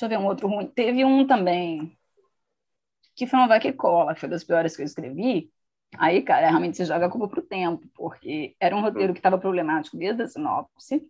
Deixa 0.00 0.14
eu 0.14 0.18
ver 0.18 0.24
um 0.24 0.28
outro 0.28 0.48
ruim. 0.48 0.66
Teve 0.66 1.04
um 1.04 1.26
também 1.26 1.94
que 3.14 3.26
foi 3.26 3.38
uma 3.38 3.48
vaca 3.48 3.68
e 3.68 3.72
cola, 3.72 4.14
foi 4.14 4.30
das 4.30 4.42
piores 4.42 4.74
que 4.74 4.80
eu 4.80 4.86
escrevi. 4.86 5.52
Aí, 5.98 6.22
cara, 6.22 6.48
realmente 6.48 6.78
você 6.78 6.86
joga 6.86 7.04
a 7.04 7.10
culpa 7.10 7.28
pro 7.28 7.42
tempo, 7.42 7.86
porque 7.94 8.56
era 8.58 8.74
um 8.74 8.80
roteiro 8.80 9.12
que 9.12 9.18
estava 9.18 9.36
problemático 9.36 9.98
desde 9.98 10.22
a 10.22 10.26
sinopse 10.26 11.06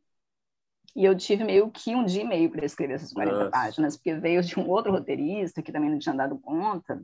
e 0.97 1.05
eu 1.05 1.17
tive 1.17 1.45
meio 1.45 1.71
que 1.71 1.95
um 1.95 2.05
dia 2.05 2.23
e 2.23 2.27
meio 2.27 2.51
para 2.51 2.65
escrever 2.65 2.95
essas 2.95 3.13
40 3.13 3.37
Nossa. 3.37 3.51
páginas, 3.51 3.97
porque 3.97 4.13
veio 4.15 4.43
de 4.43 4.59
um 4.59 4.69
outro 4.69 4.91
roteirista 4.91 5.63
que 5.63 5.71
também 5.71 5.89
não 5.89 6.01
tinha 6.01 6.17
dado 6.17 6.37
conta, 6.41 7.01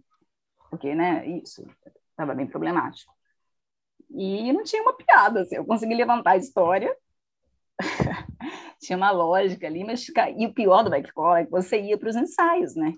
porque, 0.69 0.93
né, 0.93 1.25
isso 1.25 1.65
estava 2.11 2.35
bem 2.35 2.49
problemático. 2.49 3.15
E 4.11 4.53
não 4.53 4.65
tinha 4.65 4.83
uma 4.83 4.95
piada, 4.95 5.43
assim, 5.43 5.55
eu 5.55 5.65
consegui 5.65 5.95
levantar 5.95 6.33
a 6.33 6.37
história, 6.37 6.97
tinha 8.81 8.97
uma 8.97 9.11
lógica 9.11 9.67
ali, 9.67 9.85
mas 9.85 10.07
e 10.37 10.47
o 10.47 10.55
pior 10.55 10.83
do 10.83 10.91
Call 11.13 11.37
é 11.37 11.45
que 11.45 11.51
você 11.51 11.81
ia 11.81 11.99
para 11.99 12.09
os 12.09 12.17
ensaios, 12.17 12.75
né? 12.75 12.95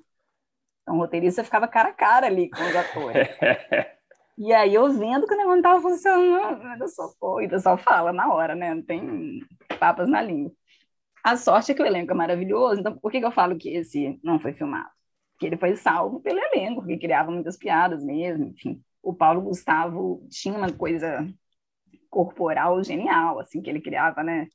Então 0.82 0.96
o 0.96 0.98
roteirista 0.98 1.44
ficava 1.44 1.68
cara 1.68 1.90
a 1.90 1.92
cara 1.92 2.26
ali 2.26 2.50
com 2.50 2.62
os 2.62 2.76
atores. 2.76 3.28
E 4.40 4.52
aí 4.52 4.72
eu 4.72 4.88
vendo 4.92 5.26
que 5.26 5.34
o 5.34 5.36
negócio 5.36 5.48
não 5.50 5.56
estava 5.56 5.82
funcionando, 5.82 6.80
eu 6.80 6.88
só, 6.88 7.12
pô, 7.18 7.40
e 7.40 7.48
pessoal 7.48 7.76
fala 7.76 8.12
na 8.12 8.32
hora, 8.32 8.54
né? 8.54 8.72
Não 8.72 8.82
tem 8.82 9.40
papas 9.80 10.08
na 10.08 10.22
língua. 10.22 10.52
A 11.24 11.36
sorte 11.36 11.72
é 11.72 11.74
que 11.74 11.82
o 11.82 11.86
elenco 11.86 12.12
é 12.12 12.14
maravilhoso, 12.14 12.80
então 12.80 12.96
por 12.96 13.10
que, 13.10 13.18
que 13.18 13.26
eu 13.26 13.32
falo 13.32 13.58
que 13.58 13.68
esse 13.68 14.18
não 14.22 14.38
foi 14.38 14.52
filmado? 14.52 14.88
Porque 15.32 15.46
ele 15.46 15.56
foi 15.56 15.74
salvo 15.74 16.20
pelo 16.20 16.38
elenco, 16.38 16.86
que 16.86 16.96
criava 16.98 17.32
muitas 17.32 17.56
piadas 17.56 18.04
mesmo, 18.04 18.46
enfim. 18.46 18.80
O 19.02 19.12
Paulo 19.12 19.42
Gustavo 19.42 20.24
tinha 20.30 20.56
uma 20.56 20.72
coisa 20.72 21.26
corporal 22.08 22.82
genial, 22.84 23.40
assim, 23.40 23.60
que 23.60 23.68
ele 23.68 23.80
criava, 23.80 24.22
né? 24.22 24.46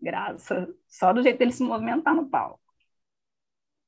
Graça, 0.00 0.68
só 0.86 1.12
do 1.12 1.22
jeito 1.22 1.38
dele 1.38 1.52
se 1.52 1.62
movimentar 1.62 2.14
no 2.14 2.28
palco. 2.28 2.60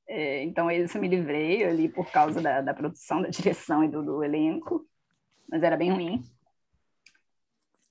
É, 0.07 0.43
então, 0.43 0.71
isso 0.71 0.97
me 0.99 1.07
livrei 1.07 1.65
ali 1.65 1.89
por 1.89 2.09
causa 2.11 2.41
da, 2.41 2.61
da 2.61 2.73
produção, 2.73 3.21
da 3.21 3.29
direção 3.29 3.83
e 3.83 3.89
do, 3.89 4.01
do 4.03 4.23
elenco, 4.23 4.87
mas 5.49 5.61
era 5.63 5.75
bem 5.75 5.91
ruim. 5.91 6.23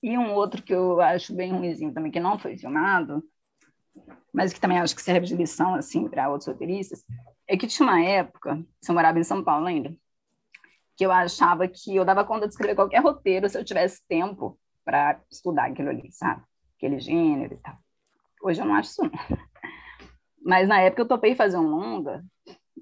E 0.01 0.17
um 0.17 0.33
outro 0.33 0.61
que 0.63 0.73
eu 0.73 0.99
acho 1.01 1.35
bem 1.35 1.51
ruimzinho 1.51 1.93
também, 1.93 2.11
que 2.11 2.19
não 2.19 2.39
foi 2.39 2.57
filmado, 2.57 3.23
mas 4.33 4.53
que 4.53 4.59
também 4.59 4.79
acho 4.79 4.95
que 4.95 5.01
serve 5.01 5.25
de 5.25 5.35
lição 5.35 5.75
assim 5.75 6.07
para 6.07 6.29
outros 6.29 6.47
roteiristas, 6.47 7.03
é 7.47 7.57
que 7.57 7.67
tinha 7.67 7.87
uma 7.87 8.01
época, 8.01 8.63
se 8.81 8.91
eu 8.91 8.95
morava 8.95 9.19
em 9.19 9.23
São 9.23 9.43
Paulo 9.43 9.65
ainda, 9.67 9.95
que 10.95 11.05
eu 11.05 11.11
achava 11.11 11.67
que 11.67 11.95
eu 11.95 12.03
dava 12.03 12.25
conta 12.25 12.47
de 12.47 12.53
escrever 12.53 12.75
qualquer 12.75 13.01
roteiro 13.01 13.47
se 13.47 13.57
eu 13.57 13.63
tivesse 13.63 14.05
tempo 14.07 14.59
para 14.83 15.21
estudar 15.31 15.65
aquilo 15.69 15.89
ali, 15.89 16.11
sabe? 16.11 16.43
Aquele 16.75 16.99
gênero 16.99 17.53
e 17.53 17.57
tal. 17.57 17.77
Hoje 18.47 18.61
eu 18.61 18.65
não 18.65 18.75
acho 18.75 18.91
isso 18.91 19.03
não. 19.03 19.11
Mas 20.41 20.67
na 20.67 20.79
época 20.79 21.01
eu 21.01 21.07
topei 21.07 21.35
fazer 21.35 21.57
um 21.57 21.67
longa 21.67 22.23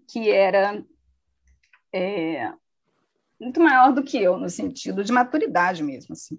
que 0.08 0.30
era 0.30 0.86
é, 1.92 2.54
muito 3.40 3.60
maior 3.60 3.92
do 3.92 4.04
que 4.04 4.22
eu, 4.22 4.38
no 4.38 4.50
sentido 4.50 5.04
de 5.04 5.12
maturidade 5.12 5.84
mesmo, 5.84 6.14
assim. 6.14 6.38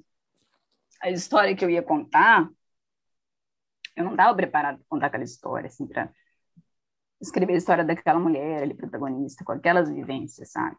A 1.02 1.10
história 1.10 1.56
que 1.56 1.64
eu 1.64 1.70
ia 1.70 1.82
contar 1.82 2.48
eu 3.96 4.04
não 4.04 4.12
estava 4.12 4.34
preparada 4.36 4.76
para 4.76 4.86
contar 4.88 5.06
aquela 5.06 5.24
história, 5.24 5.68
assim, 5.68 5.86
para 5.86 6.12
escrever 7.20 7.54
a 7.54 7.56
história 7.56 7.82
daquela 7.82 8.20
mulher 8.20 8.62
ali, 8.62 8.74
protagonista, 8.74 9.42
com 9.42 9.52
aquelas 9.52 9.90
vivências, 9.90 10.50
sabe? 10.50 10.76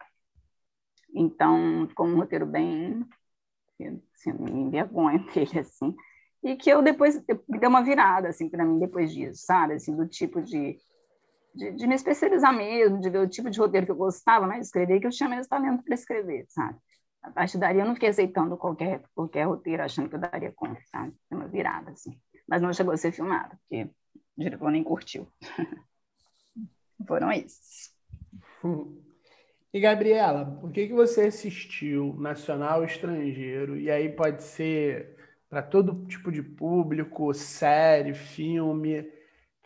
Então, 1.14 1.88
ficou 1.90 2.06
um 2.06 2.16
roteiro 2.16 2.46
bem. 2.46 3.04
Assim, 4.14 4.34
me 4.34 4.52
envergonha 4.52 5.18
dele, 5.34 5.60
assim. 5.60 5.96
E 6.52 6.56
que 6.56 6.70
eu 6.70 6.82
depois 6.82 7.22
deu 7.26 7.70
uma 7.70 7.84
virada, 7.84 8.30
assim, 8.30 8.50
para 8.50 8.66
mim, 8.66 8.80
depois 8.80 9.12
disso, 9.12 9.46
sabe? 9.46 9.74
Assim, 9.74 9.96
do 9.96 10.08
tipo 10.08 10.42
de, 10.42 10.78
de, 11.54 11.72
de, 11.72 11.88
me 11.88 11.96
especializar 11.96 12.56
mesmo, 12.56 13.00
de 13.00 13.10
ver 13.10 13.20
o 13.20 13.28
tipo 13.28 13.50
de 13.50 13.60
roteiro 13.60 13.86
que 13.86 13.92
eu 13.92 13.96
gostava 13.96 14.48
mais 14.48 14.62
de 14.62 14.66
escrever, 14.68 15.00
que 15.00 15.08
eu 15.08 15.12
tinha 15.12 15.30
menos 15.30 15.48
talento 15.48 15.84
para 15.84 15.94
escrever, 15.94 16.46
sabe? 16.50 16.78
A 17.22 17.32
partir 17.32 17.58
daí, 17.58 17.80
eu 17.80 17.86
não 17.86 17.94
fiquei 17.96 18.10
aceitando 18.10 18.56
qualquer, 18.58 19.02
qualquer 19.14 19.44
roteiro, 19.46 19.84
achando 19.84 20.10
que 20.10 20.16
eu 20.16 20.20
daria 20.20 20.52
conta, 20.56 20.80
sabe? 20.90 21.14
Deu 21.30 21.40
uma 21.40 21.48
virada, 21.48 21.92
assim 21.92 22.18
mas 22.48 22.62
não 22.62 22.72
chegou 22.72 22.94
a 22.94 22.98
ser 22.98 23.12
filmado, 23.12 23.58
porque 23.58 23.84
o 24.38 24.42
diretor 24.42 24.72
nem 24.72 24.84
curtiu. 24.84 25.28
Foram 27.06 27.32
esses. 27.32 27.94
E 29.74 29.80
Gabriela, 29.80 30.46
por 30.46 30.72
que, 30.72 30.88
que 30.88 30.94
você 30.94 31.26
assistiu 31.26 32.16
nacional 32.18 32.84
estrangeiro? 32.84 33.78
E 33.78 33.92
aí 33.92 34.10
pode 34.10 34.44
ser 34.44 35.17
para 35.50 35.64
todo 35.64 36.06
tipo 36.08 36.32
de 36.32 36.44
público, 36.44 37.34
série, 37.34 38.14
filme. 38.14 39.10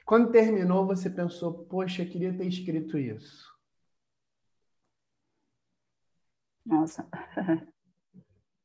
Quando 0.06 0.32
terminou, 0.32 0.86
você 0.86 1.10
pensou, 1.10 1.66
poxa, 1.66 2.06
queria 2.06 2.36
ter 2.36 2.48
escrito 2.48 2.98
isso. 2.98 3.50
Nossa, 6.66 7.08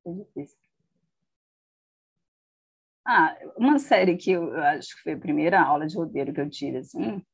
é 0.07 0.13
difícil. 0.13 0.59
Ah, 3.07 3.37
uma 3.57 3.79
série 3.79 4.17
que 4.17 4.33
eu 4.33 4.57
acho 4.57 4.97
que 4.97 5.03
foi 5.03 5.13
a 5.13 5.19
primeira 5.19 5.63
aula 5.63 5.87
de 5.87 5.97
roteiro 5.97 6.35
que 6.35 6.41
eu 6.41 6.51
tive, 6.51 6.79
assim, 6.79 7.25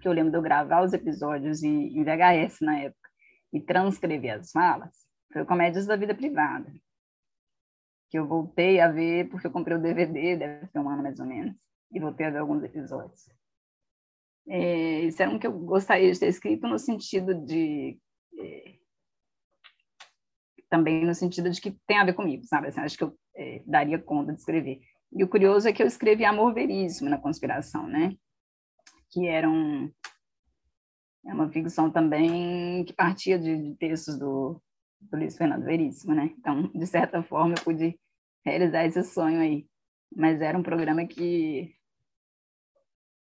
que 0.00 0.08
eu 0.08 0.12
lembro 0.12 0.30
de 0.30 0.38
eu 0.38 0.42
gravar 0.42 0.82
os 0.82 0.92
episódios 0.94 1.62
em, 1.62 2.02
VHS 2.02 2.60
na 2.62 2.78
época 2.78 3.10
e 3.52 3.60
transcrever 3.60 4.40
as 4.40 4.50
falas, 4.50 5.06
foi 5.32 5.44
Comédias 5.44 5.86
da 5.86 5.96
Vida 5.96 6.14
Privada, 6.14 6.72
que 8.10 8.18
eu 8.18 8.26
voltei 8.26 8.80
a 8.80 8.90
ver 8.90 9.28
porque 9.28 9.46
eu 9.46 9.52
comprei 9.52 9.76
o 9.76 9.80
DVD, 9.80 10.36
deve 10.36 10.66
ter 10.66 10.78
um 10.80 10.88
ano 10.90 11.02
mais 11.02 11.20
ou 11.20 11.26
menos, 11.26 11.54
e 11.92 12.00
voltei 12.00 12.26
a 12.26 12.30
ver 12.30 12.38
alguns 12.38 12.62
episódios. 12.64 13.30
É, 14.48 15.02
isso 15.02 15.22
era 15.22 15.30
um 15.30 15.38
que 15.38 15.46
eu 15.46 15.52
gostaria 15.52 16.10
de 16.12 16.18
ter 16.18 16.26
escrito 16.26 16.66
no 16.66 16.78
sentido 16.78 17.34
de 17.34 17.98
é, 18.36 18.74
também 20.68 21.04
no 21.04 21.14
sentido 21.14 21.50
de 21.50 21.60
que 21.60 21.76
tem 21.86 21.98
a 21.98 22.04
ver 22.04 22.14
comigo, 22.14 22.44
sabe? 22.44 22.68
Assim, 22.68 22.80
acho 22.80 22.98
que 22.98 23.04
eu 23.04 23.16
é, 23.34 23.62
daria 23.64 23.98
conta 23.98 24.32
de 24.32 24.40
escrever. 24.40 24.80
E 25.12 25.22
o 25.22 25.28
curioso 25.28 25.68
é 25.68 25.72
que 25.72 25.82
eu 25.82 25.86
escrevi 25.86 26.24
Amor 26.24 26.52
Veríssimo 26.52 27.10
na 27.10 27.18
Conspiração, 27.18 27.86
né? 27.86 28.16
Que 29.10 29.26
era 29.26 29.48
um, 29.48 29.92
é 31.26 31.34
uma 31.34 31.48
ficção 31.48 31.90
também 31.90 32.84
que 32.84 32.92
partia 32.92 33.38
de, 33.38 33.56
de 33.56 33.76
textos 33.76 34.18
do, 34.18 34.62
do 35.00 35.16
Luiz 35.16 35.36
Fernando 35.36 35.64
Veríssimo, 35.64 36.14
né? 36.14 36.34
Então, 36.38 36.68
de 36.74 36.86
certa 36.86 37.22
forma, 37.22 37.54
eu 37.56 37.64
pude 37.64 37.98
realizar 38.44 38.84
esse 38.84 39.02
sonho 39.02 39.40
aí. 39.40 39.66
Mas 40.14 40.40
era 40.40 40.58
um 40.58 40.62
programa 40.62 41.06
que 41.06 41.74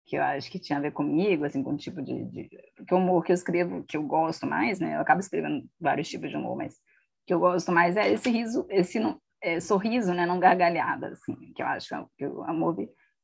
que 0.06 0.16
eu 0.16 0.22
acho 0.22 0.50
que 0.50 0.58
tinha 0.58 0.78
a 0.78 0.80
ver 0.80 0.92
comigo, 0.92 1.44
assim, 1.44 1.62
com 1.62 1.74
o 1.74 1.76
tipo 1.76 2.00
de, 2.00 2.24
de... 2.24 2.48
O 2.90 2.96
humor 2.96 3.22
que 3.22 3.30
eu 3.30 3.34
escrevo, 3.34 3.84
que 3.84 3.94
eu 3.94 4.02
gosto 4.02 4.46
mais, 4.46 4.80
né? 4.80 4.96
Eu 4.96 5.02
acabo 5.02 5.20
escrevendo 5.20 5.68
vários 5.78 6.08
tipos 6.08 6.30
de 6.30 6.36
humor, 6.36 6.56
mas 6.56 6.80
que 7.26 7.34
eu 7.34 7.38
gosto 7.38 7.70
mais 7.70 7.94
é 7.94 8.10
esse 8.10 8.30
riso, 8.30 8.66
esse 8.70 8.98
é, 9.42 9.60
sorriso, 9.60 10.14
né, 10.14 10.24
não 10.24 10.40
gargalhada, 10.40 11.08
assim, 11.08 11.34
que 11.52 11.62
eu 11.62 11.66
acho 11.66 12.08
que 12.16 12.26
o 12.26 12.42
amor, 12.44 12.76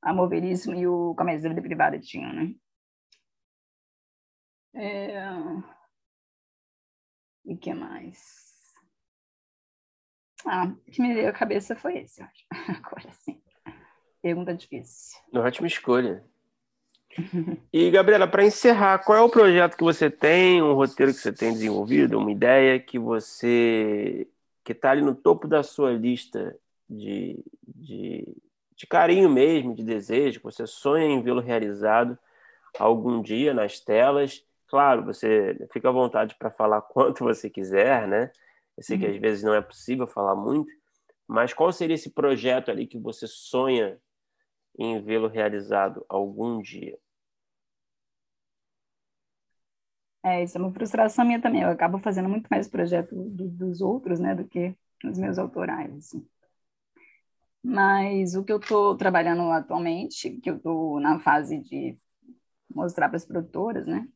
amor 0.03 0.29
veríssimo 0.29 0.75
e 0.75 0.87
o 0.87 1.15
comércio 1.15 1.53
de 1.53 1.61
privada 1.63 1.99
tinham, 1.99 2.31
né? 2.33 2.55
É... 4.75 5.25
E 7.45 7.57
que 7.57 7.75
mais? 7.75 8.45
Ah, 10.47 10.67
o 10.67 10.91
que 10.91 11.01
me 11.01 11.15
veio 11.15 11.29
à 11.29 11.33
cabeça 11.33 11.75
foi 11.75 11.99
esse, 11.99 12.21
eu 12.21 12.27
acho. 12.27 12.45
Agora 12.85 13.13
sim. 13.13 13.41
Pergunta 14.23 14.55
difícil. 14.55 15.19
Ótima 15.35 15.67
escolha. 15.67 16.25
E, 17.73 17.91
Gabriela, 17.91 18.27
para 18.27 18.45
encerrar, 18.45 18.99
qual 18.99 19.19
é 19.19 19.21
o 19.21 19.29
projeto 19.29 19.77
que 19.77 19.85
você 19.85 20.11
tem, 20.11 20.63
um 20.63 20.75
roteiro 20.75 21.13
que 21.13 21.19
você 21.19 21.33
tem 21.33 21.53
desenvolvido, 21.53 22.19
uma 22.19 22.33
ideia 22.33 22.79
que 22.81 22.99
você 22.99 24.27
que 24.65 24.73
está 24.73 24.91
ali 24.91 25.03
no 25.03 25.15
topo 25.15 25.47
da 25.47 25.63
sua 25.63 25.93
lista 25.93 26.57
de, 26.89 27.39
de, 27.63 28.27
de 28.75 28.87
carinho 28.87 29.29
mesmo, 29.29 29.75
de 29.75 29.85
desejo, 29.85 30.39
que 30.39 30.45
você 30.45 30.67
sonha 30.67 31.05
em 31.05 31.23
vê-lo 31.23 31.41
realizado 31.41 32.19
algum 32.79 33.21
dia 33.21 33.53
nas 33.53 33.79
telas? 33.79 34.43
Claro, 34.75 35.05
você 35.05 35.57
fica 35.73 35.89
à 35.89 35.93
vontade 35.93 36.35
para 36.35 36.51
falar 36.51 36.83
quanto 36.91 37.23
você 37.23 37.49
quiser, 37.49 38.09
né? 38.09 38.33
Eu 38.77 38.83
sei 38.83 38.99
que 38.99 39.07
às 39.07 39.15
uhum. 39.15 39.21
vezes 39.21 39.45
não 39.45 39.55
é 39.55 39.63
possível 39.63 40.05
falar 40.05 40.35
muito, 40.35 40.69
mas 41.29 41.55
qual 41.55 41.71
seria 41.71 41.95
esse 41.95 42.11
projeto 42.11 42.73
ali 42.73 42.85
que 42.85 42.99
você 42.99 43.25
sonha 43.29 44.01
em 44.77 45.01
vê-lo 45.01 45.29
realizado 45.29 46.05
algum 46.09 46.61
dia? 46.61 46.99
É, 50.25 50.43
isso 50.43 50.59
é 50.59 50.61
uma 50.61 50.73
frustração 50.73 51.25
minha 51.25 51.41
também. 51.41 51.63
Eu 51.63 51.69
acabo 51.69 52.01
fazendo 52.01 52.29
muito 52.29 52.49
mais 52.49 52.67
projeto 52.67 53.15
do, 53.15 53.49
dos 53.49 53.81
outros, 53.81 54.19
né, 54.19 54.35
do 54.35 54.45
que 54.45 54.75
os 55.05 55.17
meus 55.17 55.39
autorais. 55.39 55.97
Assim. 55.97 56.27
Mas 57.63 58.35
o 58.35 58.43
que 58.43 58.53
eu 58.53 58.59
estou 58.59 58.97
trabalhando 58.97 59.53
atualmente, 59.53 60.33
que 60.41 60.51
eu 60.51 60.57
estou 60.57 60.99
na 60.99 61.21
fase 61.21 61.61
de 61.61 61.97
mostrar 62.69 63.09
para 63.09 63.19
as 63.19 63.25
produtoras, 63.25 63.87
né, 63.87 64.09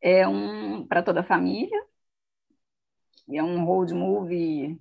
é 0.00 0.26
um 0.26 0.86
para 0.86 1.02
toda 1.02 1.20
a 1.20 1.24
família. 1.24 1.78
E 3.28 3.36
é 3.36 3.42
um 3.42 3.64
road 3.64 3.92
movie 3.92 4.80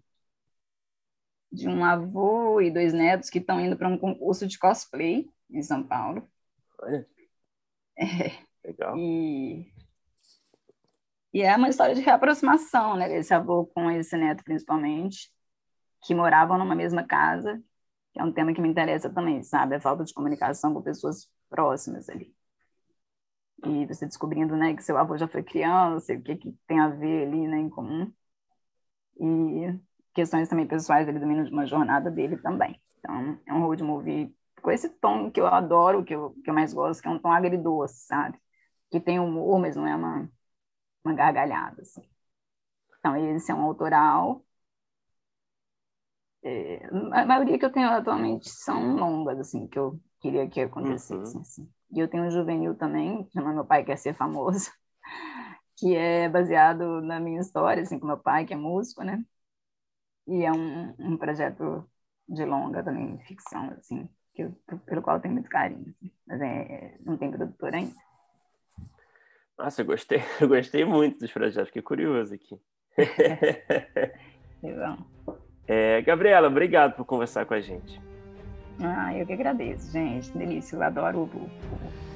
de 1.52 1.68
um 1.68 1.84
avô 1.84 2.62
e 2.62 2.72
dois 2.72 2.94
netos 2.94 3.30
que 3.30 3.40
estão 3.40 3.60
indo 3.60 3.78
para 3.78 3.88
um 3.88 3.98
concurso 3.98 4.48
de 4.48 4.58
cosplay 4.58 5.30
em 5.50 5.62
São 5.62 5.84
Paulo. 5.84 6.28
Olha. 6.82 7.08
É. 7.98 8.48
Legal. 8.64 8.98
E, 8.98 9.72
e 11.34 11.42
é 11.42 11.56
uma 11.56 11.70
história 11.70 11.96
de 11.96 12.02
reaproximação, 12.02 12.98
né? 12.98 13.16
Esse 13.18 13.34
avô 13.34 13.66
com 13.66 13.90
esse 13.90 14.18
neto, 14.18 14.44
principalmente, 14.44 15.32
que 16.06 16.14
moravam 16.14 16.58
numa 16.58 16.76
mesma 16.76 17.04
casa, 17.06 17.62
que 18.14 18.20
é 18.20 18.24
um 18.24 18.32
tema 18.32 18.54
que 18.54 18.62
me 18.62 18.70
interessa 18.70 19.10
também, 19.10 19.42
sabe? 19.44 19.76
A 19.76 19.82
falta 19.82 20.04
de 20.04 20.14
comunicação 20.14 20.74
com 20.74 20.82
pessoas 20.82 21.30
próximas 21.50 22.10
ali. 22.10 22.37
E 23.66 23.86
você 23.88 24.06
descobrindo, 24.06 24.56
né, 24.56 24.76
que 24.76 24.84
seu 24.84 24.98
avô 24.98 25.18
já 25.18 25.28
foi 25.28 25.44
criança, 25.44 26.14
o 26.14 26.22
que, 26.22 26.36
que 26.36 26.52
tem 26.68 26.80
a 26.80 26.90
ver 26.90 27.28
ali, 27.28 27.48
né, 27.48 27.58
em 27.58 27.70
comum. 27.70 28.12
E 29.20 29.80
questões 30.14 30.48
também 30.48 30.68
pessoais 30.68 31.08
ali 31.08 31.20
do 31.20 31.28
menino 31.28 31.46
de 31.46 31.52
uma 31.52 31.66
jornada 31.66 32.12
dele 32.12 32.38
também. 32.38 32.80
Então, 33.00 33.40
é 33.46 33.54
um 33.54 33.62
road 33.62 33.84
movie 33.84 34.36
com 34.62 34.72
esse 34.72 34.90
tom 34.90 35.32
que 35.32 35.40
eu 35.40 35.48
adoro, 35.48 36.04
que 36.04 36.14
eu, 36.14 36.32
que 36.44 36.50
eu 36.50 36.54
mais 36.54 36.74
gosto, 36.74 37.02
que 37.02 37.08
é 37.08 37.12
um 37.12 37.20
tom 37.20 37.32
agridoce, 37.32 38.06
sabe? 38.06 38.40
Que 38.92 39.00
tem 39.00 39.20
humor, 39.20 39.60
mas 39.60 39.76
não 39.76 39.88
é 39.88 39.96
uma, 39.96 40.30
uma 41.04 41.14
gargalhada, 41.14 41.82
assim. 41.82 42.02
Então, 43.00 43.16
esse 43.16 43.52
é 43.52 43.56
um 43.56 43.62
autoral. 43.62 44.44
É, 46.44 46.86
a 47.14 47.26
maioria 47.26 47.58
que 47.58 47.66
eu 47.66 47.72
tenho 47.72 47.90
atualmente 47.90 48.50
são 48.50 48.96
longas, 48.96 49.40
assim, 49.40 49.68
que 49.68 49.78
eu 49.78 50.00
queria 50.20 50.48
que 50.50 50.62
acontecesse, 50.62 51.36
uhum. 51.36 51.42
assim. 51.42 51.70
E 51.92 52.00
eu 52.00 52.08
tenho 52.08 52.24
um 52.24 52.32
juvenil 52.32 52.76
também, 52.76 53.28
chama 53.32 53.54
Meu 53.54 53.66
Pai 53.66 53.84
Quer 53.84 53.98
Ser 53.98 54.14
Famoso, 54.14 54.72
que 55.78 55.96
é 55.96 56.28
baseado 56.28 57.02
na 57.02 57.20
minha 57.20 57.40
história, 57.40 57.84
assim, 57.84 58.00
com 58.00 58.08
meu 58.08 58.18
pai, 58.18 58.46
que 58.46 58.54
é 58.54 58.58
músico, 58.58 59.04
né? 59.04 59.24
E 60.28 60.44
é 60.44 60.52
um, 60.52 60.94
um 61.00 61.18
projeto 61.18 61.90
de 62.28 62.44
longa 62.44 62.84
também, 62.84 63.18
ficção, 63.20 63.70
assim, 63.72 64.10
que 64.34 64.44
eu, 64.44 64.52
pelo 64.86 65.02
qual 65.02 65.16
eu 65.16 65.22
tenho 65.22 65.34
muito 65.34 65.50
carinho. 65.50 65.96
Assim. 65.98 66.12
Mas 66.28 66.42
é, 66.42 66.98
não 67.06 67.18
tem 67.18 67.32
produtor 67.32 67.74
ainda. 67.74 67.96
Nossa, 69.58 69.82
eu 69.82 69.86
gostei, 69.86 70.22
eu 70.42 70.48
gostei 70.48 70.84
muito 70.84 71.20
dos 71.20 71.32
projetos, 71.32 71.70
fiquei 71.70 71.82
curioso 71.82 72.36
aqui. 72.36 72.60
Legal. 74.62 74.98
É, 75.68 76.02
Gabriela, 76.02 76.48
obrigado 76.48 76.96
por 76.96 77.06
conversar 77.06 77.46
com 77.46 77.54
a 77.54 77.62
gente. 77.62 78.02
Ah, 78.80 79.16
eu 79.16 79.26
que 79.26 79.34
agradeço, 79.34 79.92
gente. 79.92 80.32
Delícia, 80.38 80.76
eu 80.76 80.84
adoro 80.84 81.20
o, 81.20 81.24
o 81.24 81.50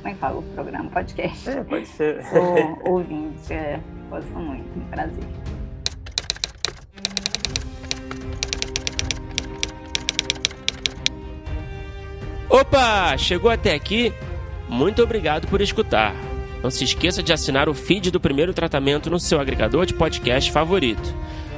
como 0.02 0.10
é 0.10 0.14
que 0.14 0.20
fala 0.20 0.40
o 0.40 0.44
programa, 0.44 0.90
podcast. 0.90 1.50
É, 1.50 1.64
pode 1.64 1.86
ser. 1.86 2.24
Sou 2.26 2.94
ouvinte, 2.94 3.54
é, 3.54 3.80
gosto 4.10 4.32
muito, 4.34 4.80
um 4.80 4.86
prazer. 4.86 5.24
Opa, 12.50 13.16
chegou 13.18 13.50
até 13.50 13.74
aqui? 13.74 14.12
Muito 14.68 15.04
obrigado 15.04 15.48
por 15.48 15.62
escutar. 15.62 16.16
Não 16.64 16.70
se 16.70 16.84
esqueça 16.84 17.22
de 17.22 17.32
assinar 17.32 17.70
o 17.70 17.74
feed 17.74 18.12
do 18.12 18.20
primeiro 18.20 18.54
tratamento 18.54 19.10
no 19.10 19.20
seu 19.20 19.40
agregador 19.40 19.86
de 19.86 19.94
podcast 19.94 20.52
favorito. 20.52 21.16